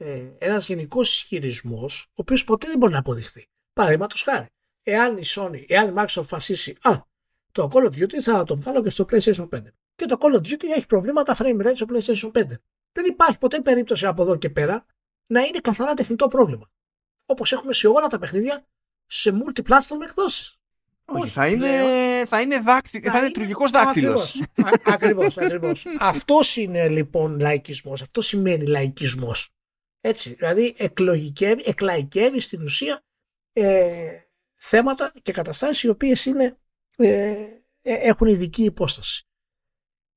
ε, 0.00 0.26
ένας 0.38 0.68
γενικός 0.68 1.14
ισχυρισμός, 1.14 2.06
ο 2.08 2.12
οποίος 2.14 2.44
ποτέ 2.44 2.66
δεν 2.66 2.78
μπορεί 2.78 2.92
να 2.92 2.98
αποδειχθεί. 2.98 3.48
Παραδείγματος 3.72 4.22
χάρη, 4.22 4.46
εάν 4.82 5.16
η 5.16 5.22
Sony, 5.24 5.64
εάν 5.66 5.88
η 5.88 5.92
Microsoft 5.96 6.16
αποφασίσει, 6.16 6.76
α, 6.82 7.06
το 7.52 7.70
Call 7.72 7.84
of 7.84 8.02
Duty 8.02 8.18
θα 8.20 8.44
το 8.44 8.56
βγάλω 8.56 8.82
και 8.82 8.90
στο 8.90 9.04
PlayStation 9.10 9.48
5. 9.48 9.58
Και 9.94 10.06
το 10.06 10.16
Call 10.20 10.34
of 10.34 10.40
Duty 10.40 10.64
έχει 10.76 10.86
προβλήματα 10.86 11.36
frame 11.38 11.66
rate 11.66 11.72
στο 11.74 11.86
PlayStation 11.88 12.30
5. 12.32 12.42
Δεν 12.92 13.04
υπάρχει 13.04 13.38
ποτέ 13.38 13.60
περίπτωση 13.60 14.06
από 14.06 14.22
εδώ 14.22 14.36
και 14.36 14.50
πέρα 14.50 14.86
να 15.26 15.40
είναι 15.40 15.58
καθαρά 15.58 15.94
τεχνητό 15.94 16.28
πρόβλημα. 16.28 16.70
Όπως 17.26 17.52
έχουμε 17.52 17.72
σε 17.72 17.86
όλα 17.86 18.06
τα 18.06 18.18
παιχνίδια 18.18 18.66
σε 19.06 19.30
multi-platform 19.30 20.00
εκδόσεις. 20.02 20.56
Όχι, 21.04 21.28
θα 21.28 21.46
είναι, 21.46 21.82
θα 22.26 22.40
είναι, 22.40 22.60
δάκτη, 22.60 23.00
θα, 23.00 23.12
θα 23.12 23.18
είναι 23.18 23.30
τριγικός 23.30 23.70
δάκτυλος. 23.70 24.42
Ακριβώς, 24.84 25.38
ακριβώς. 25.38 25.86
Αυτός 25.98 26.56
είναι 26.56 26.88
λοιπόν 26.88 27.40
λαϊκισμός. 27.40 28.02
Αυτό 28.02 28.20
σημαίνει 28.20 28.66
λαϊκισμός. 28.66 29.50
Έτσι, 30.00 30.34
δηλαδή 30.34 30.74
εκλογικεύει, 30.78 31.62
εκλαϊκεύει 31.66 32.40
στην 32.40 32.62
ουσία 32.62 33.04
ε, 33.52 34.20
θέματα 34.54 35.12
και 35.22 35.32
καταστάσεις 35.32 35.82
οι 35.82 35.88
οποίες 35.88 36.24
είναι, 36.24 36.58
ε, 36.96 37.30
ε, 37.82 37.94
έχουν 37.94 38.26
ειδική 38.26 38.64
υπόσταση. 38.64 39.26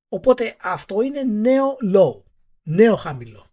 Οπότε 0.07 0.55
αυτό 0.61 1.01
είναι 1.01 1.23
νέο 1.23 1.77
low, 1.95 2.21
νέο 2.63 2.95
χαμηλό. 2.95 3.51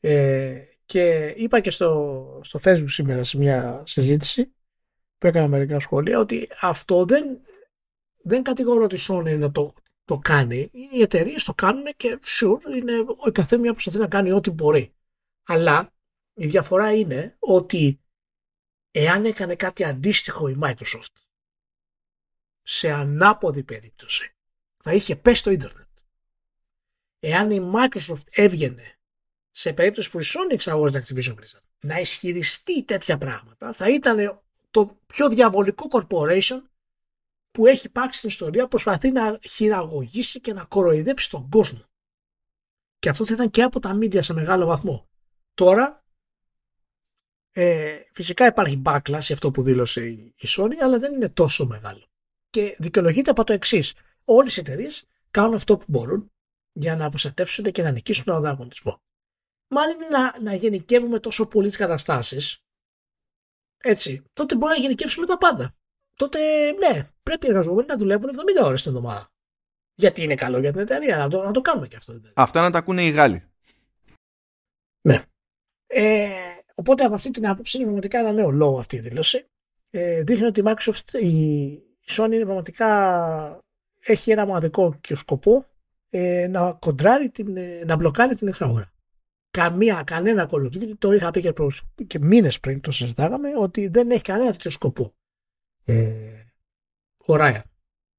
Ε, 0.00 0.64
και 0.84 1.34
είπα 1.36 1.60
και 1.60 1.70
στο, 1.70 2.40
στο 2.44 2.60
facebook 2.64 2.84
σήμερα 2.86 3.24
σε 3.24 3.38
μια 3.38 3.82
συζήτηση 3.86 4.52
που 5.18 5.26
έκανα 5.26 5.48
μερικά 5.48 5.80
σχόλια 5.80 6.18
ότι 6.18 6.48
αυτό 6.60 7.04
δεν, 7.04 7.40
δεν 8.22 8.42
κατηγορώ 8.42 8.86
τη 8.86 9.06
Sony 9.08 9.38
να 9.38 9.50
το, 9.50 9.72
το 10.04 10.18
κάνει. 10.18 10.70
Οι 10.92 11.00
εταιρείες 11.00 11.44
το 11.44 11.54
κάνουν 11.54 11.84
και 11.96 12.18
sure 12.24 12.76
είναι 12.76 12.92
ο 13.26 13.30
καθένα 13.32 13.70
προσπαθεί 13.70 13.98
να 13.98 14.08
κάνει 14.08 14.32
ό,τι 14.32 14.50
μπορεί. 14.50 14.95
Αλλά 15.46 15.92
η 16.34 16.46
διαφορά 16.46 16.94
είναι 16.94 17.36
ότι 17.38 18.00
εάν 18.90 19.24
έκανε 19.24 19.56
κάτι 19.56 19.84
αντίστοιχο 19.84 20.48
η 20.48 20.58
Microsoft 20.62 21.14
σε 22.62 22.90
ανάποδη 22.90 23.62
περίπτωση 23.62 24.34
θα 24.76 24.92
είχε 24.92 25.16
πέσει 25.16 25.42
το 25.42 25.50
ίντερνετ. 25.50 25.86
Εάν 27.20 27.50
η 27.50 27.70
Microsoft 27.74 28.24
έβγαινε 28.30 28.98
σε 29.50 29.72
περίπτωση 29.72 30.10
που 30.10 30.20
η 30.20 30.24
Sony 30.24 30.52
εξαγόραζε 30.52 31.04
Activision 31.06 31.34
Blizzard 31.34 31.66
να 31.80 31.98
ισχυριστεί 31.98 32.82
τέτοια 32.84 33.18
πράγματα 33.18 33.72
θα 33.72 33.88
ήταν 33.88 34.42
το 34.70 34.98
πιο 35.06 35.28
διαβολικό 35.28 35.86
corporation 35.90 36.62
που 37.50 37.66
έχει 37.66 37.86
υπάρξει 37.86 38.18
στην 38.18 38.28
ιστορία 38.28 38.68
προσπαθεί 38.68 39.10
να 39.10 39.38
χειραγωγήσει 39.48 40.40
και 40.40 40.52
να 40.52 40.64
κοροϊδέψει 40.64 41.30
τον 41.30 41.48
κόσμο. 41.48 41.84
Και 42.98 43.08
αυτό 43.08 43.26
θα 43.26 43.34
ήταν 43.34 43.50
και 43.50 43.62
από 43.62 43.80
τα 43.80 43.98
media 44.02 44.22
σε 44.22 44.32
μεγάλο 44.32 44.66
βαθμό. 44.66 45.08
Τώρα, 45.56 46.04
ε, 47.52 48.00
φυσικά 48.12 48.46
υπάρχει 48.46 48.82
backlash 48.84 49.18
σε 49.18 49.32
αυτό 49.32 49.50
που 49.50 49.62
δήλωσε 49.62 50.06
η 50.06 50.34
Sony, 50.46 50.74
αλλά 50.80 50.98
δεν 50.98 51.14
είναι 51.14 51.28
τόσο 51.28 51.66
μεγάλο. 51.66 52.06
Και 52.50 52.76
δικαιολογείται 52.78 53.30
από 53.30 53.44
το 53.44 53.52
εξής. 53.52 53.94
Όλες 54.24 54.56
οι 54.56 54.60
εταιρείες 54.60 55.04
κάνουν 55.30 55.54
αυτό 55.54 55.76
που 55.76 55.84
μπορούν 55.88 56.32
για 56.72 56.96
να 56.96 57.08
προστατεύσουν 57.08 57.64
και 57.64 57.82
να 57.82 57.90
νικήσουν 57.90 58.24
τον 58.24 58.36
ανταγωνισμό. 58.36 59.02
Μάλλον 59.68 59.94
είναι 59.94 60.08
να, 60.08 60.40
να 60.40 60.54
γενικεύουμε 60.54 61.18
τόσο 61.18 61.46
πολύ 61.46 61.68
τις 61.68 61.76
καταστάσεις, 61.76 62.64
έτσι, 63.76 64.22
τότε 64.32 64.56
μπορεί 64.56 64.72
να 64.72 64.80
γενικεύσουμε 64.80 65.26
τα 65.26 65.38
πάντα. 65.38 65.76
Τότε, 66.14 66.38
ναι, 66.72 67.10
πρέπει 67.22 67.46
οι 67.46 67.48
εργαζόμενοι 67.48 67.86
να 67.86 67.96
δουλεύουν 67.96 68.28
70 68.60 68.64
ώρες 68.64 68.82
την 68.82 68.90
εβδομάδα. 68.90 69.32
Γιατί 69.94 70.22
είναι 70.22 70.34
καλό 70.34 70.58
για 70.58 70.72
την 70.72 70.80
εταιρεία, 70.80 71.16
να 71.16 71.28
το, 71.28 71.42
να 71.42 71.50
το 71.50 71.60
κάνουμε 71.60 71.88
και 71.88 71.96
αυτό. 71.96 72.20
Αυτά 72.34 72.60
να 72.60 72.70
τα 72.70 72.78
ακούνε 72.78 73.04
οι 73.04 73.10
Γάλλοι. 73.10 73.50
Ναι. 75.06 75.24
Ε, 75.86 76.28
οπότε 76.74 77.04
από 77.04 77.14
αυτή 77.14 77.30
την 77.30 77.48
άποψη 77.48 77.76
είναι 77.76 77.84
πραγματικά 77.84 78.18
ένα 78.18 78.32
νέο 78.32 78.50
λόγο 78.50 78.78
αυτή 78.78 78.96
η 78.96 79.00
δήλωση. 79.00 79.46
Ε, 79.90 80.22
δείχνει 80.22 80.46
ότι 80.46 80.60
η 80.60 80.64
Microsoft, 80.66 81.20
η 81.22 81.78
Sony 82.06 82.32
είναι 82.32 82.44
πραγματικά 82.44 83.60
έχει 83.98 84.30
ένα 84.30 84.46
μοναδικό 84.46 84.98
και 85.00 85.14
σκοπό 85.14 85.66
ε, 86.10 86.46
να 86.46 86.72
κοντράρει 86.72 87.30
την, 87.30 87.56
ε, 87.56 87.84
να 87.84 87.96
μπλοκάρει 87.96 88.34
την 88.34 88.48
εξαγορά. 88.48 88.92
Καμία, 89.50 90.02
κανένα 90.06 90.48
Call 90.50 90.96
το 90.98 91.12
είχα 91.12 91.30
πει 91.30 91.40
και, 91.40 91.52
και 92.06 92.18
μήνες 92.18 92.60
πριν 92.60 92.80
το 92.80 92.90
συζητάγαμε, 92.90 93.48
ότι 93.58 93.88
δεν 93.88 94.10
έχει 94.10 94.22
κανένα 94.22 94.50
τέτοιο 94.50 94.70
σκοπό. 94.70 95.14
Ε, 95.84 96.44
ο 97.26 97.36
Ράια. 97.36 97.64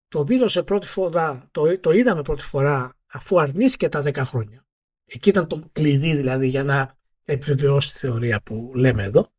Το 0.07 0.23
δήλωσε 0.23 0.63
πρώτη 0.63 0.87
φορά, 0.87 1.47
το, 1.51 1.79
το 1.79 1.91
είδαμε 1.91 2.21
πρώτη 2.21 2.43
φορά 2.43 2.93
αφού 3.07 3.39
αρνήθηκε 3.39 3.89
τα 3.89 4.01
10 4.03 4.15
χρόνια. 4.15 4.65
Εκεί 5.05 5.29
ήταν 5.29 5.47
το 5.47 5.69
κλειδί 5.71 6.15
δηλαδή 6.15 6.47
για 6.47 6.63
να 6.63 6.96
επιβεβαιώσει 7.27 7.93
τη 7.93 7.99
θεωρία 7.99 8.41
που 8.41 8.71
λέμε 8.75 9.03
εδώ. 9.03 9.31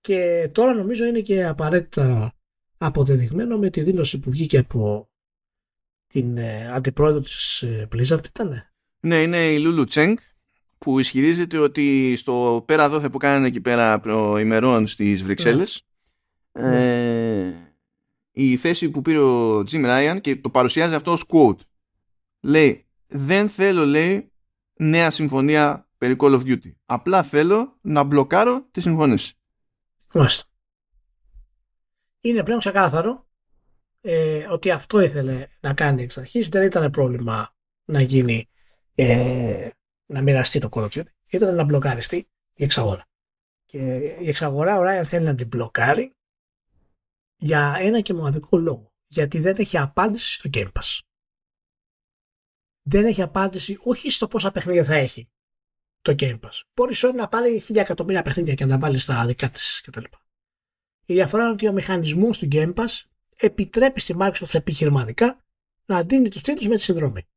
Και 0.00 0.50
τώρα 0.52 0.74
νομίζω 0.74 1.04
είναι 1.04 1.20
και 1.20 1.44
απαραίτητα 1.44 2.34
αποδεδειγμένο 2.76 3.58
με 3.58 3.70
τη 3.70 3.80
δήλωση 3.82 4.18
που 4.18 4.30
βγήκε 4.30 4.58
από 4.58 5.10
την 6.06 6.36
ε, 6.36 6.72
αντιπρόεδρο 6.72 7.20
της 7.20 7.62
ε, 7.62 7.88
Blizzard 7.94 8.26
ήταν. 8.26 8.70
Ναι, 9.00 9.22
είναι 9.22 9.52
η 9.52 9.58
Λούλου 9.58 9.84
Τσέγκ 9.84 10.16
που 10.78 10.98
ισχυρίζεται 10.98 11.58
ότι 11.58 12.16
στο 12.16 12.64
πέρα 12.66 12.88
δόθε 12.88 13.08
που 13.08 13.18
κάνανε 13.18 13.46
εκεί 13.46 13.60
πέρα 13.60 14.00
προημερών 14.00 14.86
στις 14.86 15.22
Βρυξέλλες 15.22 15.86
ναι. 16.52 17.46
ε, 17.46 17.54
η 18.30 18.56
θέση 18.56 18.90
που 18.90 19.02
πήρε 19.02 19.18
ο 19.18 19.58
Jim 19.58 19.84
Ryan 19.84 20.18
και 20.20 20.36
το 20.36 20.50
παρουσιάζει 20.50 20.94
αυτό 20.94 21.12
ως 21.12 21.24
quote 21.28 21.60
λέει 22.40 22.86
δεν 23.06 23.48
θέλω 23.48 23.84
λέει 23.84 24.32
νέα 24.74 25.10
συμφωνία 25.10 25.88
περί 26.04 26.16
Call 26.18 26.40
of 26.40 26.42
Duty. 26.46 26.72
Απλά 26.84 27.22
θέλω 27.22 27.78
να 27.80 28.02
μπλοκάρω 28.02 28.68
τη 28.70 28.80
συμφωνήση. 28.80 29.38
Μάλιστα. 30.14 30.48
Είναι 32.20 32.42
πλέον 32.42 32.58
ξεκάθαρο 32.58 33.28
ε, 34.00 34.46
ότι 34.46 34.70
αυτό 34.70 35.00
ήθελε 35.00 35.46
να 35.60 35.74
κάνει 35.74 36.02
εξ 36.02 36.18
αρχής. 36.18 36.48
Δεν 36.48 36.62
ήταν 36.62 36.90
πρόβλημα 36.90 37.54
να 37.84 38.00
γίνει 38.00 38.50
ε, 38.94 39.68
να 40.06 40.22
μοιραστεί 40.22 40.58
το 40.58 40.68
Call 40.72 40.82
of 40.82 40.88
Duty. 40.88 41.02
Ήταν 41.26 41.54
να 41.54 41.64
μπλοκαριστεί 41.64 42.16
η 42.54 42.64
εξαγορά. 42.64 43.06
Και 43.64 43.78
η 44.20 44.28
εξαγορά 44.28 44.78
ο 44.78 44.82
Ράιαν 44.82 45.06
θέλει 45.06 45.24
να 45.24 45.34
την 45.34 45.46
μπλοκάρει 45.46 46.14
για 47.36 47.76
ένα 47.78 48.00
και 48.00 48.14
μοναδικό 48.14 48.58
λόγο. 48.58 48.92
Γιατί 49.06 49.38
δεν 49.38 49.56
έχει 49.58 49.78
απάντηση 49.78 50.32
στο 50.32 50.50
Game 50.52 50.72
Pass. 50.72 51.00
Δεν 52.82 53.04
έχει 53.04 53.22
απάντηση 53.22 53.76
όχι 53.84 54.10
στο 54.10 54.28
πόσα 54.28 54.50
παιχνίδια 54.50 54.84
θα 54.84 54.94
έχει 54.94 55.28
το 56.04 56.14
Game 56.18 56.40
Pass. 56.40 56.62
Μπορείς 56.74 57.02
όλοι 57.02 57.14
να 57.14 57.28
πάρει 57.28 57.60
χίλια 57.60 57.82
εκατομμύρια 57.82 58.22
παιχνίδια 58.22 58.54
και 58.54 58.64
να 58.64 58.70
τα 58.70 58.78
βάλεις 58.78 59.02
στα 59.02 59.26
δικά 59.26 59.50
της 59.50 59.80
κτλ. 59.80 60.04
Η 61.04 61.14
διαφορά 61.14 61.42
είναι 61.42 61.52
ότι 61.52 61.68
ο 61.68 61.72
μηχανισμός 61.72 62.38
του 62.38 62.48
Game 62.52 62.74
Pass 62.74 63.02
επιτρέπει 63.36 64.00
στη 64.00 64.14
Microsoft 64.18 64.54
επιχειρηματικά 64.54 65.44
να 65.86 66.02
δίνει 66.02 66.28
τους 66.28 66.42
τίτλους 66.42 66.66
με 66.66 66.76
τη 66.76 66.82
συνδρομή. 66.82 67.28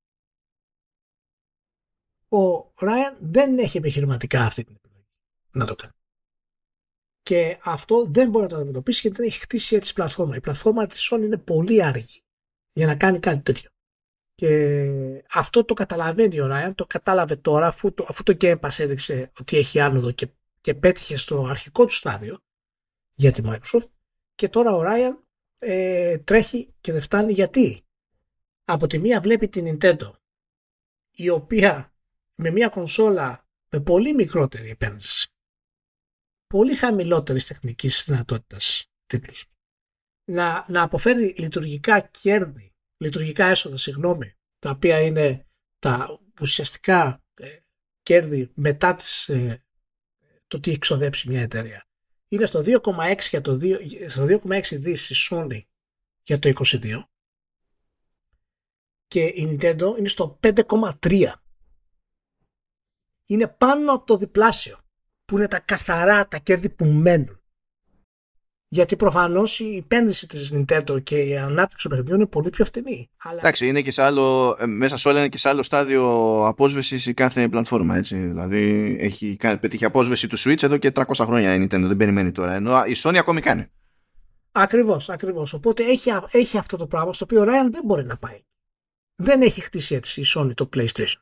Ο 2.30 2.72
Ryan 2.80 3.18
δεν 3.20 3.57
έχει 3.57 3.78
επιχειρηματικά 3.78 4.41
αυτή 4.45 4.63
την 4.63 4.76
επιλογή 4.76 5.07
να 5.51 5.65
το 5.65 5.76
κάνει. 5.76 5.93
Και 7.22 7.57
αυτό 7.63 8.05
δεν 8.05 8.30
μπορεί 8.30 8.43
να 8.43 8.49
το 8.49 8.55
αντιμετωπίσει 8.55 8.99
γιατί 9.01 9.18
δεν 9.18 9.28
έχει 9.28 9.39
χτίσει 9.39 9.76
έτσι 9.76 9.93
πλατφόρμα. 9.93 10.36
Η 10.36 10.39
πλατφόρμα 10.39 10.86
της 10.86 11.09
Sony 11.11 11.22
είναι 11.22 11.38
πολύ 11.38 11.84
άργη 11.84 12.22
για 12.72 12.86
να 12.86 12.95
κάνει 12.95 13.20
κάτι 13.20 13.41
τέτοιο. 13.41 13.70
Και 14.41 15.23
αυτό 15.33 15.65
το 15.65 15.73
καταλαβαίνει 15.73 16.39
ο 16.39 16.47
Ryan, 16.51 16.71
το 16.75 16.85
κατάλαβε 16.85 17.35
τώρα 17.35 17.67
αφού 17.67 17.93
το, 17.93 18.05
αφού 18.09 18.23
το 18.23 18.38
Game 18.39 18.59
Pass 18.59 18.79
έδειξε 18.79 19.31
ότι 19.39 19.57
έχει 19.57 19.79
άνοδο 19.79 20.11
και, 20.11 20.27
και 20.61 20.73
πέτυχε 20.73 21.17
στο 21.17 21.45
αρχικό 21.49 21.85
του 21.85 21.93
στάδιο 21.93 22.39
για 23.13 23.31
τη 23.31 23.41
Microsoft 23.45 23.89
και 24.35 24.49
τώρα 24.49 24.75
ο 24.75 24.81
Ryan 24.85 25.23
ε, 25.59 26.17
τρέχει 26.17 26.73
και 26.81 26.91
δεν 26.91 27.01
φτάνει. 27.01 27.31
Γιατί; 27.33 27.85
Από 28.63 28.88
τη 28.88 28.99
μία 28.99 29.21
βλέπει 29.21 29.47
την 29.47 29.77
Nintendo 29.81 30.11
η 31.11 31.29
οποία 31.29 31.93
με 32.35 32.51
μια 32.51 32.69
κονσόλα 32.69 33.47
με 33.69 33.79
πολύ 33.79 34.13
μικρότερη 34.13 34.69
επένδυση 34.69 35.31
πολύ 36.47 36.75
χαμηλότερης 36.75 37.45
τεχνικής 37.45 38.03
δυνατότητας 38.05 38.91
τίτλους 39.05 39.45
να, 40.23 40.65
να 40.69 40.81
αποφέρει 40.81 41.35
λειτουργικά 41.38 41.99
κέρδη 41.99 42.66
λειτουργικά 42.97 43.45
έσοδα, 43.45 43.77
συγγνώμη, 43.77 44.35
τα 44.59 44.69
οποία 44.69 45.01
είναι 45.01 45.45
τα 45.79 46.19
ουσιαστικά 46.41 47.23
ε, 47.33 47.57
κέρδη 48.03 48.51
μετά 48.53 48.95
τις, 48.95 49.29
ε, 49.29 49.63
το 50.47 50.59
τι 50.59 50.71
εξοδέψει 50.71 51.29
μια 51.29 51.41
εταιρεία. 51.41 51.85
Είναι 52.27 52.45
στο 52.45 52.61
2,6 52.65 53.17
για 53.29 53.41
το 53.41 53.57
2, 53.61 53.77
στο 54.07 54.25
2,6 54.25 54.61
δις 54.71 55.09
η 55.09 55.27
Sony 55.29 55.61
για 56.23 56.39
το 56.39 56.51
22 56.65 57.01
και 59.07 59.23
η 59.23 59.57
Nintendo 59.61 59.95
είναι 59.97 60.07
στο 60.07 60.39
5,3. 60.43 61.31
Είναι 63.25 63.47
πάνω 63.47 63.93
από 63.93 64.05
το 64.05 64.17
διπλάσιο 64.17 64.79
που 65.25 65.37
είναι 65.37 65.47
τα 65.47 65.59
καθαρά 65.59 66.27
τα 66.27 66.37
κέρδη 66.37 66.69
που 66.69 66.85
μένουν. 66.85 67.41
Γιατί 68.70 68.95
προφανώς 68.95 69.59
η 69.59 69.76
επένδυση 69.76 70.28
της 70.28 70.53
Nintendo 70.53 71.03
και 71.03 71.18
η 71.18 71.38
ανάπτυξη 71.38 71.88
των 71.88 71.91
παιχνιδιών 71.91 72.20
είναι 72.20 72.30
πολύ 72.30 72.49
πιο 72.49 72.65
φτηνή. 72.65 73.09
Αλλά... 73.24 73.38
Εντάξει, 73.38 73.68
είναι 73.68 73.82
και 73.82 73.91
σε 73.91 74.01
άλλο, 74.01 74.57
ε, 74.59 74.65
μέσα 74.65 74.97
σε 74.97 75.07
όλα 75.07 75.20
είναι 75.20 75.30
και 75.30 75.38
σε 75.38 75.49
άλλο 75.49 75.63
στάδιο 75.63 76.03
απόσβεσης 76.47 77.05
η 77.05 77.13
κάθε 77.13 77.47
πλατφόρμα. 77.47 77.95
Έτσι. 77.95 78.15
Δηλαδή 78.15 78.95
έχει 78.99 79.38
πετύχει 79.59 79.86
απόσβεση 79.86 80.28
του 80.28 80.39
Switch 80.39 80.63
εδώ 80.63 80.78
και 80.78 80.91
300 80.95 81.03
χρόνια 81.22 81.53
η 81.53 81.57
Nintendo. 81.63 81.84
Δεν 81.84 81.97
περιμένει 81.97 82.32
τώρα. 82.32 82.53
Ενώ 82.53 82.84
η 82.86 82.95
Sony 83.03 83.15
ακόμη 83.15 83.41
κάνει. 83.41 83.68
Ακριβώς, 84.51 85.09
ακριβώς. 85.09 85.53
Οπότε 85.53 85.84
έχει, 85.84 86.09
έχει 86.32 86.57
αυτό 86.57 86.78
το 86.78 86.88
πράγμα 86.88 87.13
στο 87.13 87.26
οποίο 87.26 87.41
ο 87.41 87.45
Ryan 87.45 87.70
δεν 87.72 87.82
μπορεί 87.86 88.05
να 88.05 88.18
πάει. 88.18 88.41
Δεν 89.15 89.41
έχει 89.41 89.61
χτίσει 89.61 89.95
έτσι 89.95 90.22
η 90.22 90.26
Sony 90.36 90.51
το 90.55 90.70
PlayStation. 90.76 91.22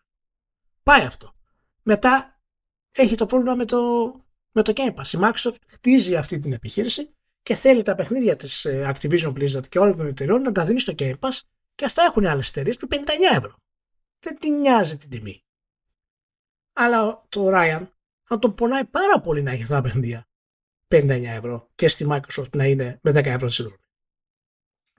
Πάει 0.84 1.02
αυτό. 1.02 1.34
Μετά 1.84 2.39
έχει 2.91 3.16
το 3.16 3.26
πρόβλημα 3.26 3.56
με 3.56 3.66
το, 3.66 3.80
με 4.52 4.62
το 4.62 4.74
Game 4.76 4.93
Pass. 4.93 5.08
Η 5.08 5.18
Microsoft 5.22 5.56
χτίζει 5.68 6.16
αυτή 6.16 6.39
την 6.39 6.54
επιχείρηση 6.54 7.10
και 7.46 7.56
θέλει 7.56 7.82
τα 7.82 7.96
παιχνίδια 7.96 8.36
της 8.36 8.66
ε, 8.66 8.93
Activision 8.93 9.34
Blizzard 9.34 9.68
και 9.70 9.80
όλων 9.80 9.98
των 9.98 10.08
εταιρεών 10.08 10.41
να 10.41 10.52
τα 10.52 10.66
δίνει 10.66 10.80
στο 10.80 10.93
Game 10.98 11.20
Pass 11.20 11.39
και 11.76 11.86
αυτά 11.86 12.04
έχουν 12.04 12.26
άλλες 12.26 12.50
εταιρείες 12.50 12.78
που 12.78 12.88
59 12.91 12.96
ευρώ. 13.38 13.56
Δεν 14.20 14.39
την 14.39 14.60
νοιάζει 14.60 14.98
την 14.98 15.10
τιμή. 15.10 15.43
Αλλά 16.74 17.26
το 17.30 17.50
Ryan 17.54 17.88
θα 18.24 18.39
τον 18.39 18.56
πονάει 18.56 18.86
πάρα 18.86 19.20
πολύ 19.22 19.41
να 19.41 19.52
έχει 19.52 19.62
αυτά 19.62 19.76
τα 19.76 19.82
παιχνίδια 19.82 20.28
59 20.88 21.08
ευρώ 21.24 21.70
και 21.76 21.88
στη 21.88 22.08
Microsoft 22.10 22.50
να 22.56 22.66
είναι 22.66 23.00
με 23.02 23.12
10 23.12 23.26
ευρώ 23.26 23.50
σύνδρομη. 23.50 23.82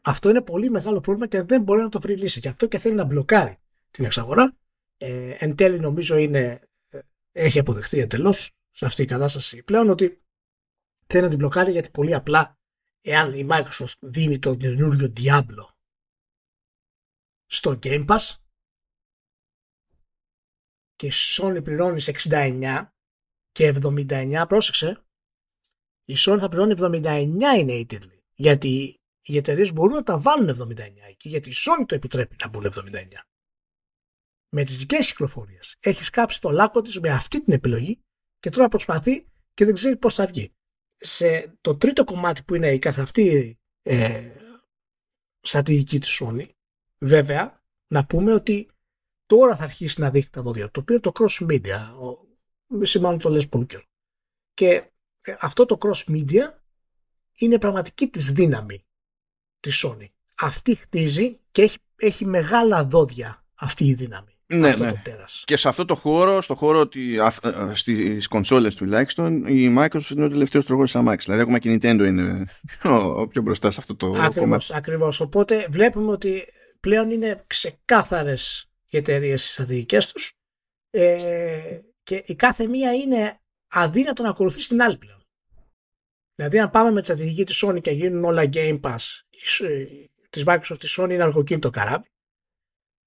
Αυτό 0.03 0.29
είναι 0.29 0.43
πολύ 0.43 0.71
μεγάλο 0.71 1.01
πρόβλημα 1.01 1.27
και 1.27 1.43
δεν 1.43 1.63
μπορεί 1.63 1.83
να 1.83 1.89
το 1.89 2.01
βρει 2.01 2.17
λύση. 2.17 2.41
Και 2.41 2.49
αυτό 2.49 2.67
και 2.67 2.79
θέλει 2.79 2.95
να 2.95 3.05
μπλοκάρει 3.05 3.59
την 3.91 4.05
εξαγορά. 4.05 4.57
Ε, 4.97 5.35
εν 5.39 5.57
τέλει 5.57 5.81
νομίζω 5.81 6.17
είναι, 6.17 6.61
ε, 6.89 6.99
έχει 7.33 7.59
αποδεχθεί 7.59 7.99
εντελώς 7.99 8.51
σε 8.71 8.85
αυτή 8.85 9.03
η 9.03 9.07
κατάσταση 9.07 9.63
πλέον 9.63 9.91
ότι 9.91 10.21
θέλει 11.07 11.23
να 11.23 11.29
την 11.29 11.39
μπλοκάρει 11.39 11.73
γιατί 11.73 11.91
πολύ 11.91 12.15
απλά 12.15 12.59
εάν 13.01 13.33
η 13.33 13.47
Microsoft 13.51 13.99
δίνει 14.01 14.39
το 14.39 14.55
καινούριο 14.55 15.13
Diablo 15.17 15.75
στο 17.47 17.79
Game 17.83 18.07
Pass 18.07 18.35
και 20.97 21.13
Sony 21.13 21.61
πληρώνει 21.65 22.03
69 22.05 22.87
και 23.53 23.75
79, 23.83 24.45
πρόσεξε, 24.49 25.05
η 26.05 26.15
Sony 26.17 26.37
θα 26.41 26.49
πληρώνει 26.49 26.75
79 26.79 27.59
είναι 27.59 27.73
η 27.73 27.87
τίτλοι. 27.87 28.25
Γιατί 28.35 29.01
οι 29.21 29.37
εταιρείες 29.37 29.73
μπορούν 29.73 29.95
να 29.95 30.03
τα 30.03 30.19
βάλουν 30.19 30.49
79 30.49 30.79
εκεί, 31.09 31.29
γιατί 31.29 31.49
η 31.49 31.53
Sony 31.57 31.85
το 31.87 31.95
επιτρέπει 31.95 32.37
να 32.39 32.49
μπουν 32.49 32.67
79. 32.67 32.81
Με 34.49 34.65
τις 34.65 34.79
δικές 34.79 35.09
κυκλοφορίες 35.09 35.77
έχεις 35.81 36.11
κάψει 36.11 36.41
το 36.41 36.51
λάκκο 36.51 36.81
της 36.81 37.01
με 37.01 37.11
αυτή 37.11 37.43
την 37.43 37.53
επιλογή 37.53 38.01
και 38.39 38.51
τώρα 38.51 38.69
προσπαθεί 38.69 39.29
και 39.55 39.65
δεν 39.65 39.75
ξέρει 39.75 39.97
πώς 39.97 40.15
θα 40.15 40.27
βγει 40.27 40.56
σε 40.97 41.57
το 41.61 41.77
τρίτο 41.77 42.05
κομμάτι 42.05 42.43
που 42.43 42.55
είναι 42.55 42.73
η 42.73 42.79
καθ' 42.79 42.99
αυτή 42.99 43.59
ε, 43.83 44.31
στρατηγική 45.41 45.99
της 45.99 46.23
Sony 46.23 46.49
βέβαια 46.99 47.63
να 47.87 48.07
πούμε 48.07 48.33
ότι 48.33 48.71
τώρα 49.27 49.57
θα 49.57 49.63
αρχίσει 49.63 50.01
να 50.01 50.11
δείχνει 50.11 50.31
τα 50.31 50.43
δόντια 50.43 50.71
το 50.71 50.81
οποίο 50.81 50.95
είναι 50.95 51.03
το 51.03 51.13
cross 51.19 51.47
media 51.51 51.95
σημαίνει 52.83 53.19
το 53.19 53.29
λες 53.29 53.49
πολύ 53.49 53.67
καιρό. 53.67 53.85
Και 54.55 54.91
ε, 55.21 55.37
αυτό 55.39 55.67
το 55.67 55.79
cross 55.81 56.05
media 56.07 56.55
είναι 57.39 57.59
πραγματική 57.59 58.09
της 58.09 58.33
δύναμη 58.33 58.87
της 59.61 59.85
Sony. 59.87 60.07
Αυτή 60.39 60.75
χτίζει 60.75 61.41
και 61.51 61.63
έχει, 61.63 61.79
έχει 61.97 62.25
μεγάλα 62.25 62.85
δόντια 62.85 63.45
αυτή 63.55 63.85
η 63.85 63.95
δύναμη 63.95 64.36
ναι, 64.49 64.75
ναι. 64.75 64.93
Και 65.45 65.57
σε 65.57 65.69
αυτό 65.69 65.85
το 65.85 65.95
χώρο, 65.95 66.41
στο 66.41 66.55
χώρο 66.55 66.81
ότι, 66.81 67.19
στις 67.73 68.29
κονσόλες 68.29 68.75
τουλάχιστον, 68.75 69.47
η 69.47 69.75
Microsoft 69.79 70.11
είναι 70.11 70.25
ο 70.25 70.29
τελευταίος 70.29 70.65
τροχός 70.65 70.93
της 70.93 71.01
Amax. 71.05 71.19
Δηλαδή, 71.19 71.43
ακόμα 71.43 71.59
και 71.59 71.71
η 71.71 71.79
Nintendo 71.83 72.05
είναι 72.07 72.45
ο, 72.83 73.27
πιο 73.27 73.43
μπροστά 73.43 73.71
σε 73.71 73.81
αυτό 73.81 73.97
το 73.97 74.07
ακριβώς, 74.07 74.35
κομμάτι. 74.35 74.67
Ακριβώς. 74.73 75.21
Οπότε 75.21 75.67
βλέπουμε 75.71 76.11
ότι 76.11 76.45
πλέον 76.81 77.11
είναι 77.11 77.45
ξεκάθαρες 77.47 78.71
οι 78.87 78.97
εταιρείες 78.97 79.41
στις 79.41 79.53
στρατηγικές 79.53 80.13
τους 80.13 80.33
ε, 80.91 81.81
και 82.03 82.23
η 82.27 82.35
κάθε 82.35 82.67
μία 82.67 82.95
είναι 82.95 83.41
αδύνατο 83.69 84.23
να 84.23 84.29
ακολουθήσει 84.29 84.69
την 84.69 84.83
άλλη 84.83 84.99
πλέον. 84.99 85.21
Δηλαδή, 86.35 86.59
αν 86.59 86.71
πάμε 86.71 86.91
με 86.91 86.99
τη 86.99 87.05
στρατηγική 87.05 87.45
της 87.45 87.65
Sony 87.67 87.81
και 87.81 87.91
γίνουν 87.91 88.25
όλα 88.25 88.49
Game 88.53 88.81
Pass, 88.81 89.21
της 90.31 90.45
Microsoft, 90.47 90.79
τη 90.79 90.95
Sony 90.99 91.11
είναι 91.11 91.23
αργοκίνητο 91.23 91.71
καράβι 91.71 92.07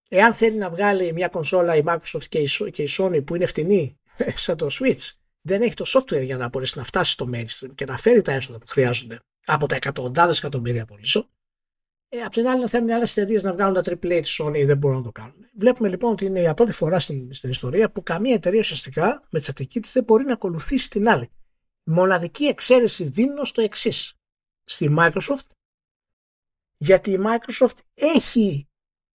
εάν 0.10 0.34
θέλει 0.34 0.57
να 0.57 0.70
βγάλει 0.70 1.14
μια 1.14 1.28
κονσόλα 1.28 1.76
η 1.76 1.82
Microsoft 1.86 2.24
και 2.30 2.39
η, 2.39 2.72
και 2.72 2.84
η 2.84 2.88
Sony 2.97 3.26
που 3.26 3.36
είναι 3.36 3.45
φτηνή 3.45 3.99
σαν 4.36 4.57
το 4.57 4.68
Switch, 4.72 5.12
δεν 5.41 5.62
έχει 5.62 5.74
το 5.74 5.86
software 5.88 6.24
για 6.24 6.38
να 6.38 6.49
μπορέσει 6.49 6.78
να 6.78 6.84
φτάσει 6.84 7.12
στο 7.12 7.30
mainstream 7.34 7.76
και 7.76 7.86
να 7.86 7.97
φέρει 7.97 8.22
τα 8.22 8.32
έσοδα 8.32 8.57
που 8.57 8.68
χρειάζονται 8.68 9.20
από 9.45 9.68
τα 9.68 9.76
εκατοντάδες 9.76 10.38
εκατομμύρια 10.38 10.86
πωλήσεων. 10.86 11.30
Ε, 12.12 12.22
απ' 12.22 12.32
την 12.32 12.47
άλλη, 12.47 12.62
αν 12.62 12.70
θέλουν 12.70 12.91
άλλες 12.91 13.18
εταιρείες 13.18 13.43
να 13.43 13.53
βγάλουν 13.53 13.74
τα 13.74 13.82
AAA 13.86 14.22
τη 14.24 14.36
Sony, 14.39 14.66
δεν 14.66 14.78
μπορούν 14.78 14.97
να 14.97 15.03
το 15.03 15.12
κάνουν. 15.12 15.45
Βλέπουμε 15.57 15.89
λοιπόν 15.89 16.12
ότι 16.12 16.26
είναι 16.26 16.41
η 16.41 16.53
πρώτη 16.53 16.72
φορά 16.72 16.99
στην, 16.99 17.34
στην 17.34 17.49
ιστορία 17.49 17.91
που 17.91 18.03
καμία 18.03 18.34
εταιρεία 18.34 18.60
ουσιαστικά 18.60 19.28
με 19.30 19.39
τη 19.39 19.45
στατική 19.45 19.80
της 19.80 19.91
δεν 19.91 20.03
μπορεί 20.03 20.26
να 20.26 20.34
ακολουθήσει 20.34 20.89
την 20.89 21.10
άλλη. 21.10 21.30
Μοναδική 21.84 22.45
εξαίρεση 22.45 23.03
δίνω 23.03 23.43
στο 23.43 23.62
εξής. 23.62 24.14
Στη 24.64 24.95
Microsoft, 24.97 25.47
γιατί 26.78 27.12
η 27.12 27.20
Microsoft 27.26 27.78
έχει 27.93 28.68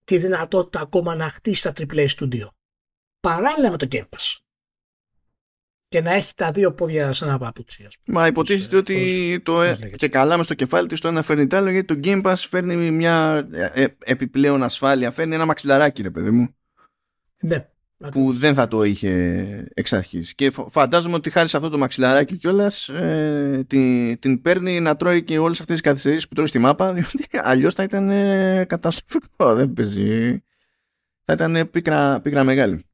τη 0.05 0.19
δυνατότητα 0.19 0.81
ακόμα 0.81 1.15
να 1.15 1.29
χτίσει 1.29 1.63
τα 1.63 1.73
AAA 1.77 2.07
Studio. 2.09 2.49
Παράλληλα 3.21 3.71
με 3.71 3.77
το 3.77 3.87
Game 3.91 4.01
Pass. 4.01 4.37
Και 5.89 6.01
να 6.01 6.13
έχει 6.13 6.35
τα 6.35 6.51
δύο 6.51 6.73
πόδια 6.75 7.13
σαν 7.13 7.29
ένα 7.29 7.39
παπούτσι. 7.39 7.89
Μα 8.07 8.27
υποτίθεται 8.27 8.77
ότι 8.77 9.41
το, 9.45 9.63
ε, 9.63 9.91
και 9.97 10.09
καλά 10.09 10.37
μες 10.37 10.45
στο 10.45 10.55
κεφάλι 10.55 10.89
της 10.89 11.01
το 11.01 11.09
ένα 11.09 11.23
φέρνει 11.23 11.47
το 11.47 11.57
άλλο 11.57 11.71
γιατί 11.71 11.95
το 11.95 12.01
Game 12.05 12.23
Pass 12.23 12.35
φέρνει 12.49 12.91
μια 12.91 13.49
ε, 13.53 13.83
ε, 13.83 13.97
επιπλέον 13.99 14.63
ασφάλεια. 14.63 15.11
Φέρνει 15.11 15.35
ένα 15.35 15.45
μαξιλαράκι 15.45 16.03
ρε 16.03 16.11
παιδί 16.11 16.31
μου. 16.31 16.57
Ναι 17.43 17.69
που 18.11 18.33
δεν 18.35 18.55
θα 18.55 18.69
το 18.69 18.83
είχε 18.83 19.67
εξ 19.75 19.93
αρχής. 19.93 20.35
Και 20.35 20.53
φαντάζομαι 20.69 21.15
ότι 21.15 21.31
χάρη 21.31 21.49
σε 21.49 21.57
αυτό 21.57 21.69
το 21.69 21.79
μαξιλαράκι 21.79 22.37
κιόλας 22.37 22.89
ε, 22.89 23.65
την, 23.67 24.19
την 24.19 24.43
παίρνει 24.43 24.81
να 24.81 24.97
τρώει 24.97 25.23
και 25.25 25.39
όλες 25.39 25.61
αυτές 25.61 25.81
τις 25.81 25.85
καθυστερήσεις 25.85 26.29
που 26.29 26.35
τρώει 26.35 26.47
στη 26.47 26.59
μάπα 26.59 26.93
διότι 26.93 27.25
αλλιώς 27.33 27.75
θα 27.75 27.83
ήταν 27.83 28.11
ε, 28.11 28.65
καταστροφικό. 28.65 29.55
Δεν 29.55 29.73
παίζει. 29.73 30.43
Θα 31.25 31.33
ήταν 31.33 31.71
πίκρα, 31.71 32.21
πίκρα 32.21 32.45
μεγάλη. 32.45 32.85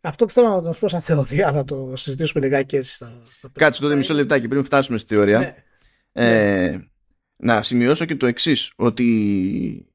Αυτό 0.00 0.24
που 0.24 0.32
θέλω 0.32 0.48
να 0.48 0.62
το 0.62 0.74
πω 0.80 0.88
σαν 0.88 1.00
θεωρία 1.00 1.52
θα 1.52 1.64
το 1.64 1.92
συζητήσουμε 1.96 2.44
λιγάκι 2.44 2.76
έτσι 2.76 2.92
στα, 2.92 3.22
στα 3.32 3.50
Κάτσε 3.52 3.80
τότε 3.80 3.94
μισό 3.94 4.14
λεπτάκι 4.14 4.48
πριν 4.48 4.64
φτάσουμε 4.64 4.98
στη 4.98 5.14
θεωρία. 5.14 5.38
Ναι. 5.38 5.54
Ε, 6.12 6.70
ναι 6.70 6.90
να 7.44 7.62
σημειώσω 7.62 8.04
και 8.04 8.16
το 8.16 8.26
εξής 8.26 8.72
ότι 8.76 9.04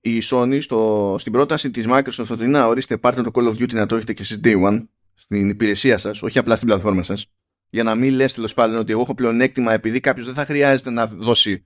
η 0.01 0.21
Sony 0.23 0.57
στο, 0.61 1.15
στην 1.19 1.31
πρόταση 1.31 1.71
της 1.71 1.85
Microsoft 1.89 2.29
ότι 2.31 2.47
να 2.47 2.65
ορίστε 2.65 2.97
πάρτε 2.97 3.21
το 3.21 3.31
Call 3.33 3.47
of 3.47 3.51
Duty 3.51 3.73
να 3.73 3.85
το 3.85 3.95
έχετε 3.95 4.13
και 4.13 4.21
εσείς 4.21 4.39
Day 4.43 4.63
One 4.63 4.87
στην 5.13 5.49
υπηρεσία 5.49 5.97
σας, 5.97 6.21
όχι 6.21 6.39
απλά 6.39 6.55
στην 6.55 6.67
πλατφόρμα 6.67 7.03
σας 7.03 7.25
για 7.69 7.83
να 7.83 7.95
μην 7.95 8.13
λες 8.13 8.33
τέλος 8.33 8.53
πάντων 8.53 8.77
ότι 8.77 8.91
εγώ 8.91 9.01
έχω 9.01 9.15
πλεονέκτημα 9.15 9.73
επειδή 9.73 9.99
κάποιος 9.99 10.25
δεν 10.25 10.33
θα 10.33 10.45
χρειάζεται 10.45 10.89
να 10.89 11.07
δώσει 11.07 11.65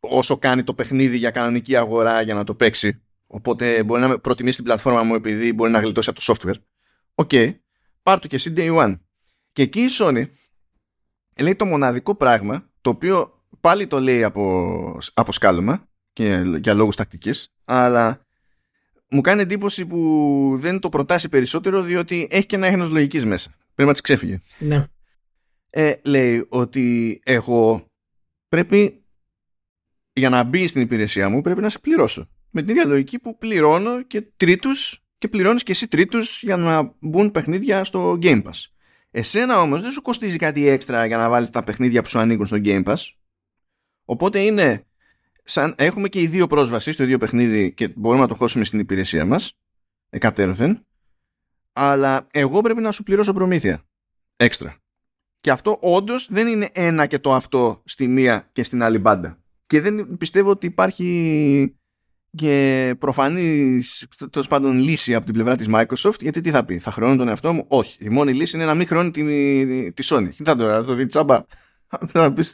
όσο 0.00 0.38
κάνει 0.38 0.64
το 0.64 0.74
παιχνίδι 0.74 1.16
για 1.16 1.30
κανονική 1.30 1.76
αγορά 1.76 2.22
για 2.22 2.34
να 2.34 2.44
το 2.44 2.54
παίξει 2.54 3.02
οπότε 3.26 3.82
μπορεί 3.82 4.00
να 4.00 4.18
προτιμήσει 4.18 4.56
την 4.56 4.64
πλατφόρμα 4.64 5.02
μου 5.02 5.14
επειδή 5.14 5.52
μπορεί 5.52 5.70
να 5.70 5.78
γλιτώσει 5.78 6.10
από 6.10 6.20
το 6.24 6.34
software 6.34 6.60
OK, 7.14 7.28
okay. 7.32 7.54
πάρ' 8.02 8.18
το 8.18 8.28
και 8.28 8.36
εσύ 8.36 8.52
Day 8.56 8.76
One 8.76 8.98
και 9.52 9.62
εκεί 9.62 9.80
η 9.80 9.88
Sony 9.98 10.24
λέει 11.40 11.56
το 11.56 11.66
μοναδικό 11.66 12.14
πράγμα 12.14 12.70
το 12.80 12.90
οποίο 12.90 13.37
πάλι 13.60 13.86
το 13.86 14.00
λέει 14.00 14.24
από, 14.24 14.98
από 15.14 15.32
σκάλωμα 15.32 15.88
και 16.12 16.42
για 16.62 16.74
λόγους 16.74 16.96
τακτικής 16.96 17.52
αλλά 17.64 18.26
μου 19.10 19.20
κάνει 19.20 19.42
εντύπωση 19.42 19.86
που 19.86 20.56
δεν 20.60 20.80
το 20.80 20.88
προτάσει 20.88 21.28
περισσότερο 21.28 21.82
διότι 21.82 22.28
έχει 22.30 22.46
και 22.46 22.56
ένα 22.56 22.66
έχνος 22.66 22.90
λογικής 22.90 23.24
μέσα. 23.24 23.50
Πρέπει 23.50 23.88
να 23.88 23.92
της 23.92 24.00
ξέφυγε. 24.00 24.40
Ναι. 24.58 24.86
Ε, 25.70 25.94
λέει 26.04 26.46
ότι 26.48 27.20
εγώ 27.24 27.86
πρέπει 28.48 29.02
για 30.12 30.28
να 30.28 30.42
μπει 30.42 30.66
στην 30.66 30.80
υπηρεσία 30.80 31.28
μου 31.28 31.40
πρέπει 31.40 31.60
να 31.60 31.68
σε 31.68 31.78
πληρώσω. 31.78 32.28
Με 32.50 32.62
την 32.62 32.70
ίδια 32.70 32.86
λογική 32.86 33.18
που 33.18 33.38
πληρώνω 33.38 34.02
και 34.02 34.20
τρίτους 34.36 35.02
και 35.18 35.28
πληρώνεις 35.28 35.62
και 35.62 35.72
εσύ 35.72 35.88
τρίτους 35.88 36.42
για 36.42 36.56
να 36.56 36.94
μπουν 37.00 37.30
παιχνίδια 37.30 37.84
στο 37.84 38.18
Game 38.22 38.42
Pass. 38.42 38.66
Εσένα 39.10 39.60
όμως 39.60 39.82
δεν 39.82 39.90
σου 39.90 40.02
κοστίζει 40.02 40.36
κάτι 40.36 40.68
έξτρα 40.68 41.06
για 41.06 41.16
να 41.16 41.28
βάλεις 41.28 41.50
τα 41.50 41.64
παιχνίδια 41.64 42.02
που 42.02 42.08
σου 42.08 42.18
ανήκουν 42.18 42.46
στο 42.46 42.56
Game 42.64 42.84
Pass. 42.84 42.96
Οπότε 44.10 44.40
είναι 44.40 44.84
σαν, 45.44 45.74
έχουμε 45.78 46.08
και 46.08 46.20
οι 46.20 46.26
δύο 46.26 46.46
πρόσβαση 46.46 46.92
στο 46.92 47.02
ίδιο 47.02 47.18
παιχνίδι 47.18 47.72
και 47.72 47.88
μπορούμε 47.88 48.22
να 48.22 48.28
το 48.28 48.34
χώσουμε 48.34 48.64
στην 48.64 48.78
υπηρεσία 48.78 49.24
μας 49.24 49.52
εκατέρωθεν. 50.10 50.86
Αλλά 51.72 52.26
εγώ 52.30 52.60
πρέπει 52.60 52.80
να 52.80 52.92
σου 52.92 53.02
πληρώσω 53.02 53.32
προμήθεια 53.32 53.82
έξτρα. 54.36 54.76
Και 55.40 55.50
αυτό 55.50 55.78
όντως 55.80 56.28
δεν 56.30 56.46
είναι 56.46 56.68
ένα 56.72 57.06
και 57.06 57.18
το 57.18 57.34
αυτό 57.34 57.82
στη 57.84 58.08
μία 58.08 58.48
και 58.52 58.62
στην 58.62 58.82
άλλη 58.82 58.98
μπάντα. 58.98 59.38
Και 59.66 59.80
δεν 59.80 60.16
πιστεύω 60.18 60.50
ότι 60.50 60.66
υπάρχει 60.66 61.78
και 62.30 62.94
προφανής 62.98 64.08
τέλος 64.30 64.48
πάντων 64.48 64.78
λύση 64.78 65.14
από 65.14 65.24
την 65.24 65.34
πλευρά 65.34 65.56
της 65.56 65.66
Microsoft 65.70 66.20
γιατί 66.20 66.40
τι 66.40 66.50
θα 66.50 66.64
πει, 66.64 66.78
θα 66.78 66.90
χρεώνω 66.90 67.16
τον 67.16 67.28
εαυτό 67.28 67.52
μου 67.52 67.64
όχι, 67.68 68.04
η 68.04 68.08
μόνη 68.08 68.34
λύση 68.34 68.56
είναι 68.56 68.64
να 68.64 68.74
μην 68.74 68.86
χρεώνει 68.86 69.10
τη, 69.10 69.92
τη 69.92 70.08
Sony. 70.10 70.28
Τι 70.36 70.44
θα 70.44 70.56
τώρα, 70.56 70.74
θα 70.74 70.84
το 70.84 70.94
δει 70.94 71.06
τσάμπα. 71.06 71.44
Θα 72.12 72.32
πει 72.32 72.44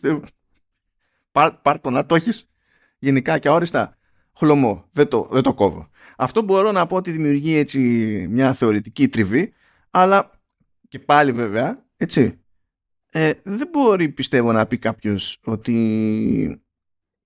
πάρ, 1.35 1.53
πάρ 1.53 1.81
το 1.81 1.91
να 1.91 2.07
το 2.07 2.15
έχεις 2.15 2.51
γενικά 2.99 3.39
και 3.39 3.49
αόριστα 3.49 3.97
χλωμό. 4.37 4.89
Δεν 4.93 5.09
το, 5.09 5.29
δεν 5.31 5.43
το 5.43 5.55
κόβω. 5.55 5.89
Αυτό 6.17 6.43
μπορώ 6.43 6.73
να 6.73 6.87
πω 6.87 6.97
ότι 6.97 7.11
δημιουργεί 7.11 7.55
έτσι 7.55 7.79
μια 8.31 8.55
θεωρητική 8.55 9.09
τριβή, 9.09 9.53
αλλά 9.91 10.31
και 10.89 10.99
πάλι 10.99 11.33
βέβαια, 11.33 11.87
έτσι, 11.97 12.41
ε, 13.11 13.33
δεν 13.43 13.69
μπορεί 13.73 14.09
πιστεύω 14.09 14.53
να 14.53 14.67
πει 14.67 14.79
κάποιος 14.79 15.39
ότι 15.45 16.63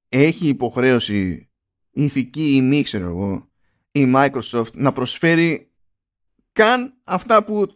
έχει 0.08 0.48
υποχρέωση 0.48 1.50
ηθική 1.90 2.54
ή 2.54 2.62
μη 2.62 2.82
ξέρω 2.82 3.06
εγώ 3.06 3.50
η 3.92 4.12
Microsoft 4.14 4.72
να 4.72 4.92
προσφέρει 4.92 5.70
καν 6.52 7.00
αυτά 7.04 7.44
που 7.44 7.66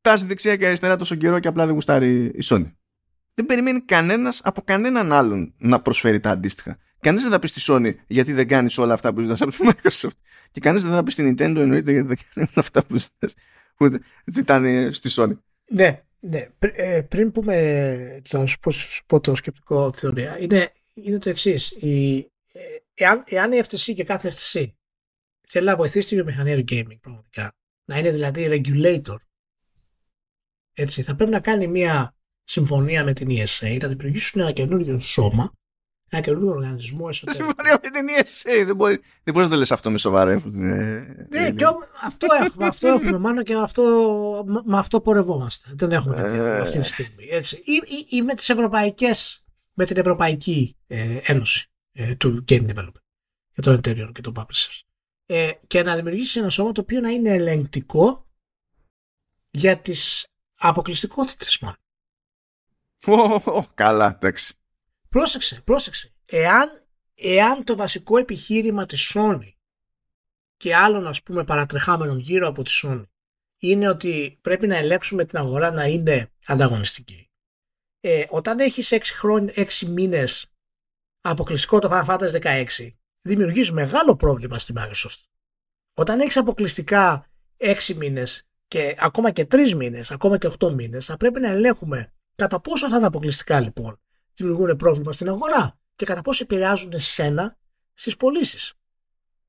τάζει 0.00 0.26
δεξιά 0.26 0.56
και 0.56 0.66
αριστερά 0.66 0.96
τόσο 0.96 1.14
καιρό 1.14 1.38
και 1.38 1.48
απλά 1.48 1.64
δεν 1.64 1.74
γουστάρει 1.74 2.24
η 2.24 2.42
Sony. 2.44 2.72
Δεν 3.34 3.46
περιμένει 3.46 3.80
κανένας 3.80 4.40
από 4.44 4.62
κανέναν 4.62 5.12
άλλον 5.12 5.54
να 5.58 5.82
προσφέρει 5.82 6.20
τα 6.20 6.30
αντίστοιχα. 6.30 6.78
Κανείς 7.00 7.22
δεν 7.22 7.30
θα 7.30 7.38
πει 7.38 7.46
στη 7.46 7.60
Sony 7.64 7.94
γιατί 8.06 8.32
δεν 8.32 8.48
κάνεις 8.48 8.78
όλα 8.78 8.94
αυτά 8.94 9.12
που 9.12 9.20
ζητάς 9.20 9.40
από 9.40 9.50
τη 9.50 9.58
Microsoft. 9.60 10.18
Και 10.50 10.60
κανείς 10.60 10.82
δεν 10.82 10.92
θα 10.92 11.02
πει 11.02 11.10
στην 11.10 11.28
Nintendo 11.30 11.56
εννοείται 11.56 11.92
γιατί 11.92 12.06
δεν 12.06 12.16
κάνεις 12.16 12.50
όλα 12.56 12.66
αυτά 12.66 12.84
που, 12.84 13.00
που 13.76 13.98
ζητάνε 14.24 14.90
στη 14.90 15.10
Sony. 15.12 15.36
Ναι, 15.70 16.02
ναι. 16.20 16.48
Ε, 16.58 17.00
πριν 17.08 17.32
πούμε, 17.32 18.22
να 18.30 18.46
σου 18.46 18.58
πω, 18.58 18.70
σου 18.70 19.04
πω 19.06 19.20
το 19.20 19.34
σκεπτικό 19.34 19.92
θεωρία, 19.94 20.38
είναι, 20.40 20.72
είναι 20.94 21.18
το 21.18 21.28
εξής. 21.28 21.70
Ε, 21.70 22.26
εάν, 22.94 23.22
εάν 23.26 23.52
η 23.52 23.60
FTC 23.68 23.92
και 23.94 24.04
κάθε 24.04 24.32
FTC 24.32 24.66
θέλει 25.40 25.66
να 25.66 25.76
βοηθήσει 25.76 26.08
τη 26.08 26.14
βιομηχανία 26.14 26.56
του 26.56 26.64
gaming 26.68 26.98
πραγματικά, 27.00 27.56
να 27.84 27.98
είναι 27.98 28.10
δηλαδή 28.10 28.48
regulator, 28.50 29.16
έτσι, 30.72 31.02
θα 31.02 31.14
πρέπει 31.14 31.30
να 31.30 31.40
κάνει 31.40 31.66
μια 31.66 32.14
συμφωνία 32.50 33.04
με 33.04 33.12
την 33.12 33.28
ESA, 33.30 33.78
να 33.80 33.88
δημιουργήσουν 33.88 34.40
ένα 34.40 34.52
καινούργιο 34.52 34.98
σώμα 34.98 35.52
ένα 36.12 36.22
καινούργιο 36.22 36.50
οργανισμό 36.50 37.06
εσωτερικό. 37.08 37.44
Συμφωνία 37.44 37.80
με 37.82 37.90
την 37.90 38.08
ESA. 38.18 38.64
Δεν 38.66 38.76
μπορεί, 38.76 39.00
δεν 39.22 39.34
μπορείς 39.34 39.48
να 39.48 39.54
το 39.54 39.56
λες 39.56 39.72
αυτό 39.72 39.90
με 39.90 39.98
σοβαρό. 39.98 40.42
Ναι, 40.44 41.50
και 41.50 41.64
αυτό 42.04 42.26
έχουμε. 42.42 42.66
Αυτό 42.66 42.88
έχουμε 42.88 43.18
μάλλον 43.18 43.44
και 43.44 43.54
αυτό, 43.54 43.82
με 44.64 44.78
αυτό 44.78 45.00
πορευόμαστε. 45.00 45.70
Δεν 45.74 45.92
έχουμε 45.92 46.16
κάτι 46.16 46.36
ε. 46.36 46.60
αυτή 46.60 46.78
τη 46.78 46.84
στιγμή. 46.84 47.26
Έτσι. 47.30 47.56
Ή, 47.56 47.72
ή, 47.72 48.16
ή 48.16 48.22
με, 48.22 48.34
τις 48.34 48.48
ευρωπαϊκές, 48.48 49.44
με 49.72 49.84
την 49.84 49.96
Ευρωπαϊκή 49.96 50.76
ε, 50.86 51.18
Ένωση 51.22 51.70
ε, 51.92 52.14
του 52.14 52.44
Game 52.48 52.70
Development 52.70 53.02
και 53.52 53.60
των 53.60 53.74
εταιρείων 53.74 54.12
και 54.12 54.20
των 54.20 54.34
publishers. 54.36 54.80
Ε, 55.26 55.52
και 55.66 55.82
να 55.82 55.96
δημιουργήσει 55.96 56.38
ένα 56.38 56.50
σώμα 56.50 56.72
το 56.72 56.80
οποίο 56.80 57.00
να 57.00 57.10
είναι 57.10 57.30
ελεγκτικό 57.30 58.26
για 59.50 59.78
τις 59.78 60.26
αποκλειστικότητες 60.58 61.58
μάλλον. 61.60 61.78
Oh, 63.06 63.62
καλά, 63.74 64.18
εντάξει. 64.20 64.54
Πρόσεξε, 65.08 65.60
πρόσεξε. 65.64 66.14
Εάν, 66.26 66.86
εάν 67.14 67.64
το 67.64 67.76
βασικό 67.76 68.18
επιχείρημα 68.18 68.86
της 68.86 69.12
Sony 69.14 69.52
και 70.56 70.76
άλλων 70.76 71.06
ας 71.06 71.22
πούμε 71.22 71.44
παρατρεχάμενων 71.44 72.18
γύρω 72.18 72.48
από 72.48 72.62
τη 72.62 72.80
Sony 72.82 73.02
είναι 73.58 73.88
ότι 73.88 74.38
πρέπει 74.40 74.66
να 74.66 74.76
ελέγξουμε 74.76 75.24
την 75.24 75.38
αγορά 75.38 75.70
να 75.70 75.84
είναι 75.84 76.32
ανταγωνιστική. 76.46 77.30
Ε, 78.00 78.24
όταν 78.28 78.58
έχεις 78.58 78.92
6, 78.92 78.98
χρόνια, 79.02 79.52
6 79.56 79.86
μήνες 79.86 80.46
αποκλειστικό 81.20 81.78
το 81.78 81.88
Final 81.92 82.04
Fantasy 82.04 82.40
16 82.42 82.64
δημιουργείς 83.20 83.72
μεγάλο 83.72 84.16
πρόβλημα 84.16 84.58
στη 84.58 84.72
Microsoft. 84.76 85.24
Όταν 85.94 86.20
έχεις 86.20 86.36
αποκλειστικά 86.36 87.26
6 87.56 87.94
μήνες 87.94 88.48
και 88.68 88.96
ακόμα 88.98 89.30
και 89.30 89.46
3 89.50 89.74
μήνες, 89.74 90.10
ακόμα 90.10 90.38
και 90.38 90.50
8 90.58 90.72
μήνες 90.72 91.04
θα 91.04 91.16
πρέπει 91.16 91.40
να 91.40 91.48
ελέγχουμε 91.48 92.12
κατά 92.40 92.60
πόσο 92.60 92.86
αυτά 92.86 93.00
τα 93.00 93.06
αποκλειστικά 93.06 93.60
λοιπόν 93.60 94.00
δημιουργούν 94.34 94.76
πρόβλημα 94.76 95.12
στην 95.12 95.28
αγορά 95.28 95.78
και 95.94 96.04
κατά 96.04 96.22
πόσο 96.22 96.42
επηρεάζουν 96.42 96.92
εσένα 96.92 97.58
στις 97.94 98.16
πωλήσεις. 98.16 98.72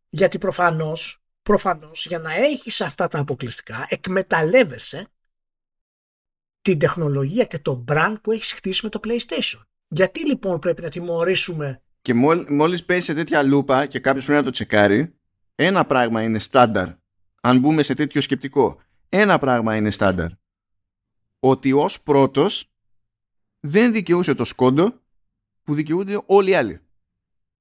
Γιατί 0.10 0.38
προφανώς, 0.38 1.20
προφανώς 1.42 2.06
για 2.06 2.20
να 2.20 2.34
έχεις 2.34 2.82
αυτά 2.82 3.08
τα 3.08 3.20
αποκλειστικά 3.20 3.86
εκμεταλλεύεσαι 3.90 5.08
την 6.62 6.80
τεχνολογία 6.80 7.46
και 7.46 7.60
το 7.60 7.84
brand 7.88 8.16
που 8.22 8.32
έχεις 8.32 8.52
χτίσει 8.52 8.80
με 8.84 8.90
το 8.90 9.00
PlayStation. 9.04 9.62
Γιατί 9.88 10.28
λοιπόν 10.28 10.60
πρέπει 10.60 10.82
να 10.82 10.90
τιμωρήσουμε 10.90 11.82
και 12.02 12.14
μόλις 12.50 12.86
πέσει 12.86 13.02
σε 13.02 13.14
τέτοια 13.14 13.44
λούπα 13.44 13.86
και 13.86 14.00
κάποιος 14.00 14.26
πρέπει 14.26 14.40
να 14.40 14.46
το 14.46 14.52
τσεκάρει 14.52 15.16
ένα 15.56 15.86
πράγμα 15.86 16.22
είναι 16.22 16.40
στάνταρ 16.40 16.90
αν 17.42 17.60
μπούμε 17.60 17.84
σε 17.84 17.94
τέτοιο 17.94 18.22
σκεπτικό 18.22 18.82
ένα 19.10 19.40
πράγμα 19.40 19.76
είναι 19.76 19.92
στάνταρ 19.92 20.30
ότι 21.40 21.72
ως 21.72 22.02
πρώτος 22.02 22.71
δεν 23.62 23.94
δικαιούσε 23.94 24.34
το 24.34 24.44
σκόντο 24.44 25.02
που 25.64 25.74
δικαιούνται 25.74 26.22
όλοι 26.26 26.50
οι 26.50 26.56
άλλοι. 26.56 26.82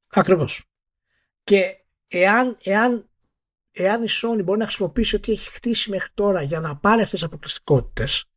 Ακριβώς. 0.09 0.64
Και 1.44 1.85
εάν, 2.09 2.56
εάν, 2.62 3.10
εάν 3.70 4.02
η 4.02 4.09
Sony 4.22 4.40
μπορεί 4.44 4.59
να 4.59 4.64
χρησιμοποιήσει 4.64 5.16
ό,τι 5.16 5.32
έχει 5.32 5.51
χτίσει 5.51 5.90
μέχρι 5.90 6.10
τώρα 6.14 6.43
για 6.43 6.60
να 6.60 6.77
πάρει 6.77 7.02
αυτές 7.02 7.20
τις 7.20 7.22
αποκλειστικότητες 7.22 8.31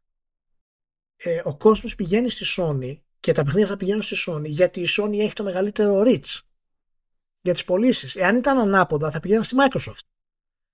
ε, 1.23 1.41
ο 1.43 1.57
κόσμος 1.57 1.95
πηγαίνει 1.95 2.29
στη 2.29 2.45
Sony 2.57 2.99
και 3.19 3.31
τα 3.31 3.43
παιχνίδια 3.43 3.67
θα 3.67 3.77
πηγαίνουν 3.77 4.01
στη 4.01 4.15
Sony 4.27 4.45
γιατί 4.45 4.81
η 4.81 4.87
Sony 4.97 5.17
έχει 5.19 5.33
το 5.33 5.43
μεγαλύτερο 5.43 6.03
reach 6.05 6.39
για 7.41 7.53
τις 7.53 7.63
πωλήσεις. 7.63 8.15
Εάν 8.15 8.35
ήταν 8.35 8.57
ανάποδα 8.57 9.11
θα 9.11 9.19
πηγαίνουν 9.19 9.43
στη 9.43 9.55
Microsoft. 9.59 10.05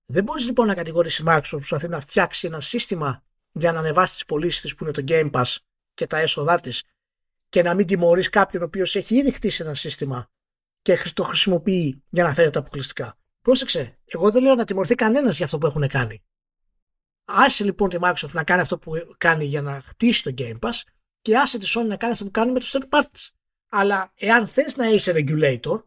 Δεν 0.06 0.24
μπορείς 0.24 0.46
λοιπόν 0.46 0.68
να 0.68 0.74
κατηγορήσεις 0.74 1.20
η 1.20 1.24
Microsoft 1.28 1.62
που 1.70 1.88
να 1.88 2.00
φτιάξει 2.00 2.48
ένα 2.48 2.62
σύστημα 2.62 3.24
για 3.52 3.72
να 3.72 3.80
ανεβάσεις 3.80 4.16
τις 4.16 4.26
πωλήσεις 4.26 4.62
της 4.62 4.76
που 4.76 4.84
είναι 4.84 4.94
το 4.94 5.04
Game 5.08 5.32
Pass 5.32 5.56
και 6.00 6.08
τα 6.08 6.18
έσοδά 6.18 6.60
της 6.60 6.84
και 7.50 7.62
να 7.62 7.74
μην 7.74 7.86
τιμωρείς 7.86 8.30
κάποιον 8.30 8.62
ο 8.62 8.66
οποίος 8.66 8.96
έχει 8.96 9.16
ήδη 9.16 9.32
χτίσει 9.32 9.64
ένα 9.64 9.74
σύστημα 9.74 10.30
και 10.82 10.98
το 11.14 11.24
χρησιμοποιεί 11.24 12.04
για 12.10 12.24
να 12.24 12.34
φέρει 12.34 12.50
τα 12.50 12.60
αποκλειστικά. 12.60 13.18
Πρόσεξε, 13.42 14.00
εγώ 14.06 14.32
δεν 14.32 14.44
λέω 14.44 14.56
να 14.56 14.66
τιμωρηθεί 14.66 14.96
κανένας 14.96 15.36
για 15.36 15.46
αυτό 15.46 15.58
που 15.58 15.66
έχουν 15.66 15.88
κάνει. 15.88 16.24
Άσε 17.26 17.64
λοιπόν 17.64 17.90
τη 17.90 17.98
Microsoft 18.02 18.32
να 18.32 18.44
κάνει 18.44 18.62
αυτό 18.62 18.78
που 18.78 18.92
κάνει 19.18 19.46
για 19.46 19.62
να 19.62 19.82
χτίσει 19.82 20.24
το 20.24 20.34
Game 20.38 20.60
Pass 20.60 20.82
και 21.22 21.38
άσε 21.38 21.58
τη 21.58 21.72
Sony 21.76 21.86
να 21.88 21.96
κάνει 21.96 22.12
αυτό 22.12 22.26
που 22.26 22.32
κάνει 22.32 22.52
με 22.52 22.60
τους 22.60 22.76
third 22.76 22.90
parties. 22.90 23.28
Αλλά 23.70 24.12
εάν 24.16 24.48
θες 24.48 24.76
να 24.76 24.88
είσαι 24.88 25.14
regulator, 25.16 25.84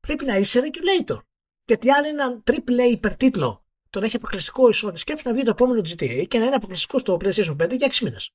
πρέπει 0.00 0.24
να 0.24 0.36
είσαι 0.36 0.60
regulator. 0.60 1.18
Γιατί 1.64 1.90
αν 1.90 2.04
ένα 2.04 2.42
AAA 2.50 2.90
υπερτίτλο 2.90 3.64
τον 3.90 4.02
έχει 4.02 4.16
αποκλειστικό 4.16 4.68
η 4.68 4.72
Sony, 4.74 4.92
σκέφτεται 4.94 5.28
να 5.28 5.34
βγει 5.34 5.44
το 5.44 5.50
επόμενο 5.50 5.80
GTA 5.80 6.24
και 6.28 6.38
να 6.38 6.44
είναι 6.44 6.54
αποκλειστικός 6.54 7.00
στο 7.00 7.16
PlayStation 7.20 7.56
5 7.56 7.76
για 7.76 7.88
6 7.90 7.98
μήνες. 8.02 8.34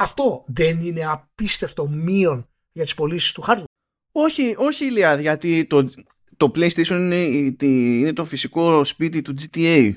Αυτό 0.00 0.44
δεν 0.46 0.80
είναι 0.80 1.04
απίστευτο 1.04 1.88
μείον 1.88 2.48
για 2.72 2.82
τις 2.82 2.94
πωλήσεις 2.94 3.32
του 3.32 3.44
hardware. 3.46 3.64
Όχι, 4.12 4.54
όχι 4.58 4.84
Ηλία, 4.84 5.20
γιατί 5.20 5.66
το, 5.66 5.90
το 6.36 6.50
PlayStation 6.54 6.90
είναι, 6.90 7.16
είναι 7.62 8.12
το 8.12 8.24
φυσικό 8.24 8.84
σπίτι 8.84 9.22
του 9.22 9.34
GTA. 9.40 9.92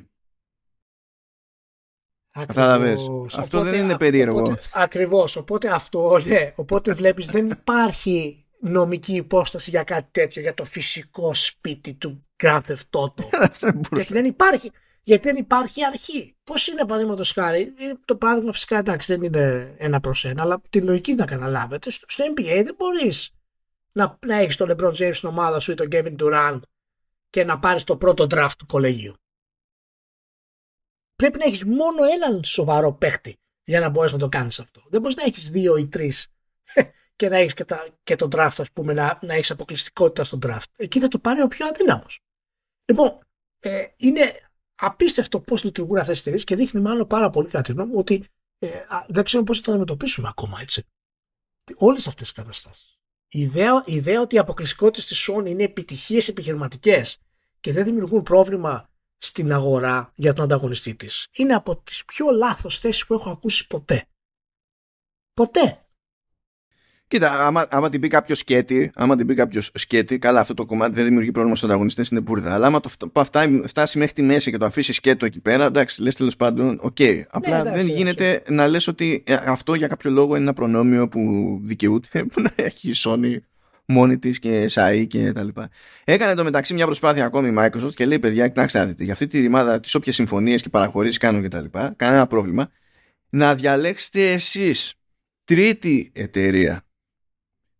Ακριβώς. 2.36 3.38
Αυτό 3.38 3.64
δεν 3.64 3.84
είναι 3.84 3.98
περίεργο. 3.98 4.38
Οπότε, 4.40 4.62
ακριβώς. 4.74 5.36
Οπότε 5.36 5.70
αυτό, 5.74 6.20
ναι. 6.26 6.54
Οπότε 6.56 6.94
βλέπεις 6.94 7.26
δεν 7.26 7.48
υπάρχει 7.50 8.46
νομική 8.60 9.16
υπόσταση 9.16 9.70
για 9.70 9.84
κάτι 9.84 10.08
τέτοιο, 10.12 10.42
για 10.42 10.54
το 10.54 10.66
φυσικό 10.66 11.34
σπίτι 11.34 11.94
του 11.94 12.28
Grand 12.44 12.62
Theft 12.62 12.90
Auto. 13.00 13.50
Γιατί 13.96 14.14
δεν 14.14 14.26
υπάρχει. 14.26 14.72
Γιατί 15.04 15.28
δεν 15.28 15.36
υπάρχει 15.36 15.86
αρχή. 15.86 16.36
Πώς 16.44 16.68
είναι, 16.68 16.86
παραδείγματος 16.86 17.32
χάρη, 17.32 17.74
ε, 17.78 17.92
το 18.06 18.16
παράδειγμα 18.16 18.52
φυσικά 18.52 18.78
εντάξει 18.78 19.14
δεν 19.14 19.24
είναι 19.24 19.76
ένα 19.78 20.00
προς 20.00 20.26
ένα, 20.26 20.42
αλλά 20.42 20.62
τη 20.70 20.82
λογική 20.82 21.14
να 21.14 21.26
καταλάβετε. 21.26 21.90
Στο 21.90 22.24
NBA 22.36 22.62
δεν 22.66 22.76
μπορείς 22.78 23.32
να, 23.92 24.18
να 24.26 24.36
έχεις 24.36 24.56
τον 24.56 24.70
LeBron 24.72 24.94
James 24.94 25.14
στην 25.14 25.30
ομάδα 25.30 25.60
σου 25.60 25.72
ή 25.72 25.76
τον 25.76 25.88
Kevin 25.92 26.16
Durant 26.20 26.60
και 27.30 27.44
να 27.44 27.60
πάρεις 27.60 27.84
το 27.84 27.98
πρώτο 27.98 28.28
draft 28.30 28.54
του 28.58 28.66
κολεγίου. 28.66 29.16
Πρέπει 31.16 31.38
να 31.38 31.46
έχεις 31.46 31.66
μόνο 31.66 32.04
έναν 32.04 32.44
σοβαρό 32.44 32.94
παίχτη 32.94 33.40
για 33.64 33.80
να 33.80 33.90
μπορείς 33.90 34.12
να 34.12 34.18
το 34.18 34.30
κάνεις 34.30 34.60
αυτό. 34.60 34.84
Δεν 34.90 35.02
μπορείς 35.02 35.16
να 35.16 35.24
έχεις 35.24 35.50
δύο 35.50 35.76
ή 35.76 35.88
τρεις 35.88 36.28
και 37.16 37.30
να 37.30 37.38
έχεις 37.38 37.54
και, 37.54 37.66
τα, 37.66 37.88
και 38.04 38.16
το 38.16 38.28
draft, 38.32 38.56
ας 38.58 38.72
πούμε, 38.72 38.94
να, 38.94 39.20
να 39.22 39.34
έχεις 39.34 39.52
αποκλειστικότητα 39.52 40.24
στο 40.24 40.38
draft. 40.42 40.66
Εκεί 40.76 41.00
θα 41.00 41.08
το 41.08 41.20
πάρει 41.20 41.42
ο 41.42 41.48
πιο 41.48 41.68
αδύναμος. 41.68 42.20
Λοιπόν, 42.86 43.20
ε, 43.60 43.86
είναι 43.98 44.43
απίστευτο 44.76 45.40
πώς 45.40 45.64
λειτουργούν 45.64 45.98
αυτές 45.98 46.12
τις 46.12 46.20
εταιρείες 46.20 46.44
και 46.44 46.56
δείχνει 46.56 46.82
μάλλον 46.82 47.08
πάρα 47.08 47.30
πολύ 47.30 47.50
κάτι 47.50 47.74
μου 47.74 47.94
ότι 47.95 48.24
ε, 48.60 48.70
δεν 49.08 49.24
ξέρουμε 49.24 49.48
πώς 49.50 49.58
θα 49.58 49.64
το 49.64 49.72
αντιμετωπίσουμε 49.72 50.28
ακόμα 50.28 50.62
έτσι. 50.62 50.84
Όλες 51.76 52.08
αυτές 52.08 52.24
τις 52.24 52.32
καταστάσεις. 52.32 52.98
Η 53.28 53.40
ιδέα, 53.40 53.84
η 53.86 53.94
ιδέα 53.94 54.22
ότι 54.22 54.36
οι 54.36 54.40
αποκλειστικότητες 54.40 55.06
της 55.06 55.30
Sony 55.30 55.45
είναι 55.45 55.64
επιτυχίες 55.64 56.28
επιχειρηματικές 56.28 57.18
και 57.60 57.72
δεν 57.72 57.84
δημιουργούν 57.84 58.24
πρόβλημα 58.24 58.90
στην 59.18 59.52
αγορά 59.52 60.12
για 60.16 60.34
τον 60.34 60.44
ανταγωνιστή 60.44 60.95
της 60.95 61.28
είναι 61.32 61.54
από 61.54 61.78
τις 61.78 62.06
πιο 62.06 62.30
λάθος 62.30 62.80
θέσεις 62.80 63.06
που 63.06 63.14
έχω 63.14 63.30
ακούσει 63.30 63.68
ποτέ. 63.68 64.08
Ποτέ. 65.34 65.82
Κοίτα, 67.14 67.45
άμα, 67.45 67.68
άμα 67.69 67.90
την 67.90 68.02
πει 68.02 68.07
κάποιος 68.07 68.38
σκέτη, 68.38 68.91
άμα 68.95 69.15
την 69.15 69.27
πει 69.27 69.34
κάποιος 69.34 69.72
σκέτη, 69.73 70.18
καλά, 70.18 70.40
αυτό 70.40 70.53
το 70.53 70.65
κομμάτι 70.65 70.94
δεν 70.94 71.03
δημιουργεί 71.03 71.31
πρόβλημα 71.31 71.56
στους 71.56 71.69
ανταγωνιστές, 71.69 72.10
είναι 72.10 72.19
μπούρδα. 72.20 72.53
Αλλά 72.53 72.68
άμα 72.68 72.80
το 72.80 72.90
φτάσει 73.65 73.98
μέχρι 73.98 74.14
τη 74.14 74.22
μέση 74.22 74.52
και 74.52 74.57
το 74.57 74.65
αφήσεις 74.65 74.95
σκέτο 74.95 75.26
εκεί 75.26 75.40
πέρα, 75.40 75.65
εντάξει, 75.65 76.02
λες 76.02 76.15
τέλος 76.15 76.35
πάντων, 76.35 76.80
OK. 76.82 76.95
Okay. 76.99 77.22
Απλά 77.30 77.64
ναι, 77.64 77.72
δεν 77.72 77.88
γίνεται 77.88 78.44
να 78.48 78.68
λες 78.68 78.88
ότι 78.88 79.23
ε, 79.26 79.34
αυτό 79.34 79.73
για 79.73 79.88
κάποιο 79.88 80.11
λόγο 80.11 80.35
είναι 80.35 80.44
ένα 80.44 80.53
προνόμιο 80.53 81.07
που 81.07 81.22
δικαιούται 81.64 82.23
που 82.31 82.41
να 82.41 82.52
έχει 82.56 82.90
η 82.90 82.94
Sony 82.95 83.38
μόνη 83.85 84.18
της 84.18 84.40
και 84.40 84.68
ΣΑΗ 84.68 85.07
και 85.07 85.31
τα 85.31 85.44
λοιπά. 85.44 85.69
Έκανε 86.03 86.34
το 86.34 86.44
μεταξύ 86.44 86.73
μια 86.73 86.85
προσπάθεια 86.85 87.26
ακόμη 87.26 87.48
η 87.48 87.53
Microsoft 87.57 87.94
και 87.95 88.06
λέει: 88.06 88.19
Παιδιά, 88.19 88.48
κοιτάξτε 88.48 88.80
να 88.80 88.85
δείτε, 88.85 89.03
για 89.03 89.14
αυτή 89.14 89.27
τη 89.27 89.40
ρημάδα, 89.40 89.80
τις 89.80 89.95
όποιες 89.95 90.15
συμφωνίες 90.15 90.61
και 90.61 90.69
παραχωρήσεις 90.69 91.18
κάνω 91.18 91.41
και 91.41 91.48
τα 91.48 91.61
λοιπά, 91.61 91.94
κανένα 91.95 92.27
πρόβλημα. 92.27 92.69
Να 93.30 93.56
διαλέξετε 93.56 94.31
εσείς 94.31 94.94
τρίτη 95.44 96.11
εταιρεία 96.14 96.84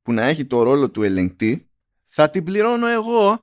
που 0.03 0.13
να 0.13 0.23
έχει 0.23 0.45
το 0.45 0.63
ρόλο 0.63 0.89
του 0.89 1.03
ελεγκτή 1.03 1.69
θα 2.05 2.30
την 2.30 2.43
πληρώνω 2.43 2.88
εγώ. 2.88 3.39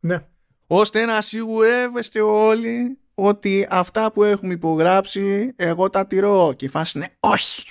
Ναι. 0.00 0.26
ώστε 0.66 1.04
να 1.04 1.20
σιγουρεύεστε 1.20 2.20
όλοι 2.20 2.98
ότι 3.14 3.66
αυτά 3.70 4.12
που 4.12 4.22
έχουμε 4.22 4.52
υπογράψει 4.52 5.52
εγώ 5.56 5.90
τα 5.90 6.06
τηρώ. 6.06 6.52
Και 6.56 6.64
η 6.64 6.68
φάση 6.68 6.98
είναι 6.98 7.16
όχι. 7.20 7.70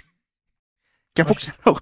Και 1.14 1.22
από 1.22 1.34
ξέρω 1.34 1.58
εγώ. 1.66 1.78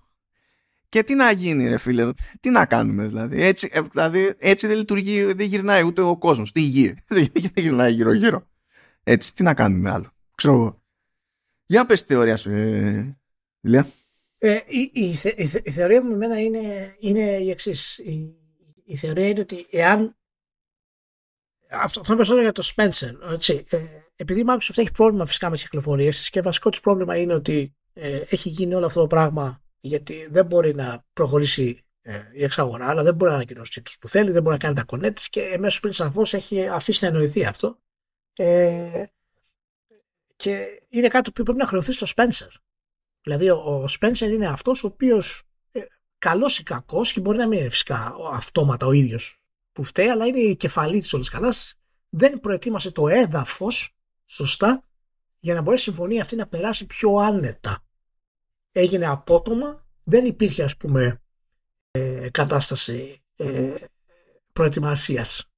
Και 0.89 1.03
τι 1.03 1.15
να 1.15 1.31
γίνει 1.31 1.69
ρε 1.69 1.77
φίλε 1.77 2.11
τι 2.39 2.49
να 2.49 2.65
κάνουμε 2.65 3.07
δηλαδή. 3.07 3.41
Έτσι, 3.43 3.69
ε, 3.72 3.81
δηλαδή, 3.81 4.34
έτσι 4.38 4.68
δεν 4.68 4.77
λειτουργεί 4.77 5.23
δεν 5.23 5.47
γυρνάει 5.47 5.84
ούτε 5.84 6.01
ο 6.01 6.18
κόσμος. 6.18 6.51
Τι 6.51 6.61
γη 6.61 6.95
δεν 7.07 7.51
γυρνάει 7.56 7.93
γύρω 7.93 8.14
γύρω 8.14 8.47
έτσι 9.03 9.34
τι 9.34 9.43
να 9.43 9.53
κάνουμε 9.53 9.89
άλλο 9.89 10.11
ξέρω 10.35 10.53
εγώ. 10.53 10.84
Για 11.65 11.85
πες 11.85 12.01
τη 12.01 12.14
θεωρία 12.14 12.38
σου 12.38 12.51
ε, 12.51 13.18
ε, 14.41 14.60
η, 14.66 14.91
η, 14.94 15.06
η, 15.36 15.61
η, 15.64 15.72
θεωρία 15.72 16.03
μου 16.03 16.14
εμένα 16.14 16.41
είναι, 16.41 16.95
είναι 16.99 17.38
η 17.38 17.49
εξής. 17.49 17.98
Η, 17.98 18.36
η, 18.84 18.95
θεωρία 18.95 19.28
είναι 19.28 19.40
ότι 19.40 19.68
εάν. 19.70 20.18
Αυτό, 21.72 21.99
αυτό 21.99 22.14
είναι 22.14 22.24
περισσότερο 22.24 22.41
για 22.41 22.52
το 22.52 22.72
Spencer. 22.76 23.32
Έτσι, 23.34 23.66
ε, 23.70 23.78
επειδή 24.16 24.40
η 24.40 24.45
Microsoft 24.48 24.78
έχει 24.78 24.91
πρόβλημα 24.91 25.26
φυσικά 25.26 25.49
με 25.49 25.53
τις 25.53 25.64
κυκλοφορίες 25.64 26.30
και 26.30 26.41
βασικό 26.41 26.70
της 26.70 26.80
πρόβλημα 26.80 27.18
είναι 27.18 27.34
ότι 27.34 27.76
ε, 27.94 28.22
έχει 28.30 28.49
γίνει 28.49 28.76
όλο 28.76 28.86
αυτό 28.86 29.02
το 29.02 29.07
πράγμα 29.07 29.64
γιατί 29.80 30.28
δεν 30.30 30.45
μπορεί 30.45 30.76
να 30.76 31.06
προχωρήσει 31.14 31.84
ε, 32.02 32.22
η 32.34 32.44
εξαγορά, 32.44 32.90
αλλά 32.90 33.03
δεν 33.03 33.16
μπορεί 33.16 33.30
να 33.30 33.36
ανακοινώσει 33.36 33.82
τους 33.82 33.98
που 33.98 34.07
θέλει, 34.07 34.32
δεν 34.32 34.41
μπορεί 34.41 34.56
να 34.56 34.61
κάνει 34.61 34.76
τα 34.76 34.84
κονέτ 34.84 35.20
και 35.30 35.41
εμέσως 35.41 35.80
πριν 35.80 35.94
σαφώς 35.94 36.34
έχει 36.34 36.68
αφήσει 36.68 37.03
να 37.03 37.07
εννοηθεί 37.07 37.45
αυτό. 37.45 37.80
Ε, 38.34 39.03
και 40.36 40.82
είναι 40.90 41.07
κάτι 41.07 41.32
που 41.32 41.44
πρέπει 41.44 41.60
να 41.60 41.66
χρεωθεί 41.66 41.91
στο 41.91 42.06
Spencer. 42.16 42.49
Δηλαδή 43.30 43.49
ο 43.49 43.88
Σπένσερ 43.88 44.31
είναι 44.31 44.47
αυτός 44.47 44.84
ο 44.84 44.88
οποίος 44.88 45.43
ε, 45.72 45.80
καλός 46.18 46.60
ή 46.60 46.64
κακός 46.64 47.14
και 47.14 47.19
μπορεί 47.19 47.38
να 47.38 47.47
μην 47.47 47.60
είναι 47.60 47.69
φυσικά 47.69 48.15
αυτόματα 48.34 48.85
ο 48.85 48.91
ίδιος 48.91 49.47
που 49.72 49.84
φταίει 49.84 50.07
αλλά 50.07 50.26
είναι 50.26 50.39
η 50.39 50.56
κεφαλή 50.56 51.01
της 51.01 51.14
όλης 51.14 51.30
καλάς 51.30 51.76
δεν 52.10 52.39
προετοίμασε 52.39 52.91
το 52.91 53.07
έδαφος 53.07 53.95
σωστά 54.26 54.84
για 55.38 55.53
να 55.53 55.61
μπορέσει 55.61 55.89
η 55.89 55.93
συμφωνία 55.93 56.22
αυτή 56.22 56.35
να 56.35 56.47
περάσει 56.47 56.85
πιο 56.85 57.15
άνετα. 57.15 57.84
Έγινε 58.72 59.06
απότομα, 59.06 59.85
δεν 60.03 60.26
υπήρχε 60.26 60.64
ας 60.64 60.77
πούμε 60.77 61.22
ε, 61.91 62.27
κατάσταση 62.31 63.23
ε, 63.35 63.73
προετοιμασίας 64.53 65.51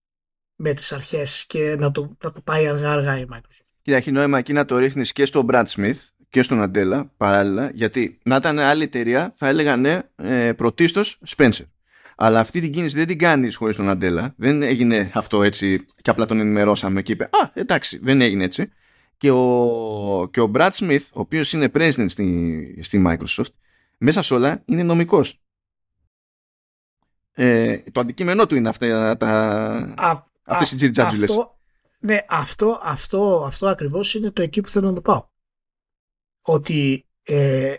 με 0.55 0.73
τις 0.73 0.91
αρχές 0.91 1.45
και 1.45 1.75
να 1.75 1.91
το, 1.91 2.17
να 2.23 2.31
το 2.31 2.41
πάει 2.41 2.67
αργά 2.67 2.91
αργά 2.91 3.19
η 3.19 3.25
Microsoft. 3.33 3.69
Κοίτα, 3.81 3.97
έχει 3.97 4.11
νόημα 4.11 4.37
εκεί 4.37 4.53
να 4.53 4.65
το 4.65 4.77
ρίχνεις 4.77 5.11
και 5.11 5.25
στον 5.25 5.47
Brad 5.49 5.65
Smith 5.65 5.99
και 6.31 6.41
στον 6.41 6.61
Αντέλα 6.61 7.11
παράλληλα, 7.17 7.71
γιατί 7.73 8.19
να 8.23 8.35
ήταν 8.35 8.59
άλλη 8.59 8.83
εταιρεία 8.83 9.33
θα 9.37 9.47
έλεγαν 9.47 9.79
ναι, 9.79 9.99
ε, 10.15 10.53
πρωτίστως 10.53 11.19
Spencer. 11.35 11.65
Αλλά 12.15 12.39
αυτή 12.39 12.61
την 12.61 12.71
κίνηση 12.71 12.95
δεν 12.95 13.07
την 13.07 13.17
κάνεις 13.17 13.55
χωρίς 13.55 13.75
τον 13.75 13.89
Αντέλα. 13.89 14.33
Δεν 14.37 14.61
έγινε 14.61 15.11
αυτό 15.13 15.43
έτσι 15.43 15.85
και 16.01 16.09
απλά 16.09 16.25
τον 16.25 16.39
ενημερώσαμε 16.39 17.01
και 17.01 17.11
είπε 17.11 17.23
Α, 17.23 17.49
εντάξει, 17.53 17.99
δεν 18.03 18.21
έγινε 18.21 18.43
έτσι. 18.43 18.71
Και 19.17 19.31
ο, 19.31 20.29
και 20.31 20.41
ο 20.41 20.51
Brad 20.55 20.69
Smith, 20.69 21.03
ο 21.13 21.19
οποίος 21.19 21.53
είναι 21.53 21.71
president 21.73 22.05
στη, 22.07 22.79
στη 22.81 23.03
Microsoft, 23.07 23.53
μέσα 23.97 24.21
σε 24.21 24.33
όλα 24.33 24.61
είναι 24.65 24.83
νομικός. 24.83 25.41
Ε, 27.31 27.77
το 27.77 27.99
αντικείμενό 27.99 28.45
του 28.45 28.55
είναι 28.55 28.69
αυτά 28.69 29.17
τα. 29.17 29.29
Α, 29.97 30.23
αυτές 30.43 30.71
οι 30.81 30.91
αυτό, 30.95 31.57
ναι, 31.99 32.17
αυτό, 32.29 32.79
αυτό, 32.83 33.43
αυτό 33.47 33.67
ακριβώς 33.67 34.13
είναι 34.13 34.31
το 34.31 34.41
εκεί 34.41 34.61
που 34.61 34.69
θέλω 34.69 34.87
να 34.87 34.93
το 34.93 35.01
πάω 35.01 35.29
ότι 36.41 37.07
ε, 37.21 37.75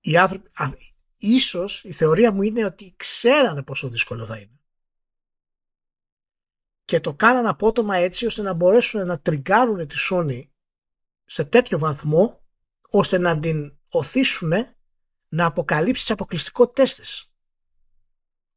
οι 0.00 0.16
άνθρωποι, 0.16 0.50
α, 0.54 0.72
ίσως 1.16 1.84
η 1.84 1.92
θεωρία 1.92 2.32
μου 2.32 2.42
είναι 2.42 2.64
ότι 2.64 2.94
ξέρανε 2.96 3.62
πόσο 3.62 3.88
δύσκολο 3.88 4.26
θα 4.26 4.36
είναι. 4.36 4.58
Και 6.84 7.00
το 7.00 7.14
κάνανε 7.14 7.48
απότομα 7.48 7.96
έτσι 7.96 8.26
ώστε 8.26 8.42
να 8.42 8.52
μπορέσουν 8.52 9.06
να 9.06 9.20
τριγκάρουν 9.20 9.86
τη 9.86 9.96
Sony 10.10 10.48
σε 11.24 11.44
τέτοιο 11.44 11.78
βαθμό 11.78 12.44
ώστε 12.90 13.18
να 13.18 13.38
την 13.38 13.78
οθήσουν 13.88 14.52
να 15.28 15.46
αποκαλύψει 15.46 16.02
τις 16.02 16.10
αποκλειστικότητες 16.10 16.94
της. 16.94 17.32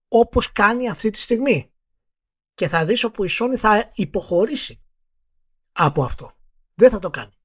Όπως 0.08 0.52
κάνει 0.52 0.90
αυτή 0.90 1.10
τη 1.10 1.20
στιγμή. 1.20 1.72
Και 2.54 2.68
θα 2.68 2.86
δεις 2.86 3.04
όπου 3.04 3.24
η 3.24 3.30
Sony 3.40 3.56
θα 3.58 3.92
υποχωρήσει 3.96 4.84
από 5.72 6.04
αυτό. 6.04 6.38
Δεν 6.74 6.90
θα 6.90 7.00
το 7.00 7.10
κάνει 7.10 7.37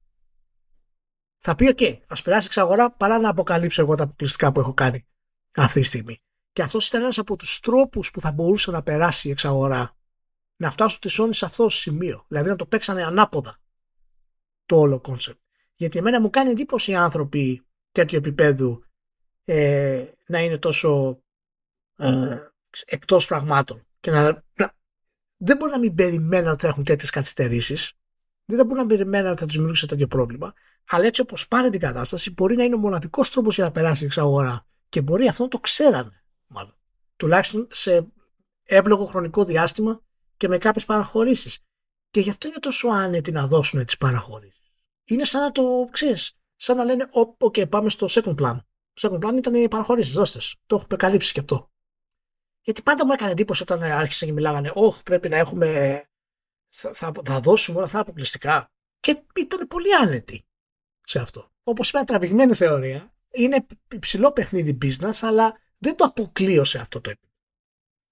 θα 1.45 1.55
πει: 1.55 1.73
OK, 1.77 1.97
ας 2.07 2.21
περάσει 2.21 2.45
εξαγορά 2.45 2.91
παρά 2.91 3.19
να 3.19 3.29
αποκαλύψω 3.29 3.81
εγώ 3.81 3.95
τα 3.95 4.03
αποκλειστικά 4.03 4.51
που 4.51 4.59
έχω 4.59 4.73
κάνει 4.73 5.05
αυτή 5.55 5.79
τη 5.79 5.85
στιγμή. 5.85 6.21
Και 6.53 6.61
αυτός 6.61 6.87
ήταν 6.87 7.01
ένας 7.01 7.17
από 7.17 7.35
τους 7.35 7.59
τρόπους 7.59 8.11
που 8.11 8.21
θα 8.21 8.31
μπορούσε 8.31 8.71
να 8.71 8.83
περάσει 8.83 9.27
η 9.27 9.31
εξαγορά. 9.31 9.95
Να 10.55 10.71
φτάσουν 10.71 10.99
τη 10.99 11.15
Sony 11.19 11.29
σε 11.31 11.45
αυτό 11.45 11.63
το 11.63 11.69
σημείο. 11.69 12.25
Δηλαδή 12.27 12.49
να 12.49 12.55
το 12.55 12.65
παίξανε 12.65 13.03
ανάποδα 13.03 13.59
το 14.65 14.79
όλο 14.79 14.99
κόνσεπτ. 14.99 15.39
Γιατί 15.75 15.97
εμένα 15.97 16.21
μου 16.21 16.29
κάνει 16.29 16.49
εντύπωση 16.49 16.91
οι 16.91 16.95
άνθρωποι 16.95 17.65
τέτοιου 17.91 18.17
επίπεδου 18.17 18.83
ε, 19.45 20.05
να 20.27 20.43
είναι 20.43 20.57
τόσο 20.57 21.21
ε, 21.97 22.37
εκτός 22.85 23.27
πραγμάτων 23.27 23.85
και 23.99 24.11
να, 24.11 24.43
να, 24.53 24.73
δεν 25.37 25.57
μπορεί 25.57 25.71
να 25.71 25.79
μην 25.79 25.95
περιμένουν 25.95 26.51
ότι 26.51 26.61
θα 26.61 26.67
έχουν 26.67 26.83
τέτοιες 26.83 27.09
καθυστερήσεις 27.09 27.93
δεν 28.45 28.57
θα 28.57 28.63
μπορούν 28.63 28.81
να 28.81 28.89
περιμένουν 28.89 29.31
ότι 29.31 29.39
θα 29.39 29.45
τους 29.45 29.55
δημιουργήσει 29.55 29.87
τέτοιο 29.87 30.07
πρόβλημα. 30.07 30.53
Αλλά 30.89 31.05
έτσι 31.05 31.21
όπως 31.21 31.47
πάνε 31.47 31.69
την 31.69 31.79
κατάσταση, 31.79 32.31
μπορεί 32.31 32.55
να 32.55 32.63
είναι 32.63 32.75
ο 32.75 32.77
μοναδικός 32.77 33.31
τρόπος 33.31 33.55
για 33.55 33.63
να 33.63 33.71
περάσει 33.71 34.03
η 34.03 34.05
εξαγορά. 34.05 34.65
Και 34.89 35.01
μπορεί 35.01 35.27
αυτό 35.27 35.43
να 35.43 35.49
το 35.49 35.59
ξέρανε, 35.59 36.23
μάλλον. 36.47 36.75
Τουλάχιστον 37.15 37.67
σε 37.71 38.07
εύλογο 38.63 39.05
χρονικό 39.05 39.43
διάστημα 39.43 40.01
και 40.37 40.47
με 40.47 40.57
κάποιες 40.57 40.85
παραχωρήσεις. 40.85 41.59
Και 42.09 42.19
γι' 42.19 42.29
αυτό 42.29 42.47
είναι 42.47 42.59
τόσο 42.59 42.87
άνετοι 42.87 43.31
να 43.31 43.47
δώσουν 43.47 43.85
τις 43.85 43.97
παραχωρήσεις. 43.97 44.71
Είναι 45.05 45.23
σαν 45.25 45.41
να 45.41 45.51
το 45.51 45.87
ξέρεις, 45.91 46.37
σαν 46.55 46.77
να 46.77 46.83
λένε: 46.83 47.07
OK, 47.39 47.69
πάμε 47.69 47.89
στο 47.89 48.07
second 48.09 48.35
plan. 48.35 48.57
Το 48.93 49.09
second 49.09 49.27
plan 49.27 49.37
ήταν 49.37 49.53
οι 49.53 49.67
παραχωρήσεις, 49.67 50.13
δώστε. 50.13 50.39
Το 50.65 50.75
έχουμε 50.75 50.97
καλύψει 50.97 51.33
και 51.33 51.39
αυτό. 51.39 51.71
Γιατί 52.61 52.81
πάντα 52.81 53.05
μου 53.05 53.11
έκανε 53.11 53.31
εντύπωση 53.31 53.61
όταν 53.61 53.83
άρχισαν 53.83 54.27
και 54.27 54.33
μιλάγανε: 54.33 54.71
Όχι, 54.73 55.03
πρέπει 55.03 55.29
να 55.29 55.37
έχουμε 55.37 56.01
θα, 56.73 56.93
θα, 56.93 57.11
θα 57.25 57.39
δώσουμε 57.39 57.77
όλα 57.77 57.85
αυτά 57.85 57.99
αποκλειστικά. 57.99 58.71
Και 58.99 59.21
ήταν 59.35 59.67
πολύ 59.67 59.95
άνετοι 59.95 60.45
σε 61.03 61.19
αυτό. 61.19 61.51
Όπως 61.63 61.89
είπα, 61.89 62.03
τραβηγμένη 62.03 62.53
θεωρία. 62.53 63.13
Είναι 63.31 63.65
υψηλό 63.93 64.31
παιχνίδι 64.31 64.77
business, 64.81 65.19
αλλά 65.21 65.57
δεν 65.77 65.95
το 65.95 66.03
αποκλείω 66.03 66.63
σε 66.63 66.77
αυτό 66.77 67.01
το 67.01 67.09
επίπεδο. 67.09 67.33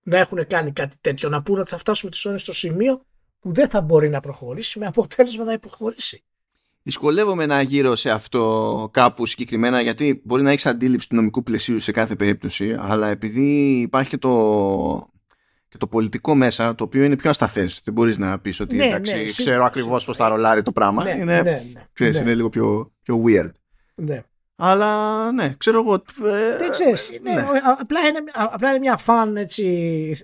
Να 0.03 0.17
έχουν 0.17 0.47
κάνει 0.47 0.71
κάτι 0.71 0.95
τέτοιο, 1.01 1.29
να 1.29 1.41
πούνε 1.41 1.59
ότι 1.59 1.69
θα 1.69 1.77
φτάσουμε 1.77 2.11
τις 2.11 2.25
ώρες 2.25 2.41
στο 2.41 2.53
σημείο 2.53 3.05
που 3.39 3.53
δεν 3.53 3.69
θα 3.69 3.81
μπορεί 3.81 4.09
να 4.09 4.19
προχωρήσει 4.19 4.79
με 4.79 4.85
αποτέλεσμα 4.85 5.43
να 5.43 5.53
υποχωρήσει. 5.53 6.23
Δυσκολεύομαι 6.83 7.45
να 7.45 7.61
γύρω 7.61 7.95
σε 7.95 8.09
αυτό 8.09 8.89
κάπου 8.93 9.25
συγκεκριμένα 9.25 9.81
γιατί 9.81 10.21
μπορεί 10.25 10.41
να 10.41 10.51
έχεις 10.51 10.65
αντίληψη 10.65 11.09
του 11.09 11.15
νομικού 11.15 11.43
πλαισίου 11.43 11.79
σε 11.79 11.91
κάθε 11.91 12.15
περίπτωση 12.15 12.75
αλλά 12.79 13.07
επειδή 13.07 13.79
υπάρχει 13.79 14.09
και 14.09 14.17
το, 14.17 15.10
και 15.71 15.77
το 15.77 15.87
πολιτικό 15.87 16.35
μέσα, 16.35 16.75
το 16.75 16.83
οποίο 16.83 17.03
είναι 17.03 17.15
πιο 17.15 17.29
ασταθέ. 17.29 17.69
Δεν 17.83 17.93
μπορείς 17.93 18.17
να 18.17 18.39
πεις 18.39 18.59
ότι 18.59 18.75
Ναι, 18.75 18.85
εντάξει, 18.85 19.15
ναι, 19.15 19.23
ξέρω 19.23 19.63
ακριβώς 19.65 20.05
πώς 20.05 20.17
θα 20.17 20.29
ρολάρει 20.29 20.61
το 20.61 20.71
πράγμα. 20.71 21.03
Ναι, 21.03 21.09
είναι, 21.11 21.23
ναι, 21.23 21.41
ναι, 21.41 21.61
ξέρεις, 21.93 22.15
ναι. 22.15 22.21
είναι 22.21 22.33
λίγο 22.33 22.49
πιο, 22.49 22.91
πιο 23.03 23.23
weird. 23.25 23.49
Ναι. 23.95 24.23
Αλλά 24.55 25.31
ναι, 25.31 25.53
ξέρω 25.57 25.79
εγώ. 25.79 25.93
ε, 25.93 26.57
Δεν 26.57 26.71
ξέρεις, 26.71 27.19
ναι, 27.23 27.33
ναι. 27.33 27.39
α- 27.41 27.77
απλά, 27.79 27.99
είναι, 28.07 28.17
α- 28.33 28.49
απλά 28.51 28.69
είναι 28.69 28.79
μια 28.79 28.97
φαν 28.97 29.37
έτσι, 29.37 29.63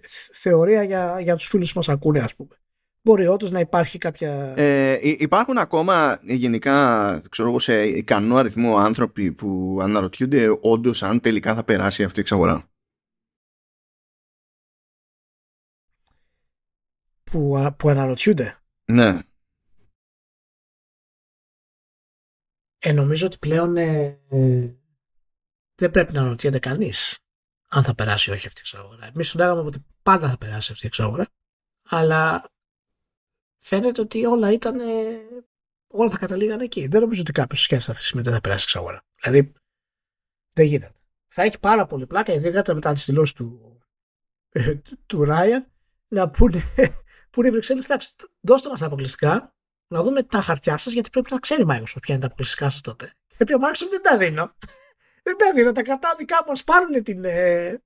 θ- 0.01 0.35
θεωρία 0.35 0.83
για, 0.83 1.19
για 1.21 1.35
τους 1.35 1.47
φίλους 1.47 1.71
που 1.71 1.77
μας 1.77 1.89
ακούνε 1.89 2.19
ας 2.19 2.35
πούμε. 2.35 2.49
Μπορεί 3.01 3.27
όντως 3.27 3.51
να 3.51 3.59
υπάρχει 3.59 3.97
κάποια... 3.97 4.53
Ε, 4.55 4.97
υ- 5.01 5.21
υπάρχουν 5.21 5.57
ακόμα 5.57 6.19
ε, 6.27 6.33
γενικά 6.33 7.21
ξέρω 7.29 7.49
εγώ, 7.49 7.59
σε 7.59 7.83
ικανό 7.83 8.35
αριθμό 8.35 8.77
άνθρωποι 8.77 9.31
που 9.31 9.79
αναρωτιούνται 9.81 10.57
όντως 10.61 11.03
αν 11.03 11.19
τελικά 11.21 11.55
θα 11.55 11.63
περάσει 11.63 12.03
αυτή 12.03 12.17
η 12.19 12.21
εξαγορά. 12.21 12.69
Που, 17.31 17.57
α- 17.57 17.73
που 17.73 17.89
αναρωτιούνται. 17.89 18.57
Ναι. 18.85 19.19
Ε, 22.79 22.91
νομίζω 22.91 23.25
ότι 23.25 23.37
πλέον 23.37 23.77
ε, 23.77 24.19
ε, 24.29 24.75
δεν 25.75 25.91
πρέπει 25.91 26.13
να 26.13 26.19
αναρωτιέται 26.19 26.59
κανείς 26.59 27.19
αν 27.69 27.83
θα 27.83 27.95
περάσει 27.95 28.29
ή 28.29 28.33
όχι 28.33 28.47
αυτή 28.47 28.59
η 28.59 28.63
εξαγορά. 28.65 29.05
Εμείς 29.05 29.31
του 29.31 29.37
λέγαμε 29.37 29.59
ότι 29.59 29.85
πάντα 30.03 30.29
θα 30.29 30.37
περάσει 30.37 30.71
αυτή 30.71 30.83
η 30.85 30.87
εξαγορά, 30.87 31.27
αλλά 31.89 32.51
φαίνεται 33.57 34.01
ότι 34.01 34.25
όλα 34.25 34.51
ήταν. 34.51 34.79
ε, 34.79 35.19
όλα 35.87 36.09
θα 36.09 36.17
καταλήγαν 36.17 36.59
εκεί. 36.59 36.87
Δεν 36.87 37.01
νομίζω 37.01 37.21
ότι 37.21 37.31
κάποιος 37.31 37.63
σκέφτεται 37.63 37.91
αυτή 37.91 38.01
τη 38.01 38.07
στιγμή 38.07 38.21
ότι 38.21 38.29
δεν 38.29 38.37
θα 38.37 38.43
περάσει 38.47 38.61
η 38.61 38.65
εξαγορά. 38.69 39.05
Δηλαδή, 39.21 39.53
δεν 40.53 40.65
γίνεται. 40.65 40.95
Θα 41.27 41.41
έχει 41.43 41.59
πάρα 41.59 41.85
πολύ 41.85 42.07
πλάκα, 42.07 42.33
ειδικά 42.33 42.73
μετά 42.73 42.93
τις 42.93 43.05
δηλώσεις 43.05 43.33
του, 43.35 43.79
ε, 44.49 44.75
του- 44.75 44.99
του 45.05 45.23
Ράιαν, 45.23 45.71
να 46.07 46.29
πούνε, 46.29 46.63
πούνε 47.31 47.47
οι 47.47 47.51
Βρυξέλλες, 47.51 47.85
εντάξει, 47.85 48.15
δώστε 48.39 48.69
μας 48.69 48.79
τα 48.79 48.85
αποκλειστικά, 48.85 49.55
να 49.87 50.03
δούμε 50.03 50.23
τα 50.23 50.41
χαρτιά 50.41 50.77
σας, 50.77 50.93
γιατί 50.93 51.09
πρέπει 51.09 51.27
να 51.31 51.39
ξέρει 51.39 51.61
η 51.61 51.65
Microsoft 51.69 52.01
ποια 52.01 52.13
είναι 52.13 52.19
τα 52.19 52.25
αποκλειστικά 52.25 52.69
σας 52.69 52.81
τότε. 52.81 53.11
Γιατί 53.37 53.53
ο 53.53 53.57
Microsoft 53.61 53.89
δεν 53.89 54.01
τα 54.01 54.17
δίνω. 54.17 54.55
δεν 55.23 55.37
τα 55.37 55.53
δίνω, 55.53 55.71
τα 55.71 55.83
κρατάω 55.83 56.15
δικά 56.17 56.43
μου, 56.45 56.51
ας 56.51 56.63
πάρουν 56.63 57.03
την, 57.03 57.23
ε, 57.25 57.81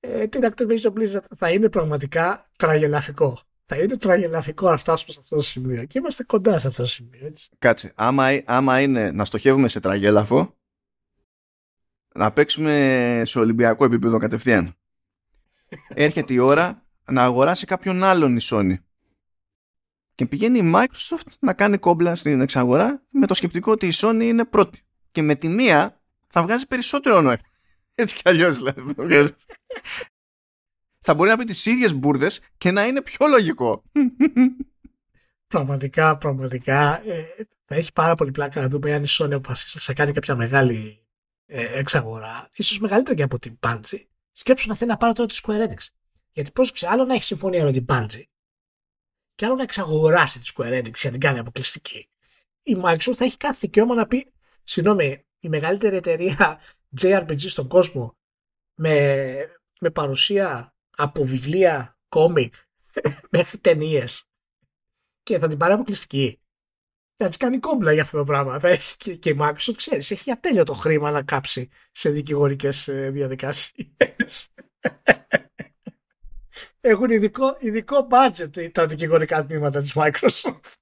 ε, 0.00 0.26
την 0.26 0.40
Activision 0.44 0.92
Blizzard. 0.92 1.24
Θα 1.36 1.50
είναι 1.50 1.68
πραγματικά 1.68 2.50
τραγελαφικό. 2.56 3.40
Θα 3.66 3.76
είναι 3.76 3.96
τραγελαφικό 3.96 4.70
να 4.70 4.76
φτάσουμε 4.76 5.12
σε 5.12 5.18
αυτό 5.20 5.36
το 5.36 5.42
σημείο. 5.42 5.84
Και 5.84 5.98
είμαστε 5.98 6.24
κοντά 6.24 6.58
σε 6.58 6.68
αυτό 6.68 6.82
το 6.82 6.88
σημείο, 6.88 7.26
έτσι. 7.26 7.48
Κάτσε. 7.58 7.92
Άμα, 7.94 8.42
άμα 8.44 8.80
είναι 8.80 9.12
να 9.12 9.24
στοχεύουμε 9.24 9.68
σε 9.68 9.80
τραγέλαφο, 9.80 10.56
να 12.14 12.32
παίξουμε 12.32 13.22
σε 13.24 13.38
Ολυμπιακό 13.38 13.84
επίπεδο 13.84 14.18
κατευθείαν. 14.18 14.76
Έρχεται 15.88 16.32
η 16.32 16.38
ώρα 16.38 16.81
να 17.10 17.22
αγοράσει 17.22 17.66
κάποιον 17.66 18.02
άλλον 18.02 18.36
η 18.36 18.40
Sony. 18.42 18.74
Και 20.14 20.26
πηγαίνει 20.26 20.58
η 20.58 20.72
Microsoft 20.74 21.32
να 21.40 21.54
κάνει 21.54 21.78
κόμπλα 21.78 22.16
στην 22.16 22.40
εξαγορά 22.40 23.02
με 23.10 23.26
το 23.26 23.34
σκεπτικό 23.34 23.72
ότι 23.72 23.86
η 23.86 23.92
Sony 23.94 24.20
είναι 24.22 24.44
πρώτη. 24.44 24.80
Και 25.10 25.22
με 25.22 25.34
τη 25.34 25.48
μία 25.48 26.00
θα 26.26 26.42
βγάζει 26.42 26.66
περισσότερο 26.66 27.20
νόημα. 27.20 27.40
Έτσι 27.94 28.14
κι 28.14 28.22
αλλιώς 28.24 28.56
δηλαδή. 28.56 29.34
θα 30.98 31.14
μπορεί 31.14 31.30
να 31.30 31.36
πει 31.36 31.44
τις 31.44 31.66
ίδιες 31.66 31.94
μπουρδες 31.94 32.40
και 32.58 32.70
να 32.70 32.86
είναι 32.86 33.02
πιο 33.02 33.26
λογικό. 33.26 33.82
Πραγματικά, 35.46 36.16
πραγματικά 36.16 37.02
ε, 37.08 37.24
θα 37.64 37.74
έχει 37.74 37.92
πάρα 37.92 38.14
πολύ 38.14 38.30
πλάκα 38.30 38.60
να 38.60 38.68
δούμε 38.68 38.92
αν 38.92 39.02
η 39.02 39.06
Sony 39.08 39.32
αποφασίσει 39.32 39.84
να 39.88 39.94
κάνει 39.94 40.12
κάποια 40.12 40.36
μεγάλη 40.36 41.02
ε, 41.46 41.78
εξαγορά, 41.78 42.48
ίσως 42.56 42.78
μεγαλύτερη 42.78 43.16
και 43.16 43.22
από 43.22 43.38
την 43.38 43.58
Bungie. 43.60 44.04
Σκέψου 44.30 44.68
να 44.68 44.74
θέλει 44.74 44.90
να 44.90 44.96
πάρει 44.96 45.12
τώρα 45.12 45.28
τη 45.28 45.40
Square 45.42 45.68
Enix. 45.68 45.86
Γιατί 46.32 46.50
πρόσεξε, 46.50 46.88
άλλο 46.88 47.04
να 47.04 47.14
έχεις 47.14 47.26
συμφωνία 47.26 47.64
με 47.64 47.72
την 47.72 47.84
Bungie 47.88 48.22
και 49.34 49.44
άλλο 49.44 49.54
να 49.54 49.62
εξαγοράσει 49.62 50.40
τη 50.40 50.52
Square 50.54 50.78
Enix 50.78 50.94
για 50.94 51.10
να 51.10 51.10
την 51.10 51.20
κάνει 51.20 51.38
αποκλειστική. 51.38 52.08
Η 52.62 52.76
Microsoft 52.84 53.14
θα 53.14 53.24
έχει 53.24 53.36
κάθε 53.36 53.56
δικαίωμα 53.60 53.94
να 53.94 54.06
πει, 54.06 54.32
συγγνώμη, 54.64 55.26
η 55.40 55.48
μεγαλύτερη 55.48 55.96
εταιρεία 55.96 56.60
JRPG 57.00 57.38
στον 57.38 57.68
κόσμο 57.68 58.16
με, 58.74 59.36
με 59.80 59.90
παρουσία 59.90 60.74
από 60.96 61.24
βιβλία, 61.24 61.98
κόμικ, 62.08 62.54
μέχρι 63.34 63.58
ταινίες 63.58 64.24
και 65.22 65.38
θα 65.38 65.48
την 65.48 65.58
πάρει 65.58 65.72
αποκλειστική. 65.72 66.36
Θα 67.16 67.28
της 67.28 67.36
κάνει 67.36 67.58
κόμπλα 67.58 67.92
για 67.92 68.02
αυτό 68.02 68.18
το 68.18 68.24
πράγμα. 68.24 68.58
Θα 68.58 68.68
έχει 68.68 68.96
και, 68.96 69.14
και 69.14 69.30
η 69.30 69.36
Microsoft, 69.40 69.76
ξέρεις, 69.76 70.10
έχει 70.10 70.30
ατέλειο 70.30 70.64
το 70.64 70.72
χρήμα 70.72 71.10
να 71.10 71.22
κάψει 71.22 71.68
σε 71.92 72.10
δικηγορικές 72.10 72.88
διαδικασίες. 72.90 74.48
Έχουν 76.80 77.10
ειδικό, 77.10 77.56
ειδικό 77.60 78.06
budget 78.10 78.72
τα 78.72 78.86
δικηγορικά 78.86 79.46
τμήματα 79.46 79.80
της 79.80 79.92
Microsoft. 79.96 80.72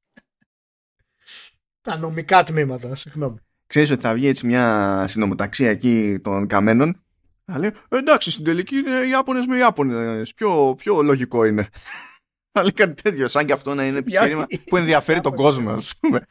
τα 1.80 1.96
νομικά 1.96 2.42
τμήματα, 2.42 2.94
συγγνώμη. 2.94 3.36
Ξέρεις 3.66 3.90
ότι 3.90 4.02
θα 4.02 4.14
βγει 4.14 4.26
έτσι 4.26 4.46
μια 4.46 5.04
συνομοταξία 5.08 5.70
εκεί 5.70 6.18
των 6.22 6.46
καμένων. 6.46 7.04
Θα 7.44 7.58
λέει, 7.58 7.72
«Ε, 7.88 7.96
εντάξει, 7.96 8.30
στην 8.30 8.44
τελική 8.44 8.76
είναι 8.76 9.06
Ιάπωνες 9.10 9.46
με 9.46 9.56
Ιάπωνες. 9.56 10.34
Πιο, 10.34 10.74
πιο 10.78 11.02
λογικό 11.02 11.44
είναι. 11.44 11.68
Θα 12.52 12.62
λέει 12.62 12.72
κάτι 12.72 13.02
τέτοιο, 13.02 13.28
σαν 13.28 13.46
και 13.46 13.52
αυτό 13.52 13.74
να 13.74 13.86
είναι 13.86 13.98
επιχείρημα 13.98 14.46
που 14.66 14.76
ενδιαφέρει 14.76 15.20
τον 15.20 15.34
κόσμο, 15.34 15.70
ας 15.70 15.98
πούμε. 16.00 16.26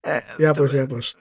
Ε, 0.00 0.18
Για 0.36 0.54
πώς, 0.54 0.72
για 0.72 0.86
πώς. 0.86 1.16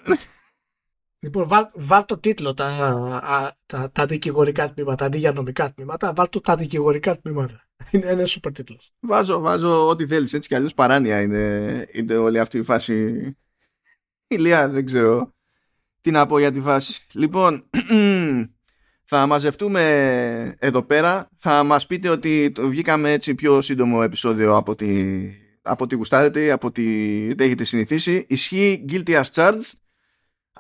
Λοιπόν, 1.26 1.48
βάλ, 1.48 1.68
βάλ 1.76 2.06
το 2.06 2.18
τίτλο 2.18 2.54
τα, 2.54 2.66
α, 2.66 3.52
τα, 3.66 3.92
τα 3.92 4.06
δικηγορικά 4.06 4.74
τμήματα 4.74 5.06
αντί 5.06 5.18
για 5.18 5.32
νομικά 5.32 5.74
τμήματα. 5.74 6.14
Βάλ 6.16 6.30
το 6.30 6.42
τα 6.42 6.56
δικηγορικά 6.56 7.20
τμήματα. 7.20 7.62
Είναι 7.92 8.08
ένα 8.08 8.26
σούπερ 8.26 8.52
τίτλος. 8.52 8.92
Βάζω, 9.00 9.40
βάζω 9.40 9.88
ό,τι 9.88 10.08
θέλεις, 10.08 10.34
έτσι 10.34 10.50
κι 10.50 10.56
αλλιώς 10.56 10.74
παράνοια 10.74 11.22
είναι, 11.22 11.86
είναι 11.92 12.16
όλη 12.16 12.40
αυτή 12.40 12.58
η 12.58 12.64
φάση. 12.64 13.38
Ηλία, 14.28 14.70
δεν 14.70 14.86
ξέρω 14.86 15.34
τι 16.02 16.12
να 16.12 16.26
πω 16.26 16.40
για 16.40 16.52
τη 16.52 16.62
φάση. 16.62 17.06
Λοιπόν, 17.14 17.70
θα 19.10 19.26
μαζευτούμε 19.26 20.56
εδώ 20.60 20.84
πέρα. 20.84 21.30
Θα 21.38 21.64
μας 21.64 21.88
πείτε 21.88 22.10
ότι 22.10 22.52
το 22.52 22.68
βγήκαμε 22.68 23.12
έτσι 23.12 23.36
πιο 23.36 23.62
σύντομο 23.62 24.00
επεισόδιο 24.04 24.56
από 24.56 24.76
τη, 24.76 25.22
από 25.62 25.84
ό,τι 25.84 25.96
γουστάρετε, 25.96 26.52
από 26.52 26.68
ό,τι 26.68 26.84
έχετε 27.38 27.64
συνηθίσει. 27.64 28.26
Ισχύει 28.28 28.86
guilty 28.90 29.22
as 29.22 29.32
charged, 29.34 29.72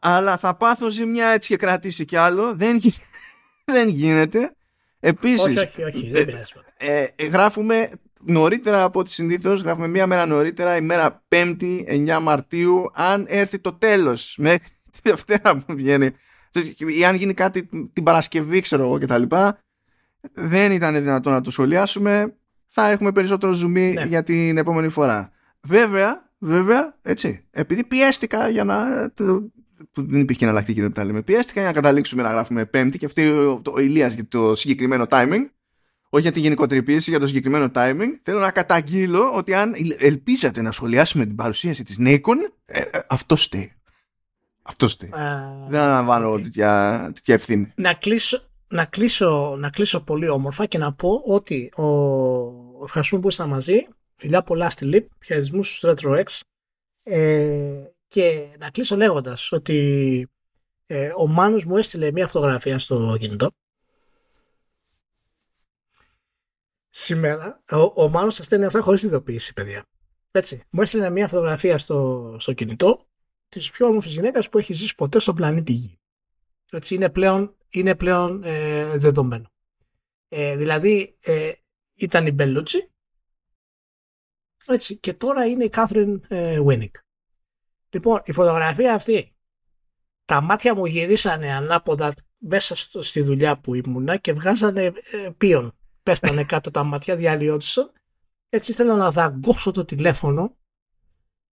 αλλά 0.01 0.37
θα 0.37 0.55
πάθω 0.55 0.89
ζημιά 0.89 1.27
έτσι 1.27 1.47
και 1.49 1.55
κρατήσει 1.57 2.05
κι 2.05 2.15
άλλο. 2.15 2.55
Δεν, 2.55 2.77
γι- 2.77 2.93
δεν 3.73 3.87
γίνεται. 3.87 4.55
Επίσης, 4.99 5.41
Όχι, 5.43 5.59
όχι, 5.59 5.83
όχι. 5.83 6.09
Δεν 6.11 6.25
πειράζει. 6.25 6.51
ε, 6.77 7.05
ε, 7.15 7.25
γράφουμε 7.25 7.89
νωρίτερα 8.21 8.83
από 8.83 8.99
ό,τι 8.99 9.11
συνήθως, 9.11 9.61
γράφουμε 9.61 9.87
μία 9.87 10.07
μέρα 10.07 10.25
νωρίτερα, 10.25 10.75
ημέρα 10.75 11.23
5η, 11.35 11.83
9 11.87 12.19
Μαρτίου, 12.21 12.91
αν 12.93 13.25
έρθει 13.29 13.59
το 13.59 13.73
τέλος 13.73 14.35
με 14.39 14.57
τη 14.91 14.99
Δευτέρα 15.09 15.57
που 15.57 15.73
βγαίνει 15.75 16.11
ή 16.97 17.05
αν 17.05 17.15
γίνει 17.15 17.33
κάτι 17.33 17.69
την 17.93 18.03
Παρασκευή, 18.03 18.61
ξέρω 18.61 18.83
εγώ 18.83 18.97
κτλ. 18.99 19.23
Δεν 20.33 20.71
ήταν 20.71 20.93
δυνατόν 20.93 21.33
να 21.33 21.41
το 21.41 21.51
σχολιάσουμε. 21.51 22.35
Θα 22.67 22.89
έχουμε 22.89 23.11
περισσότερο 23.11 23.51
ζουμί 23.51 23.91
Ναι. 23.93 24.03
για 24.03 24.23
την 24.23 24.57
επόμενη 24.57 24.89
φορά. 24.89 25.31
Βέβαια, 25.61 26.29
βέβαια, 26.37 26.95
έτσι, 27.01 27.47
επειδή 27.51 27.83
πιέστηκα 27.83 28.49
για 28.49 28.63
να. 28.63 29.11
Το- 29.77 30.01
που 30.03 30.07
δεν 30.11 30.19
υπήρχε 30.19 30.43
εναλλακτική 30.45 30.81
δεν 30.81 30.91
τα 30.93 31.03
λέμε. 31.03 31.21
Πιέστηκα 31.21 31.59
για 31.59 31.69
να 31.69 31.75
καταλήξουμε 31.75 32.21
να 32.23 32.29
γράφουμε 32.29 32.65
Πέμπτη 32.65 32.97
και 32.97 33.05
αυτή 33.05 33.27
ο, 33.29 33.59
το, 33.63 33.73
ο 33.75 33.79
Ηλίας 33.79 34.13
για 34.13 34.27
το 34.27 34.55
συγκεκριμένο 34.55 35.05
timing 35.09 35.45
όχι 36.09 36.23
για 36.23 36.31
τη 36.33 36.39
γενικότερη 36.39 36.83
πίεση, 36.83 37.09
για 37.09 37.19
το 37.19 37.27
συγκεκριμένο 37.27 37.71
timing. 37.75 38.07
Θέλω 38.21 38.39
να 38.39 38.51
καταγγείλω 38.51 39.31
ότι 39.35 39.53
αν 39.53 39.73
ελπίζατε 39.97 40.61
να 40.61 40.71
σχολιάσουμε 40.71 41.25
την 41.25 41.35
παρουσίαση 41.35 41.83
της 41.83 41.95
Nikon, 41.99 42.35
ε, 42.65 42.79
ε, 42.79 42.99
αυτό 43.07 43.35
στέει. 43.35 43.73
Αυτό 44.61 44.87
στέει. 44.87 45.09
Α, 45.09 45.49
Δεν 45.69 45.79
αναλαμβάνω 45.81 46.31
οκ. 46.31 46.41
τέτοια, 46.41 47.01
τέτοια 47.13 47.33
ευθύνη. 47.33 47.71
να 47.75 47.93
κλείσω, 47.93 48.49
να, 48.67 48.85
κλείσω, 48.85 49.55
να 49.59 49.69
κλείσω 49.69 49.99
πολύ 50.03 50.29
όμορφα 50.29 50.65
και 50.65 50.77
να 50.77 50.93
πω 50.93 51.21
ότι 51.25 51.71
ο, 51.75 51.85
ευχαριστούμε 52.83 53.21
που 53.21 53.27
ήσασταν 53.27 53.49
μαζί. 53.53 53.87
Φιλιά 54.15 54.41
πολλά 54.43 54.69
στη 54.69 54.85
ΛΥΠ, 54.85 55.09
χαιρετισμούς 55.25 55.77
στους 55.77 55.93
RetroX. 55.93 56.39
Ε, 57.03 57.59
και 58.15 58.55
να 58.59 58.69
κλείσω 58.69 58.95
λέγοντας 58.95 59.51
ότι 59.51 60.27
ε, 60.85 61.11
ο 61.17 61.27
Μάνος 61.27 61.65
μου 61.65 61.77
έστειλε 61.77 62.11
μια 62.11 62.27
φωτογραφία 62.27 62.79
στο 62.79 63.17
κινητό. 63.19 63.51
Σήμερα, 66.89 67.63
ο, 67.71 68.03
ο 68.03 68.09
Μάνος 68.09 68.35
σας 68.35 68.45
στέλνει 68.45 68.65
αυτά 68.65 68.81
χωρίς 68.81 69.03
ειδοποίηση, 69.03 69.53
παιδιά. 69.53 69.85
Έτσι, 70.31 70.61
μου 70.69 70.81
έστειλε 70.81 71.09
μια 71.09 71.27
φωτογραφία 71.27 71.77
στο, 71.77 72.35
στο 72.39 72.53
κινητό 72.53 73.07
της 73.49 73.71
πιο 73.71 73.87
όμορφης 73.87 74.13
γυναίκας 74.13 74.49
που 74.49 74.57
έχει 74.57 74.73
ζήσει 74.73 74.95
ποτέ 74.95 75.19
στον 75.19 75.35
πλανήτη 75.35 75.71
Γη. 75.71 75.99
Έτσι, 76.71 76.95
είναι 76.95 77.09
πλέον, 77.09 77.57
είναι 77.69 77.95
πλέον 77.95 78.43
ε, 78.43 78.97
δεδομένο. 78.97 79.51
Ε, 80.27 80.55
δηλαδή 80.55 81.17
ε, 81.23 81.51
ήταν 81.95 82.27
η 82.27 82.31
Μπελούτσι 82.31 82.91
έτσι, 84.65 84.97
και 84.97 85.13
τώρα 85.13 85.45
είναι 85.45 85.63
η 85.63 85.69
Κάθριν 85.69 86.23
ε, 86.27 86.61
Βίνικ. 86.61 87.03
Λοιπόν, 87.95 88.21
η 88.25 88.31
φωτογραφία 88.31 88.93
αυτή 88.93 89.35
τα 90.25 90.41
μάτια 90.41 90.75
μου 90.75 90.85
γυρίσανε 90.85 91.51
ανάποδα 91.51 92.13
μέσα 92.37 92.75
στο, 92.75 93.01
στη 93.01 93.21
δουλειά 93.21 93.59
που 93.59 93.73
ήμουνα 93.73 94.17
και 94.17 94.33
βγάζανε 94.33 94.83
ε, 94.83 95.29
πίον. 95.37 95.75
πέφτανε 96.03 96.43
κάτω 96.53 96.71
τα 96.71 96.83
ματιά, 96.83 97.15
διαλυόντουσαν. 97.15 97.91
Έτσι 98.49 98.71
ήθελα 98.71 98.95
να 98.95 99.11
δαγκώσω 99.11 99.71
το 99.71 99.85
τηλέφωνο, 99.85 100.57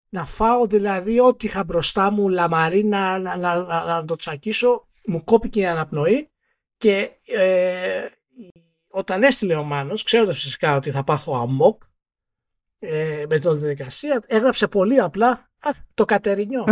να 0.09 0.25
φάω 0.25 0.65
δηλαδή 0.65 1.19
ό,τι 1.19 1.47
είχα 1.47 1.63
μπροστά 1.63 2.11
μου, 2.11 2.29
λαμαρί, 2.29 2.83
να, 2.83 3.19
να, 3.19 3.37
να, 3.37 3.57
να, 3.85 4.05
το 4.05 4.15
τσακίσω. 4.15 4.87
Μου 5.05 5.23
κόπηκε 5.23 5.59
η 5.59 5.65
αναπνοή 5.65 6.29
και 6.77 7.09
ε, 7.25 8.05
όταν 8.89 9.23
έστειλε 9.23 9.55
ο 9.55 9.63
Μάνος, 9.63 10.03
ξέροντας 10.03 10.41
φυσικά 10.41 10.75
ότι 10.75 10.91
θα 10.91 11.03
πάθω 11.03 11.33
αμόκ 11.33 11.81
ε, 12.85 13.25
με 13.29 13.39
την 13.39 13.59
διαδικασία, 13.59 14.23
έγραψε 14.27 14.67
πολύ 14.67 14.99
απλά 14.99 15.29
α, 15.59 15.71
το 15.93 16.05
κατερινιό. 16.05 16.65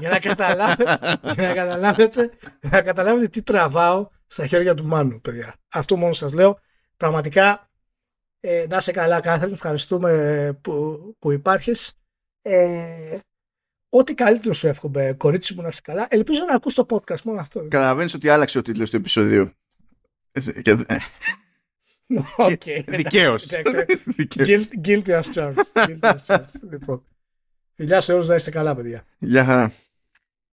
για, 0.00 0.10
να 0.10 0.18
καταλάβετε, 0.18 1.18
για 1.34 1.48
να 1.48 1.54
καταλάβετε, 1.54 2.30
για 2.60 2.70
να 2.70 2.82
καταλάβετε 2.82 3.28
τι 3.28 3.42
τραβάω 3.42 4.08
στα 4.26 4.46
χέρια 4.46 4.74
του 4.74 4.84
Μάνου, 4.84 5.20
παιδιά. 5.20 5.54
Αυτό 5.72 5.96
μόνο 5.96 6.12
σας 6.12 6.32
λέω. 6.32 6.58
Πραγματικά, 6.96 7.70
ε, 8.40 8.66
να 8.68 8.76
είσαι 8.76 8.92
καλά 8.92 9.20
Κάθριν, 9.20 9.52
ευχαριστούμε 9.52 10.58
που, 10.60 10.98
που 11.18 11.30
υπάρχεις. 11.30 11.92
Ε, 12.42 13.18
ό,τι 13.88 14.14
καλύτερο 14.14 14.54
σου 14.54 14.66
εύχομαι, 14.66 15.14
κορίτσι 15.16 15.54
μου, 15.54 15.62
να 15.62 15.68
είσαι 15.68 15.80
καλά. 15.82 16.06
Ελπίζω 16.10 16.44
να 16.48 16.54
ακούς 16.54 16.74
το 16.74 16.86
podcast 16.90 17.22
μόνο 17.24 17.40
αυτό. 17.40 17.66
Καταλαβαίνεις 17.68 18.14
ότι 18.14 18.28
άλλαξε 18.28 18.58
ο 18.58 18.62
τίτλος 18.62 18.90
του 18.90 18.96
επεισοδίου. 18.96 19.52
Okay. 22.36 22.84
Δικαίως. 22.86 23.46
Guilty 24.84 25.20
as 25.20 25.22
charged. 25.34 26.44
Λοιπόν. 26.70 27.02
Φιλιά 27.74 28.00
σε 28.00 28.12
όλους 28.12 28.28
να 28.28 28.34
είστε 28.34 28.50
καλά, 28.50 28.74
παιδιά. 28.74 29.04
Γεια 29.18 29.44
χαρά. 29.44 29.72